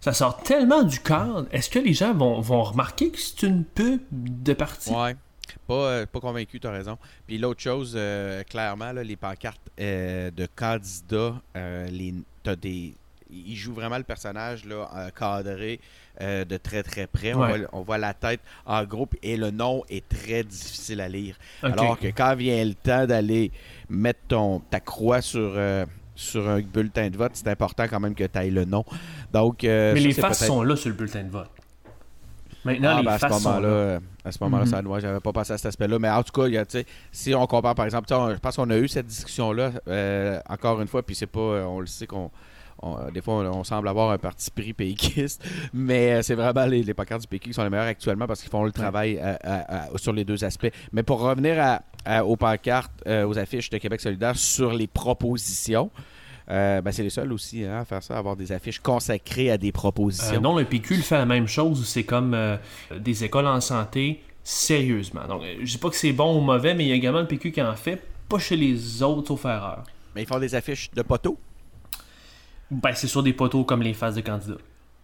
Ça 0.00 0.12
sort 0.12 0.42
tellement 0.42 0.82
du 0.84 0.98
cadre, 1.00 1.46
est-ce 1.52 1.68
que 1.70 1.78
les 1.80 1.92
gens 1.92 2.12
vont, 2.14 2.40
vont 2.40 2.62
remarquer 2.62 3.10
que 3.10 3.18
c'est 3.20 3.42
une 3.46 3.64
pub 3.64 4.00
de 4.12 4.52
parti? 4.52 4.90
Ouais. 4.90 5.16
Pas, 5.66 5.74
euh, 5.74 6.06
pas 6.06 6.18
convaincu, 6.20 6.58
tu 6.60 6.66
as 6.68 6.70
raison. 6.72 6.98
Puis 7.26 7.38
l'autre 7.38 7.60
chose, 7.60 7.94
euh, 7.96 8.42
clairement, 8.44 8.92
là, 8.92 9.02
les 9.04 9.16
pancartes 9.16 9.60
euh, 9.80 10.30
de 10.30 10.46
candidats, 10.54 11.40
les, 11.56 12.14
t'as 12.44 12.54
des, 12.56 12.94
ils 13.32 13.56
jouent 13.56 13.74
vraiment 13.74 13.96
le 13.98 14.04
personnage 14.04 14.64
là, 14.64 14.88
euh, 14.94 15.10
cadré 15.10 15.80
euh, 16.20 16.44
de 16.44 16.56
très 16.58 16.82
très 16.82 17.06
près. 17.06 17.32
On, 17.34 17.38
voit, 17.38 17.58
on 17.72 17.80
voit 17.82 17.98
la 17.98 18.12
tête 18.14 18.40
en 18.66 18.84
groupe 18.84 19.14
et 19.22 19.36
le 19.36 19.50
nom 19.50 19.82
est 19.88 20.06
très 20.08 20.44
difficile 20.44 21.00
à 21.00 21.08
lire. 21.08 21.36
Alors 21.62 21.98
que 21.98 22.08
quand 22.08 22.34
vient 22.34 22.64
le 22.64 22.74
temps 22.74 23.06
d'aller 23.06 23.50
mettre 23.88 24.20
ton, 24.28 24.60
ta 24.60 24.80
croix 24.80 25.20
sur, 25.22 25.52
euh, 25.56 25.86
sur 26.14 26.48
un 26.48 26.60
bulletin 26.60 27.08
de 27.08 27.16
vote, 27.16 27.32
c'est 27.34 27.48
important 27.48 27.84
quand 27.88 28.00
même 28.00 28.14
que 28.14 28.24
tu 28.24 28.38
ailles 28.38 28.50
le 28.50 28.64
nom. 28.66 28.84
Donc, 29.32 29.64
euh, 29.64 29.94
Mais 29.94 30.00
ça, 30.00 30.06
les 30.06 30.12
faces 30.12 30.46
sont 30.46 30.62
là 30.62 30.76
sur 30.76 30.90
le 30.90 30.94
bulletin 30.96 31.22
de 31.24 31.30
vote. 31.30 31.50
Maintenant, 32.64 32.92
ah, 32.94 33.00
les 33.00 33.06
ben, 33.06 33.12
à 33.12 33.18
ce 33.18 33.26
faces 33.26 33.42
sont 33.42 33.48
moment-là, 33.48 33.94
là. 33.94 34.00
à 34.24 34.30
ce 34.30 34.38
moment-là, 34.44 34.64
Mhm. 34.64 34.70
ça, 34.70 34.82
moi, 34.82 35.00
j'avais 35.00 35.18
pas 35.18 35.32
pensé 35.32 35.52
à 35.52 35.56
cet 35.58 35.66
aspect-là. 35.66 35.98
Mais 35.98 36.08
en 36.10 36.22
tout 36.22 36.30
cas, 36.32 36.46
il 36.46 36.54
y 36.54 36.58
a, 36.58 36.64
si 37.10 37.34
on 37.34 37.44
compare, 37.48 37.74
par 37.74 37.86
exemple, 37.86 38.12
on- 38.14 38.30
je 38.32 38.38
pense 38.38 38.54
qu'on 38.54 38.70
a 38.70 38.76
eu 38.76 38.86
cette 38.86 39.06
discussion-là, 39.06 39.72
euh, 39.88 40.38
encore 40.48 40.80
une 40.80 40.86
fois, 40.86 41.02
puis 41.02 41.16
c'est 41.16 41.26
pas, 41.26 41.40
on 41.40 41.80
le 41.80 41.86
sait 41.86 42.06
qu'on, 42.06 42.30
on- 42.82 42.98
euh, 42.98 43.10
des 43.10 43.20
fois, 43.22 43.34
on, 43.34 43.58
on 43.60 43.64
semble 43.64 43.88
avoir 43.88 44.10
un 44.10 44.18
parti 44.18 44.50
pris 44.50 44.72
péquiste, 44.72 45.44
mais 45.72 46.12
euh, 46.14 46.22
c'est 46.22 46.34
vraiment 46.34 46.66
les, 46.66 46.82
les 46.82 46.94
pancartes 46.94 47.22
du 47.22 47.28
PQ 47.28 47.48
qui 47.50 47.54
sont 47.54 47.62
les 47.64 47.70
meilleurs 47.70 47.86
actuellement 47.86 48.26
parce 48.26 48.40
qu'ils 48.40 48.50
font 48.50 48.64
le 48.64 48.72
travail 48.72 49.18
à- 49.18 49.38
à- 49.42 49.84
à- 49.94 49.98
sur 49.98 50.12
les 50.12 50.24
deux 50.24 50.44
aspects. 50.44 50.70
Mais 50.92 51.02
pour 51.02 51.20
revenir 51.20 51.80
aux 52.24 52.36
pancartes, 52.36 52.92
euh, 53.06 53.24
aux 53.26 53.38
affiches 53.38 53.70
de 53.70 53.78
Québec 53.78 54.00
solidaire 54.00 54.36
sur 54.36 54.72
les 54.72 54.86
propositions, 54.88 55.90
euh, 56.50 56.80
ben, 56.82 56.90
c'est 56.90 57.04
les 57.04 57.10
seuls 57.10 57.32
aussi 57.32 57.64
hein, 57.64 57.80
à 57.80 57.84
faire 57.84 58.02
ça, 58.02 58.16
à 58.16 58.18
avoir 58.18 58.34
des 58.36 58.50
affiches 58.50 58.80
consacrées 58.80 59.50
à 59.52 59.56
des 59.58 59.70
propositions. 59.70 60.34
Euh, 60.36 60.40
non, 60.40 60.56
le 60.58 60.64
PQ 60.64 60.96
le 60.96 61.02
fait 61.02 61.14
la 61.16 61.24
même 61.26 61.46
chose, 61.46 61.86
c'est 61.86 62.02
comme 62.02 62.34
euh, 62.34 62.56
des 62.98 63.22
écoles 63.22 63.46
en 63.46 63.60
santé, 63.60 64.20
sérieusement. 64.42 65.26
Donc, 65.28 65.42
euh, 65.42 65.54
je 65.60 65.70
dis 65.72 65.78
pas 65.78 65.88
que 65.90 65.96
c'est 65.96 66.12
bon 66.12 66.36
ou 66.36 66.40
mauvais, 66.40 66.74
mais 66.74 66.84
il 66.84 66.88
y 66.88 66.92
a 66.92 66.96
également 66.96 67.20
le 67.20 67.28
PQ 67.28 67.52
qui 67.52 67.62
en 67.62 67.74
fait, 67.76 68.02
pas 68.28 68.38
chez 68.40 68.56
les 68.56 69.02
autres, 69.02 69.28
sauf 69.28 69.44
erreur. 69.44 69.84
Mais 70.16 70.22
ils 70.22 70.26
font 70.28 70.40
des 70.40 70.54
affiches 70.56 70.90
de 70.90 71.02
poteaux? 71.02 71.38
Ben, 72.72 72.94
c'est 72.94 73.06
sur 73.06 73.22
des 73.22 73.32
poteaux 73.32 73.64
comme 73.64 73.82
les 73.82 73.94
phases 73.94 74.14
de 74.16 74.20
candidats. 74.22 74.56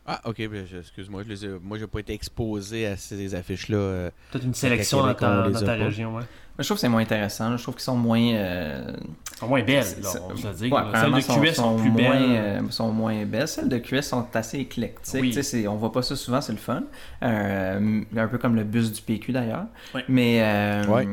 Ah, 0.06 0.20
ok, 0.24 0.36
ben, 0.48 0.64
excuse-moi, 0.78 1.22
je 1.22 1.28
les 1.28 1.44
ai- 1.44 1.58
moi, 1.62 1.76
j'ai 1.78 1.86
pas 1.86 1.98
été 2.00 2.14
exposé 2.14 2.86
à 2.86 2.96
ces 2.96 3.34
affiches-là. 3.34 4.10
Peut-être 4.30 4.44
une 4.44 4.54
sélection 4.54 5.02
dans 5.06 5.14
ta, 5.14 5.50
dans 5.50 5.60
ta 5.60 5.74
région, 5.74 6.16
ouais. 6.16 6.22
Je 6.58 6.64
trouve 6.64 6.76
que 6.76 6.80
c'est 6.80 6.88
moins 6.88 7.02
intéressant. 7.02 7.56
Je 7.56 7.62
trouve 7.62 7.74
qu'ils 7.76 7.84
sont 7.84 7.96
moins. 7.96 8.20
euh, 8.20 8.92
Sont 9.38 9.46
moins 9.46 9.62
belles, 9.62 9.76
là, 10.02 10.08
c'est- 10.10 10.18
on 10.18 10.34
va 10.34 10.52
se 10.52 10.58
dire. 10.58 10.72
ouais, 10.72 10.82
là. 10.92 11.00
Celles 11.00 11.12
de 11.12 11.20
QS 11.50 11.54
sont, 11.54 11.76
plus 11.76 11.90
moins, 11.90 12.00
belles. 12.00 12.22
euh, 12.22 12.60
sont 12.70 12.90
moins 12.92 13.24
belles. 13.24 13.46
Celles 13.46 13.68
de 13.68 13.78
QS 13.78 14.02
sont 14.02 14.26
assez 14.34 14.58
éclectiques. 14.58 15.20
Oui. 15.20 15.32
C'est- 15.42 15.68
on 15.68 15.76
voit 15.76 15.92
pas 15.92 16.02
ça 16.02 16.16
souvent, 16.16 16.40
c'est 16.40 16.52
le 16.52 16.58
fun. 16.58 16.82
Euh, 17.22 18.00
un 18.16 18.28
peu 18.28 18.38
comme 18.38 18.56
le 18.56 18.64
bus 18.64 18.92
du 18.92 19.00
PQ 19.02 19.32
d'ailleurs. 19.32 19.66
Mais, 20.08 20.40
euh, 20.42 20.84
Ouais. 20.86 21.06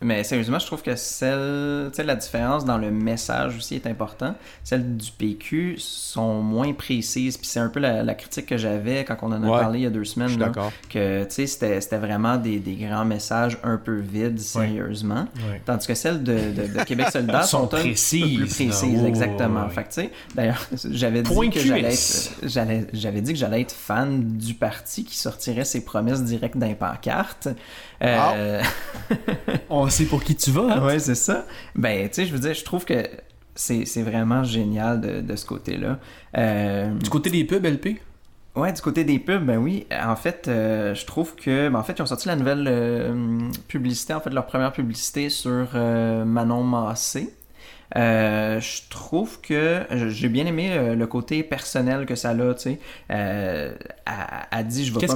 mais 0.00 0.24
sérieusement, 0.24 0.58
je 0.58 0.66
trouve 0.66 0.82
que 0.82 0.94
celle, 0.96 1.88
tu 1.90 1.96
sais, 1.96 2.04
la 2.04 2.14
différence 2.16 2.64
dans 2.64 2.78
le 2.78 2.90
message 2.90 3.56
aussi 3.56 3.74
est 3.74 3.86
important. 3.86 4.34
Celles 4.64 4.96
du 4.96 5.10
PQ 5.10 5.76
sont 5.78 6.40
moins 6.40 6.72
précises. 6.72 7.36
Puis 7.36 7.46
c'est 7.46 7.60
un 7.60 7.68
peu 7.68 7.80
la, 7.80 8.02
la 8.02 8.14
critique 8.14 8.46
que 8.46 8.56
j'avais 8.56 9.04
quand 9.04 9.16
on 9.22 9.26
en 9.32 9.42
a 9.42 9.46
Ouais. 9.46 9.60
parlé 9.60 9.80
il 9.80 9.82
y 9.82 9.86
a 9.86 9.90
deux 9.90 10.04
semaines. 10.04 10.38
là, 10.38 10.46
d'accord. 10.46 10.72
que 10.88 11.24
tu 11.24 11.30
sais, 11.34 11.46
c'était 11.46 11.80
c'était 11.80 11.98
vraiment 11.98 12.36
des, 12.36 12.58
des 12.58 12.74
grands 12.76 13.04
messages 13.04 13.58
un 13.62 13.76
peu 13.76 13.96
vides, 13.96 14.38
Ouais. 15.50 15.62
Tandis 15.64 15.86
que 15.86 15.94
celles 15.94 16.22
de, 16.22 16.32
de- 16.34 16.78
de 16.78 16.84
Québec 16.84 17.08
solidaire 17.10 17.44
Sont 17.44 17.62
sont, 17.62 17.66
précises, 17.68 18.36
plus 18.38 18.66
précises, 18.66 19.00
Oh, 19.02 19.06
exactement. 19.06 19.64
ouais. 19.66 19.70
Fait 19.70 19.84
que, 19.84 20.34
d'ailleurs, 20.34 20.66
j'avais 20.90 21.22
dit 21.22 21.50
que 21.50 21.60
j'allais 21.60 21.92
être, 21.94 22.30
j'allais, 22.42 22.86
j'avais 22.92 23.20
dit 23.20 23.32
que 23.32 23.38
j'allais 23.38 23.60
être 23.62 23.72
fan 23.72 24.36
du 24.36 24.54
parti 24.54 25.04
qui 25.04 25.16
sortirait 25.16 25.64
ses 25.64 25.84
promesses 25.84 26.22
directes 26.24 26.56
d'un 26.58 26.74
pancarte. 26.74 27.48
Euh, 28.02 28.62
On 29.70 29.88
sait 29.88 30.04
pour 30.04 30.22
qui 30.22 30.34
tu 30.36 30.50
vas, 30.50 30.76
hein? 30.76 30.84
ouais, 30.84 30.98
c'est 30.98 31.14
ça. 31.14 31.46
Ben, 31.74 32.08
tu 32.08 32.14
sais, 32.14 32.26
je 32.26 32.32
veux 32.32 32.38
dire, 32.38 32.54
je 32.54 32.64
trouve 32.64 32.84
que 32.84 33.02
c'est, 33.54 33.84
c'est 33.86 34.02
vraiment 34.02 34.44
génial 34.44 35.00
de, 35.00 35.20
de 35.20 35.36
ce 35.36 35.46
côté-là. 35.46 35.98
Euh, 36.36 36.92
Du 36.94 37.08
côté 37.10 37.30
des 37.30 37.44
pubs, 37.44 37.64
LP? 37.64 38.00
Ouais, 38.56 38.72
du 38.72 38.80
côté 38.80 39.04
des 39.04 39.18
pubs, 39.18 39.44
ben 39.44 39.58
oui. 39.58 39.86
En 39.92 40.16
fait, 40.16 40.48
euh, 40.48 40.94
je 40.94 41.04
trouve 41.04 41.34
que, 41.36 41.68
ben 41.68 41.78
en 41.78 41.82
fait, 41.82 41.92
ils 41.98 42.02
ont 42.02 42.06
sorti 42.06 42.26
la 42.26 42.36
nouvelle 42.36 42.66
euh, 42.66 43.50
publicité, 43.68 44.14
en 44.14 44.20
fait, 44.20 44.30
leur 44.30 44.46
première 44.46 44.72
publicité 44.72 45.28
sur 45.28 45.68
euh, 45.74 46.24
Manon 46.24 46.64
Massé. 46.64 47.34
Euh, 47.94 48.58
je 48.60 48.80
trouve 48.90 49.40
que 49.40 49.82
j'ai 50.08 50.28
bien 50.28 50.44
aimé 50.46 50.70
euh, 50.72 50.96
le 50.96 51.06
côté 51.06 51.44
personnel 51.44 52.04
que 52.04 52.16
ça 52.16 52.30
a, 52.30 52.34
tu 52.54 52.62
sais. 52.62 52.80
Euh, 53.12 53.74
elle, 54.04 54.14
elle 54.58 54.66
dit, 54.66 54.84
je 54.86 54.92
vais 54.92 54.98
pas 55.06 55.14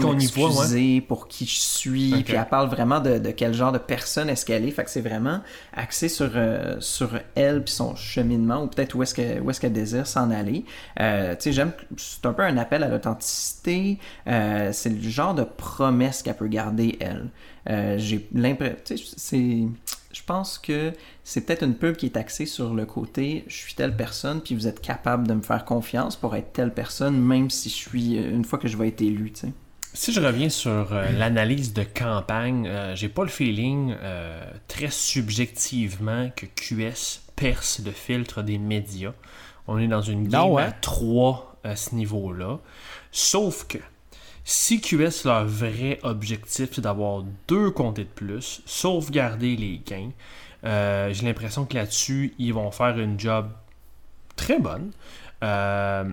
m'excuser 0.61 1.01
pour 1.01 1.27
qui 1.27 1.47
je 1.47 1.59
suis. 1.61 2.11
Puis 2.23 2.35
elle 2.39 2.47
parle 2.49 2.69
vraiment 2.69 3.01
de, 3.01 3.19
de 3.19 3.31
quel 3.33 3.55
genre 3.55 3.73
de 3.73 3.79
personne 3.79 4.29
est-ce 4.29 4.47
qu'elle 4.47 4.65
est. 4.67 4.71
Fait 4.71 4.85
que 4.85 4.91
c'est 4.91 5.01
vraiment 5.01 5.41
axé 5.75 6.09
sur, 6.09 6.31
euh, 6.37 6.77
sur 6.81 7.11
elle 7.35 7.65
puis 7.65 7.75
son 7.75 7.97
cheminement 7.97 8.63
ou 8.63 8.67
peut-être 8.69 8.95
où 8.95 9.03
est-ce 9.03 9.15
que- 9.15 9.41
où 9.41 9.51
est-ce 9.51 9.61
qu'elle 9.61 9.73
désire 9.73 10.07
s'en 10.07 10.31
aller. 10.31 10.65
Euh, 11.01 11.33
tu 11.35 11.43
sais, 11.45 11.53
j'aime, 11.53 11.73
c'est 11.97 12.25
un 12.27 12.33
peu 12.33 12.43
un 12.43 12.57
appel 12.57 12.85
à 12.85 12.89
l'authenticité. 12.89 13.99
Euh, 14.29 14.71
c'est 14.73 14.91
le 14.91 15.01
genre 15.09 15.35
de 15.35 15.43
promesse 15.45 16.23
qu'elle 16.23 16.37
peut 16.37 16.47
garder, 16.47 16.97
elle. 17.01 17.31
Euh, 17.69 17.97
j'ai 17.99 18.27
l'impression, 18.33 18.77
tu 18.85 18.97
sais, 18.97 19.05
c'est, 19.17 19.59
je 20.21 20.25
pense 20.27 20.59
que 20.59 20.93
c'est 21.25 21.47
peut-être 21.47 21.65
une 21.65 21.75
pub 21.75 21.97
qui 21.97 22.07
est 22.07 22.17
axée 22.17 22.47
sur 22.47 22.75
le 22.75 22.85
côté 22.85 23.45
je 23.47 23.57
suis 23.57 23.75
telle 23.75 23.97
personne 23.97 24.41
puis 24.41 24.55
vous 24.55 24.67
êtes 24.67 24.81
capable 24.81 25.27
de 25.27 25.35
me 25.35 25.43
faire 25.43 25.65
confiance 25.65 26.17
pour 26.17 26.37
être 26.37 26.53
telle 26.53 26.75
personne 26.75 27.19
même 27.19 27.49
si 27.51 27.69
je 27.71 27.75
suis 27.75 28.17
une 28.17 28.45
fois 28.45 28.59
que 28.59 28.69
je 28.69 28.77
vais 28.77 28.89
être 28.89 29.01
élu, 29.01 29.33
tu 29.33 29.41
sais. 29.41 29.53
Si 29.93 30.13
je 30.13 30.21
reviens 30.21 30.51
sur 30.51 30.93
euh, 30.93 31.11
l'analyse 31.11 31.73
de 31.73 31.83
campagne, 31.83 32.69
euh, 32.69 32.95
j'ai 32.95 33.09
pas 33.09 33.25
le 33.25 33.29
feeling 33.29 33.97
euh, 34.01 34.49
très 34.69 34.91
subjectivement 34.91 36.31
que 36.37 36.47
QS 36.47 37.23
perce 37.35 37.81
le 37.85 37.91
filtre 37.91 38.43
des 38.43 38.59
médias. 38.59 39.15
On 39.67 39.79
est 39.79 39.89
dans 39.89 40.01
une 40.01 40.29
game 40.29 40.43
Non, 40.43 40.53
ouais. 40.55 40.63
à 40.63 40.71
3 40.71 41.59
à 41.65 41.75
ce 41.75 41.97
niveau-là. 41.97 42.61
Sauf 43.11 43.67
que 43.67 43.79
si 44.51 44.81
QS, 44.81 45.27
leur 45.27 45.47
vrai 45.47 46.01
objectif, 46.03 46.71
c'est 46.73 46.81
d'avoir 46.81 47.23
deux 47.47 47.71
comtés 47.71 48.03
de 48.03 48.09
plus, 48.09 48.63
sauvegarder 48.67 49.55
les 49.55 49.81
gains, 49.87 50.11
euh, 50.65 51.13
j'ai 51.13 51.25
l'impression 51.25 51.67
que 51.67 51.77
là-dessus, 51.77 52.35
ils 52.37 52.53
vont 52.53 52.73
faire 52.73 52.99
une 52.99 53.19
job 53.19 53.49
très 54.35 54.59
bonne. 54.59 54.91
Euh, 55.43 56.05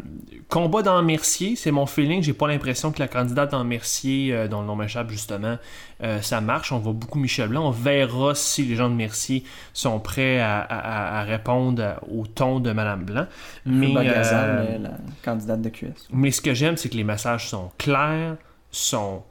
combat 0.48 0.82
dans 0.84 1.02
Mercier, 1.04 1.56
c'est 1.58 1.72
mon 1.72 1.86
feeling. 1.86 2.24
J'ai 2.24 2.32
pas 2.34 2.48
l'impression 2.48 2.92
que 2.94 3.00
la 3.00 3.10
candidate 3.10 3.52
dans 3.52 3.64
Mercier, 3.66 4.34
euh, 4.34 4.48
dont 4.48 4.62
le 4.62 4.68
nom 4.68 4.76
m'échappe 4.78 5.10
justement, 5.10 5.58
euh, 6.02 6.22
ça 6.22 6.40
marche. 6.40 6.72
On 6.72 6.80
voit 6.80 6.94
beaucoup 6.94 7.20
Michel 7.20 7.50
Blanc. 7.50 7.68
On 7.68 7.72
verra 7.72 8.36
si 8.36 8.64
les 8.64 8.76
gens 8.76 8.90
de 8.90 8.96
Mercier 8.96 9.44
sont 9.74 10.00
prêts 10.00 10.40
à, 10.40 10.60
à- 10.62 11.20
à 11.20 11.24
répondre 11.24 12.00
au 12.10 12.26
ton 12.26 12.62
de 12.62 12.72
Madame 12.72 13.04
Blanc. 13.04 13.26
Mais, 13.66 13.96
euh, 13.98 14.04
Gazal, 14.04 14.80
la 14.84 14.92
candidate 15.24 15.62
de 15.62 15.70
QS. 15.70 16.08
mais 16.14 16.32
ce 16.32 16.40
que 16.40 16.54
j'aime, 16.54 16.78
c'est 16.78 16.88
que 16.90 16.96
les 16.98 17.04
messages 17.04 17.50
sont 17.50 17.72
clairs, 17.78 18.38
sont 18.72 19.24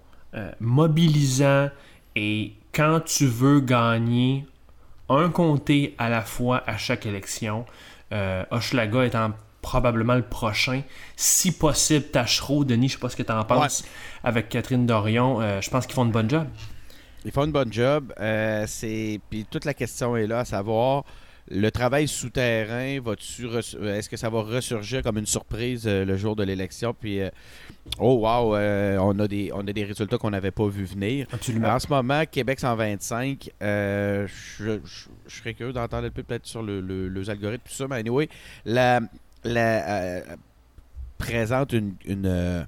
mobilisants 0.60 1.70
et 2.14 2.52
quand 2.74 3.00
tu 3.04 3.26
veux 3.26 3.60
gagner 3.60 4.44
un 5.08 5.30
comté 5.30 5.94
à 5.96 6.08
la 6.10 6.20
fois 6.20 6.62
à 6.66 6.76
chaque 6.76 7.06
élection, 7.06 7.64
Hochelaga 8.50 9.04
étant 9.06 9.30
probablement 9.70 10.14
le 10.14 10.22
prochain, 10.22 10.82
si 11.16 11.50
possible 11.50 12.04
Tachereau, 12.06 12.64
Denis, 12.64 12.88
je 12.88 12.92
sais 12.94 12.98
pas 13.00 13.08
ce 13.08 13.16
que 13.16 13.24
tu 13.24 13.32
en 13.32 13.42
penses, 13.44 13.84
avec 14.22 14.48
Catherine 14.48 14.86
Dorion, 14.86 15.40
euh, 15.40 15.60
je 15.60 15.68
pense 15.70 15.86
qu'ils 15.86 15.94
font 15.96 16.04
une 16.04 16.12
bonne 16.12 16.30
job. 16.30 16.46
Ils 17.24 17.32
font 17.32 17.44
une 17.44 17.50
bonne 17.52 17.72
job. 17.72 18.12
euh, 18.20 18.64
c'est 18.68 19.18
puis 19.28 19.44
toute 19.50 19.64
la 19.64 19.74
question 19.74 20.16
est 20.16 20.28
là, 20.28 20.38
à 20.40 20.44
savoir 20.44 21.02
le 21.48 21.70
travail 21.70 22.08
souterrain, 22.08 22.98
euh, 23.06 23.94
est-ce 23.96 24.08
que 24.08 24.16
ça 24.16 24.28
va 24.30 24.42
ressurgir 24.42 25.02
comme 25.02 25.16
une 25.18 25.26
surprise 25.26 25.84
euh, 25.86 26.04
le 26.04 26.16
jour 26.16 26.34
de 26.36 26.42
l'élection? 26.42 26.92
Puis 26.92 27.20
euh, 27.20 27.30
oh 28.00 28.14
wow, 28.26 28.56
euh, 28.56 28.98
on 29.00 29.16
a 29.20 29.28
des 29.28 29.50
on 29.54 29.60
a 29.60 29.72
des 29.72 29.84
résultats 29.84 30.18
qu'on 30.18 30.30
n'avait 30.30 30.50
pas 30.50 30.66
vu 30.66 30.84
venir. 30.84 31.26
Absolument. 31.32 31.68
En 31.68 31.78
ce 31.78 31.86
moment, 31.88 32.24
Québec 32.30 32.58
125, 32.60 33.50
euh, 33.62 34.26
je, 34.58 34.78
je- 34.84 35.08
je 35.28 35.36
serais 35.36 35.54
curieux 35.54 35.72
d'entendre 35.72 36.06
un 36.08 36.10
peu 36.10 36.24
peut-être 36.24 36.46
sur 36.46 36.62
le, 36.62 36.80
le- 36.80 37.08
les 37.08 37.30
algorithmes 37.30 37.62
tout 37.68 37.74
ça, 37.74 37.86
mais 37.88 37.96
anyway, 37.96 38.28
la, 38.64 39.00
la, 39.46 39.88
euh, 40.02 40.20
présente 41.18 41.72
une, 41.72 41.94
une, 42.04 42.26
euh, 42.26 42.64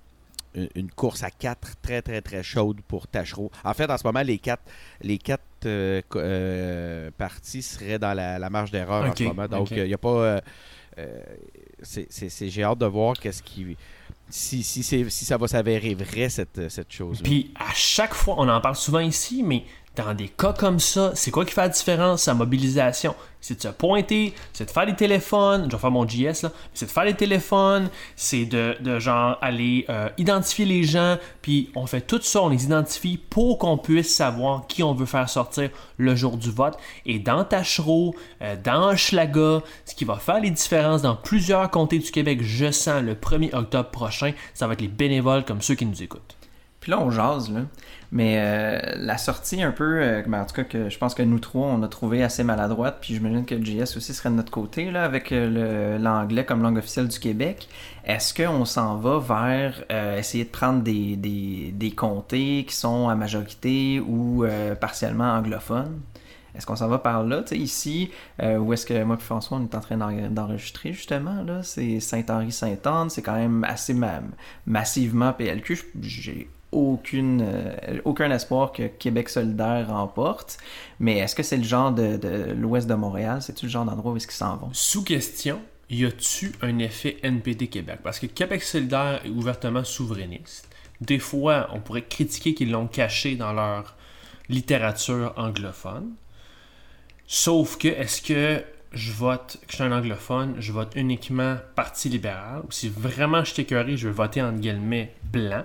une- 0.54 0.68
une 0.74 0.90
course 0.90 1.22
à 1.22 1.30
4 1.30 1.76
très 1.82 2.02
très 2.02 2.20
très 2.22 2.42
chaude 2.42 2.80
pour 2.88 3.06
Tachereau. 3.06 3.50
En 3.64 3.74
fait, 3.74 3.90
en 3.90 3.98
ce 3.98 4.06
moment, 4.06 4.22
les 4.22 4.38
quatre, 4.38 4.62
les 5.02 5.18
quatre 5.18 5.42
euh, 5.66 6.00
euh, 6.16 7.10
parties 7.16 7.62
seraient 7.62 7.98
dans 7.98 8.14
la, 8.14 8.38
la 8.38 8.50
marge 8.50 8.70
d'erreur 8.70 9.04
en 9.04 9.14
ce 9.14 9.22
moment. 9.24 9.46
Donc, 9.48 9.70
il 9.70 9.84
n'y 9.84 9.94
a 9.94 9.98
pas... 9.98 10.08
euh, 10.08 10.40
c'est- 11.82 12.06
c'est- 12.10 12.28
c'est- 12.28 12.48
J'ai 12.48 12.62
hâte 12.64 12.78
de 12.78 12.86
voir 12.86 13.14
qu'est-ce 13.18 13.42
qui... 13.42 13.76
Si, 14.30 14.62
si, 14.62 14.82
si 14.82 15.24
ça 15.24 15.38
va 15.38 15.48
s'avérer 15.48 15.94
vrai, 15.94 16.28
cette, 16.28 16.68
cette 16.68 16.92
chose 16.92 17.22
Puis 17.22 17.50
à 17.58 17.72
chaque 17.74 18.12
fois, 18.12 18.34
on 18.36 18.46
en 18.48 18.60
parle 18.60 18.76
souvent 18.76 18.98
ici, 19.00 19.42
mais 19.42 19.64
dans 19.98 20.14
des 20.14 20.28
cas 20.28 20.52
comme 20.52 20.78
ça, 20.78 21.12
c'est 21.14 21.30
quoi 21.30 21.44
qui 21.44 21.52
fait 21.52 21.62
la 21.62 21.68
différence, 21.68 22.22
sa 22.22 22.34
mobilisation? 22.34 23.14
C'est 23.40 23.56
de 23.56 23.62
se 23.62 23.68
pointer, 23.68 24.34
c'est 24.52 24.64
de 24.64 24.70
faire 24.70 24.86
des 24.86 24.96
téléphones, 24.96 25.66
je 25.66 25.76
vais 25.76 25.80
faire 25.80 25.90
mon 25.90 26.06
JS 26.08 26.42
là, 26.42 26.52
c'est 26.74 26.86
de 26.86 26.90
faire 26.90 27.04
les 27.04 27.14
téléphones, 27.14 27.88
c'est 28.16 28.44
de, 28.44 28.76
de 28.80 28.98
genre 28.98 29.38
aller 29.40 29.84
euh, 29.88 30.08
identifier 30.18 30.64
les 30.64 30.82
gens, 30.82 31.18
puis 31.40 31.70
on 31.76 31.86
fait 31.86 32.00
tout 32.00 32.20
ça, 32.20 32.42
on 32.42 32.48
les 32.48 32.64
identifie 32.64 33.16
pour 33.16 33.58
qu'on 33.58 33.78
puisse 33.78 34.14
savoir 34.14 34.66
qui 34.66 34.82
on 34.82 34.92
veut 34.92 35.06
faire 35.06 35.28
sortir 35.28 35.70
le 35.98 36.16
jour 36.16 36.36
du 36.36 36.50
vote. 36.50 36.76
Et 37.06 37.20
dans 37.20 37.44
Tachereau, 37.44 38.14
euh, 38.42 38.56
dans 38.62 38.90
Hochelaga, 38.90 39.62
ce 39.84 39.94
qui 39.94 40.04
va 40.04 40.16
faire 40.16 40.40
les 40.40 40.50
différences 40.50 41.02
dans 41.02 41.14
plusieurs 41.14 41.70
comtés 41.70 41.98
du 41.98 42.10
Québec, 42.10 42.40
je 42.42 42.72
sens 42.72 43.02
le 43.02 43.14
1er 43.14 43.54
octobre 43.54 43.90
prochain, 43.90 44.32
ça 44.54 44.66
va 44.66 44.72
être 44.72 44.80
les 44.80 44.88
bénévoles 44.88 45.44
comme 45.44 45.62
ceux 45.62 45.74
qui 45.76 45.86
nous 45.86 46.02
écoutent. 46.02 46.37
Puis 46.88 46.96
là, 46.96 47.02
on 47.02 47.10
jase, 47.10 47.50
là. 47.52 47.60
Mais 48.12 48.36
euh, 48.40 48.78
la 48.96 49.18
sortie 49.18 49.62
un 49.62 49.72
peu, 49.72 50.00
euh, 50.00 50.22
ben, 50.26 50.40
en 50.40 50.46
tout 50.46 50.54
cas, 50.54 50.64
que 50.64 50.88
je 50.88 50.96
pense 50.96 51.12
que 51.12 51.22
nous 51.22 51.38
trois, 51.38 51.66
on 51.66 51.82
a 51.82 51.88
trouvé 51.88 52.22
assez 52.22 52.42
maladroite. 52.44 52.96
Puis 53.02 53.12
j'imagine 53.12 53.44
que 53.44 53.62
JS 53.62 53.94
aussi 53.98 54.14
serait 54.14 54.30
de 54.30 54.36
notre 54.36 54.50
côté, 54.50 54.90
là, 54.90 55.04
avec 55.04 55.30
euh, 55.30 55.98
le- 55.98 56.02
l'anglais 56.02 56.46
comme 56.46 56.62
langue 56.62 56.78
officielle 56.78 57.08
du 57.08 57.18
Québec. 57.18 57.68
Est-ce 58.06 58.32
qu'on 58.32 58.64
s'en 58.64 58.96
va 58.96 59.18
vers 59.18 59.84
euh, 59.92 60.16
essayer 60.16 60.44
de 60.44 60.48
prendre 60.48 60.80
des, 60.82 61.16
des, 61.16 61.72
des 61.74 61.90
comtés 61.90 62.64
qui 62.66 62.74
sont 62.74 63.10
à 63.10 63.14
majorité 63.14 64.00
ou 64.00 64.46
partiellement 64.80 65.34
anglophones? 65.34 66.00
Est-ce 66.54 66.64
qu'on 66.64 66.76
s'en 66.76 66.88
va 66.88 66.96
par 66.96 67.22
là? 67.22 67.42
Tu 67.42 67.48
sais, 67.48 67.58
ici, 67.58 68.10
euh, 68.42 68.56
où 68.56 68.72
est-ce 68.72 68.86
que 68.86 69.04
moi 69.04 69.16
et 69.20 69.22
François, 69.22 69.58
on 69.58 69.64
est 69.64 69.74
en 69.74 69.80
train 69.80 69.98
d'en- 69.98 70.30
d'enregistrer 70.30 70.94
justement, 70.94 71.42
là, 71.42 71.62
c'est 71.62 72.00
Saint-Henri-Sainte-Anne, 72.00 73.10
c'est 73.10 73.20
quand 73.20 73.36
même 73.36 73.62
assez 73.64 73.92
ma- 73.92 74.22
massivement 74.64 75.34
PLQ. 75.34 75.78
J'ai 76.00 76.48
aucune, 76.72 77.42
euh, 77.42 78.00
aucun 78.04 78.30
espoir 78.30 78.72
que 78.72 78.86
Québec 78.86 79.28
solidaire 79.28 79.88
remporte, 79.88 80.58
mais 81.00 81.18
est-ce 81.18 81.34
que 81.34 81.42
c'est 81.42 81.56
le 81.56 81.64
genre 81.64 81.92
de, 81.92 82.52
l'ouest 82.52 82.88
de 82.88 82.94
Montréal? 82.94 83.40
C'est-tu 83.40 83.66
le 83.66 83.70
genre 83.70 83.84
d'endroit 83.84 84.12
où 84.12 84.16
est-ce 84.16 84.26
qu'ils 84.26 84.36
s'en 84.36 84.56
vont? 84.56 84.70
Sous 84.72 85.02
question, 85.02 85.60
y 85.90 86.04
a-tu 86.04 86.52
un 86.60 86.78
effet 86.78 87.18
NPD 87.22 87.68
Québec? 87.68 88.00
Parce 88.02 88.18
que 88.18 88.26
Québec 88.26 88.62
solidaire 88.62 89.20
est 89.24 89.30
ouvertement 89.30 89.84
souverainiste. 89.84 90.68
Des 91.00 91.18
fois, 91.18 91.68
on 91.72 91.80
pourrait 91.80 92.04
critiquer 92.04 92.54
qu'ils 92.54 92.70
l'ont 92.70 92.88
caché 92.88 93.36
dans 93.36 93.52
leur 93.52 93.96
littérature 94.48 95.32
anglophone. 95.36 96.10
Sauf 97.26 97.78
que, 97.78 97.88
est-ce 97.88 98.22
que 98.22 98.64
je 98.92 99.12
vote, 99.12 99.58
que 99.66 99.70
je 99.70 99.76
suis 99.76 99.84
un 99.84 99.92
anglophone, 99.92 100.56
je 100.58 100.72
vote 100.72 100.92
uniquement 100.96 101.58
Parti 101.74 102.08
libéral, 102.08 102.62
ou 102.66 102.72
si 102.72 102.88
vraiment 102.88 103.44
je 103.44 103.52
suis 103.52 103.66
je 103.68 104.08
veux 104.08 104.12
voter 104.12 104.42
entre 104.42 104.58
guillemets 104.58 105.14
blanc, 105.24 105.64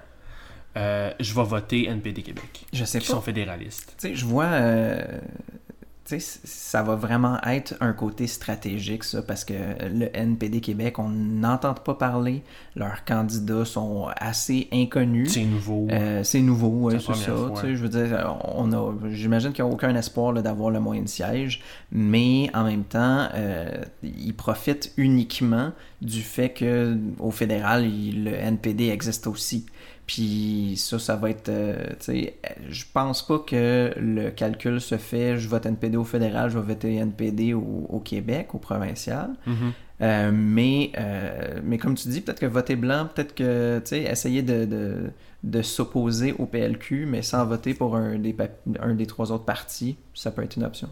euh, 0.78 1.12
je 1.20 1.34
vais 1.34 1.44
voter 1.44 1.88
NPD 1.88 2.22
Québec. 2.24 2.66
Je 2.74 2.84
sais 2.86 3.00
qui 3.00 3.08
pas. 3.08 3.14
sont 3.14 3.22
fédéralistes. 3.22 3.96
Tu 4.00 4.10
sais, 4.10 4.16
je 4.16 4.26
vois. 4.26 4.46
euh, 4.46 5.02
tu 6.06 6.20
sais, 6.20 6.40
ça 6.44 6.84
va 6.84 6.96
vraiment 6.96 7.40
être 7.44 7.76
un 7.80 7.94
côté 7.94 8.28
stratégique, 8.28 9.06
ça, 9.06 9.22
parce 9.22 9.46
que 9.46 9.54
le 9.54 10.10
NPD 10.14 10.60
Québec, 10.60 11.00
on 11.00 11.08
n'entend 11.08 11.74
pas 11.76 11.94
parler. 11.94 12.42
Leurs 12.76 13.06
candidats 13.06 13.64
sont 13.64 14.08
assez 14.18 14.68
inconnus. 14.74 15.32
C'est 15.32 15.46
nouveau. 15.46 15.88
Euh, 15.92 16.22
c'est 16.24 16.42
nouveau, 16.42 16.90
C'est 16.92 17.00
ça. 17.00 17.14
tu 17.14 17.62
sais, 17.62 17.76
Je 17.78 17.82
veux 17.82 17.88
dire, 17.88 18.38
on 18.44 18.74
a, 18.74 18.94
j'imagine 19.12 19.54
qu'il 19.54 19.64
n'y 19.64 19.72
a 19.72 19.74
aucun 19.74 19.96
espoir 19.96 20.34
là, 20.34 20.42
d'avoir 20.42 20.72
le 20.72 20.82
moyen 20.82 21.04
de 21.04 21.08
siège, 21.08 21.62
mais 21.90 22.50
en 22.54 22.66
même 22.66 22.84
temps, 22.84 23.30
ils 24.04 24.34
profitent 24.34 24.92
uniquement 24.98 25.72
du 26.02 26.22
fait 26.22 26.50
que 26.50 26.98
au 27.20 27.32
fédéral, 27.32 27.86
il- 27.86 28.26
le 28.26 28.34
NPD 28.34 28.90
existe 28.90 29.26
aussi. 29.28 29.66
Puis 30.06 30.74
ça, 30.78 31.00
ça 31.00 31.16
va 31.16 31.30
être, 31.30 31.50
euh, 31.50 31.76
sais, 32.00 32.36
je 32.70 32.84
pense 32.94 33.26
pas 33.26 33.40
que 33.40 33.94
le 33.98 34.32
calcul 34.32 34.82
se 34.82 34.98
fait, 34.98 35.38
je 35.38 35.48
vote 35.48 35.66
NPD 35.66 35.96
au 35.96 36.04
fédéral, 36.04 36.50
je 36.50 36.60
vais 36.60 36.74
voter 36.74 36.96
NPD 36.96 37.54
au, 37.54 37.88
au 37.90 38.00
Québec, 38.00 38.54
au 38.54 38.58
provincial. 38.58 39.30
Mhm. 39.46 39.72
Euh, 40.02 40.32
mais, 40.34 40.92
euh, 40.98 41.62
mais 41.64 41.78
comme 41.78 41.96
tu 41.96 42.10
dis, 42.10 42.20
peut-être 42.20 42.40
que 42.40 42.46
voter 42.46 42.76
blanc, 42.76 43.08
peut-être 43.14 43.34
que, 43.34 43.80
tu 43.80 43.90
sais, 43.90 44.02
essayer 44.02 44.42
de, 44.42 44.66
de, 44.66 45.12
de 45.44 45.62
s'opposer 45.62 46.34
au 46.38 46.46
PLQ, 46.46 47.06
mais 47.06 47.22
sans 47.22 47.46
voter 47.46 47.74
pour 47.74 47.96
un 47.96 48.20
des, 48.20 48.36
un 48.82 48.96
des 48.96 49.06
trois 49.06 49.32
autres 49.32 49.46
partis, 49.46 49.96
ça 50.14 50.32
peut 50.32 50.44
être 50.44 50.58
une 50.58 50.66
option. 50.66 50.90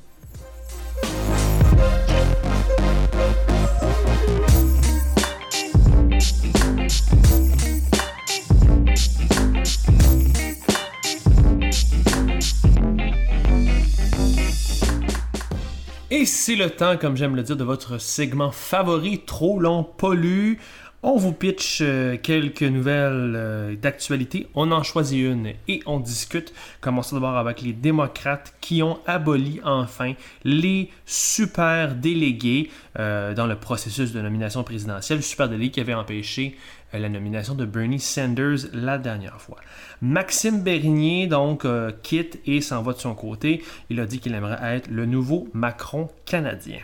Et 16.14 16.26
c'est 16.26 16.58
le 16.58 16.70
temps, 16.70 16.98
comme 16.98 17.16
j'aime 17.16 17.38
le 17.38 17.44
dire, 17.44 17.56
de 17.56 17.64
votre 17.64 17.98
segment 17.98 18.52
favori, 18.52 19.22
trop 19.26 19.62
long, 19.62 19.86
pollu. 19.86 20.60
On 21.04 21.18
vous 21.18 21.34
pitch 21.34 21.80
euh, 21.82 22.16
quelques 22.22 22.62
nouvelles 22.62 23.34
euh, 23.36 23.76
d'actualité. 23.76 24.46
On 24.54 24.72
en 24.72 24.84
choisit 24.84 25.20
une 25.20 25.54
et 25.68 25.82
on 25.88 26.00
discute. 26.00 26.54
Commençons 26.80 27.16
d'abord 27.16 27.38
avec 27.38 27.64
les 27.64 27.74
démocrates 27.74 28.54
qui 28.62 28.84
ont 28.84 29.00
aboli 29.08 29.60
enfin 29.64 30.14
les 30.44 30.92
super 31.08 31.96
délégués 31.96 32.70
euh, 33.00 33.34
dans 33.34 33.48
le 33.48 33.56
processus 33.56 34.12
de 34.12 34.22
nomination 34.22 34.64
présidentielle. 34.64 35.24
Super 35.24 35.50
délégués 35.50 35.72
qui 35.72 35.80
avait 35.80 35.96
empêché 35.96 36.56
la 36.94 37.10
nomination 37.10 37.56
de 37.56 37.66
Bernie 37.66 38.00
Sanders 38.00 38.68
la 38.72 39.00
dernière 39.00 39.42
fois. 39.42 39.58
Maxime 40.02 40.62
Bernier, 40.62 41.26
donc, 41.26 41.66
quitte 42.04 42.40
et 42.46 42.62
s'en 42.62 42.84
va 42.84 42.94
de 42.94 43.00
son 43.00 43.16
côté. 43.16 43.64
Il 43.90 44.00
a 44.02 44.06
dit 44.06 44.20
qu'il 44.20 44.36
aimerait 44.36 44.76
être 44.76 44.88
le 44.92 45.06
nouveau 45.08 45.48
Macron 45.54 46.10
canadien. 46.26 46.82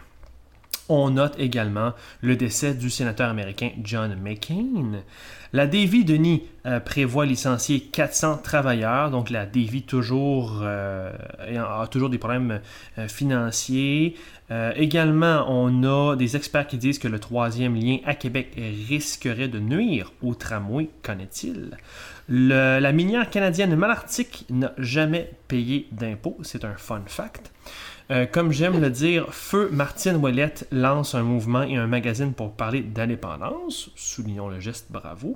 On 0.90 1.12
note 1.12 1.36
également 1.38 1.94
le 2.22 2.36
décès 2.36 2.74
du 2.74 2.90
sénateur 2.90 3.30
américain 3.30 3.72
John 3.84 4.16
McCain. 4.16 5.02
La 5.54 5.68
Davy 5.68 6.06
Denis 6.06 6.44
euh, 6.66 6.80
prévoit 6.80 7.26
licencier 7.26 7.80
400 7.80 8.38
travailleurs, 8.44 9.12
donc 9.12 9.30
la 9.30 9.46
Davy 9.46 9.84
toujours 9.84 10.60
euh, 10.62 11.12
a 11.40 11.88
toujours 11.88 12.10
des 12.10 12.18
problèmes 12.18 12.62
euh, 12.98 13.08
financiers. 13.08 14.16
Également, 14.78 15.44
on 15.50 15.84
a 15.84 16.16
des 16.16 16.38
experts 16.38 16.68
qui 16.68 16.78
disent 16.78 17.00
que 17.00 17.10
le 17.10 17.20
troisième 17.20 17.76
lien 17.76 17.98
à 18.06 18.16
Québec 18.16 18.54
risquerait 18.88 19.50
de 19.50 19.60
nuire 19.60 20.14
au 20.24 20.36
tramway, 20.36 20.88
connaît-il. 21.04 21.72
La 22.30 22.94
minière 22.94 23.30
canadienne 23.30 23.76
Malartic 23.76 24.46
n'a 24.50 24.72
jamais 24.78 25.32
payé 25.50 25.90
d'impôts, 25.92 26.38
c'est 26.44 26.64
un 26.64 26.76
fun 26.78 27.02
fact. 27.08 27.52
Euh, 28.10 28.26
comme 28.26 28.54
j'aime 28.54 28.80
le 28.80 28.90
dire, 28.90 29.34
Feu 29.34 29.70
Martine 29.72 30.16
Ouellette 30.16 30.66
lance 30.72 31.14
un 31.14 31.24
mouvement 31.24 31.64
et 31.64 31.76
un 31.76 31.88
magazine 31.88 32.34
pour 32.34 32.54
parler 32.54 32.82
d'indépendance. 32.82 33.90
Soulignons 33.96 34.48
le 34.48 34.62
geste, 34.62 34.88
bravo. 34.90 35.36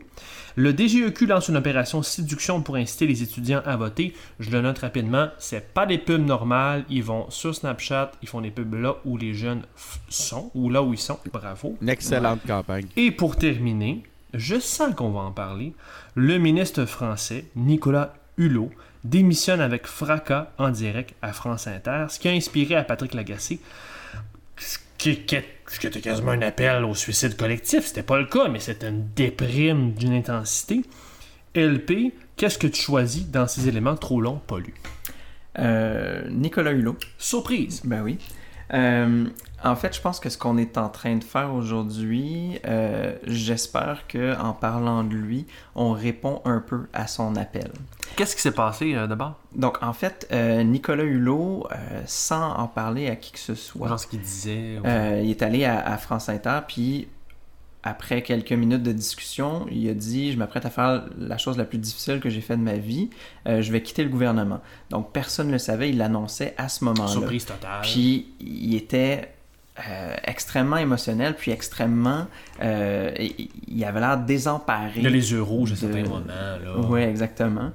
Le 0.55 0.71
DGEQ 0.71 1.25
lance 1.25 1.49
une 1.49 1.57
opération 1.57 2.01
séduction 2.01 2.61
pour 2.61 2.77
inciter 2.77 3.07
les 3.07 3.23
étudiants 3.23 3.61
à 3.65 3.75
voter. 3.75 4.13
Je 4.39 4.49
le 4.51 4.61
note 4.61 4.79
rapidement, 4.79 5.27
c'est 5.37 5.73
pas 5.73 5.85
des 5.85 5.97
pubs 5.97 6.25
normales. 6.25 6.85
Ils 6.89 7.03
vont 7.03 7.29
sur 7.29 7.53
Snapchat, 7.53 8.11
ils 8.21 8.29
font 8.29 8.41
des 8.41 8.51
pubs 8.51 8.73
là 8.73 8.95
où 9.03 9.17
les 9.17 9.33
jeunes 9.33 9.63
sont, 10.07 10.49
ou 10.55 10.69
là 10.69 10.81
où 10.81 10.93
ils 10.93 10.99
sont. 10.99 11.19
Bravo. 11.31 11.77
Une 11.81 11.89
excellente 11.89 12.39
campagne. 12.47 12.87
Et 12.95 13.11
pour 13.11 13.35
terminer, 13.35 14.03
je 14.33 14.59
sens 14.59 14.95
qu'on 14.95 15.11
va 15.11 15.21
en 15.21 15.31
parler. 15.31 15.73
Le 16.15 16.37
ministre 16.37 16.85
français, 16.85 17.45
Nicolas 17.57 18.13
Hulot, 18.37 18.71
démissionne 19.03 19.61
avec 19.61 19.87
fracas 19.87 20.51
en 20.57 20.69
direct 20.69 21.13
à 21.21 21.33
France 21.33 21.67
Inter, 21.67 22.05
ce 22.09 22.19
qui 22.19 22.27
a 22.27 22.31
inspiré 22.31 22.75
à 22.75 22.83
Patrick 22.83 23.13
Lagacé, 23.13 23.59
ce 24.57 24.77
qui, 24.97 25.09
était 25.09 26.01
quasiment 26.01 26.31
un 26.31 26.41
appel 26.41 26.83
au 26.85 26.93
suicide 26.93 27.35
collectif. 27.35 27.85
C'était 27.85 28.03
pas 28.03 28.19
le 28.19 28.25
cas, 28.25 28.47
mais 28.47 28.59
c'était 28.59 28.89
une 28.89 29.07
déprime 29.15 29.93
d'une 29.93 30.13
intensité. 30.13 30.83
LP, 31.55 32.13
qu'est-ce 32.37 32.57
que 32.57 32.67
tu 32.67 32.81
choisis 32.81 33.27
dans 33.27 33.47
ces 33.47 33.67
éléments 33.67 33.95
trop 33.95 34.21
longs, 34.21 34.41
pollués? 34.45 34.73
Euh, 35.59 36.29
Nicolas 36.29 36.71
Hulot, 36.71 36.97
Surprise! 37.17 37.81
ben 37.83 38.01
oui. 38.03 38.19
Euh, 38.73 39.25
en 39.63 39.75
fait, 39.75 39.95
je 39.95 40.01
pense 40.01 40.19
que 40.19 40.29
ce 40.29 40.37
qu'on 40.37 40.57
est 40.57 40.77
en 40.77 40.89
train 40.89 41.15
de 41.15 41.23
faire 41.23 41.53
aujourd'hui, 41.53 42.59
euh, 42.65 43.15
j'espère 43.25 44.07
que 44.07 44.35
en 44.39 44.53
parlant 44.53 45.03
de 45.03 45.13
lui, 45.13 45.45
on 45.75 45.91
répond 45.91 46.41
un 46.45 46.59
peu 46.59 46.87
à 46.93 47.07
son 47.07 47.35
appel. 47.35 47.71
Qu'est-ce 48.15 48.35
qui 48.35 48.41
s'est 48.41 48.51
passé 48.51 48.95
euh, 48.95 49.07
d'abord? 49.07 49.35
Donc, 49.55 49.81
en 49.83 49.93
fait, 49.93 50.27
euh, 50.31 50.63
Nicolas 50.63 51.03
Hulot, 51.03 51.67
sans 52.05 52.53
en 52.53 52.67
parler 52.67 53.07
à 53.09 53.15
qui 53.15 53.31
que 53.31 53.39
ce 53.39 53.55
soit, 53.55 53.87
Genre 53.87 53.99
ce 53.99 54.07
qu'il 54.07 54.21
disait. 54.21 54.77
il 55.23 55.29
est 55.29 55.41
allé 55.41 55.65
à, 55.65 55.79
à 55.85 55.97
France 55.97 56.29
Inter, 56.29 56.59
puis 56.67 57.07
après 57.83 58.21
quelques 58.21 58.51
minutes 58.51 58.83
de 58.83 58.91
discussion, 58.91 59.65
il 59.71 59.89
a 59.89 59.93
dit 59.93 60.31
Je 60.31 60.37
m'apprête 60.37 60.65
à 60.65 60.69
faire 60.69 61.05
la 61.17 61.37
chose 61.37 61.57
la 61.57 61.65
plus 61.65 61.77
difficile 61.79 62.19
que 62.19 62.29
j'ai 62.29 62.41
faite 62.41 62.59
de 62.59 62.63
ma 62.63 62.75
vie, 62.77 63.09
euh, 63.47 63.61
je 63.61 63.71
vais 63.71 63.81
quitter 63.81 64.03
le 64.03 64.09
gouvernement. 64.09 64.61
Donc, 64.89 65.11
personne 65.13 65.47
ne 65.47 65.53
le 65.53 65.57
savait, 65.59 65.89
il 65.89 65.97
l'annonçait 65.97 66.53
à 66.57 66.69
ce 66.69 66.83
moment-là. 66.85 67.11
Surprise 67.11 67.45
totale. 67.45 67.81
Puis 67.81 68.27
il 68.39 68.75
était 68.75 69.31
euh, 69.87 70.15
extrêmement 70.25 70.77
émotionnel, 70.77 71.35
puis 71.35 71.49
extrêmement. 71.51 72.27
euh, 72.61 73.11
il 73.67 73.83
avait 73.85 73.99
l'air 73.99 74.17
désemparé. 74.17 74.91
Il 74.97 75.07
a 75.07 75.09
les 75.09 75.31
yeux 75.31 75.41
rouges 75.41 75.71
à 75.71 75.75
de- 75.75 75.79
certains 75.79 76.03
moments. 76.03 76.25
Oui, 76.89 77.01
exactement. 77.01 77.71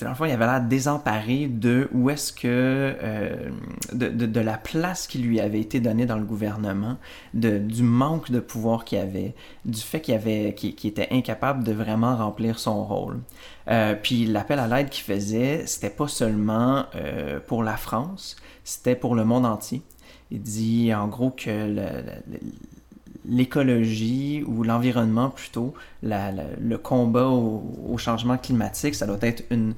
Dans 0.00 0.08
le 0.08 0.14
fond, 0.16 0.24
il 0.24 0.32
avait 0.32 0.46
l'air 0.46 0.60
désemparé 0.62 1.46
de 1.46 1.88
où 1.92 2.10
est-ce 2.10 2.32
que. 2.32 2.46
euh, 2.48 3.50
de, 3.92 4.08
de- 4.08 4.26
de 4.26 4.40
la 4.40 4.58
place 4.58 5.06
qui 5.06 5.18
lui 5.18 5.38
avait 5.40 5.60
été 5.60 5.78
donnée 5.80 6.06
dans 6.06 6.18
le 6.18 6.24
gouvernement, 6.24 6.96
de, 7.34 7.58
du 7.58 7.82
manque 7.84 8.30
de 8.32 8.40
pouvoir 8.40 8.84
qu'il 8.84 8.98
avait, 8.98 9.34
du 9.64 9.80
fait 9.80 10.00
qu'il 10.00 10.14
avait, 10.14 10.54
qu'il, 10.54 10.74
qu'il 10.74 10.90
était 10.90 11.08
incapable 11.12 11.62
de 11.62 11.72
vraiment 11.72 12.16
remplir 12.16 12.58
son 12.58 12.84
rôle. 12.84 13.20
Euh, 13.68 13.94
puis 14.00 14.26
l'appel 14.26 14.58
à 14.58 14.66
l'aide 14.66 14.88
qu'il 14.90 15.04
faisait, 15.04 15.66
c'était 15.66 15.90
pas 15.90 16.08
seulement 16.08 16.86
euh, 16.96 17.38
pour 17.46 17.62
la 17.62 17.76
France, 17.76 18.36
c'était 18.64 18.96
pour 18.96 19.14
le 19.14 19.24
monde 19.24 19.46
entier. 19.46 19.82
Il 20.32 20.40
dit 20.42 20.92
en 20.92 21.06
gros 21.06 21.30
que 21.30 21.48
le- 21.50 22.02
le- 22.32 22.38
l'écologie 23.28 24.44
ou 24.46 24.62
l'environnement 24.62 25.30
plutôt, 25.30 25.74
la- 26.02 26.32
la- 26.32 26.44
le 26.60 26.78
combat 26.78 27.26
au, 27.26 27.62
au 27.88 27.98
changement 27.98 28.36
climatique, 28.38 28.94
ça 28.94 29.06
doit 29.06 29.18
être 29.22 29.44
une 29.50 29.74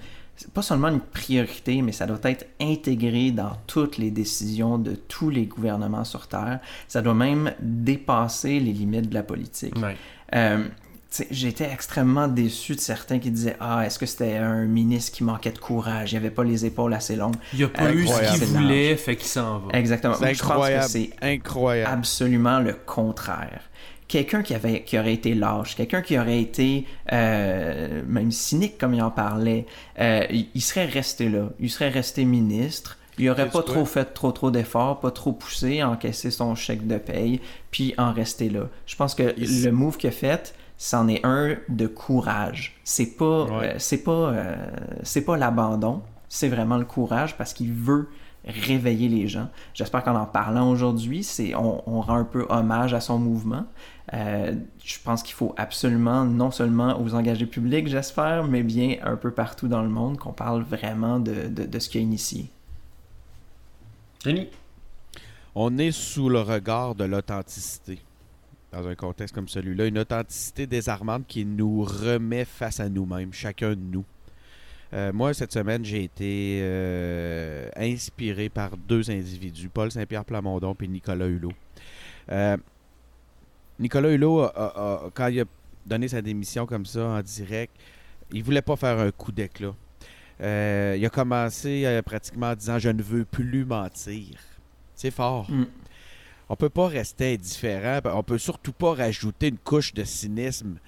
pas 0.54 0.62
seulement 0.62 0.86
une 0.86 1.00
priorité, 1.00 1.82
mais 1.82 1.90
ça 1.90 2.06
doit 2.06 2.20
être 2.22 2.46
intégré 2.60 3.32
dans 3.32 3.50
toutes 3.66 3.98
les 3.98 4.12
décisions 4.12 4.78
de 4.78 4.92
tous 4.94 5.30
les 5.30 5.46
gouvernements 5.46 6.04
sur 6.04 6.28
Terre. 6.28 6.60
Ça 6.86 7.02
doit 7.02 7.12
même 7.14 7.52
dépasser 7.60 8.60
les 8.60 8.72
limites 8.72 9.08
de 9.08 9.14
la 9.14 9.24
politique. 9.24 9.74
Ouais. 9.76 9.96
Euh, 10.36 10.64
J'étais 11.30 11.64
extrêmement 11.72 12.28
déçu 12.28 12.74
de 12.74 12.80
certains 12.80 13.18
qui 13.18 13.30
disaient 13.30 13.56
Ah, 13.60 13.86
est-ce 13.86 13.98
que 13.98 14.04
c'était 14.04 14.36
un 14.36 14.66
ministre 14.66 15.12
qui 15.16 15.24
manquait 15.24 15.52
de 15.52 15.58
courage? 15.58 16.12
Il 16.12 16.16
avait 16.16 16.30
pas 16.30 16.44
les 16.44 16.66
épaules 16.66 16.92
assez 16.92 17.16
longues. 17.16 17.36
Il 17.54 17.64
a 17.64 17.68
pas 17.68 17.90
eu 17.92 18.06
ce 18.06 18.34
qu'il 18.36 18.44
voulait, 18.48 18.94
fait 18.96 19.16
qu'il 19.16 19.26
s'en 19.26 19.58
va. 19.60 19.78
Exactement. 19.78 20.14
C'est 20.14 20.20
Moi, 20.20 20.32
je 20.34 20.38
pense 20.40 20.48
que 20.48 20.52
incroyable. 20.54 20.84
c'est 20.88 21.10
Incroyable. 21.22 21.92
absolument 21.92 22.60
le 22.60 22.74
contraire. 22.74 23.62
Quelqu'un 24.06 24.42
qui, 24.42 24.54
avait, 24.54 24.82
qui 24.84 24.98
aurait 24.98 25.14
été 25.14 25.34
lâche, 25.34 25.76
quelqu'un 25.76 26.00
qui 26.02 26.18
aurait 26.18 26.40
été 26.40 26.86
euh, 27.12 28.02
même 28.06 28.30
cynique 28.30 28.78
comme 28.78 28.94
il 28.94 29.02
en 29.02 29.10
parlait, 29.10 29.66
euh, 30.00 30.24
il, 30.30 30.48
il 30.54 30.60
serait 30.62 30.86
resté 30.86 31.28
là. 31.28 31.48
Il 31.60 31.70
serait 31.70 31.90
resté 31.90 32.24
ministre. 32.24 32.96
Il 33.18 33.28
aurait 33.30 33.42
Sais-tu 33.44 33.52
pas 33.54 33.62
trop 33.64 33.84
fait 33.84 34.04
trop 34.04 34.30
trop 34.32 34.50
d'efforts, 34.50 35.00
pas 35.00 35.10
trop 35.10 35.32
poussé, 35.32 35.82
encaissé 35.82 36.30
son 36.30 36.54
chèque 36.54 36.86
de 36.86 36.98
paye, 36.98 37.40
puis 37.70 37.92
en 37.98 38.12
rester 38.12 38.48
là. 38.48 38.68
Je 38.86 38.94
pense 38.96 39.14
que 39.14 39.34
Il- 39.36 39.64
le 39.64 39.72
move 39.72 39.96
qu'il 39.96 40.08
a 40.08 40.12
fait, 40.12 40.54
c'en 40.78 41.08
est 41.08 41.20
un 41.26 41.56
de 41.68 41.86
courage. 41.88 42.80
C'est 42.84 43.16
pas, 43.16 43.44
Ouais. 43.44 43.74
euh, 43.74 43.74
c'est 43.78 44.02
pas, 44.04 44.12
euh, 44.32 44.56
c'est 45.02 45.22
pas 45.22 45.36
l'abandon, 45.36 46.02
c'est 46.28 46.48
vraiment 46.48 46.78
le 46.78 46.84
courage 46.84 47.36
parce 47.36 47.52
qu'il 47.52 47.72
veut 47.72 48.08
réveiller 48.46 49.08
les 49.08 49.26
gens. 49.26 49.48
J'espère 49.74 50.04
qu'en 50.04 50.14
en 50.14 50.24
parlant 50.24 50.70
aujourd'hui, 50.70 51.24
c'est 51.24 51.54
on, 51.56 52.00
rend 52.00 52.14
un 52.16 52.24
peu 52.24 52.46
hommage 52.48 52.94
à 52.94 53.00
son 53.00 53.18
mouvement. 53.18 53.66
Euh, 54.14 54.54
je 54.82 54.96
pense 55.04 55.22
qu'il 55.22 55.34
faut 55.34 55.52
absolument, 55.58 56.24
non 56.24 56.50
seulement 56.50 56.98
aux 57.02 57.12
engagés 57.14 57.44
publics, 57.46 57.88
j'espère, 57.88 58.44
mais 58.44 58.62
bien 58.62 58.96
un 59.02 59.16
peu 59.16 59.32
partout 59.32 59.68
dans 59.68 59.82
le 59.82 59.88
monde, 59.88 60.16
qu'on 60.16 60.32
parle 60.32 60.62
vraiment 60.62 61.18
de, 61.18 61.48
de, 61.48 61.78
ce 61.78 61.88
qui 61.88 61.98
a 61.98 62.00
initié. 62.00 62.50
Denis? 64.24 64.48
On 65.54 65.76
est 65.76 65.92
sous 65.92 66.28
le 66.28 66.40
regard 66.40 66.94
de 66.94 67.04
l'authenticité 67.04 67.98
dans 68.72 68.86
un 68.86 68.94
contexte 68.94 69.34
comme 69.34 69.48
celui-là, 69.48 69.86
une 69.86 69.98
authenticité 69.98 70.66
désarmante 70.66 71.26
qui 71.26 71.44
nous 71.44 71.82
remet 71.82 72.44
face 72.44 72.80
à 72.80 72.88
nous-mêmes, 72.88 73.32
chacun 73.32 73.70
de 73.70 73.80
nous. 73.80 74.04
Euh, 74.94 75.12
moi, 75.12 75.34
cette 75.34 75.52
semaine, 75.52 75.84
j'ai 75.84 76.04
été 76.04 76.60
euh, 76.62 77.68
inspiré 77.76 78.48
par 78.48 78.76
deux 78.76 79.10
individus, 79.10 79.68
Paul 79.68 79.90
Saint-Pierre 79.90 80.24
Plamondon 80.24 80.74
et 80.80 80.88
Nicolas 80.88 81.26
Hulot. 81.26 81.52
Euh, 82.30 82.56
Nicolas 83.78 84.10
Hulot, 84.10 84.48
quand 85.14 85.28
il 85.28 85.40
a 85.40 85.44
donné 85.86 86.08
sa 86.08 86.22
démission 86.22 86.66
comme 86.66 86.86
ça 86.86 87.06
en 87.06 87.22
direct, 87.22 87.72
il 88.32 88.42
voulait 88.42 88.62
pas 88.62 88.76
faire 88.76 88.98
un 88.98 89.10
coup 89.10 89.30
d'éclat. 89.30 89.74
il 90.40 91.04
a 91.04 91.10
commencé 91.12 92.00
pratiquement 92.04 92.50
en 92.50 92.54
disant 92.54 92.78
Je 92.78 92.88
ne 92.88 93.02
veux 93.02 93.24
plus 93.24 93.64
mentir. 93.64 94.38
C'est 94.94 95.12
fort. 95.12 95.50
Mm. 95.50 95.66
On 96.48 96.56
peut 96.56 96.70
pas 96.70 96.88
rester 96.88 97.34
indifférent. 97.34 98.00
On 98.14 98.22
peut 98.22 98.38
surtout 98.38 98.72
pas 98.72 98.94
rajouter 98.94 99.48
une 99.48 99.58
couche 99.58 99.92
de 99.92 100.04
cynisme 100.04 100.78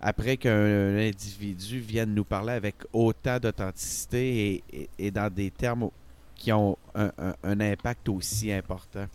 après 0.00 0.36
qu'un 0.36 0.98
individu 0.98 1.80
vienne 1.80 2.14
nous 2.14 2.24
parler 2.24 2.52
avec 2.52 2.76
autant 2.92 3.38
d'authenticité 3.38 4.62
et, 4.98 5.10
dans 5.10 5.32
des 5.32 5.50
termes 5.50 5.88
qui 6.34 6.52
ont 6.52 6.76
un, 6.94 7.60
impact 7.60 8.08
aussi 8.10 8.52
important. 8.52 9.06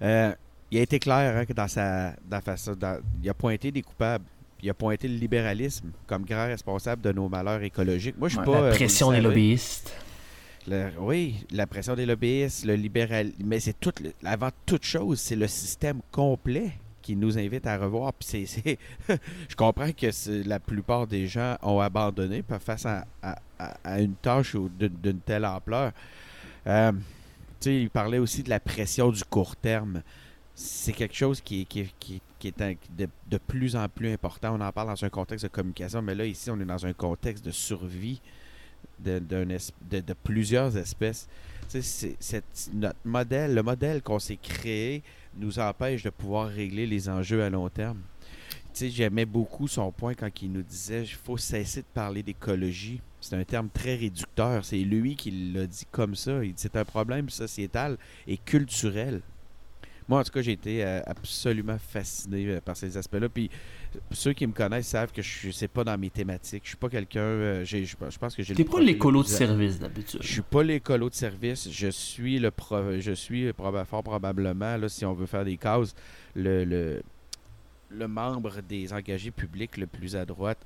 Euh, 0.00 0.32
il 0.70 0.78
a 0.78 0.82
été 0.82 0.98
clair 1.00 1.36
hein, 1.36 1.44
que 1.44 1.52
dans 1.52 1.66
sa 1.66 2.14
façon, 2.44 2.76
il 3.22 3.28
a 3.28 3.34
pointé 3.34 3.72
des 3.72 3.82
coupables. 3.82 4.24
Il 4.62 4.70
a 4.70 4.74
pointé 4.74 5.06
le 5.06 5.14
libéralisme 5.14 5.90
comme 6.06 6.24
grand 6.24 6.46
responsable 6.46 7.00
de 7.02 7.12
nos 7.12 7.28
malheurs 7.28 7.62
écologiques. 7.62 8.18
Moi, 8.18 8.28
je 8.28 8.36
suis 8.36 8.44
pas. 8.44 8.60
La 8.60 8.66
euh, 8.66 8.74
pression 8.74 9.12
des 9.12 9.20
lobbyistes. 9.20 9.92
Oui, 10.98 11.36
la 11.50 11.66
pression 11.66 11.94
des 11.94 12.06
lobbyistes, 12.06 12.64
le 12.64 12.74
libéral. 12.74 13.32
Mais 13.44 13.60
c'est 13.60 13.78
tout. 13.78 13.92
avant 14.24 14.50
toute 14.66 14.84
chose, 14.84 15.20
c'est 15.20 15.36
le 15.36 15.48
système 15.48 16.00
complet 16.10 16.72
qui 17.02 17.16
nous 17.16 17.38
invite 17.38 17.66
à 17.66 17.78
revoir. 17.78 18.12
Puis 18.12 18.46
c'est, 18.46 18.78
je 19.48 19.56
comprends 19.56 19.90
que 19.92 20.46
la 20.46 20.60
plupart 20.60 21.06
des 21.06 21.26
gens 21.26 21.56
ont 21.62 21.80
abandonné 21.80 22.44
face 22.60 22.86
à, 22.86 23.06
une 23.98 24.14
tâche 24.14 24.56
d'une 24.78 25.20
telle 25.20 25.44
ampleur. 25.44 25.92
Euh, 26.66 26.92
il 27.64 27.90
parlait 27.90 28.18
aussi 28.18 28.42
de 28.42 28.50
la 28.50 28.60
pression 28.60 29.10
du 29.10 29.24
court 29.24 29.56
terme. 29.56 30.02
C'est 30.54 30.92
quelque 30.92 31.14
chose 31.14 31.40
qui, 31.40 31.66
est 31.72 32.58
de, 33.30 33.38
plus 33.38 33.74
en 33.76 33.88
plus 33.88 34.12
important. 34.12 34.56
On 34.56 34.60
en 34.60 34.72
parle 34.72 34.88
dans 34.88 35.04
un 35.04 35.08
contexte 35.08 35.44
de 35.44 35.50
communication, 35.50 36.02
mais 36.02 36.14
là, 36.14 36.26
ici, 36.26 36.50
on 36.50 36.60
est 36.60 36.64
dans 36.64 36.84
un 36.84 36.92
contexte 36.92 37.44
de 37.44 37.52
survie 37.52 38.20
de, 38.98 40.14
plusieurs 40.22 40.76
espèces. 40.76 41.28
Notre 42.74 42.96
modèle, 43.04 43.54
le 43.54 43.62
modèle 43.62 44.02
qu'on 44.02 44.18
s'est 44.18 44.38
créé, 44.40 45.02
nous 45.36 45.58
empêche 45.58 46.02
de 46.02 46.10
pouvoir 46.10 46.48
régler 46.48 46.86
les 46.86 47.08
enjeux 47.08 47.42
à 47.42 47.50
long 47.50 47.68
terme. 47.68 48.00
J'aimais 48.74 49.24
beaucoup 49.24 49.66
son 49.66 49.90
point 49.90 50.14
quand 50.14 50.30
il 50.40 50.52
nous 50.52 50.62
disait 50.62 51.02
qu'il 51.02 51.16
faut 51.16 51.36
cesser 51.36 51.80
de 51.80 51.86
parler 51.92 52.22
d'écologie. 52.22 53.00
C'est 53.20 53.34
un 53.34 53.44
terme 53.44 53.68
très 53.70 53.96
réducteur. 53.96 54.64
C'est 54.64 54.78
lui 54.78 55.16
qui 55.16 55.30
l'a 55.52 55.66
dit 55.66 55.86
comme 55.90 56.14
ça. 56.14 56.44
Il 56.44 56.52
c'est 56.56 56.76
un 56.76 56.84
problème 56.84 57.28
sociétal 57.28 57.96
et 58.26 58.36
culturel. 58.36 59.20
Moi, 60.08 60.20
en 60.20 60.24
tout 60.24 60.30
cas, 60.30 60.40
j'ai 60.40 60.52
été 60.52 60.84
euh, 60.84 61.02
absolument 61.06 61.76
fasciné 61.78 62.46
euh, 62.46 62.60
par 62.62 62.76
ces 62.76 62.96
aspects-là. 62.96 63.28
Puis 63.28 63.50
ceux 64.10 64.32
qui 64.32 64.46
me 64.46 64.52
connaissent 64.52 64.88
savent 64.88 65.12
que 65.12 65.22
je 65.22 65.50
sais 65.50 65.68
pas 65.68 65.84
dans 65.84 65.96
mes 65.98 66.10
thématiques. 66.10 66.62
Je 66.64 66.68
suis 66.68 66.76
pas 66.76 66.88
quelqu'un. 66.88 67.20
Euh, 67.20 67.64
je, 67.64 67.96
pense 68.18 68.34
que 68.34 68.42
j'ai. 68.42 68.54
T'es 68.54 68.64
pas 68.64 68.80
l'écolo 68.80 69.22
de 69.22 69.28
service 69.28 69.78
d'habitude. 69.78 70.20
Je 70.22 70.32
suis 70.32 70.42
pas 70.42 70.62
l'écolo 70.62 71.08
de 71.10 71.14
service. 71.14 71.68
Je 71.70 71.88
suis 71.88 72.38
le 72.38 72.50
je 72.98 73.12
suis 73.12 73.52
fort 73.86 74.02
probablement 74.02 74.76
là, 74.76 74.88
si 74.88 75.04
on 75.04 75.12
veut 75.12 75.26
faire 75.26 75.44
des 75.44 75.56
causes, 75.56 75.94
le, 76.34 76.64
le, 76.64 77.02
le 77.90 78.08
membre 78.08 78.60
des 78.60 78.92
engagés 78.92 79.30
publics 79.30 79.76
le 79.76 79.86
plus 79.86 80.16
à 80.16 80.24
droite. 80.24 80.58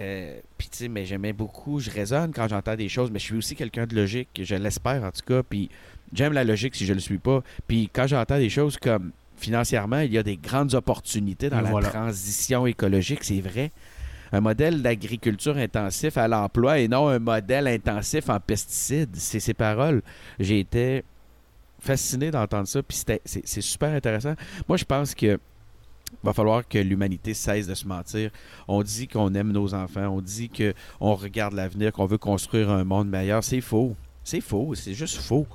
Euh, 0.00 0.38
puis 0.56 0.68
tu 0.68 0.78
sais, 0.78 0.88
mais 0.88 1.04
j'aimais 1.04 1.32
beaucoup, 1.32 1.80
je 1.80 1.90
raisonne 1.90 2.32
quand 2.32 2.46
j'entends 2.46 2.76
des 2.76 2.88
choses, 2.88 3.10
mais 3.10 3.18
je 3.18 3.24
suis 3.24 3.36
aussi 3.36 3.56
quelqu'un 3.56 3.84
de 3.84 3.96
logique, 3.96 4.28
je 4.40 4.54
l'espère 4.54 5.02
en 5.02 5.10
tout 5.10 5.22
cas, 5.26 5.42
puis 5.42 5.70
j'aime 6.12 6.32
la 6.32 6.44
logique 6.44 6.76
si 6.76 6.86
je 6.86 6.92
le 6.92 7.00
suis 7.00 7.18
pas. 7.18 7.42
Puis 7.66 7.90
quand 7.92 8.06
j'entends 8.06 8.38
des 8.38 8.48
choses 8.50 8.76
comme 8.76 9.10
financièrement, 9.38 10.00
il 10.00 10.12
y 10.12 10.18
a 10.18 10.22
des 10.22 10.36
grandes 10.36 10.74
opportunités 10.74 11.48
dans 11.50 11.60
la 11.60 11.80
transition 11.82 12.66
écologique, 12.66 13.24
c'est 13.24 13.40
vrai. 13.40 13.72
Un 14.32 14.40
modèle 14.40 14.82
d'agriculture 14.82 15.56
intensif 15.56 16.18
à 16.18 16.28
l'emploi 16.28 16.80
et 16.80 16.88
non 16.88 17.08
un 17.08 17.18
modèle 17.18 17.66
intensif 17.66 18.28
en 18.28 18.38
pesticides. 18.40 19.16
C'est 19.16 19.40
ces 19.40 19.54
paroles. 19.54 20.02
J'ai 20.38 20.60
été 20.60 21.02
fasciné 21.80 22.30
d'entendre 22.30 22.68
ça, 22.68 22.82
puis 22.82 23.02
c'est 23.24 23.60
super 23.62 23.94
intéressant. 23.94 24.34
Moi, 24.68 24.76
je 24.76 24.84
pense 24.84 25.14
que 25.14 25.38
va 26.22 26.32
falloir 26.32 26.66
que 26.66 26.78
l'humanité 26.78 27.34
cesse 27.34 27.66
de 27.66 27.74
se 27.74 27.86
mentir. 27.86 28.30
On 28.66 28.82
dit 28.82 29.08
qu'on 29.08 29.32
aime 29.34 29.52
nos 29.52 29.74
enfants, 29.74 30.08
on 30.08 30.20
dit 30.20 30.50
qu'on 30.50 31.14
regarde 31.14 31.54
l'avenir, 31.54 31.92
qu'on 31.92 32.06
veut 32.06 32.18
construire 32.18 32.70
un 32.70 32.84
monde 32.84 33.08
meilleur. 33.08 33.44
C'est 33.44 33.60
faux. 33.60 33.94
C'est 34.24 34.40
faux, 34.40 34.74
c'est 34.74 34.94
juste 34.94 35.16
faux. 35.16 35.46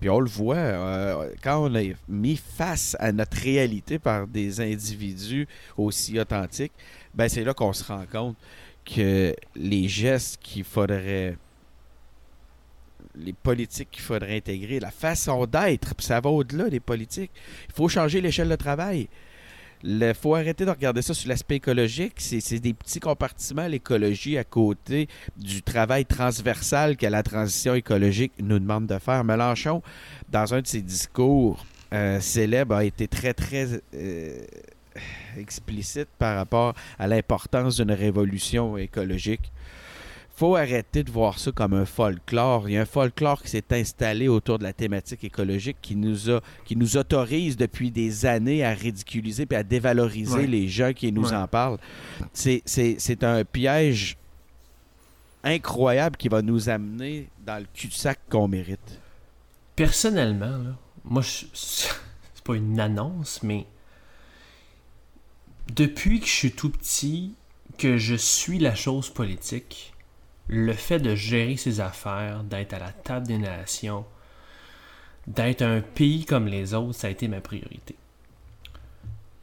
Puis 0.00 0.10
on 0.10 0.20
le 0.20 0.28
voit, 0.28 0.56
euh, 0.56 1.32
quand 1.42 1.70
on 1.70 1.74
est 1.74 1.96
mis 2.08 2.36
face 2.36 2.96
à 3.00 3.12
notre 3.12 3.38
réalité 3.38 3.98
par 3.98 4.26
des 4.26 4.60
individus 4.60 5.48
aussi 5.76 6.20
authentiques, 6.20 6.72
ben 7.14 7.28
c'est 7.28 7.44
là 7.44 7.54
qu'on 7.54 7.72
se 7.72 7.84
rend 7.84 8.04
compte 8.10 8.36
que 8.84 9.34
les 9.54 9.88
gestes 9.88 10.38
qu'il 10.42 10.64
faudrait 10.64 11.36
les 13.18 13.32
politiques 13.32 13.90
qu'il 13.90 14.02
faudrait 14.02 14.36
intégrer, 14.36 14.78
la 14.78 14.90
façon 14.90 15.46
d'être, 15.46 15.94
ça 15.98 16.20
va 16.20 16.28
au-delà 16.28 16.68
des 16.68 16.80
politiques. 16.80 17.30
Il 17.68 17.74
faut 17.74 17.88
changer 17.88 18.20
l'échelle 18.20 18.48
de 18.48 18.56
travail. 18.56 19.08
Il 19.84 20.14
faut 20.14 20.34
arrêter 20.34 20.64
de 20.64 20.70
regarder 20.70 21.02
ça 21.02 21.14
sur 21.14 21.28
l'aspect 21.28 21.56
écologique. 21.56 22.14
C'est 22.18 22.58
des 22.58 22.74
petits 22.74 23.00
compartiments, 23.00 23.66
l'écologie, 23.66 24.38
à 24.38 24.44
côté 24.44 25.08
du 25.36 25.62
travail 25.62 26.04
transversal 26.04 26.96
que 26.96 27.06
la 27.06 27.22
transition 27.22 27.74
écologique 27.74 28.32
nous 28.40 28.58
demande 28.58 28.86
de 28.86 28.98
faire. 28.98 29.24
Mélenchon, 29.24 29.82
dans 30.30 30.54
un 30.54 30.60
de 30.60 30.66
ses 30.66 30.82
discours 30.82 31.64
euh, 31.92 32.20
célèbres, 32.20 32.74
a 32.74 32.84
été 32.84 33.06
très, 33.06 33.34
très 33.34 33.80
euh, 33.94 34.38
explicite 35.38 36.08
par 36.18 36.36
rapport 36.36 36.74
à 36.98 37.06
l'importance 37.06 37.76
d'une 37.76 37.92
révolution 37.92 38.76
écologique 38.76 39.52
faut 40.36 40.54
arrêter 40.54 41.02
de 41.02 41.10
voir 41.10 41.38
ça 41.38 41.50
comme 41.50 41.72
un 41.72 41.86
folklore. 41.86 42.68
Il 42.68 42.74
y 42.74 42.76
a 42.76 42.82
un 42.82 42.86
folklore 42.86 43.42
qui 43.42 43.48
s'est 43.48 43.64
installé 43.72 44.28
autour 44.28 44.58
de 44.58 44.64
la 44.64 44.74
thématique 44.74 45.24
écologique 45.24 45.78
qui 45.80 45.96
nous 45.96 46.30
a, 46.30 46.42
qui 46.66 46.76
nous 46.76 46.98
autorise 46.98 47.56
depuis 47.56 47.90
des 47.90 48.26
années 48.26 48.62
à 48.62 48.74
ridiculiser 48.74 49.46
et 49.50 49.54
à 49.56 49.62
dévaloriser 49.62 50.46
les 50.46 50.68
gens 50.68 50.92
qui 50.92 51.10
nous 51.10 51.32
en 51.32 51.48
parlent. 51.48 51.78
C'est 52.34 53.24
un 53.24 53.44
piège 53.44 54.18
incroyable 55.42 56.18
qui 56.18 56.28
va 56.28 56.42
nous 56.42 56.68
amener 56.68 57.28
dans 57.46 57.58
le 57.58 57.66
cul-de-sac 57.72 58.18
qu'on 58.28 58.46
mérite. 58.46 59.00
Personnellement, 59.74 60.74
moi, 61.04 61.22
c'est 61.22 61.88
pas 62.44 62.56
une 62.56 62.78
annonce, 62.78 63.42
mais 63.42 63.66
depuis 65.74 66.20
que 66.20 66.26
je 66.26 66.32
suis 66.32 66.52
tout 66.52 66.70
petit, 66.70 67.32
que 67.78 67.96
je 67.96 68.16
suis 68.16 68.58
la 68.58 68.74
chose 68.74 69.08
politique, 69.08 69.94
le 70.48 70.72
fait 70.72 70.98
de 70.98 71.14
gérer 71.14 71.56
ses 71.56 71.80
affaires, 71.80 72.44
d'être 72.44 72.74
à 72.74 72.78
la 72.78 72.92
table 72.92 73.26
des 73.26 73.38
nations, 73.38 74.04
d'être 75.26 75.62
un 75.62 75.80
pays 75.80 76.24
comme 76.24 76.46
les 76.46 76.74
autres, 76.74 76.98
ça 76.98 77.08
a 77.08 77.10
été 77.10 77.28
ma 77.28 77.40
priorité. 77.40 77.96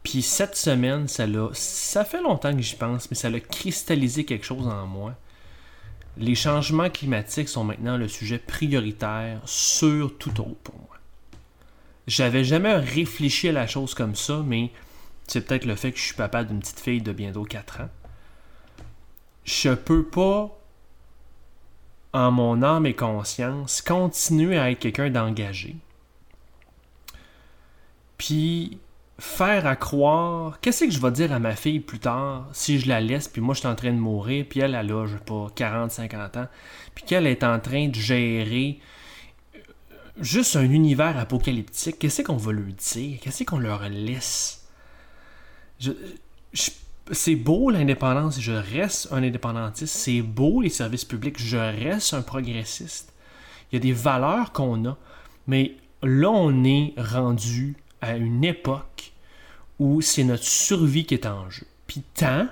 Puis 0.04 0.22
cette 0.22 0.56
semaine, 0.56 1.08
ça 1.08 1.26
l'a, 1.28 1.50
ça 1.54 2.06
fait 2.06 2.22
longtemps 2.22 2.54
que 2.54 2.62
j'y 2.62 2.76
pense, 2.76 3.10
mais 3.10 3.16
ça 3.16 3.30
a 3.30 3.40
cristallisé 3.40 4.26
quelque 4.26 4.46
chose 4.46 4.68
en 4.68 4.86
moi. 4.86 5.16
Les 6.18 6.36
changements 6.36 6.90
climatiques 6.90 7.50
sont 7.50 7.64
maintenant 7.64 7.98
le 7.98 8.08
sujet 8.08 8.38
prioritaire 8.38 9.42
sur 9.46 10.18
tout 10.18 10.42
autre 10.42 10.60
pour 10.64 10.76
moi. 10.76 10.98
J'avais 12.06 12.44
jamais 12.44 12.76
réfléchi 12.76 13.50
à 13.50 13.54
la 13.54 13.66
chose 13.66 13.94
comme 13.94 14.16
ça, 14.16 14.44
mais 14.46 14.72
c'est 15.28 15.48
peut-être 15.48 15.66
le 15.66 15.76
fait 15.76 15.92
que 15.92 15.98
je 15.98 16.04
suis 16.04 16.16
papa 16.16 16.44
d'une 16.44 16.60
petite 16.60 16.82
fille 16.82 17.02
de 17.02 17.14
bientôt 17.14 17.46
4 17.46 17.82
ans. 17.82 17.90
Je 19.46 19.74
peux 19.74 20.04
pas 20.04 20.58
en 22.14 22.32
mon 22.32 22.62
âme 22.62 22.86
et 22.86 22.94
conscience, 22.94 23.82
continuer 23.82 24.58
à 24.58 24.72
être 24.72 24.80
quelqu'un 24.80 25.10
d'engagé. 25.10 25.76
Puis 28.18 28.80
faire 29.20 29.66
à 29.66 29.76
croire, 29.76 30.60
qu'est-ce 30.60 30.86
que 30.86 30.92
je 30.92 31.00
vais 31.00 31.12
dire 31.12 31.32
à 31.32 31.40
ma 31.40 31.56
fille 31.56 31.80
plus 31.80 32.00
tard 32.00 32.48
si 32.54 32.80
je 32.80 32.88
la 32.88 33.02
laisse, 33.02 33.28
puis 33.28 33.42
moi 33.42 33.54
je 33.54 33.60
suis 33.60 33.68
en 33.68 33.76
train 33.76 33.92
de 33.92 33.98
mourir, 33.98 34.46
puis 34.50 34.60
elle, 34.60 34.76
elle 34.76 34.92
a, 34.92 35.06
je 35.06 35.18
sais 35.18 35.24
pas, 35.24 35.48
40, 35.56 35.92
50 35.92 36.38
ans, 36.38 36.48
puis 36.94 37.04
qu'elle 37.04 37.28
est 37.28 37.44
en 37.44 37.60
train 37.60 37.88
de 37.88 37.96
gérer 37.96 38.80
juste 40.20 40.56
un 40.56 40.70
univers 40.70 41.18
apocalyptique, 41.18 42.00
qu'est-ce 42.00 42.22
qu'on 42.22 42.38
va 42.38 42.52
leur 42.52 42.66
dire? 42.66 43.20
Qu'est-ce 43.22 43.44
qu'on 43.44 43.60
leur 43.60 43.88
laisse? 43.90 44.68
C'est 47.12 47.36
beau 47.36 47.70
l'indépendance, 47.70 48.40
je 48.40 48.52
reste 48.52 49.10
un 49.12 49.24
indépendantiste. 49.24 49.96
C'est 49.96 50.22
beau 50.22 50.62
les 50.62 50.70
services 50.70 51.06
publics, 51.06 51.40
je 51.40 51.58
reste 51.58 52.14
un 52.14 52.22
progressiste. 52.22 53.14
Il 53.72 53.76
y 53.76 53.78
a 53.78 53.82
des 53.82 53.92
valeurs 53.92 54.52
qu'on 54.52 54.86
a, 54.86 54.98
mais 55.48 55.76
là, 56.02 56.30
on 56.30 56.64
est 56.64 56.94
rendu 56.98 57.76
à 58.02 58.16
une 58.16 58.44
époque 58.44 59.14
où 59.80 60.02
c'est 60.02 60.24
notre 60.24 60.44
survie 60.44 61.06
qui 61.06 61.16
est 61.16 61.26
en 61.26 61.50
jeu. 61.50 61.66
Puis 61.88 62.04
tant 62.14 62.48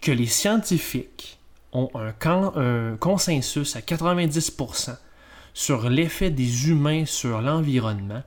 que 0.00 0.12
les 0.12 0.26
scientifiques 0.26 1.38
ont 1.72 1.90
un, 1.94 2.14
un 2.56 2.96
consensus 2.96 3.76
à 3.76 3.80
90% 3.80 4.96
sur 5.52 5.90
l'effet 5.90 6.30
des 6.30 6.68
humains 6.68 7.04
sur 7.04 7.40
l'environnement, 7.40 8.22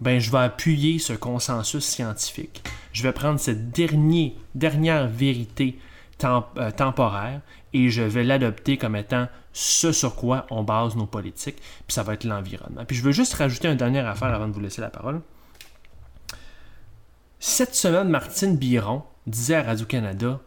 ben, 0.00 0.18
je 0.18 0.30
vais 0.30 0.38
appuyer 0.38 0.98
ce 0.98 1.12
consensus 1.12 1.84
scientifique. 1.84 2.62
Je 2.92 3.02
vais 3.02 3.12
prendre 3.12 3.40
cette 3.40 3.70
dernière, 3.70 5.08
vérité 5.08 5.78
euh, 6.24 6.70
temporaire 6.70 7.40
et 7.72 7.90
je 7.90 8.02
vais 8.02 8.24
l'adopter 8.24 8.76
comme 8.78 8.96
étant 8.96 9.28
ce 9.52 9.92
sur 9.92 10.16
quoi 10.16 10.46
on 10.50 10.62
base 10.62 10.96
nos 10.96 11.06
politiques, 11.06 11.56
puis 11.56 11.94
ça 11.94 12.02
va 12.02 12.14
être 12.14 12.24
l'environnement. 12.24 12.84
Puis 12.86 12.96
je 12.96 13.02
veux 13.02 13.12
juste 13.12 13.34
rajouter 13.34 13.68
une 13.68 13.76
dernière 13.76 14.06
affaire 14.06 14.28
avant 14.28 14.48
de 14.48 14.52
vous 14.52 14.60
laisser 14.60 14.80
la 14.80 14.90
parole. 14.90 15.20
Cette 17.38 17.74
semaine, 17.74 18.08
Martine 18.08 18.56
Biron 18.56 19.02
disait 19.26 19.56
à 19.56 19.62
Radio-Canada, 19.62 20.40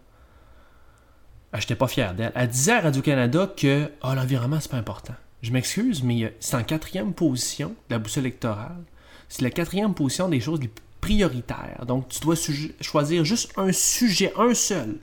je 1.53 1.59
n'étais 1.59 1.75
pas 1.75 1.87
fier 1.87 2.13
d'elle, 2.13 2.31
elle 2.35 2.47
disait 2.47 2.73
à 2.73 2.81
Radio-Canada 2.81 3.51
que 3.55 3.91
oh, 4.03 4.13
l'environnement, 4.13 4.59
c'est 4.59 4.71
pas 4.71 4.77
important. 4.77 5.15
Je 5.41 5.51
m'excuse, 5.51 6.03
mais 6.03 6.35
c'est 6.39 6.55
en 6.55 6.63
quatrième 6.63 7.13
position 7.13 7.69
de 7.69 7.95
la 7.95 7.99
boussole 7.99 8.25
électorale. 8.25 8.83
C'est 9.29 9.43
la 9.43 9.51
quatrième 9.51 9.93
position 9.93 10.27
des 10.27 10.39
choses 10.39 10.59
les 10.59 10.71
prioritaires. 10.99 11.85
Donc, 11.85 12.09
tu 12.09 12.19
dois 12.19 12.35
choisir 12.81 13.23
juste 13.23 13.53
un 13.57 13.71
sujet, 13.71 14.33
un 14.35 14.53
seul. 14.53 14.99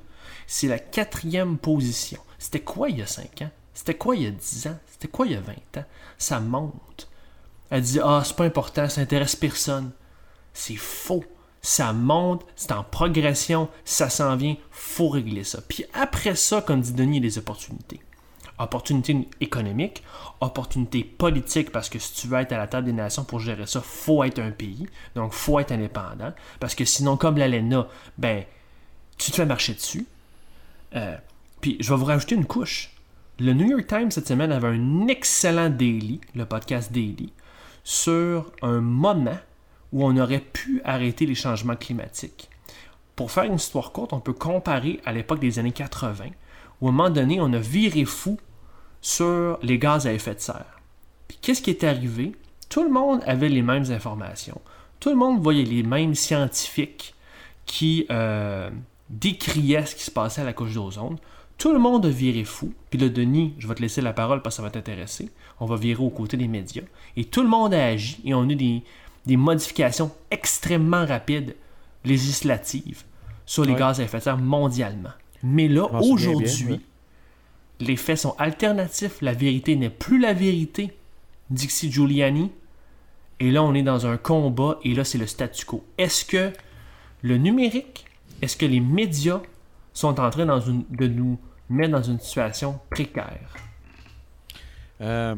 C'est 0.46 0.68
la 0.68 0.78
quatrième 0.78 1.56
position. 1.58 2.20
C'était 2.38 2.60
quoi 2.60 2.90
il 2.90 2.98
y 2.98 3.02
a 3.02 3.06
5 3.06 3.42
ans? 3.42 3.50
C'était 3.72 3.94
quoi 3.94 4.16
il 4.16 4.22
y 4.22 4.26
a 4.26 4.30
10 4.30 4.66
ans? 4.66 4.78
C'était 4.90 5.08
quoi 5.08 5.26
il 5.26 5.32
y 5.32 5.36
a 5.36 5.40
20 5.40 5.52
ans? 5.80 5.84
Ça 6.18 6.40
monte. 6.40 7.08
Elle 7.70 7.82
dit 7.82 8.00
Ah, 8.02 8.22
c'est 8.24 8.36
pas 8.36 8.44
important, 8.44 8.88
ça 8.88 9.00
intéresse 9.00 9.36
personne. 9.36 9.90
C'est 10.52 10.76
faux. 10.76 11.24
Ça 11.62 11.92
monte, 11.92 12.46
c'est 12.54 12.70
en 12.70 12.84
progression, 12.84 13.68
ça 13.84 14.08
s'en 14.08 14.36
vient, 14.36 14.56
faut 14.70 15.08
régler 15.08 15.42
ça. 15.42 15.60
Puis 15.66 15.84
après 15.94 16.36
ça, 16.36 16.62
comme 16.62 16.80
dit 16.80 16.92
Denis, 16.92 17.16
il 17.16 17.22
des 17.22 17.38
opportunités 17.38 18.00
opportunité 18.58 19.28
économique, 19.40 20.02
opportunité 20.40 21.04
politique, 21.04 21.70
parce 21.70 21.88
que 21.88 21.98
si 21.98 22.14
tu 22.14 22.28
veux 22.28 22.38
être 22.38 22.52
à 22.52 22.58
la 22.58 22.66
table 22.66 22.86
des 22.86 22.92
nations 22.92 23.24
pour 23.24 23.40
gérer 23.40 23.66
ça, 23.66 23.80
faut 23.80 24.24
être 24.24 24.38
un 24.38 24.50
pays, 24.50 24.86
donc 25.14 25.32
faut 25.32 25.58
être 25.60 25.72
indépendant, 25.72 26.32
parce 26.60 26.74
que 26.74 26.84
sinon, 26.84 27.16
comme 27.16 27.36
l'ALENA, 27.36 27.88
ben, 28.18 28.44
tu 29.18 29.30
te 29.30 29.36
fais 29.36 29.46
marcher 29.46 29.74
dessus. 29.74 30.06
Euh, 30.94 31.16
puis, 31.60 31.76
je 31.80 31.90
vais 31.90 31.96
vous 31.98 32.04
rajouter 32.04 32.34
une 32.34 32.46
couche. 32.46 32.90
Le 33.38 33.52
New 33.52 33.66
York 33.66 33.86
Times, 33.86 34.10
cette 34.10 34.28
semaine, 34.28 34.52
avait 34.52 34.68
un 34.68 35.08
excellent 35.08 35.68
daily, 35.68 36.20
le 36.34 36.46
podcast 36.46 36.92
daily, 36.92 37.32
sur 37.84 38.50
un 38.62 38.80
moment 38.80 39.38
où 39.92 40.04
on 40.04 40.16
aurait 40.16 40.40
pu 40.40 40.80
arrêter 40.84 41.26
les 41.26 41.34
changements 41.34 41.76
climatiques. 41.76 42.50
Pour 43.14 43.30
faire 43.30 43.44
une 43.44 43.54
histoire 43.54 43.92
courte, 43.92 44.12
on 44.12 44.20
peut 44.20 44.32
comparer 44.32 45.00
à 45.04 45.12
l'époque 45.12 45.40
des 45.40 45.58
années 45.58 45.72
80, 45.72 46.26
où 46.80 46.86
à 46.86 46.90
un 46.90 46.92
moment 46.92 47.10
donné, 47.10 47.40
on 47.40 47.52
a 47.52 47.58
viré 47.58 48.04
fou 48.04 48.38
sur 49.06 49.60
les 49.62 49.78
gaz 49.78 50.08
à 50.08 50.12
effet 50.12 50.34
de 50.34 50.40
serre. 50.40 50.80
Puis 51.28 51.38
qu'est-ce 51.40 51.62
qui 51.62 51.70
est 51.70 51.84
arrivé? 51.84 52.32
Tout 52.68 52.82
le 52.82 52.90
monde 52.90 53.20
avait 53.24 53.48
les 53.48 53.62
mêmes 53.62 53.88
informations. 53.92 54.60
Tout 54.98 55.10
le 55.10 55.14
monde 55.14 55.40
voyait 55.40 55.62
les 55.62 55.84
mêmes 55.84 56.16
scientifiques 56.16 57.14
qui 57.66 58.06
euh, 58.10 58.68
décriaient 59.08 59.86
ce 59.86 59.94
qui 59.94 60.02
se 60.02 60.10
passait 60.10 60.40
à 60.40 60.44
la 60.44 60.52
couche 60.52 60.74
d'ozone. 60.74 61.18
Tout 61.56 61.72
le 61.72 61.78
monde 61.78 62.04
a 62.04 62.08
viré 62.08 62.42
fou. 62.42 62.72
Puis 62.90 62.98
là, 62.98 63.08
Denis, 63.08 63.54
je 63.58 63.68
vais 63.68 63.76
te 63.76 63.80
laisser 63.80 64.00
la 64.00 64.12
parole 64.12 64.42
parce 64.42 64.56
que 64.56 64.62
ça 64.62 64.62
va 64.64 64.70
t'intéresser. 64.70 65.30
On 65.60 65.66
va 65.66 65.76
virer 65.76 66.02
aux 66.02 66.10
côtés 66.10 66.36
des 66.36 66.48
médias. 66.48 66.82
Et 67.16 67.24
tout 67.26 67.42
le 67.42 67.48
monde 67.48 67.74
a 67.74 67.86
agi 67.86 68.20
et 68.24 68.34
on 68.34 68.42
a 68.42 68.52
eu 68.52 68.56
des, 68.56 68.82
des 69.24 69.36
modifications 69.36 70.10
extrêmement 70.32 71.06
rapides 71.06 71.54
législatives 72.04 73.04
sur 73.44 73.64
les 73.64 73.74
gaz 73.74 74.00
à 74.00 74.02
effet 74.02 74.18
de 74.18 74.22
serre 74.24 74.38
mondialement. 74.38 75.12
Mais 75.44 75.68
là, 75.68 75.86
aujourd'hui, 76.02 76.80
les 77.80 77.96
faits 77.96 78.18
sont 78.18 78.34
alternatifs. 78.38 79.20
La 79.20 79.32
vérité 79.32 79.76
n'est 79.76 79.90
plus 79.90 80.18
la 80.18 80.32
vérité. 80.32 80.96
Dixie 81.50 81.92
Giuliani. 81.92 82.50
Et 83.38 83.50
là, 83.50 83.62
on 83.62 83.74
est 83.74 83.82
dans 83.82 84.06
un 84.06 84.16
combat 84.16 84.78
et 84.82 84.94
là, 84.94 85.04
c'est 85.04 85.18
le 85.18 85.26
statu 85.26 85.64
quo. 85.66 85.84
Est-ce 85.98 86.24
que 86.24 86.52
le 87.22 87.36
numérique, 87.36 88.06
est-ce 88.40 88.56
que 88.56 88.66
les 88.66 88.80
médias 88.80 89.42
sont 89.92 90.18
en 90.20 90.30
train 90.30 90.46
de 90.46 91.06
nous 91.06 91.38
mettre 91.68 91.92
dans 91.92 92.02
une 92.02 92.18
situation 92.18 92.80
précaire? 92.90 93.54
Euh, 95.00 95.34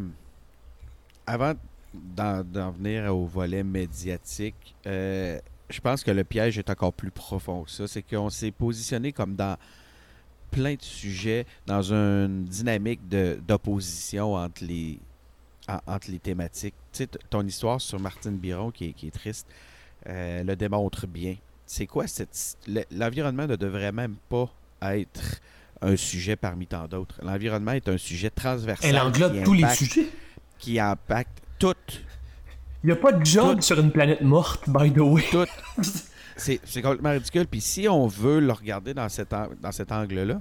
avant 1.26 1.54
d'en 1.92 2.70
venir 2.70 3.14
au 3.14 3.26
volet 3.26 3.64
médiatique, 3.64 4.76
euh, 4.86 5.38
je 5.68 5.80
pense 5.80 6.04
que 6.04 6.10
le 6.12 6.24
piège 6.24 6.58
est 6.58 6.70
encore 6.70 6.92
plus 6.92 7.10
profond 7.10 7.64
que 7.64 7.70
ça. 7.70 7.88
C'est 7.88 8.02
qu'on 8.02 8.30
s'est 8.30 8.52
positionné 8.52 9.12
comme 9.12 9.34
dans 9.34 9.56
plein 10.50 10.74
de 10.74 10.82
sujets 10.82 11.46
dans 11.66 11.92
une 11.92 12.44
dynamique 12.44 13.00
d'opposition 13.08 14.34
entre 14.34 14.64
les, 14.64 14.98
entre 15.86 16.10
les 16.10 16.18
thématiques. 16.18 16.74
Tu 16.92 17.04
sais, 17.04 17.08
ton 17.30 17.46
histoire 17.46 17.80
sur 17.80 18.00
Martine 18.00 18.36
Biron, 18.36 18.70
qui 18.70 18.86
est, 18.86 18.92
qui 18.92 19.08
est 19.08 19.12
triste, 19.12 19.46
euh, 20.08 20.42
le 20.42 20.56
démontre 20.56 21.06
bien. 21.06 21.36
C'est 21.66 21.86
quoi 21.86 22.06
cette. 22.06 22.56
L'environnement 22.90 23.46
ne 23.46 23.56
devrait 23.56 23.92
même 23.92 24.16
pas 24.28 24.50
être 24.82 25.40
un 25.82 25.96
sujet 25.96 26.36
parmi 26.36 26.66
tant 26.66 26.86
d'autres. 26.88 27.20
L'environnement 27.22 27.72
est 27.72 27.88
un 27.88 27.98
sujet 27.98 28.30
transversal. 28.30 28.90
Elle 28.90 28.98
englobe 28.98 29.44
tous 29.44 29.54
les 29.54 29.68
sujets. 29.74 30.08
Qui 30.58 30.80
impacte 30.80 31.40
toutes. 31.58 32.02
Il 32.82 32.88
n'y 32.88 32.92
a 32.92 32.96
pas 32.96 33.12
de 33.12 33.24
job 33.24 33.60
sur 33.60 33.78
une 33.78 33.92
planète 33.92 34.22
morte, 34.22 34.68
by 34.68 34.92
the 34.92 34.98
way. 34.98 35.24
C'est 36.38 36.82
complètement 36.82 37.10
ridicule. 37.10 37.46
Puis 37.46 37.60
si 37.60 37.88
on 37.88 38.06
veut 38.06 38.40
le 38.40 38.52
regarder 38.52 38.94
dans 38.94 39.08
cet, 39.08 39.30
dans 39.30 39.72
cet 39.72 39.92
angle-là, 39.92 40.40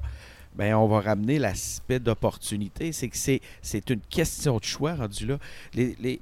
ben 0.55 0.73
on 0.75 0.87
va 0.87 1.01
ramener 1.01 1.37
l'aspect 1.37 1.99
d'opportunité. 1.99 2.91
C'est 2.91 3.09
que 3.09 3.17
c'est 3.17 3.89
une 3.89 4.01
question 4.01 4.57
de 4.57 4.63
choix 4.63 4.95
rendu 4.95 5.25
là. 5.27 5.37
Les, 5.73 5.95
les, 5.99 6.21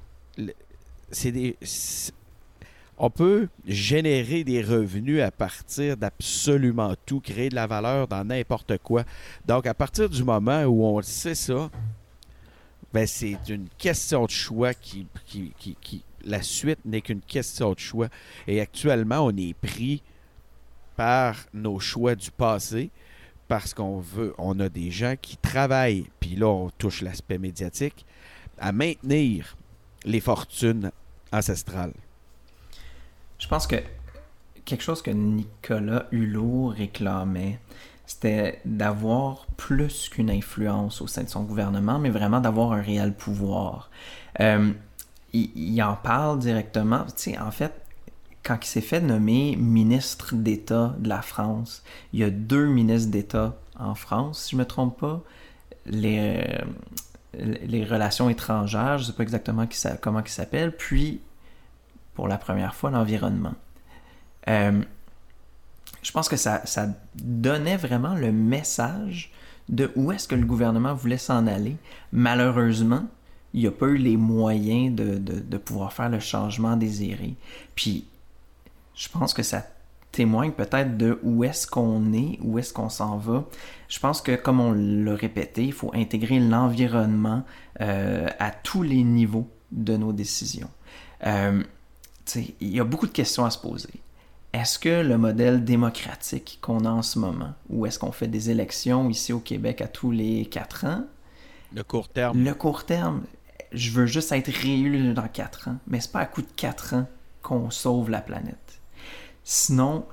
c'est 1.10 1.32
des, 1.32 1.56
on 2.98 3.10
peut 3.10 3.48
générer 3.66 4.44
des 4.44 4.62
revenus 4.62 5.22
à 5.22 5.30
partir 5.30 5.96
d'absolument 5.96 6.94
tout, 7.04 7.20
créer 7.20 7.48
de 7.48 7.54
la 7.54 7.66
valeur 7.66 8.08
dans 8.08 8.24
n'importe 8.24 8.78
quoi. 8.78 9.04
Donc, 9.46 9.66
à 9.66 9.74
partir 9.74 10.08
du 10.08 10.24
moment 10.24 10.62
où 10.64 10.84
on 10.84 11.02
sait 11.02 11.34
ça, 11.34 11.70
ben 12.92 13.06
c'est 13.06 13.36
une 13.48 13.68
question 13.76 14.24
de 14.24 14.30
choix 14.30 14.72
qui, 14.72 15.06
qui, 15.26 15.52
qui, 15.58 16.04
la 16.26 16.42
suite 16.42 16.80
n'est 16.84 17.00
qu'une 17.00 17.22
question 17.22 17.72
de 17.72 17.78
choix. 17.78 18.08
Et 18.46 18.60
actuellement, 18.60 19.20
on 19.20 19.36
est 19.36 19.54
pris 19.54 20.02
par 20.96 21.36
nos 21.54 21.78
choix 21.78 22.14
du 22.14 22.30
passé 22.30 22.90
parce 23.48 23.74
qu'on 23.74 24.00
veut, 24.00 24.34
on 24.38 24.58
a 24.58 24.68
des 24.68 24.90
gens 24.90 25.14
qui 25.20 25.36
travaillent, 25.36 26.10
puis 26.18 26.34
là, 26.36 26.48
on 26.48 26.70
touche 26.70 27.02
l'aspect 27.02 27.38
médiatique, 27.38 28.04
à 28.58 28.72
maintenir 28.72 29.56
les 30.04 30.20
fortunes 30.20 30.90
ancestrales. 31.32 31.92
Je 33.38 33.46
pense 33.46 33.66
que 33.66 33.76
quelque 34.64 34.82
chose 34.82 35.02
que 35.02 35.10
Nicolas 35.10 36.06
Hulot 36.10 36.68
réclamait, 36.68 37.60
c'était 38.06 38.60
d'avoir 38.64 39.46
plus 39.56 40.08
qu'une 40.08 40.30
influence 40.30 41.00
au 41.00 41.06
sein 41.06 41.22
de 41.24 41.28
son 41.28 41.42
gouvernement, 41.44 41.98
mais 41.98 42.10
vraiment 42.10 42.40
d'avoir 42.40 42.72
un 42.72 42.80
réel 42.80 43.14
pouvoir. 43.14 43.90
Euh, 44.40 44.72
il, 45.54 45.82
en 45.82 45.94
parle 45.94 46.38
directement. 46.38 47.04
Tu 47.04 47.32
sais, 47.32 47.38
en 47.38 47.50
fait, 47.50 47.72
quand 48.42 48.58
il 48.62 48.68
s'est 48.68 48.80
fait 48.80 49.00
nommer 49.00 49.56
ministre 49.56 50.34
d'État 50.34 50.94
de 50.98 51.08
la 51.08 51.22
France, 51.22 51.82
il 52.12 52.20
y 52.20 52.24
a 52.24 52.30
deux 52.30 52.66
ministres 52.66 53.10
d'État 53.10 53.56
en 53.78 53.94
France, 53.94 54.44
si 54.44 54.50
je 54.52 54.56
ne 54.56 54.60
me 54.60 54.66
trompe 54.66 55.00
pas. 55.00 55.22
Les, 55.84 56.42
euh, 57.38 57.84
relations 57.88 58.30
étrangères, 58.30 58.98
je 58.98 59.02
ne 59.02 59.06
sais 59.08 59.12
pas 59.12 59.22
exactement 59.22 59.66
comment 60.00 60.22
ils 60.24 60.28
s'appellent, 60.28 60.74
puis 60.74 61.20
pour 62.14 62.28
la 62.28 62.38
première 62.38 62.74
fois 62.74 62.90
l'environnement. 62.90 63.54
Euh, 64.48 64.80
je 66.02 66.12
pense 66.12 66.28
que 66.28 66.36
ça, 66.36 66.62
donnait 67.16 67.76
vraiment 67.76 68.14
le 68.14 68.30
message 68.30 69.32
de 69.68 69.90
où 69.96 70.12
est-ce 70.12 70.28
que 70.28 70.36
le 70.36 70.46
gouvernement 70.46 70.94
voulait 70.94 71.18
s'en 71.18 71.48
aller. 71.48 71.76
Malheureusement, 72.12 73.06
il 73.56 73.62
n'y 73.62 73.68
a 73.68 73.72
pas 73.72 73.86
eu 73.86 73.96
les 73.96 74.18
moyens 74.18 74.94
de, 74.94 75.16
de, 75.16 75.56
pouvoir 75.56 75.94
faire 75.94 76.10
le 76.10 76.20
changement 76.20 76.76
désiré. 76.76 77.34
Puis, 77.74 78.04
je 78.94 79.08
pense 79.08 79.32
que 79.32 79.42
ça 79.42 79.66
témoigne 80.12 80.52
peut-être 80.52 80.98
de 80.98 81.18
où 81.22 81.42
est-ce 81.42 81.66
qu'on 81.66 82.12
est, 82.12 82.38
où 82.42 82.58
est-ce 82.58 82.74
qu'on 82.74 82.90
s'en 82.90 83.16
va. 83.16 83.46
Je 83.88 83.98
pense 83.98 84.20
que, 84.20 84.36
comme 84.36 84.60
on 84.60 84.72
l'a 84.72 85.14
répété, 85.14 85.64
il 85.64 85.72
faut 85.72 85.90
intégrer 85.94 86.38
l'environnement 86.38 87.44
euh, 87.80 88.28
à 88.38 88.50
tous 88.50 88.82
les 88.82 89.02
niveaux 89.02 89.48
de 89.72 89.96
nos 89.96 90.12
décisions. 90.12 90.70
Euh, 91.26 91.62
il 92.34 92.68
y 92.68 92.78
a 92.78 92.84
beaucoup 92.84 93.06
de 93.06 93.12
questions 93.12 93.46
à 93.46 93.50
se 93.50 93.58
poser. 93.58 94.02
Est-ce 94.52 94.78
que 94.78 95.02
le 95.02 95.16
modèle 95.16 95.64
démocratique 95.64 96.58
qu'on 96.60 96.84
a 96.84 96.90
en 96.90 97.02
ce 97.02 97.18
moment, 97.18 97.54
ou 97.70 97.86
est-ce 97.86 97.98
qu'on 97.98 98.12
fait 98.12 98.28
des 98.28 98.50
élections 98.50 99.08
ici 99.08 99.32
au 99.32 99.40
Québec 99.40 99.80
à 99.80 99.88
tous 99.88 100.10
les 100.10 100.44
quatre 100.44 100.84
ans? 100.84 101.04
Le 101.74 101.82
court 101.82 102.08
terme. 102.08 102.42
Le 102.42 102.54
court 102.54 102.84
terme, 102.84 103.22
je 103.76 103.90
veux 103.90 104.06
juste 104.06 104.32
être 104.32 104.50
réélu 104.50 105.12
dans 105.12 105.28
quatre 105.28 105.68
ans, 105.68 105.76
mais 105.86 106.00
c'est 106.00 106.10
pas 106.10 106.20
à 106.20 106.26
coup 106.26 106.42
de 106.42 106.48
quatre 106.56 106.94
ans 106.94 107.06
qu'on 107.42 107.70
sauve 107.70 108.10
la 108.10 108.20
planète. 108.20 108.80
Sinon, 109.44 110.06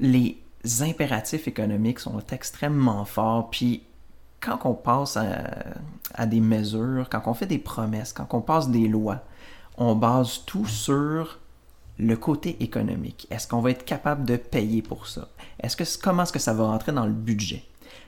les 0.00 0.42
impératifs 0.80 1.46
économiques 1.46 2.00
sont 2.00 2.22
extrêmement 2.32 3.04
forts, 3.04 3.50
puis 3.50 3.84
quand 4.40 4.58
on 4.64 4.74
passe 4.74 5.16
à, 6.14 6.26
des 6.26 6.40
mesures, 6.40 7.08
quand 7.10 7.22
on 7.26 7.34
fait 7.34 7.46
des 7.46 7.58
promesses, 7.58 8.12
quand 8.12 8.26
on 8.32 8.40
passe 8.40 8.70
des 8.70 8.88
lois, 8.88 9.20
on 9.76 9.94
base 9.94 10.40
tout 10.46 10.66
sur 10.66 11.38
le 11.98 12.16
côté 12.16 12.62
économique. 12.62 13.26
Est-ce 13.30 13.46
qu'on 13.46 13.60
va 13.60 13.70
être 13.70 13.84
capable 13.84 14.24
de 14.24 14.36
payer 14.36 14.82
pour 14.82 15.06
ça? 15.06 15.28
Est-ce 15.60 15.76
que, 15.76 15.84
comment 16.02 16.24
est-ce 16.24 16.32
que 16.32 16.38
ça 16.38 16.54
va 16.54 16.64
rentrer 16.64 16.92
dans 16.92 17.06
le 17.06 17.12
budget? 17.12 17.62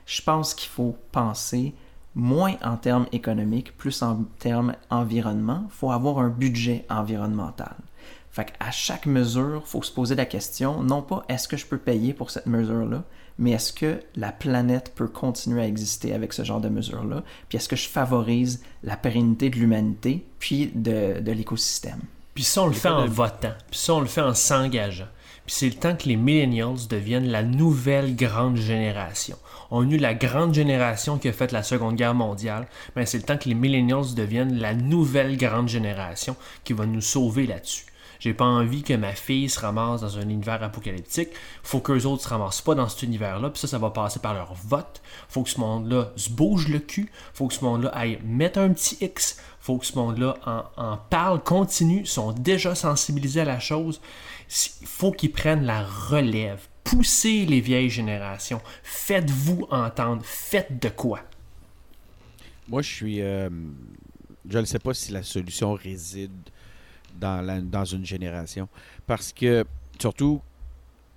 Je 0.06 0.22
pense 0.22 0.54
qu'il 0.54 0.70
faut 0.70 0.96
penser 1.12 1.74
moins 2.14 2.54
en 2.62 2.76
termes 2.76 3.06
économiques, 3.12 3.76
plus 3.76 4.02
en 4.02 4.24
termes 4.38 4.74
environnement. 4.90 5.64
Il 5.66 5.72
faut 5.72 5.90
avoir 5.90 6.18
un 6.18 6.28
budget 6.28 6.84
environnemental. 6.88 7.74
Fait 8.30 8.52
à 8.58 8.70
chaque 8.70 9.06
mesure, 9.06 9.62
il 9.64 9.68
faut 9.68 9.82
se 9.82 9.92
poser 9.92 10.16
la 10.16 10.26
question, 10.26 10.82
non 10.82 11.02
pas 11.02 11.24
est-ce 11.28 11.46
que 11.46 11.56
je 11.56 11.66
peux 11.66 11.78
payer 11.78 12.12
pour 12.12 12.30
cette 12.30 12.46
mesure-là, 12.46 13.04
mais 13.38 13.52
est-ce 13.52 13.72
que 13.72 14.00
la 14.16 14.32
planète 14.32 14.92
peut 14.94 15.06
continuer 15.06 15.62
à 15.62 15.68
exister 15.68 16.12
avec 16.12 16.32
ce 16.32 16.42
genre 16.42 16.60
de 16.60 16.68
mesures-là, 16.68 17.22
puis 17.48 17.58
est-ce 17.58 17.68
que 17.68 17.76
je 17.76 17.88
favorise 17.88 18.62
la 18.82 18.96
pérennité 18.96 19.50
de 19.50 19.56
l'humanité, 19.56 20.26
puis 20.40 20.72
de, 20.74 21.20
de 21.20 21.32
l'écosystème. 21.32 22.00
Puis 22.34 22.42
ça, 22.42 22.62
on 22.62 22.66
le 22.66 22.72
fait 22.72 22.88
en 22.88 23.06
votant, 23.06 23.54
puis 23.70 23.78
ça, 23.78 23.94
on 23.94 24.00
le 24.00 24.06
fait 24.06 24.20
en 24.20 24.34
s'engageant. 24.34 25.08
Puis 25.46 25.54
c'est 25.56 25.68
le 25.68 25.74
temps 25.74 25.94
que 25.94 26.08
les 26.08 26.16
millennials 26.16 26.88
deviennent 26.88 27.28
la 27.28 27.42
nouvelle 27.42 28.16
grande 28.16 28.56
génération. 28.56 29.36
On 29.76 29.90
a 29.90 29.92
eu 29.92 29.96
la 29.96 30.14
grande 30.14 30.54
génération 30.54 31.18
qui 31.18 31.26
a 31.26 31.32
fait 31.32 31.50
la 31.50 31.64
Seconde 31.64 31.96
Guerre 31.96 32.14
mondiale, 32.14 32.68
mais 32.94 33.06
c'est 33.06 33.18
le 33.18 33.24
temps 33.24 33.36
que 33.36 33.48
les 33.48 33.56
millennials 33.56 34.14
deviennent 34.14 34.60
la 34.60 34.72
nouvelle 34.72 35.36
grande 35.36 35.68
génération 35.68 36.36
qui 36.62 36.74
va 36.74 36.86
nous 36.86 37.00
sauver 37.00 37.48
là-dessus. 37.48 37.86
J'ai 38.20 38.34
pas 38.34 38.44
envie 38.44 38.84
que 38.84 38.94
ma 38.94 39.16
fille 39.16 39.48
se 39.48 39.58
ramasse 39.58 40.02
dans 40.02 40.16
un 40.16 40.28
univers 40.28 40.62
apocalyptique. 40.62 41.30
Faut 41.64 41.80
qu'eux 41.80 42.04
autres 42.04 42.22
se 42.22 42.28
ramassent 42.28 42.60
pas 42.60 42.76
dans 42.76 42.88
cet 42.88 43.02
univers-là. 43.02 43.50
Puis 43.50 43.62
ça, 43.62 43.66
ça 43.66 43.78
va 43.78 43.90
passer 43.90 44.20
par 44.20 44.34
leur 44.34 44.54
vote. 44.54 45.02
Faut 45.28 45.42
que 45.42 45.50
ce 45.50 45.58
monde-là 45.58 46.12
se 46.14 46.30
bouge 46.30 46.68
le 46.68 46.78
cul. 46.78 47.10
Faut 47.32 47.48
que 47.48 47.54
ce 47.54 47.64
monde-là 47.64 47.88
aille 47.88 48.20
mettre 48.22 48.60
un 48.60 48.68
petit 48.68 48.96
X. 49.00 49.40
Faut 49.58 49.78
que 49.78 49.86
ce 49.86 49.98
monde-là 49.98 50.36
en, 50.76 50.98
parle, 51.10 51.42
continue, 51.42 52.06
sont 52.06 52.30
déjà 52.30 52.76
sensibilisés 52.76 53.40
à 53.40 53.44
la 53.44 53.58
chose. 53.58 54.00
Faut 54.84 55.10
qu'ils 55.10 55.32
prennent 55.32 55.64
la 55.64 55.82
relève. 55.82 56.60
Poussez 56.84 57.46
les 57.46 57.60
vieilles 57.60 57.90
générations. 57.90 58.60
Faites-vous 58.82 59.66
entendre. 59.70 60.22
Faites 60.24 60.80
de 60.80 60.90
quoi? 60.90 61.20
Moi, 62.68 62.82
je 62.82 62.88
suis. 62.88 63.22
Euh, 63.22 63.50
je 64.48 64.58
ne 64.58 64.64
sais 64.64 64.78
pas 64.78 64.94
si 64.94 65.10
la 65.10 65.22
solution 65.22 65.72
réside 65.72 66.30
dans, 67.18 67.64
dans 67.64 67.84
une 67.84 68.04
génération. 68.04 68.68
Parce 69.06 69.32
que, 69.32 69.64
surtout, 69.98 70.40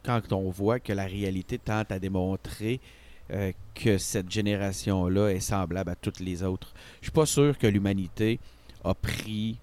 quand 0.04 0.32
on 0.32 0.50
voit 0.50 0.80
que 0.80 0.94
la 0.94 1.06
réalité 1.06 1.58
tente 1.58 1.92
à 1.92 2.00
démontrer 2.00 2.80
euh, 3.30 3.52
que 3.76 3.98
cette 3.98 4.32
génération-là 4.32 5.30
est 5.32 5.42
semblable 5.42 5.90
à 5.90 5.96
toutes 5.96 6.22
les 6.22 6.44
autres. 6.44 6.74
Je 7.02 7.08
suis 7.08 7.12
pas 7.12 7.26
sûr 7.26 7.58
que 7.58 7.68
l'humanité 7.68 8.40
a 8.86 8.94
pris 8.94 9.60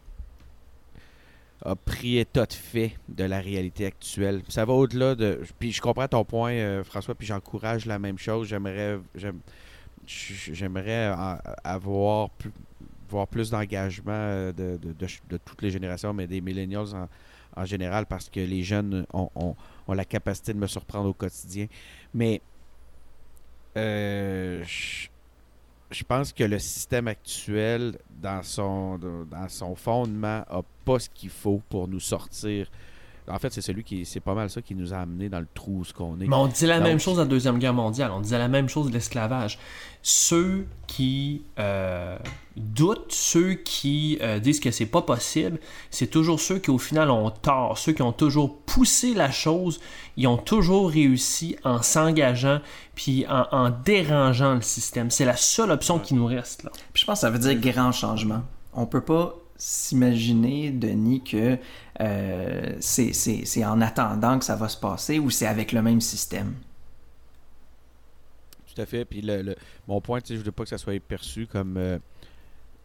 a 1.64 1.74
pris 1.74 2.18
état 2.18 2.44
de 2.46 2.52
fait 2.52 2.92
de 3.08 3.24
la 3.24 3.40
réalité 3.40 3.86
actuelle. 3.86 4.42
Ça 4.48 4.64
va 4.64 4.74
au-delà 4.74 5.14
de. 5.14 5.40
Puis 5.58 5.72
je 5.72 5.80
comprends 5.80 6.08
ton 6.08 6.24
point, 6.24 6.52
euh, 6.52 6.84
François, 6.84 7.14
puis 7.14 7.26
j'encourage 7.26 7.86
la 7.86 7.98
même 7.98 8.18
chose. 8.18 8.48
J'aimerais 8.48 8.98
j'aimerais 10.06 11.14
avoir 11.64 12.30
plus, 12.30 12.52
voir 13.08 13.28
plus 13.28 13.50
d'engagement 13.50 14.12
euh, 14.12 14.52
de, 14.52 15.38
toutes 15.44 15.62
les 15.62 15.70
générations, 15.70 16.12
mais 16.12 16.26
des 16.26 16.40
millennials 16.40 17.08
en, 17.56 17.64
général, 17.64 18.06
parce 18.06 18.28
que 18.28 18.40
les 18.40 18.62
jeunes 18.62 19.06
ont, 19.12 19.56
la 19.88 20.04
capacité 20.04 20.52
de 20.52 20.58
me 20.58 20.66
surprendre 20.66 21.08
au 21.08 21.14
quotidien. 21.14 21.66
Mais 22.12 22.40
euh, 23.76 24.62
pense 26.04 26.32
que 26.32 26.44
le 26.44 26.58
système 26.58 27.08
actuel, 27.08 27.98
dans 28.10 28.42
son, 28.42 28.98
dans 28.98 29.48
son 29.48 29.74
fondement, 29.74 30.44
n'a 30.50 30.62
pas 30.84 30.98
ce 30.98 31.08
qu'il 31.10 31.30
faut 31.30 31.62
pour 31.68 31.88
nous 31.88 32.00
sortir 32.00 32.68
en 33.26 33.38
fait, 33.38 33.52
c'est 33.52 33.62
celui 33.62 33.84
qui. 33.84 34.04
C'est 34.04 34.20
pas 34.20 34.34
mal 34.34 34.50
ça 34.50 34.60
qui 34.60 34.74
nous 34.74 34.92
a 34.92 34.98
amené 34.98 35.30
dans 35.30 35.40
le 35.40 35.46
trou 35.54 35.78
où 35.78 35.84
ce 35.84 35.94
qu'on 35.94 36.20
est. 36.20 36.26
Mais 36.26 36.36
on 36.36 36.46
disait 36.46 36.66
la 36.66 36.80
même 36.80 36.98
chose 36.98 37.18
à 37.18 37.22
la 37.22 37.28
Deuxième 37.28 37.58
Guerre 37.58 37.72
mondiale. 37.72 38.10
On 38.12 38.20
disait 38.20 38.38
la 38.38 38.48
même 38.48 38.68
chose 38.68 38.88
de 38.88 38.92
l'esclavage. 38.92 39.58
Ceux 40.02 40.66
qui 40.86 41.42
euh, 41.58 42.18
doutent, 42.56 43.12
ceux 43.12 43.54
qui 43.54 44.18
euh, 44.20 44.38
disent 44.40 44.60
que 44.60 44.70
c'est 44.70 44.84
pas 44.84 45.00
possible, 45.00 45.58
c'est 45.90 46.08
toujours 46.08 46.38
ceux 46.38 46.58
qui 46.58 46.70
au 46.70 46.76
final 46.76 47.10
ont 47.10 47.30
tort. 47.30 47.78
Ceux 47.78 47.92
qui 47.92 48.02
ont 48.02 48.12
toujours 48.12 48.58
poussé 48.58 49.14
la 49.14 49.30
chose, 49.30 49.80
ils 50.18 50.26
ont 50.26 50.36
toujours 50.36 50.90
réussi 50.90 51.56
en 51.64 51.80
s'engageant 51.80 52.60
puis 52.94 53.24
en, 53.28 53.46
en, 53.52 53.70
dérangeant 53.70 54.54
le 54.54 54.62
système. 54.62 55.10
C'est 55.10 55.24
la 55.24 55.36
seule 55.36 55.70
option 55.70 55.98
qui 55.98 56.12
nous 56.12 56.26
reste 56.26 56.64
là. 56.64 56.70
Puis 56.92 57.00
je 57.00 57.06
pense 57.06 57.20
que 57.20 57.22
ça 57.22 57.30
veut 57.30 57.38
dire 57.38 57.54
grand 57.54 57.92
changement. 57.92 58.42
On 58.74 58.84
peut 58.84 59.00
pas 59.00 59.34
s'imaginer, 59.56 60.70
Denis, 60.70 61.22
que 61.22 61.58
euh, 62.00 62.74
c'est 62.80 63.64
en 63.64 63.80
attendant 63.80 64.38
que 64.38 64.44
ça 64.44 64.56
va 64.56 64.68
se 64.68 64.76
passer 64.76 65.18
ou 65.18 65.30
c'est 65.30 65.46
avec 65.46 65.72
le 65.72 65.82
même 65.82 66.00
système? 66.00 66.54
Tout 68.74 68.80
à 68.80 68.86
fait. 68.86 69.04
Puis 69.04 69.20
le, 69.20 69.54
mon 69.86 70.00
point, 70.00 70.20
je 70.26 70.34
ne 70.34 70.38
veux 70.38 70.52
pas 70.52 70.64
que 70.64 70.68
ça 70.68 70.78
soit 70.78 71.00
perçu 71.00 71.46
comme 71.46 71.76
euh, 71.76 71.98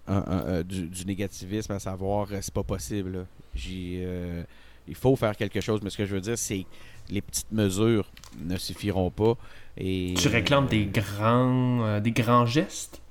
un, 0.07 0.61
du, 0.61 1.05
négativisme, 1.05 1.71
à 1.71 1.79
savoir 1.79 2.27
euh, 2.31 2.37
c'est 2.41 2.53
pas 2.53 2.63
possible. 2.63 3.25
il 3.55 4.45
faut 4.93 5.15
faire 5.15 5.35
quelque 5.35 5.61
chose, 5.61 5.81
mais 5.81 5.89
ce 5.89 5.97
que 5.97 6.05
je 6.05 6.13
veux 6.13 6.21
dire, 6.21 6.37
c'est 6.37 6.65
les 7.09 7.21
petites 7.21 7.51
mesures 7.51 8.11
ne 8.39 8.57
suffiront 8.57 9.09
pas. 9.09 9.35
Et, 9.77 10.13
tu 10.17 10.27
réclames 10.27 10.67
des 10.67 10.85
grands, 10.85 11.99
des 11.99 12.11
grands 12.11 12.45
gestes? 12.45 13.01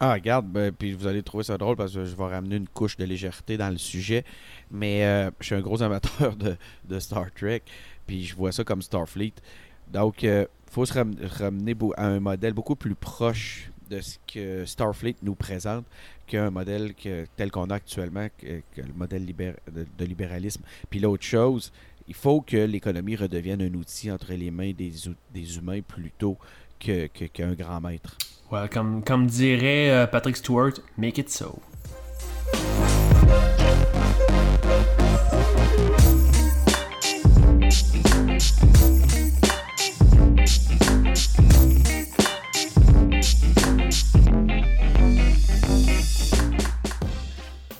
Ah, 0.00 0.14
regarde, 0.14 0.46
ben, 0.46 0.72
puis 0.72 0.92
vous 0.92 1.06
allez 1.06 1.22
trouver 1.22 1.44
ça 1.44 1.56
drôle 1.56 1.76
parce 1.76 1.94
que 1.94 2.04
je 2.04 2.16
vais 2.16 2.24
ramener 2.24 2.56
une 2.56 2.68
couche 2.68 2.96
de 2.96 3.04
légèreté 3.04 3.56
dans 3.56 3.70
le 3.70 3.78
sujet. 3.78 4.24
Mais 4.70 5.04
euh, 5.04 5.30
je 5.40 5.46
suis 5.46 5.54
un 5.54 5.60
gros 5.60 5.82
amateur 5.82 6.34
de, 6.36 6.98
Star 6.98 7.32
Trek, 7.32 7.62
puis 8.06 8.24
je 8.24 8.34
vois 8.34 8.52
ça 8.52 8.64
comme 8.64 8.82
Starfleet. 8.82 9.34
Donc, 9.92 10.24
euh, 10.24 10.46
faut 10.70 10.84
se 10.84 10.92
ramener 10.94 11.74
à 11.96 12.06
un 12.06 12.20
modèle 12.20 12.52
beaucoup 12.52 12.74
plus 12.74 12.94
proche 12.94 13.70
de 13.88 14.00
ce 14.00 14.18
que 14.26 14.64
Starfleet 14.64 15.16
nous 15.22 15.34
présente 15.34 15.84
qu'un 16.26 16.50
modèle 16.50 16.94
tel 17.36 17.50
qu'on 17.50 17.70
a 17.70 17.74
actuellement, 17.76 18.28
que, 18.38 18.62
le 18.80 18.92
modèle 18.94 19.26
de, 19.26 20.04
libéralisme. 20.04 20.62
Puis 20.90 21.00
l'autre 21.00 21.24
chose, 21.24 21.72
il 22.08 22.14
faut 22.14 22.40
que 22.40 22.56
l'économie 22.56 23.14
redevienne 23.14 23.62
un 23.62 23.74
outil 23.74 24.10
entre 24.10 24.32
les 24.32 24.50
mains 24.50 24.72
des, 24.72 24.92
des 25.32 25.56
humains 25.56 25.82
plutôt 25.82 26.38
qu'un 26.78 27.54
grand 27.54 27.80
maître 27.80 28.16
comme, 28.70 29.26
dirait 29.26 29.90
euh, 29.90 30.06
Patrick 30.06 30.36
Stewart, 30.36 30.72
make 30.96 31.18
it 31.18 31.30
so. 31.30 31.60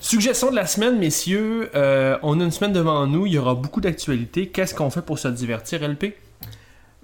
Suggestion 0.01 0.51
de 0.51 0.57
la 0.57 0.67
semaine, 0.67 0.97
messieurs. 0.99 1.71
Euh, 1.75 2.19
on 2.23 2.39
a 2.39 2.45
une 2.45 2.53
semaine 2.53 2.73
devant 2.73 3.05
nous. 3.07 3.27
Il 3.27 3.33
y 3.33 3.39
aura 3.39 3.57
beaucoup 3.57 3.81
d'actualités. 3.81 4.47
Qu'est-ce 4.47 4.73
qu'on 4.73 4.91
fait 4.91 5.03
pour 5.03 5.19
se 5.19 5.27
divertir, 5.27 5.83
LP? 5.83 6.15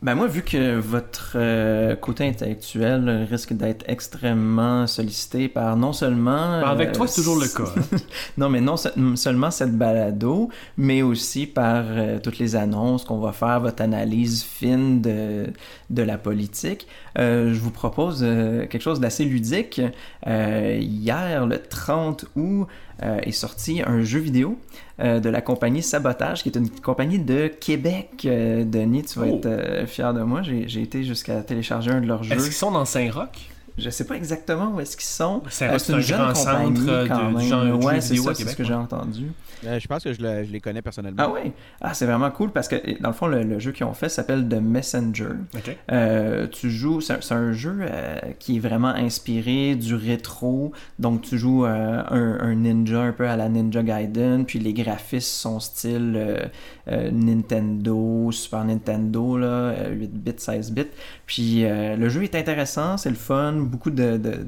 Ben 0.02 0.14
moi, 0.14 0.28
vu 0.28 0.40
que 0.40 0.78
votre 0.78 1.32
euh, 1.34 1.94
côté 1.94 2.26
intellectuel 2.26 3.26
risque 3.30 3.52
d'être 3.52 3.84
extrêmement 3.86 4.86
sollicité 4.86 5.46
par 5.46 5.76
non 5.76 5.92
seulement... 5.92 6.62
Ben, 6.62 6.68
avec 6.68 6.92
toi, 6.92 7.06
c'est 7.06 7.20
toujours 7.20 7.38
le 7.38 7.46
cas. 7.46 7.70
Hein. 7.76 7.98
non, 8.38 8.48
mais 8.48 8.62
non 8.62 8.76
seulement 8.78 9.50
cette 9.50 9.76
balado, 9.76 10.48
mais 10.78 11.02
aussi 11.02 11.46
par 11.46 11.84
euh, 11.86 12.18
toutes 12.18 12.38
les 12.38 12.56
annonces 12.56 13.04
qu'on 13.04 13.18
va 13.18 13.32
faire, 13.32 13.60
votre 13.60 13.82
analyse 13.82 14.42
fine 14.42 15.02
de, 15.02 15.48
de 15.90 16.02
la 16.02 16.16
politique. 16.16 16.86
Euh, 17.18 17.52
je 17.52 17.60
vous 17.60 17.70
propose 17.70 18.20
quelque 18.20 18.80
chose 18.80 19.00
d'assez 19.00 19.26
ludique. 19.26 19.82
hier, 20.26 21.46
le 21.46 21.58
30 21.58 22.24
août, 22.36 22.68
est 23.02 23.32
sorti 23.32 23.82
un 23.84 24.02
jeu 24.02 24.18
vidéo 24.18 24.58
euh, 25.00 25.20
de 25.20 25.28
la 25.28 25.40
compagnie 25.40 25.82
Sabotage, 25.82 26.42
qui 26.42 26.48
est 26.48 26.56
une 26.56 26.68
compagnie 26.68 27.18
de 27.18 27.48
Québec. 27.48 28.10
Denis, 28.22 29.04
tu 29.04 29.18
vas 29.18 29.26
oh. 29.26 29.40
être 29.42 29.88
fier 29.88 30.12
de 30.14 30.22
moi. 30.22 30.42
J'ai 30.42 30.82
été 30.82 31.04
jusqu'à 31.04 31.42
télécharger 31.42 31.90
un 31.90 32.00
de 32.00 32.06
leurs 32.06 32.22
jeux. 32.22 32.34
Est-ce 32.34 32.44
qu'ils 32.44 32.52
sont 32.52 32.70
dans 32.70 32.84
Saint-Roch? 32.84 33.49
Je 33.80 33.90
sais 33.90 34.04
pas 34.04 34.14
exactement 34.16 34.72
où 34.74 34.80
est-ce 34.80 34.96
qu'ils 34.96 35.06
sont. 35.06 35.42
C'est 35.48 35.68
Euh, 35.68 35.78
c'est 35.78 35.94
un 35.94 35.98
grand 36.00 36.34
centre 36.34 37.08
quand 37.08 37.24
de- 37.24 37.28
du 37.30 37.36
même. 37.36 37.40
genre 37.48 37.64
de 37.64 37.72
ouais, 37.84 38.00
c'est 38.00 38.16
ça, 38.16 38.34
ce 38.34 38.56
que 38.56 38.64
j'ai 38.64 38.74
entendu. 38.74 39.32
Euh, 39.66 39.78
je 39.78 39.86
pense 39.88 40.04
que 40.04 40.12
je, 40.12 40.22
le- 40.22 40.44
je 40.44 40.50
les 40.52 40.60
connais 40.60 40.80
personnellement. 40.82 41.22
Ah 41.26 41.30
oui? 41.32 41.52
Ah, 41.82 41.92
c'est 41.92 42.06
vraiment 42.06 42.30
cool 42.30 42.50
parce 42.50 42.66
que, 42.68 42.76
dans 43.02 43.10
le 43.10 43.14
fond, 43.14 43.26
le, 43.26 43.42
le 43.42 43.58
jeu 43.58 43.72
qu'ils 43.72 43.84
ont 43.84 43.92
fait 43.92 44.08
s'appelle 44.08 44.48
The 44.48 44.54
Messenger. 44.54 45.28
Ok. 45.54 45.76
Euh, 45.92 46.46
tu 46.46 46.70
joues, 46.70 47.00
c'est 47.02 47.32
un, 47.32 47.36
un 47.36 47.52
jeu 47.52 47.76
euh, 47.80 48.16
qui 48.38 48.56
est 48.56 48.60
vraiment 48.60 48.88
inspiré 48.88 49.74
du 49.74 49.94
rétro. 49.94 50.72
Donc, 50.98 51.22
tu 51.22 51.36
joues 51.38 51.66
euh, 51.66 52.02
un, 52.08 52.38
un 52.40 52.54
ninja 52.54 53.00
un 53.00 53.12
peu 53.12 53.28
à 53.28 53.36
la 53.36 53.48
Ninja 53.50 53.82
Gaiden. 53.82 54.44
Puis 54.46 54.58
les 54.60 54.72
graphismes 54.72 55.20
sont 55.20 55.60
style 55.60 56.50
euh, 56.90 57.08
euh, 57.08 57.10
Nintendo, 57.12 58.30
Super 58.32 58.64
Nintendo, 58.64 59.38
là, 59.38 59.46
euh, 59.46 59.90
8 59.94 60.10
bits, 60.12 60.32
16 60.36 60.72
bits. 60.72 60.86
Puis 61.26 61.64
euh, 61.64 61.96
le 61.96 62.08
jeu 62.08 62.22
est 62.24 62.34
intéressant, 62.34 62.96
c'est 62.96 63.10
le 63.10 63.16
fun, 63.16 63.52
beaucoup 63.54 63.90
de, 63.90 64.16
de, 64.16 64.46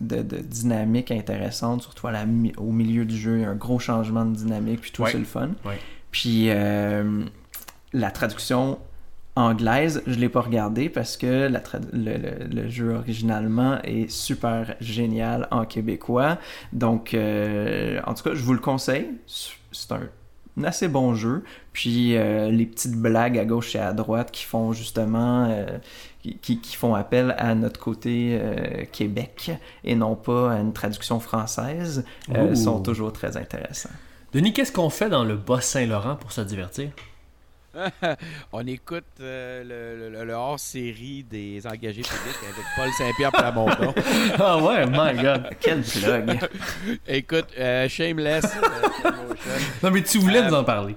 de, 0.00 0.22
de 0.22 0.36
dynamique 0.38 1.10
intéressante, 1.10 1.82
surtout 1.82 2.06
à 2.08 2.12
la 2.12 2.24
au 2.58 2.72
milieu 2.72 3.04
du 3.04 3.16
jeu. 3.16 3.36
Il 3.38 3.42
y 3.42 3.44
a 3.44 3.50
un 3.50 3.54
gros 3.54 3.78
changement 3.78 4.24
de 4.24 4.34
dynamique, 4.34 4.80
puis 4.80 4.90
tout, 4.92 5.02
Ouais. 5.02 5.12
c'est 5.12 5.18
le 5.18 5.24
fun. 5.24 5.50
Ouais. 5.64 5.78
Puis 6.10 6.46
euh, 6.50 7.22
la 7.92 8.10
traduction 8.10 8.78
anglaise, 9.38 10.02
je 10.06 10.14
l'ai 10.18 10.30
pas 10.30 10.40
regardé 10.40 10.88
parce 10.88 11.18
que 11.18 11.46
la 11.48 11.60
le, 11.92 12.16
le- 12.16 12.46
le 12.62 12.68
jeu 12.70 12.94
originalement 12.94 13.78
est 13.82 14.10
super 14.10 14.74
génial 14.80 15.46
en 15.50 15.66
québécois. 15.66 16.38
Donc, 16.72 17.12
euh, 17.12 18.00
en 18.06 18.14
tout 18.14 18.24
cas, 18.24 18.30
je 18.34 18.42
vous 18.42 18.54
le 18.54 18.60
conseille. 18.60 19.08
C'est 19.26 19.92
un 19.92 20.00
assez 20.64 20.88
bon 20.88 21.14
jeu. 21.14 21.44
Puis 21.72 22.16
euh, 22.16 22.50
les 22.50 22.66
petites 22.66 22.96
blagues 22.96 23.38
à 23.38 23.44
gauche 23.44 23.74
et 23.74 23.78
à 23.78 23.92
droite 23.92 24.30
qui 24.30 24.44
font 24.44 24.72
justement, 24.72 25.48
euh, 25.50 25.78
qui, 26.42 26.60
font 26.76 26.94
appel 26.94 27.34
à 27.38 27.54
notre 27.54 27.80
côté 27.80 28.38
euh, 28.40 28.84
Québec 28.92 29.52
et 29.84 29.94
non 29.94 30.16
pas 30.16 30.52
à 30.52 30.60
une 30.60 30.72
traduction 30.72 31.20
française, 31.20 32.04
sont 32.54 32.80
toujours 32.80 33.12
très 33.12 33.36
intéressants. 33.36 33.90
Denis, 34.32 34.52
qu'est-ce 34.52 34.72
qu'on 34.72 34.90
fait 34.90 35.08
dans 35.08 35.24
le 35.24 35.36
Bas-Saint-Laurent 35.36 36.16
pour 36.16 36.32
se 36.32 36.40
divertir? 36.40 36.90
On 38.52 38.66
écoute 38.66 39.04
euh, 39.20 39.62
le, 40.00 40.10
le- 40.10 40.24
le 40.24 40.32
hors-série 40.32 41.24
des 41.24 41.66
engagés 41.66 42.02
publics 42.02 42.42
avec 42.42 42.64
Paul 42.76 42.90
Saint-Pierre 42.92 43.32
Plamondon. 43.32 43.94
ah 44.38 44.58
ouais, 44.62 44.86
my 44.86 45.22
god. 45.22 45.50
Quel 45.60 45.82
plug! 45.82 46.38
Écoute, 47.06 47.46
euh, 47.58 47.88
Shameless. 47.88 48.44
euh. 49.04 49.10
Non, 49.82 49.90
mais 49.90 50.02
tu 50.02 50.18
voulais 50.18 50.40
Euh, 50.42 50.48
nous 50.48 50.54
en 50.54 50.64
parler. 50.64 50.96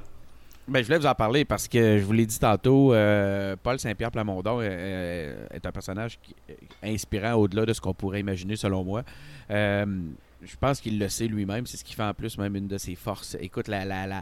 Ben, 0.67 0.81
je 0.81 0.85
voulais 0.85 0.99
vous 0.99 1.07
en 1.07 1.15
parler 1.15 1.45
parce 1.45 1.67
que 1.67 1.97
je 1.97 2.03
vous 2.03 2.13
l'ai 2.13 2.27
dit 2.27 2.37
tantôt, 2.39 2.93
euh, 2.93 3.55
Paul 3.61 3.79
Saint-Pierre 3.79 4.11
Plamondon 4.11 4.61
est 4.61 5.65
un 5.65 5.71
personnage 5.71 6.19
qui- 6.21 6.35
inspirant 6.83 7.33
au-delà 7.33 7.65
de 7.65 7.73
ce 7.73 7.81
qu'on 7.81 7.93
pourrait 7.95 8.19
imaginer 8.19 8.55
selon 8.55 8.83
moi. 8.83 9.01
Euh, 9.49 9.85
je 10.43 10.55
pense 10.57 10.79
qu'il 10.79 10.99
le 10.99 11.09
sait 11.09 11.25
lui-même, 11.25 11.65
c'est 11.65 11.75
ce 11.77 11.83
qui 11.83 11.95
fait 11.95 12.03
en 12.03 12.13
plus 12.13 12.37
même 12.37 12.55
une 12.55 12.67
de 12.67 12.77
ses 12.77 12.93
forces. 12.95 13.35
Écoute, 13.41 13.67
la, 13.67 13.83
la, 13.83 14.05
la, 14.05 14.21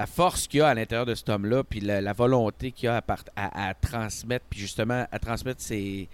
la 0.00 0.06
force 0.06 0.48
qu'il 0.48 0.60
y 0.60 0.62
a 0.62 0.68
à 0.68 0.74
l'intérieur 0.74 1.04
de 1.04 1.14
cet 1.14 1.28
homme-là, 1.28 1.62
puis 1.62 1.80
la, 1.80 2.00
la 2.00 2.14
volonté 2.14 2.72
qu'il 2.72 2.88
a 2.88 2.96
à, 2.96 3.02
part- 3.02 3.22
à- 3.36 3.68
à 3.68 3.74
transmettre, 3.74 4.46
puis 4.48 4.58
justement 4.58 5.06
à 5.12 5.18
transmettre 5.18 5.60
ses, 5.60 6.08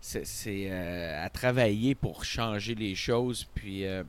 c'est, 0.00 0.22
euh, 0.70 1.24
à 1.26 1.28
travailler 1.28 1.96
pour 1.96 2.24
changer 2.24 2.76
les 2.76 2.94
choses, 2.94 3.44
puis 3.52 3.84
euh, 3.84 4.04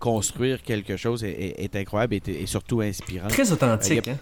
construire 0.00 0.62
quelque 0.64 0.96
chose 0.96 1.22
est, 1.22 1.30
est- 1.30 1.62
est 1.64 1.76
incroyable 1.76 2.16
et 2.26 2.46
surtout 2.46 2.80
inspirant 2.80 3.28
Très 3.28 3.52
authentique, 3.52 4.08
euh, 4.08 4.12
hein? 4.12 4.18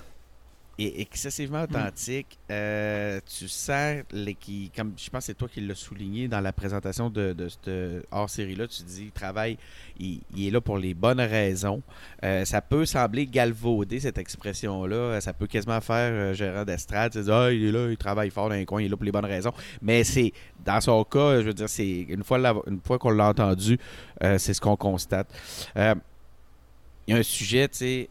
Et 0.79 1.01
excessivement 1.01 1.63
authentique. 1.63 2.39
Euh, 2.51 3.21
tu 3.27 3.47
sens 3.49 4.03
les 4.11 4.35
qui, 4.35 4.71
comme 4.77 4.93
je 4.97 5.09
pense 5.11 5.21
que 5.21 5.27
c'est 5.27 5.35
toi 5.35 5.49
qui 5.49 5.61
l'as 5.61 5.75
souligné 5.75 6.27
dans 6.27 6.41
la 6.41 6.53
présentation 6.53 7.11
de, 7.11 7.33
de 7.33 7.49
cette 7.49 7.71
hors 8.11 8.29
série 8.29 8.57
là, 8.57 8.67
tu 8.67 8.83
dis 8.83 9.05
il 9.05 9.11
travaille, 9.13 9.57
il, 10.01 10.21
il 10.37 10.49
est 10.49 10.51
là 10.51 10.61
pour 10.61 10.79
les 10.79 10.95
bonnes 10.95 11.21
raisons. 11.21 11.83
Euh, 12.25 12.45
ça 12.45 12.61
peut 12.61 12.85
sembler 12.87 13.27
galvauder 13.27 14.01
cette 14.01 14.19
expression 14.19 14.85
là, 14.87 15.21
ça 15.21 15.33
peut 15.33 15.47
quasiment 15.47 15.81
faire 15.81 16.11
euh, 16.13 16.35
gérant 16.35 16.65
d'estrade, 16.65 17.13
tu 17.13 17.23
dis 17.23 17.31
ah 17.31 17.53
il 17.53 17.67
est 17.67 17.73
là, 17.73 17.89
il 17.91 17.97
travaille 17.97 18.31
fort 18.31 18.49
dans 18.49 18.55
un 18.57 18.65
coin, 18.65 18.83
il 18.83 18.87
est 18.87 18.89
là 18.89 18.97
pour 18.97 19.05
les 19.05 19.13
bonnes 19.13 19.25
raisons. 19.25 19.53
Mais 19.81 20.03
c'est 20.05 20.33
dans 20.65 20.81
son 20.81 21.05
cas, 21.05 21.41
je 21.41 21.47
veux 21.47 21.55
dire 21.55 21.69
c'est 21.69 22.01
une 22.09 22.25
fois 22.25 22.39
la- 22.39 22.55
une 22.67 22.81
fois 22.81 22.99
qu'on 22.99 23.11
l'a 23.11 23.29
entendu, 23.29 23.79
euh, 24.23 24.39
c'est 24.39 24.55
ce 24.55 24.61
qu'on 24.61 24.77
constate. 24.77 25.29
Il 25.77 27.13
y 27.13 27.17
a 27.17 27.19
un 27.19 27.23
sujet, 27.23 27.69
tu 27.69 27.77
sais, 27.79 28.09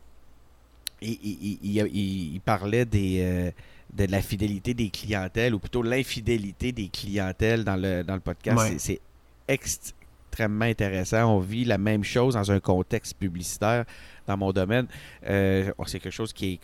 il, 1.04 1.20
il- 1.22 1.60
il- 1.64 1.88
il- 1.94 2.34
il 2.36 2.42
parlait 2.42 2.86
des, 2.86 3.20
euh, 3.22 3.52
de 3.94 4.06
la 4.12 4.22
fidélité 4.22 4.74
des 4.74 4.90
clientèles, 4.90 5.54
ou 5.54 5.60
plutôt 5.60 5.84
l'infidélité 5.84 6.72
des 6.72 6.88
clientèles 6.88 7.64
dans 7.64 7.76
le, 7.76 8.04
dans 8.04 8.16
le 8.16 8.20
podcast. 8.22 8.58
Ouais. 8.58 8.76
C'est- 8.80 9.02
extrêmement 9.48 10.66
intéressant. 10.66 11.36
On 11.36 11.40
vit 11.40 11.66
la 11.66 11.78
même 11.78 12.04
chose 12.04 12.34
dans 12.36 12.52
un 12.52 12.60
contexte 12.60 13.14
publicitaire 13.18 13.86
dans 14.28 14.38
mon 14.38 14.52
domaine. 14.52 14.88
Euh, 15.28 15.72
c'est 15.86 16.00
quelque 16.00 16.14
chose 16.14 16.34
qui 16.34 16.54
est, 16.54 16.60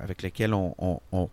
avec 0.00 0.22
lequel 0.22 0.54
on, 0.54 0.74
on- 0.78 1.00
on- 1.12 1.28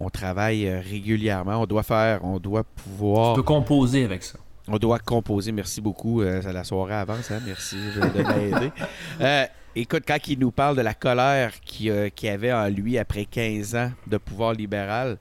on 0.00 0.10
travaille 0.10 0.66
euh, 0.68 0.80
régulièrement. 0.80 1.60
On 1.62 1.66
doit 1.66 1.82
faire, 1.82 2.24
on 2.24 2.38
doit 2.38 2.64
pouvoir 2.64 3.34
Tu 3.34 3.40
peux 3.40 3.44
composer 3.44 4.04
avec 4.04 4.22
ça. 4.22 4.38
on 4.68 4.78
doit 4.78 4.98
composer. 4.98 5.52
Merci 5.52 5.80
beaucoup. 5.80 6.22
Euh, 6.22 6.40
la 6.52 6.64
soirée 6.64 6.94
avance. 6.94 7.30
Hein? 7.30 7.40
Merci 7.46 7.76
de, 7.76 8.00
de 8.00 8.22
m'aider. 8.22 8.72
Euh, 9.20 9.44
écoute, 9.76 10.04
quand 10.06 10.26
il 10.26 10.38
nous 10.38 10.50
parle 10.50 10.76
de 10.76 10.82
la 10.82 10.94
colère 10.94 11.60
qu'il 11.60 11.90
euh, 11.90 12.08
avait 12.24 12.52
en 12.52 12.68
lui 12.68 12.98
après 12.98 13.24
15 13.26 13.74
ans 13.76 13.92
de 14.06 14.16
pouvoir 14.16 14.52
libéral, 14.52 15.18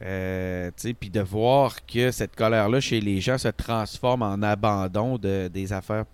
euh, 0.00 0.70
puis 1.00 1.10
de 1.10 1.20
voir 1.20 1.84
que 1.84 2.12
cette 2.12 2.36
colère-là 2.36 2.80
chez 2.80 3.00
les 3.00 3.20
gens 3.20 3.36
se 3.36 3.48
transforme 3.48 4.22
en 4.22 4.40
abandon 4.42 5.18
de, 5.18 5.48
des, 5.48 5.72
affaires, 5.72 6.04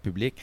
publiques. 0.00 0.40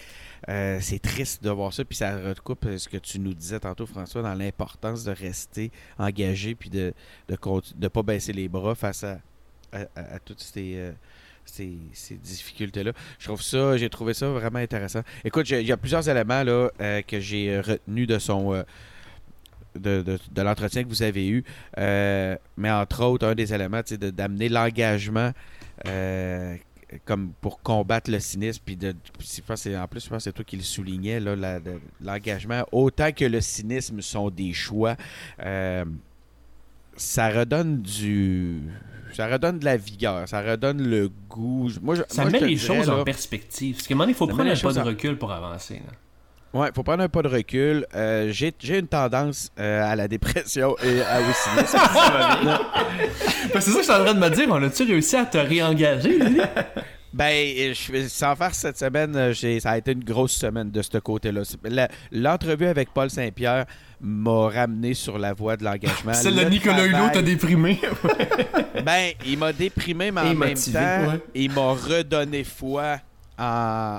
euh, 0.49 0.77
c'est 0.81 0.99
triste 0.99 1.41
de 1.41 1.49
voir 1.49 1.71
ça, 1.71 1.85
puis 1.85 1.95
ça 1.95 2.17
recoupe 2.19 2.67
ce 2.77 2.89
que 2.89 2.97
tu 2.97 3.19
nous 3.19 3.33
disais 3.33 3.61
tantôt, 3.61 3.85
François, 3.85 4.21
dans 4.21 4.33
l'importance 4.33 5.05
de 5.05 5.11
rester 5.11 5.71
engagé, 5.97 6.53
puis 6.53 6.69
de 6.69 6.93
ne 7.29 7.87
pas 7.87 8.03
baisser 8.03 8.33
les 8.33 8.49
bras 8.49 8.75
face 8.75 9.05
à, 9.05 9.19
à, 9.71 9.85
à- 9.95 10.19
toutes 10.19 10.41
ces, 10.41 10.91
ces, 11.51 12.17
difficultés-là. 12.17 12.93
Je 13.19 13.25
trouve 13.25 13.41
ça, 13.41 13.77
j'ai 13.77 13.89
trouvé 13.89 14.13
ça 14.13 14.27
vraiment 14.29 14.59
intéressant. 14.59 15.01
Écoute, 15.23 15.49
il 15.49 15.65
y 15.65 15.71
a 15.71 15.77
plusieurs 15.77 16.07
éléments 16.07 16.43
là, 16.43 16.69
euh, 16.79 17.01
que 17.01 17.19
j'ai 17.19 17.59
retenus 17.59 18.07
de 18.07 18.19
son 18.19 18.53
euh, 18.53 18.63
de, 19.75 20.41
l'entretien 20.41 20.83
que 20.83 20.89
vous 20.89 21.03
avez 21.03 21.27
eu. 21.27 21.43
Euh, 21.77 22.35
mais 22.57 22.71
entre 22.71 23.03
autres, 23.03 23.27
un 23.27 23.35
des 23.35 23.53
éléments, 23.53 23.81
c'est 23.85 23.99
d'amener 24.03 24.49
l'engagement 24.49 25.31
euh, 25.87 26.55
comme 27.05 27.31
pour 27.39 27.61
combattre 27.61 28.11
le 28.11 28.19
cynisme. 28.19 28.61
Puis 28.65 28.75
de, 28.75 28.89
en 28.91 29.87
plus, 29.87 30.09
c'est 30.19 30.33
toi 30.33 30.45
qui 30.45 30.57
le 30.57 30.63
soulignais, 30.63 31.19
l'engagement. 32.01 32.65
Autant 32.71 33.11
que 33.11 33.25
le 33.25 33.41
cynisme 33.41 34.01
sont 34.01 34.29
des 34.29 34.53
choix. 34.53 34.95
Euh, 37.01 37.05
ça 37.05 37.29
redonne 37.29 37.81
du. 37.81 38.61
Ça 39.13 39.27
redonne 39.27 39.59
de 39.59 39.65
la 39.65 39.75
vigueur, 39.75 40.27
ça 40.29 40.41
redonne 40.41 40.81
le 40.89 41.09
goût. 41.29 41.69
Moi, 41.81 41.95
je- 41.95 42.01
Ça 42.07 42.21
moi, 42.21 42.31
met 42.31 42.39
les 42.39 42.55
dirais, 42.55 42.77
choses 42.77 42.89
en 42.89 43.03
perspective. 43.03 43.75
Parce 43.75 43.87
qu'à 43.87 43.93
un 43.93 43.95
moment 43.97 44.03
donné, 44.05 44.13
il 44.13 44.17
faut 44.17 44.27
prendre 44.27 44.49
un 44.49 44.55
pas 44.55 44.73
de 44.73 44.79
en- 44.79 44.83
recul 44.83 45.17
pour 45.17 45.31
avancer. 45.33 45.75
là. 45.85 46.59
Ouais, 46.59 46.69
faut 46.75 46.83
prendre 46.83 47.01
un 47.03 47.07
pas 47.09 47.21
de 47.21 47.27
recul. 47.29 47.85
Euh, 47.95 48.29
j'ai, 48.31 48.53
j'ai 48.59 48.79
une 48.79 48.87
tendance 48.87 49.51
euh, 49.59 49.83
à 49.89 49.95
la 49.95 50.07
dépression 50.09 50.75
et 50.83 51.01
à 51.01 51.19
au 51.21 51.33
cynisme. 51.33 51.77
Ben, 53.53 53.59
c'est 53.59 53.71
ça 53.71 53.77
que 53.77 53.77
je 53.79 53.83
suis 53.83 53.91
en 53.91 54.03
train 54.05 54.13
de 54.13 54.19
me 54.19 54.29
dire. 54.29 54.47
On 54.49 54.61
a-tu 54.63 54.83
réussi 54.83 55.15
à 55.15 55.25
te 55.25 55.37
réengager, 55.37 56.19
Denis? 56.19 56.39
Ben, 57.13 57.73
je, 57.73 58.07
sans 58.07 58.35
faire 58.35 58.53
cette 58.55 58.77
semaine, 58.77 59.15
euh, 59.15 59.33
j'ai, 59.33 59.59
ça 59.59 59.71
a 59.71 59.77
été 59.77 59.91
une 59.91 60.03
grosse 60.03 60.31
semaine 60.33 60.71
de 60.71 60.81
ce 60.81 60.97
côté-là. 60.97 61.41
L'entrevue 62.11 62.67
avec 62.67 62.93
Paul 62.93 63.09
Saint-Pierre 63.09 63.65
m'a 63.99 64.47
ramené 64.49 64.93
sur 64.93 65.17
la 65.19 65.33
voie 65.33 65.57
de 65.57 65.63
l'engagement. 65.63 66.13
Celle 66.13 66.35
de 66.35 66.41
Le 66.41 66.49
Nicolas 66.49 66.85
Hulot 66.85 67.09
t'a 67.13 67.21
déprimé. 67.21 67.79
Ben, 68.85 69.11
il 69.27 69.37
m'a 69.37 69.53
déprimé, 69.53 70.09
mais 70.11 70.21
en 70.21 70.31
Et 70.31 70.33
même 70.35 70.49
motivé, 70.49 70.73
temps, 70.79 71.07
ouais. 71.11 71.21
il 71.35 71.51
m'a 71.51 71.71
redonné 71.73 72.43
foi 72.43 72.97
en, 73.37 73.43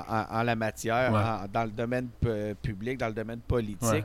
en- 0.09 0.25
en 0.39 0.43
la 0.43 0.55
matière, 0.57 1.11
Ouais. 1.13 1.19
en- 1.19 1.47
dans 1.53 1.63
le 1.63 1.69
domaine 1.71 2.09
pu- 2.19 2.55
public, 2.61 2.97
dans 2.97 3.07
le 3.07 3.13
domaine 3.13 3.39
politique. 3.39 3.81
Ouais. 3.89 4.03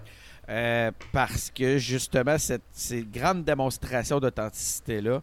Euh, 0.50 0.90
parce 1.12 1.50
que 1.52 1.78
justement, 1.78 2.38
cette, 2.38 2.62
ces 2.70 3.02
grandes 3.02 3.44
démonstrations 3.44 4.20
d'authenticité-là 4.20 5.20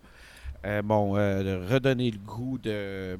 euh, 0.65 0.81
m'ont 0.83 1.15
euh, 1.15 1.65
redonné 1.71 2.11
le 2.11 2.17
goût 2.17 2.57
de 2.57 3.17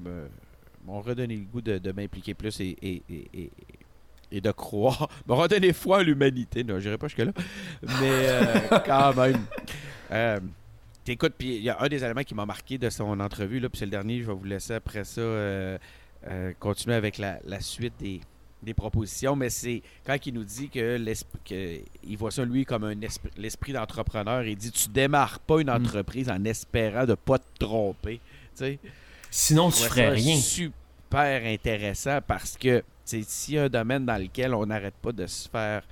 m'ont 0.85 1.01
redonné 1.01 1.35
le 1.35 1.43
goût 1.45 1.61
de, 1.61 1.77
de 1.77 1.91
m'impliquer 1.91 2.33
plus 2.33 2.59
et, 2.61 2.75
et- 2.81 3.01
et- 3.09 3.51
et- 4.31 4.41
de 4.41 4.51
croire. 4.51 5.09
m'ont 5.27 5.35
redonné 5.35 5.71
foi 5.73 5.99
en 5.99 6.01
l'humanité. 6.01 6.63
Non, 6.63 6.79
je 6.79 6.85
n'irai 6.85 6.97
pas 6.97 7.07
jusque-là. 7.07 7.31
Mais 7.83 7.89
euh, 8.01 8.79
quand 8.85 9.13
même. 9.15 9.41
Euh, 10.11 10.39
Écoute, 11.07 11.33
puis 11.37 11.57
il 11.57 11.61
y 11.63 11.69
a 11.69 11.79
un 11.81 11.87
des 11.87 12.03
éléments 12.03 12.23
qui 12.23 12.33
m'a 12.33 12.47
marqué 12.47 12.79
de 12.79 12.89
son 12.89 13.19
entrevue, 13.19 13.59
là, 13.59 13.69
puis 13.69 13.77
c'est 13.77 13.85
le 13.85 13.91
dernier, 13.91 14.21
je 14.23 14.25
vais 14.27 14.33
vous 14.33 14.43
laisser 14.43 14.73
après 14.73 15.03
ça 15.03 15.21
euh, 15.21 15.77
euh, 16.25 16.51
continuer 16.59 16.95
avec 16.95 17.19
la, 17.19 17.37
la 17.45 17.59
suite 17.61 17.93
des, 17.99 18.21
des 18.63 18.73
propositions, 18.73 19.35
mais 19.35 19.51
c'est 19.51 19.83
quand 20.03 20.17
il 20.25 20.33
nous 20.33 20.43
dit 20.43 20.67
que, 20.67 20.97
l'esp- 20.97 21.25
que 21.47 21.77
il 22.07 22.17
voit 22.17 22.31
ça 22.31 22.43
lui 22.43 22.65
comme 22.65 22.85
un 22.85 22.99
esprit, 23.01 23.29
l'esprit 23.37 23.73
d'entrepreneur, 23.73 24.45
il 24.45 24.55
dit 24.57 24.71
tu 24.71 24.89
démarres 24.89 25.39
pas 25.41 25.61
une 25.61 25.67
Mm. 25.67 25.75
entreprise 25.75 26.27
en 26.27 26.43
espérant 26.43 27.05
de 27.05 27.13
pas 27.13 27.37
te 27.37 27.45
tromper, 27.59 28.15
tu 28.17 28.21
sais. 28.55 28.79
Sinon, 29.37 29.69
tu 29.69 29.83
ferais 29.89 30.09
rien. 30.09 30.35
super 30.37 31.45
intéressant 31.45 32.19
parce 32.25 32.55
que 32.57 32.83
c'est 33.03 33.23
s'il 33.23 33.55
y 33.55 33.59
a 33.59 33.63
un 33.63 33.69
domaine 33.69 34.05
dans 34.05 34.17
lequel 34.21 34.53
on 34.53 34.65
n'arrête 34.65 34.95
pas 35.01 35.11
de 35.11 35.27
se 35.27 35.49
faire 35.49 35.83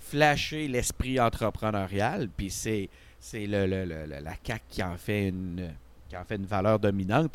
flasher 0.00 0.66
l'esprit 0.68 1.20
entrepreneurial, 1.20 2.28
puis 2.34 2.50
c'est 2.50 2.88
c'est 3.20 3.46
le, 3.46 3.66
le- 3.66 4.06
la 4.06 4.32
CAQ 4.44 4.62
qui 4.68 4.82
en 4.82 4.96
fait 4.96 5.28
une 5.28 5.70
qui 6.08 6.16
en 6.16 6.24
fait 6.24 6.36
une 6.36 6.46
valeur 6.46 6.78
dominante. 6.78 7.32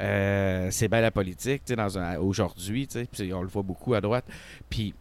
Euh, 0.00 0.68
c'est 0.70 0.88
bien 0.88 1.00
la 1.02 1.10
politique, 1.10 1.62
aujourd'hui, 2.18 2.88
on 3.32 3.42
le 3.42 3.48
voit 3.48 3.62
beaucoup 3.62 3.94
à 3.94 4.00
droite. 4.00 4.24
Puis 4.70 4.94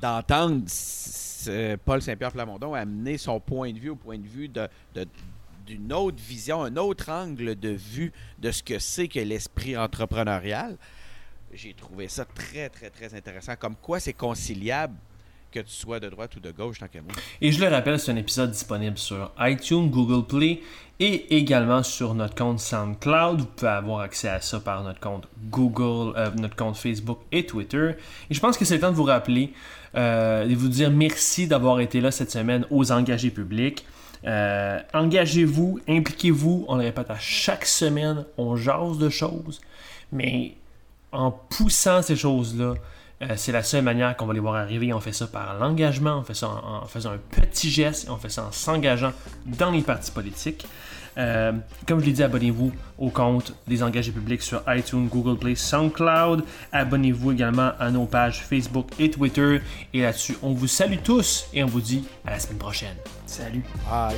d'entendre 0.00 0.62
Paul 1.84 2.00
Saint-Pierre 2.02 2.32
Plamondon 2.32 2.74
amener 2.74 3.18
son 3.18 3.40
point 3.40 3.72
de 3.72 3.78
vue 3.78 3.90
au 3.90 3.96
point 3.96 4.18
de 4.18 4.26
vue 4.26 4.48
de, 4.48 4.68
de- 4.94 5.06
d'une 5.66 5.92
autre 5.92 6.18
vision, 6.22 6.62
un 6.62 6.76
autre 6.76 7.10
angle 7.10 7.58
de 7.58 7.70
vue 7.70 8.12
de 8.38 8.50
ce 8.50 8.62
que 8.62 8.78
c'est 8.78 9.08
que 9.08 9.20
l'esprit 9.20 9.76
entrepreneurial, 9.76 10.76
j'ai 11.52 11.74
trouvé 11.74 12.08
ça 12.08 12.24
très, 12.24 12.68
très, 12.68 12.90
très 12.90 13.14
intéressant. 13.14 13.54
Comme 13.56 13.76
quoi 13.76 14.00
c'est 14.00 14.12
conciliable 14.12 14.96
que 15.52 15.60
tu 15.60 15.72
sois 15.72 16.00
de 16.00 16.08
droite 16.08 16.34
ou 16.36 16.40
de 16.40 16.50
gauche, 16.50 16.78
tant 16.78 16.88
qu'à 16.88 17.02
moi. 17.02 17.12
Et 17.40 17.52
je 17.52 17.60
le 17.60 17.68
rappelle, 17.68 18.00
c'est 18.00 18.10
un 18.10 18.16
épisode 18.16 18.50
disponible 18.50 18.96
sur 18.96 19.30
iTunes, 19.38 19.90
Google 19.90 20.26
Play 20.26 20.62
et 20.98 21.36
également 21.36 21.82
sur 21.82 22.14
notre 22.14 22.34
compte 22.34 22.58
SoundCloud. 22.58 23.40
Vous 23.40 23.46
pouvez 23.46 23.70
avoir 23.70 24.00
accès 24.00 24.28
à 24.28 24.40
ça 24.40 24.60
par 24.60 24.82
notre 24.82 25.00
compte 25.00 25.28
Google, 25.50 26.16
euh, 26.16 26.30
notre 26.36 26.56
compte 26.56 26.76
Facebook 26.76 27.18
et 27.30 27.44
Twitter. 27.44 27.92
Et 28.30 28.34
je 28.34 28.40
pense 28.40 28.56
que 28.56 28.64
c'est 28.64 28.76
le 28.76 28.80
temps 28.80 28.90
de 28.90 28.96
vous 28.96 29.04
rappeler 29.04 29.52
euh, 29.94 30.46
de 30.46 30.54
vous 30.54 30.68
dire 30.68 30.90
merci 30.90 31.46
d'avoir 31.46 31.80
été 31.80 32.00
là 32.00 32.10
cette 32.10 32.30
semaine 32.30 32.66
aux 32.70 32.90
engagés 32.90 33.30
publics. 33.30 33.84
Euh, 34.24 34.80
engagez-vous, 34.94 35.80
impliquez-vous. 35.88 36.64
On 36.68 36.76
le 36.76 36.84
répète 36.84 37.10
à 37.10 37.18
chaque 37.18 37.64
semaine, 37.64 38.24
on 38.38 38.56
jase 38.56 38.98
de 38.98 39.08
choses, 39.08 39.60
mais 40.12 40.54
en 41.10 41.30
poussant 41.30 42.02
ces 42.02 42.16
choses-là, 42.16 42.74
euh, 43.22 43.34
c'est 43.36 43.52
la 43.52 43.62
seule 43.62 43.84
manière 43.84 44.16
qu'on 44.16 44.26
va 44.26 44.34
les 44.34 44.40
voir 44.40 44.54
arriver. 44.54 44.92
On 44.92 45.00
fait 45.00 45.12
ça 45.12 45.26
par 45.26 45.58
l'engagement, 45.58 46.18
on 46.18 46.22
fait 46.22 46.34
ça 46.34 46.48
en, 46.48 46.82
en 46.82 46.86
faisant 46.86 47.12
un 47.12 47.18
petit 47.40 47.70
geste, 47.70 48.08
on 48.10 48.16
fait 48.16 48.28
ça 48.28 48.44
en 48.44 48.52
s'engageant 48.52 49.12
dans 49.46 49.70
les 49.70 49.82
partis 49.82 50.10
politiques. 50.10 50.66
Euh, 51.18 51.52
comme 51.86 52.00
je 52.00 52.06
l'ai 52.06 52.12
dit, 52.12 52.22
abonnez-vous 52.22 52.72
au 52.98 53.10
compte 53.10 53.54
des 53.66 53.82
engagés 53.82 54.12
publics 54.12 54.42
sur 54.42 54.62
iTunes, 54.68 55.08
Google 55.08 55.38
Play, 55.38 55.54
SoundCloud. 55.54 56.44
Abonnez-vous 56.72 57.32
également 57.32 57.72
à 57.78 57.90
nos 57.90 58.06
pages 58.06 58.42
Facebook 58.42 58.88
et 58.98 59.10
Twitter. 59.10 59.60
Et 59.92 60.02
là-dessus, 60.02 60.36
on 60.42 60.52
vous 60.52 60.66
salue 60.68 60.98
tous 61.02 61.46
et 61.52 61.62
on 61.62 61.68
vous 61.68 61.80
dit 61.80 62.04
à 62.26 62.30
la 62.30 62.38
semaine 62.38 62.58
prochaine. 62.58 62.96
Salut. 63.26 63.64
Bye. 63.88 64.16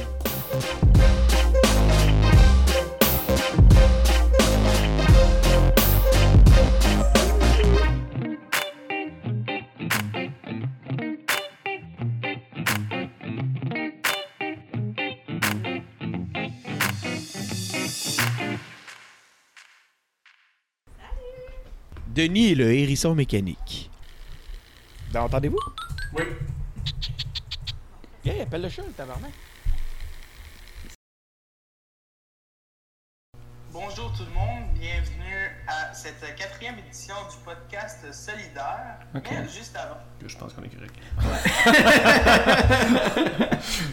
Denis 22.14 22.52
est 22.52 22.54
le 22.54 22.72
hérisson 22.72 23.12
mécanique. 23.12 23.90
Ben, 25.12 25.22
Entendez-vous? 25.22 25.58
Oui. 26.16 26.22
Yeah, 28.24 28.44
appelle 28.44 28.62
le 28.62 28.68
chat, 28.68 28.82
le 28.82 28.92
tabarnak. 28.92 29.32
Bonjour 33.72 34.12
tout 34.16 34.22
le 34.22 34.30
monde, 34.30 34.72
bienvenue 34.74 35.50
à 35.66 35.92
cette 35.92 36.36
quatrième 36.36 36.78
édition 36.78 37.16
du 37.28 37.36
podcast 37.44 38.06
Solidaire. 38.12 39.00
Ok. 39.16 39.26
Mais 39.32 39.48
juste 39.48 39.74
avant, 39.76 39.96
Je 40.24 40.36
pense 40.38 40.52
qu'on 40.52 40.62
est 40.62 40.68
correct. 40.68 40.94